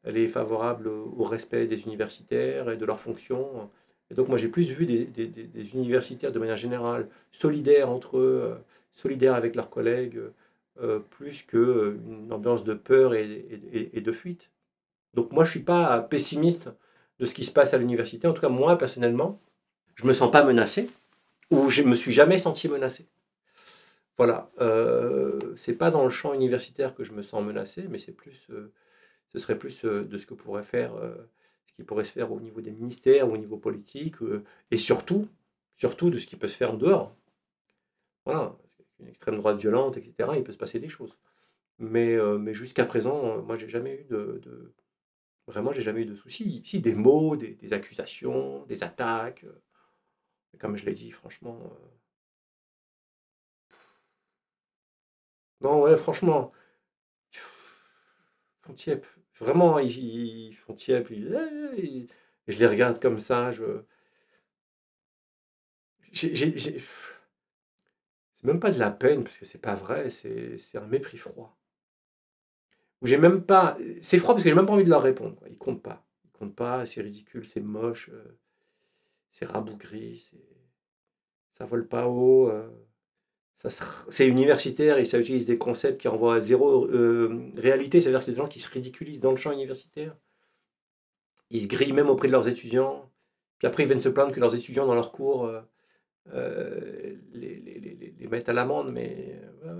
[0.03, 3.69] elle est favorable au respect des universitaires et de leurs fonctions.
[4.11, 8.55] Et donc moi j'ai plus vu des, universitaires de manière générale solidaires entre eux, euh,
[8.93, 10.19] solidaires avec leurs collègues,
[10.81, 13.45] euh, plus qu'une ambiance de peur et,
[13.93, 14.49] et- de fuite.
[15.13, 16.69] Donc moi je suis pas pessimiste
[17.19, 18.27] de ce qui se passe à l'université.
[18.27, 19.39] En tout cas moi personnellement,
[19.95, 20.89] je me sens pas menacé
[21.51, 23.07] ou je me suis jamais senti menacé.
[24.19, 28.11] Voilà, euh, c'est pas dans le champ universitaire que je me sens menacé, mais c'est
[28.11, 28.73] plus, euh,
[29.31, 30.91] ce serait plus euh, de ce que pourrait faire,
[31.67, 34.17] ce qui pourrait se faire au niveau des ministères, au niveau politique,
[34.71, 35.29] et surtout,
[35.77, 37.15] surtout de ce qui peut se faire en dehors.
[38.25, 38.57] Voilà,
[38.99, 40.31] une extrême droite violente, etc.
[40.35, 41.17] Il peut se passer des choses.
[41.79, 44.73] Mais, mais jusqu'à présent, moi, j'ai jamais eu de,
[45.47, 46.61] vraiment, j'ai jamais eu de soucis.
[46.65, 49.45] Si des mots, des, accusations, des attaques.
[50.59, 51.57] comme je l'ai dit, franchement.
[55.61, 56.51] Non, ouais, franchement.
[57.33, 57.39] Ils
[58.61, 59.05] font tiep.
[59.39, 61.09] Vraiment, ils, font tiep.
[61.11, 62.07] ils-
[62.47, 63.51] Et je les regarde comme ça.
[63.51, 63.83] Je.
[66.13, 66.31] C'est
[68.43, 71.57] même pas de la peine, parce que c'est pas vrai, c'est un mépris froid.
[73.01, 73.77] Où j'ai même pas.
[74.01, 75.35] C'est froid parce que j'ai même pas envie de leur répondre.
[75.35, 75.47] Quoi.
[75.49, 76.05] Ils comptent pas.
[76.25, 78.37] Ils comptent pas, c'est ridicule, c'est moche, euh,
[79.31, 80.29] c'est rabougri,
[81.53, 82.49] ça vole pas haut.
[82.49, 82.69] euh,
[84.09, 87.99] C'est universitaire et ça utilise des concepts qui renvoient à zéro euh, réalité.
[87.99, 90.15] C'est-à-dire que c'est des gens qui se ridiculisent dans le champ universitaire.
[91.49, 93.11] Ils se grillent même auprès de leurs étudiants.
[93.57, 95.59] Puis après, ils viennent se plaindre que leurs étudiants, dans leurs cours, euh,
[96.33, 98.93] euh, les, les- les- mettent à l'amende.
[98.93, 99.35] Mais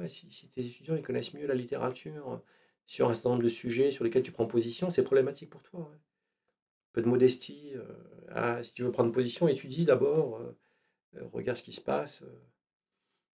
[0.08, 2.42] si, tes étudiants ils connaissent mieux la littérature
[2.86, 5.90] sur un certain nombre de sujets sur lesquels tu prends position, c'est problématique pour toi.
[5.94, 7.74] Un peu de modestie.
[8.32, 10.42] ah, si tu veux prendre position, étudie d'abord.
[11.32, 12.24] regarde ce qui se passe.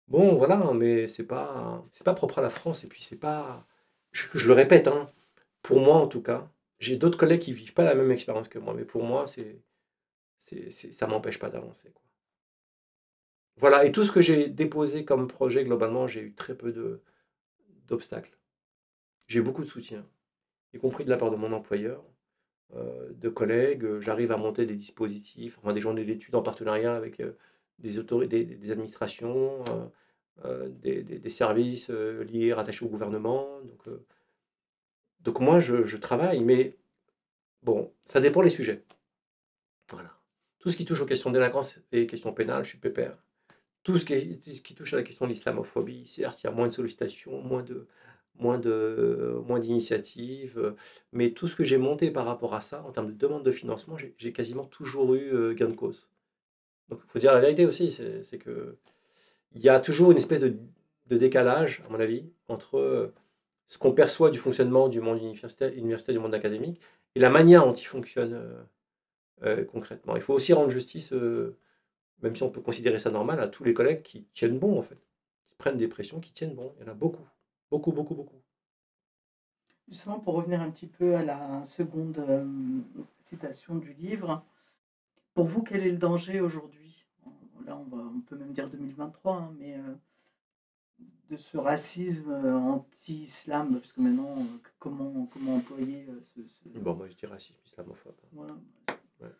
[0.09, 2.85] Bon, voilà, mais c'est pas, c'est pas propre à la France.
[2.85, 3.67] Et puis, c'est pas.
[4.13, 5.11] Je, le répète, hein,
[5.63, 8.59] pour moi en tout cas, j'ai d'autres collègues qui vivent pas la même expérience que
[8.59, 9.61] moi, mais pour moi, c'est,
[10.41, 11.93] c'est, ça m'empêche pas d'avancer.
[13.57, 17.01] Voilà, et tout ce que j'ai déposé comme projet, globalement, j'ai eu très peu
[17.89, 18.37] d'obstacles.
[19.29, 20.07] J'ai beaucoup de soutien,
[20.75, 22.05] y compris de la part de mon employeur,
[22.77, 24.01] euh, de collègues.
[24.01, 27.33] J'arrive à monter des dispositifs, enfin, des journées d'études en partenariat avec euh,
[27.79, 29.87] des, des, administrations, euh,
[30.45, 33.61] euh, des, services euh, liés, rattachés au gouvernement.
[33.63, 33.99] Donc,
[35.21, 36.77] donc moi, je, travaille, mais
[37.63, 38.85] bon, ça dépend des sujets.
[39.91, 40.11] Voilà.
[40.59, 43.17] Tout ce qui touche aux questions de délinquance et questions pénales, je suis pépère.
[43.83, 46.73] Tout ce qui, touche à la question de l'islamophobie, certes, il y a moins de
[46.73, 47.87] sollicitations, moins de
[48.37, 50.75] moins de moins d'initiatives,
[51.13, 53.53] mais tout ce que j'ai monté par rapport à ça, en termes de demande de
[53.53, 56.09] financement, j'ai quasiment toujours eu gain de cause.
[56.89, 58.77] Donc il faut dire la vérité aussi, c'est que
[59.55, 60.57] il y a toujours une espèce de,
[61.17, 63.15] décalage, à mon avis, entre euh,
[63.69, 66.81] ce qu'on perçoit du fonctionnement du monde universitaire, du monde académique,
[67.15, 68.63] et la manière dont il fonctionne euh,
[69.45, 70.17] euh, concrètement.
[70.17, 73.75] Il faut aussi rendre justice, même si on peut considérer ça normal, à tous les
[73.75, 74.99] collègues qui tiennent bon, en fait,
[75.49, 76.75] qui prennent des pressions, qui tiennent bon.
[76.79, 77.27] Il y en a beaucoup,
[77.71, 78.41] beaucoup, beaucoup, beaucoup.
[79.87, 82.21] Justement, pour revenir un petit peu à la seconde
[83.23, 84.43] citation du livre,
[85.35, 87.05] pour vous, quel est le danger aujourd'hui?
[87.67, 89.95] Là, on, va, on peut même dire 2023, hein, mais euh,
[91.31, 94.43] de ce racisme euh, anti-islam, parce que maintenant, euh,
[94.79, 98.15] comment, comment employer ce, ce- Bon, moi je dis racisme islamophobe.
[98.33, 98.55] voilà,
[99.21, 99.33] Ouais.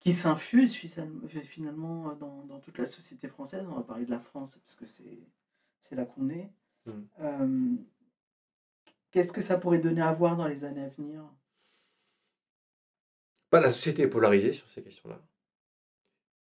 [0.00, 3.64] qui s'infuse finalement- dans, dans toute la société française.
[3.68, 6.52] On va parler de la France parce que c'est là qu'on est.
[6.86, 6.90] Mm.
[7.20, 7.74] Euh,
[9.10, 11.22] Qu'est-ce que ça pourrait donner à voir dans les années à venir?
[13.60, 15.20] La société est polarisée sur ces questions-là.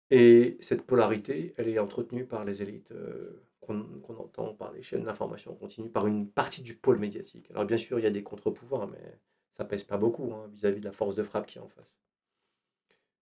[0.10, 5.04] Et cette polarité, elle est entretenue par les élites euh, qu'on entend, par les chaînes
[5.04, 7.50] d'information continue, par une partie du pôle médiatique.
[7.52, 9.20] Alors bien sûr, il y a des contre-pouvoirs, mais
[9.52, 12.00] ça pèse pas beaucoup hein, vis-à-vis de la force de frappe qui est en face.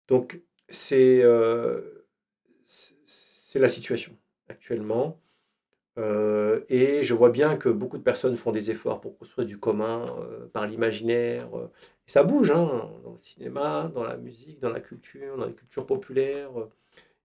[0.07, 2.07] Donc c'est euh,
[3.55, 4.15] la situation
[4.47, 5.19] actuellement.
[5.97, 9.57] Euh, et je vois bien que beaucoup de personnes font des efforts pour construire du
[9.59, 11.49] commun euh, par l'imaginaire.
[11.57, 11.67] euh,
[12.05, 15.85] ça bouge hein, dans le cinéma, dans la musique, dans la culture, dans la culture
[15.87, 16.49] populaire.
[16.59, 16.69] euh,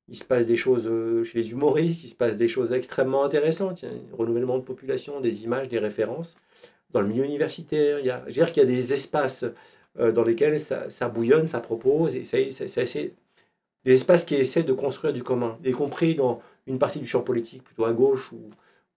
[0.09, 0.89] Il se passe des choses
[1.25, 3.83] chez les humoristes, il se passe des choses extrêmement intéressantes.
[3.83, 6.37] Il y a un renouvellement de population, des images, des références.
[6.93, 9.45] Dans le milieu universitaire, il y a, je qu'il y a des espaces
[9.97, 13.15] dans lesquels ça, ça bouillonne, ça propose, et essaie-
[13.85, 17.23] des espaces qui essaient de construire du commun, y compris dans une partie du champ
[17.23, 18.33] politique plutôt à gauche,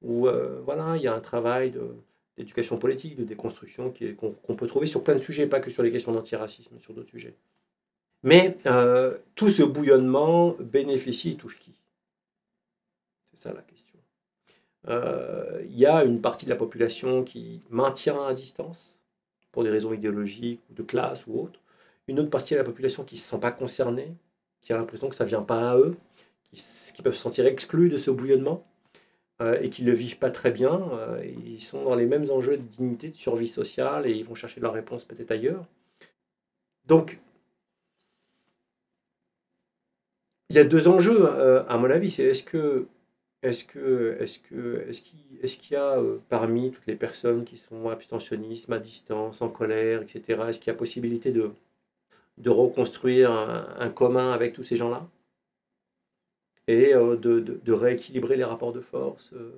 [0.01, 1.73] où, euh, voilà, il y a un travail
[2.37, 5.91] d'éducation politique, de déconstruction qu'on peut trouver sur plein de sujets, pas que sur les
[5.91, 7.35] questions d'antiracisme, sur d'autres sujets.
[8.23, 11.73] Mais euh, tout ce bouillonnement bénéficie et touche qui?
[13.31, 13.99] C'est ça la question.
[14.87, 18.99] Euh, Il y a une partie de la population qui maintient à distance
[19.51, 21.59] pour des raisons idéologiques ou de classe ou autres.
[22.07, 24.13] Une autre partie de la population qui ne se sent pas concernée,
[24.61, 25.95] qui a l'impression que ça ne vient pas à eux,
[26.55, 28.65] qui, peuvent se sentir exclus de ce bouillonnement
[29.41, 30.89] euh, et qui ne le vivent pas très bien.
[30.93, 34.35] Euh, ils sont dans les mêmes enjeux de dignité, de survie sociale et ils vont
[34.35, 35.65] chercher leur réponse peut-être ailleurs.
[36.87, 37.19] Donc,
[40.49, 42.11] il y a deux enjeux, euh, à mon avis.
[42.11, 42.87] C'est est-ce que,
[43.43, 45.19] est-ce que, est-ce que, est-ce qu'il,
[45.61, 50.43] qu'il y a parmi toutes les personnes qui sont abstentionnistes, à distance, en colère, etc.
[50.47, 51.51] Est-ce qu'il y a possibilité de,
[52.37, 55.07] de reconstruire un commun avec tous ces gens-là?
[56.67, 59.51] Et euh, de, de- rééquilibrer les rapports de force euh,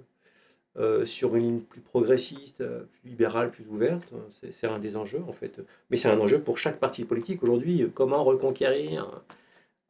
[0.77, 4.13] euh, sur une ligne plus progressiste, plus libérale, plus ouverte.
[4.51, 5.61] C'est, un des enjeux en fait.
[5.89, 7.89] Mais c'est un enjeu pour chaque parti politique aujourd'hui.
[7.95, 9.21] Comment reconquérir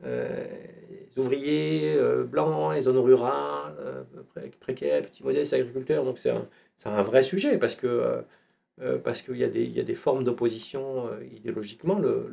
[0.04, 1.98] les ouvriers
[2.28, 4.06] blancs, les zones rurales,
[4.36, 6.06] pré- précaires, petits modestes, agriculteurs.
[6.06, 6.48] Donc c'est un,
[6.86, 8.24] un vrai sujet parce que
[9.04, 12.00] parce qu'il y, y a des formes d'opposition idéologiquement.
[12.00, 12.30] Le-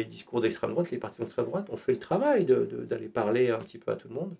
[0.00, 3.58] les discours d'extrême droite, les partis d'extrême droite ont fait le travail d'aller parler un
[3.58, 4.34] petit peu à tout le monde.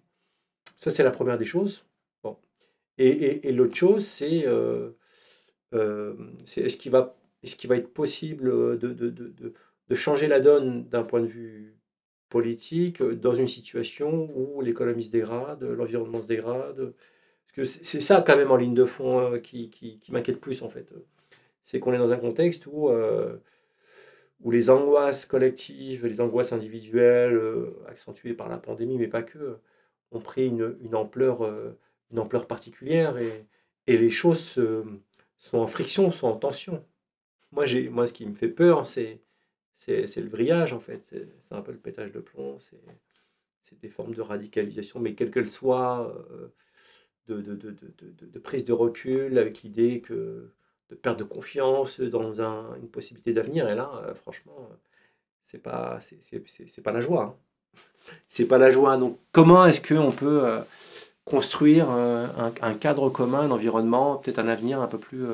[0.78, 1.84] Ça, c'est la première des choses.
[2.22, 2.36] Bon.
[2.98, 4.90] Et, et- l'autre chose, c'est euh,
[5.74, 6.14] euh,
[6.56, 11.20] est-ce qu'il va, est-ce qu'il va être possible de, de- changer la donne d'un point
[11.20, 11.76] de vue
[12.28, 16.94] politique euh, dans une situation où l'économie se dégrade, l'environnement se dégrade?
[17.44, 20.62] Parce que c'est ça quand même en ligne de fond qui, qui- qui m'inquiète plus
[20.62, 20.88] en fait.
[21.64, 23.36] C'est qu'on est dans un contexte où, euh,
[24.40, 29.58] où les angoisses collectives, les angoisses individuelles, euh, accentuées par la pandémie, mais pas que,
[30.12, 31.78] ont pris une, une ampleur, euh,
[32.12, 33.46] une ampleur particulière et,
[33.86, 34.84] et les choses se-
[35.38, 36.84] sont en friction, sont en tension.
[37.52, 39.22] Moi, moi ce qui me fait peur, c'est,
[39.88, 41.04] le vrillage en fait.
[41.06, 42.80] C'est, un peu le pétage de plomb, c'est,
[43.80, 46.48] des formes de radicalisation, mais quelles qu'elles soient, euh,
[47.28, 50.50] de, de, de- de prise de recul avec l'idée que
[50.90, 53.68] de perte de confiance dans un- une possibilité d'avenir.
[53.70, 54.74] Et là, euh, franchement, euh,
[55.44, 57.22] c'est pas, c'est, pas la joie.
[57.24, 57.36] hein.
[58.28, 58.96] C'est pas la joie.
[58.98, 60.60] Donc, comment est-ce qu'on peut euh,
[61.24, 65.26] construire un, cadre commun, un environnement, peut-être un avenir un peu plus,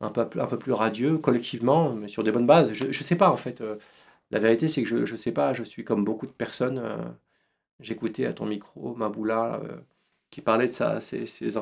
[0.00, 2.72] un peu, plus radieux, collectivement, mais sur des bonnes bases?
[2.74, 3.62] Je ne sais pas, en fait.
[4.30, 5.52] la vérité, c'est que je ne sais pas.
[5.54, 6.82] Je suis comme beaucoup de personnes.
[7.80, 9.60] J'écoutais à ton micro Maboula
[10.30, 11.56] qui parlait de ça, ces, ces,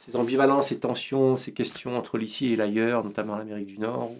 [0.00, 4.12] ces ambivalences, ces tensions, ces questions entre l'ici et l'ailleurs, notamment en Amérique du Nord,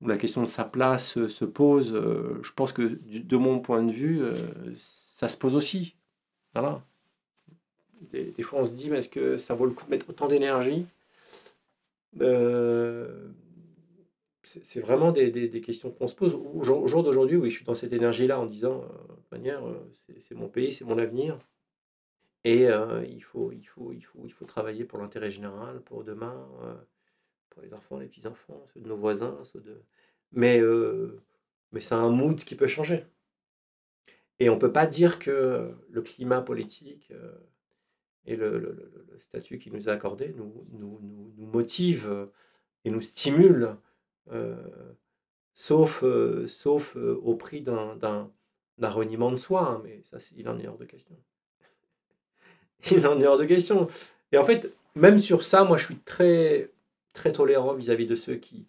[0.00, 1.92] où, la question de sa place euh, se pose.
[1.94, 4.34] euh, je pense que de mon point de vue, euh,
[5.14, 5.94] ça se pose aussi.
[6.54, 6.82] Voilà.
[8.10, 10.26] Des, fois, on se dit, mais est-ce que ça vaut le coup de mettre autant
[10.26, 10.86] d'énergie?
[14.42, 16.34] C'est vraiment des, questions qu'on se pose.
[16.34, 18.84] Au jour, au jour d'aujourd'hui, oui, je suis dans cette énergie-là en disant,
[20.28, 21.38] c'est mon pays, c'est mon avenir.
[22.44, 26.02] Et euh, il, faut, il, faut, il, faut, il faut travailler pour l'intérêt général, pour
[26.02, 26.74] demain, euh,
[27.50, 29.38] pour les enfants, les petits-enfants, ceux de nos voisins.
[29.44, 29.82] Ceux de...
[30.32, 31.20] Mais, euh,
[31.72, 33.06] mais c'est un mood qui peut changer.
[34.40, 37.12] Et on ne peut pas dire que le climat politique
[38.26, 40.98] et le, statut qui nous est accordé nous, nous,
[41.36, 42.28] nous, motive
[42.84, 43.76] et nous stimule,
[45.54, 46.04] sauf,
[46.48, 48.32] sauf au prix d'un
[48.80, 49.68] reniement de soi.
[49.68, 51.16] hein, mais ça, il en est hors de question.
[52.90, 53.86] Il en est hors de question.
[54.32, 56.70] Et en fait, même sur ça, moi, je suis très,
[57.12, 58.66] très tolérant vis-à-vis de ceux qui,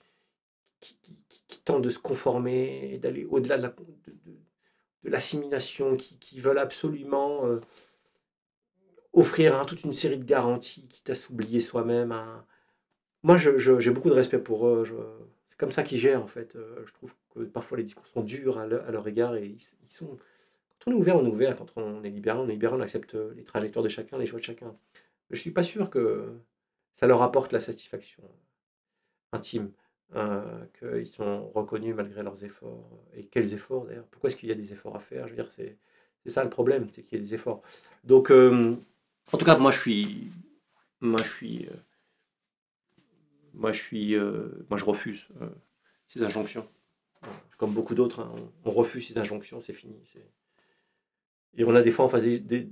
[0.79, 7.45] qui, tentent de se conformer et d'aller au-delà de la- de- l'assimilation, qui, veulent absolument
[7.45, 7.61] euh,
[9.13, 12.13] offrir toute une série de garanties, quitte à s'oublier soi-même.
[13.21, 14.83] Moi, j'ai beaucoup de respect pour eux.
[15.47, 16.55] C'est comme ça qu'ils gèrent, en fait.
[16.55, 20.17] Euh, Je trouve que parfois les discours sont durs à leur, égard et ils sont.
[20.85, 21.55] On est ouvert, on est ouvert.
[21.55, 24.39] Quand on est libéral, on est libéral, on accepte les trajectoires de chacun, les choix
[24.39, 24.75] de chacun.
[25.29, 26.33] Je suis pas sûr que
[26.95, 28.23] ça leur apporte la satisfaction
[29.31, 29.71] intime,
[30.15, 32.89] euh, qu'ils sont reconnus malgré leurs efforts.
[33.13, 34.05] Et quels efforts d'ailleurs?
[34.11, 35.27] Pourquoi est-ce qu'il y a des efforts à faire?
[35.27, 35.77] Je veux dire, c'est
[36.27, 37.61] ça le problème, c'est qu'il y a des efforts.
[38.03, 38.75] Donc, euh,
[39.31, 40.31] en tout cas, moi je suis,
[41.01, 41.75] moi je suis, euh,
[43.53, 44.15] moi je suis,
[44.69, 45.27] moi je refuse
[46.07, 46.67] ces injonctions.
[47.57, 49.95] Comme beaucoup d'autres, hein, on, refuse ces injonctions, c'est fini.
[51.57, 52.69] Et on a des fois en face des,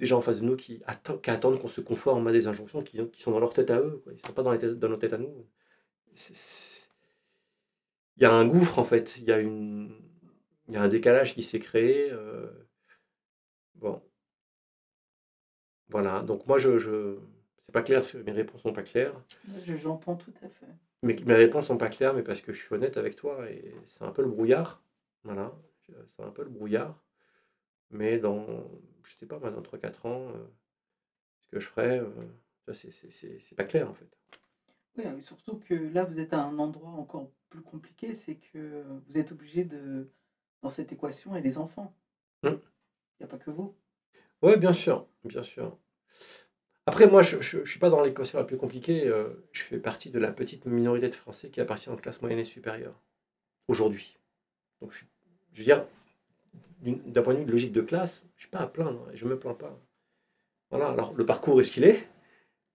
[0.00, 2.82] gens en face de nous qui, atte- qui attendent qu'on se conforme à des injonctions
[2.82, 4.12] qui, qui sont dans leur tête à eux, quoi.
[4.12, 5.46] ils ne sont pas dans, dans nos têtes à nous.
[8.16, 9.92] Il y a un gouffre en fait, il y a, une...
[10.68, 12.10] il y a un décalage qui s'est créé.
[12.10, 12.46] euh,
[13.76, 14.02] Bon.
[15.88, 17.16] Voilà, donc moi je, je...
[17.64, 19.14] c'est pas clair, mes réponses sont pas claires.
[19.64, 20.66] Je- J'entends tout à fait.
[21.02, 23.72] Mais mes réponses sont pas claires, mais parce que je suis honnête avec toi, et
[23.86, 24.82] c'est un peu le brouillard.
[25.22, 25.54] Voilà,
[25.86, 27.00] c'est un peu le brouillard.
[27.90, 28.46] Mais dans,
[29.04, 30.46] je sais pas, moi, dans 3-4 ans, euh,
[31.40, 32.10] ce que je ferai, euh,
[32.72, 34.08] c'est- pas clair en fait.
[34.96, 38.84] Oui, et surtout que là, vous êtes à un endroit encore plus compliqué, c'est que
[39.06, 40.10] vous êtes obligé de,
[40.62, 41.94] dans cette équation, et les enfants.
[42.42, 42.58] Il Hmm.
[43.20, 43.74] n'y a pas que vous.
[44.42, 45.78] Oui, bien sûr, bien sûr.
[46.86, 49.06] Après, moi, je ne suis pas dans l'équation la plus compliquée.
[49.06, 52.38] euh, je fais partie de la petite minorité de Français qui appartient en classe moyenne
[52.40, 53.00] et supérieure,
[53.68, 54.18] aujourd'hui.
[54.80, 55.04] Donc, je,
[55.56, 55.86] veux dire,
[56.82, 59.24] d'un point de vue de logique de classe, je ne suis pas à plaindre, je
[59.24, 59.80] ne me plains pas.
[60.70, 62.08] Voilà, alors le parcours est ce qu'il est,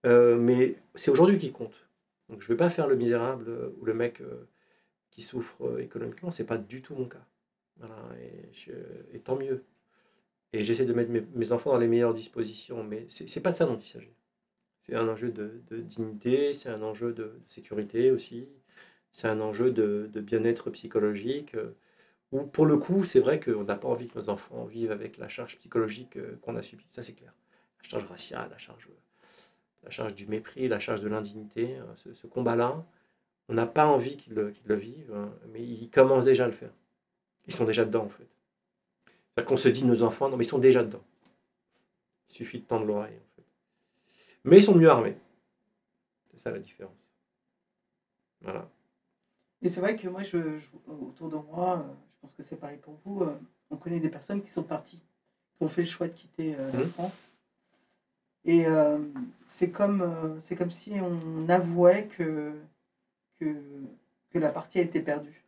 [0.06, 1.88] euh, mais c'est aujourd'hui qui compte.
[2.28, 4.48] Donc, je ne vais pas faire le misérable ou le mec euh,
[5.10, 7.24] qui souffre euh, économiquement, ce n'est pas du tout mon cas.
[7.78, 7.96] Voilà,
[9.12, 9.64] et, tant mieux.
[10.52, 13.56] Et j'essaie de mettre mes, enfants dans les meilleures dispositions, mais c'est c'est pas de
[13.56, 14.14] ça dont il s'agit.
[14.82, 18.48] C'est un enjeu de, de dignité, c'est un enjeu de, sécurité aussi,
[19.10, 21.56] c'est un enjeu de, bien-être psychologique,
[22.34, 25.18] où pour le coup, c'est vrai qu'on n'a pas envie que nos enfants vivent avec
[25.18, 27.32] la charge psychologique euh, qu'on a subie, ça c'est clair.
[27.82, 28.88] La charge raciale, la charge,
[29.84, 32.84] la charge du mépris, la charge de l'indignité, euh, ce, combat-là,
[33.48, 36.72] on n'a pas envie qu'ils le, vivent, hein, mais ils commencent déjà à le faire.
[37.46, 38.26] Ils sont déjà dedans en fait.
[39.06, 41.04] C'est-à-dire qu'on se dit, nos enfants, non, mais ils sont déjà dedans.
[42.30, 43.44] Il suffit de tendre l'oreille, en fait.
[44.44, 45.16] Mais ils sont mieux armés.
[46.30, 47.10] C'est ça la différence.
[48.40, 48.68] Voilà.
[49.62, 52.78] Et c'est vrai que moi, je, je- autour de moi, euh, pense que c'est pareil
[52.78, 53.34] pour vous, euh,
[53.70, 54.98] on connaît des personnes qui sont parties,
[55.56, 56.88] qui ont fait le choix de quitter euh, la Mhm.
[56.90, 57.22] France.
[58.46, 58.98] Et euh,
[59.46, 62.52] c'est comme, euh, c'est comme si on avouait que,
[63.40, 63.56] que,
[64.30, 65.44] que la partie a été perdue.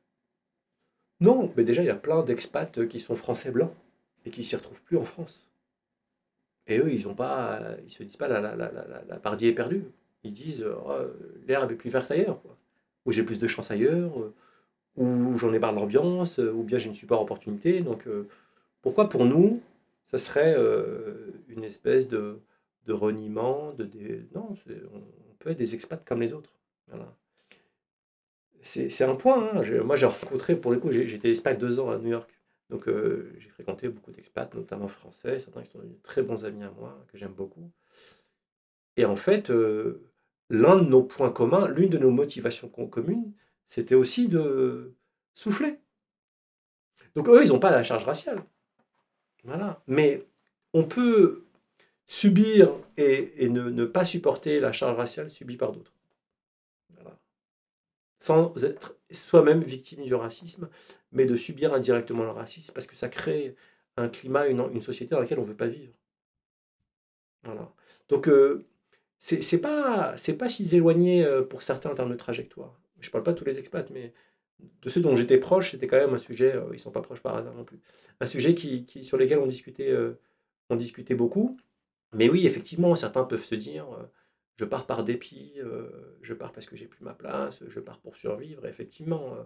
[1.21, 3.73] Non, mais déjà, il y a plein d'expats qui sont français blancs
[4.25, 5.49] et qui ne s'y retrouvent plus en France.
[6.67, 8.71] Et eux, ils ont pas, ils se disent pas la, la, la,
[9.09, 9.85] la, partie est perdue.
[10.25, 10.97] Ils disent Oh,
[11.47, 12.41] l'herbe est plus verte ailleurs,
[13.05, 14.13] ou j'ai plus de chance ailleurs,
[14.97, 17.81] ou j'en ai marre de l'ambiance, euh, ou bien j'ai une super opportunité.
[17.81, 18.29] Donc euh,
[18.83, 19.61] pourquoi pour nous,
[20.07, 22.39] ça serait euh, une espèce de,
[22.87, 23.89] de reniement, de,
[24.35, 24.55] non,
[24.95, 26.53] on peut être des expats comme les autres.
[26.89, 27.15] Voilà
[28.67, 29.51] c'est un point.
[29.55, 29.63] hein.
[29.85, 32.29] Moi, j'ai rencontré, pour le coup, j'étais expat deux ans à New York.
[32.69, 32.89] Donc,
[33.39, 36.99] j'ai fréquenté beaucoup d'expats, notamment français, certains qui sont devenus très bons amis à moi,
[37.13, 37.71] que j'aime beaucoup.
[38.97, 39.51] Et en fait,
[40.51, 43.33] l'un de nos points communs, l'une de nos motivations com- communes,
[43.69, 44.95] c'était aussi de
[45.35, 45.79] souffler.
[47.15, 48.45] Donc, eux, ils n'ont pas la charge raciale.
[49.45, 49.83] Voilà.
[49.87, 50.27] Mais
[50.73, 51.45] on peut
[52.07, 55.93] subir et, ne, pas supporter la charge raciale subie par d'autres.
[58.19, 60.69] Sans être soi-même victime du racisme,
[61.13, 63.55] mais de subir indirectement le racisme, parce que ça crée
[63.97, 65.93] un climat, une, une société dans laquelle on ne veut pas vivre.
[68.09, 68.67] Donc, euh,
[69.19, 72.79] c'est pas, pas si éloigné euh, pour certains en termes de trajectoire.
[73.01, 74.13] Je parle pas de tous les expats, mais
[74.59, 77.21] de ceux dont j'étais proche, c'était quand même un sujet, euh, ils sont pas proches
[77.21, 77.81] par hasard non plus,
[78.21, 80.19] un sujet qui, sur lequel on discutait, euh,
[80.71, 81.57] on discutait beaucoup.
[82.13, 84.05] Mais oui, effectivement, certains peuvent se dire, euh,
[84.57, 85.91] je pars par dépit, euh,
[86.23, 88.65] je pars parce que j'ai plus ma place, je pars pour survivre.
[88.67, 89.37] Et effectivement,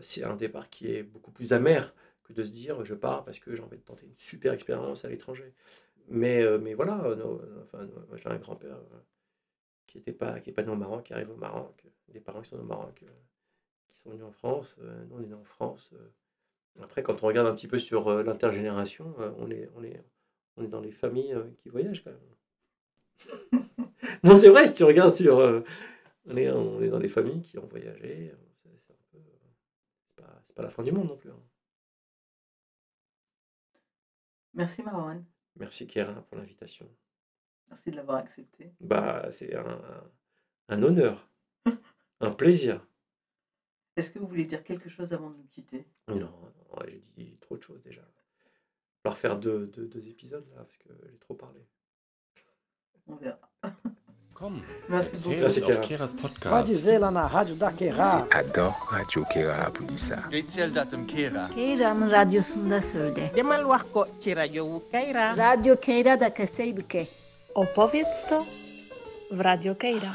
[0.00, 3.40] c'est un départ qui est beaucoup plus amer que de se dire je pars parce
[3.40, 5.52] que j'ai envie de tenter une super expérience à l'étranger.
[6.08, 7.02] Mais, mais voilà,
[7.64, 8.78] enfin, j'ai un grand-père
[10.00, 12.40] qui n'est pas, qui est pas né au Maroc, qui arrive au Maroc, des parents
[12.42, 13.10] qui sont au Maroc, euh,
[13.90, 15.90] qui sont venus en France, euh, nous on est né en France.
[15.94, 16.10] euh.
[16.82, 20.02] Après, quand on regarde un petit peu sur euh, l'intergénération, euh, on, est, on, est,
[20.56, 23.60] on est dans les familles euh, qui voyagent quand même.
[24.24, 25.38] Non, c'est vrai, si tu regardes sur.
[25.38, 25.62] euh,
[26.26, 28.32] on, est, on est dans des familles qui ont voyagé.
[28.32, 29.20] euh, C'est euh,
[30.16, 31.30] pas, pas la fin du monde non plus.
[31.30, 31.40] hein.
[34.54, 35.24] Merci Marwan,
[35.56, 36.88] Merci Kérin pour l'invitation.
[37.72, 38.70] Merci de l'avoir accepté.
[38.80, 39.80] Bah, c'est un,
[40.68, 41.30] un honneur,
[42.20, 42.86] un plaisir.
[43.96, 45.86] Est-ce que vous voulez dire quelque chose avant de nous quitter?
[46.08, 46.52] Non, non,
[46.86, 48.02] j'ai dit trop de choses déjà.
[49.04, 51.60] Alors faire deux, deux, deux épisodes là, parce que j'ai trop parlé.
[53.06, 53.50] On verra.
[54.34, 57.10] Komm, Merci Merci, uns Kera.
[57.10, 58.26] na rádio da Querá.
[58.30, 59.70] Adore Radio Kera
[61.06, 61.48] Kera.
[63.36, 63.66] Demal
[65.76, 67.21] Keira da Kaseibke.
[67.54, 68.46] Opowiedz to
[69.30, 70.14] w Radio Keira.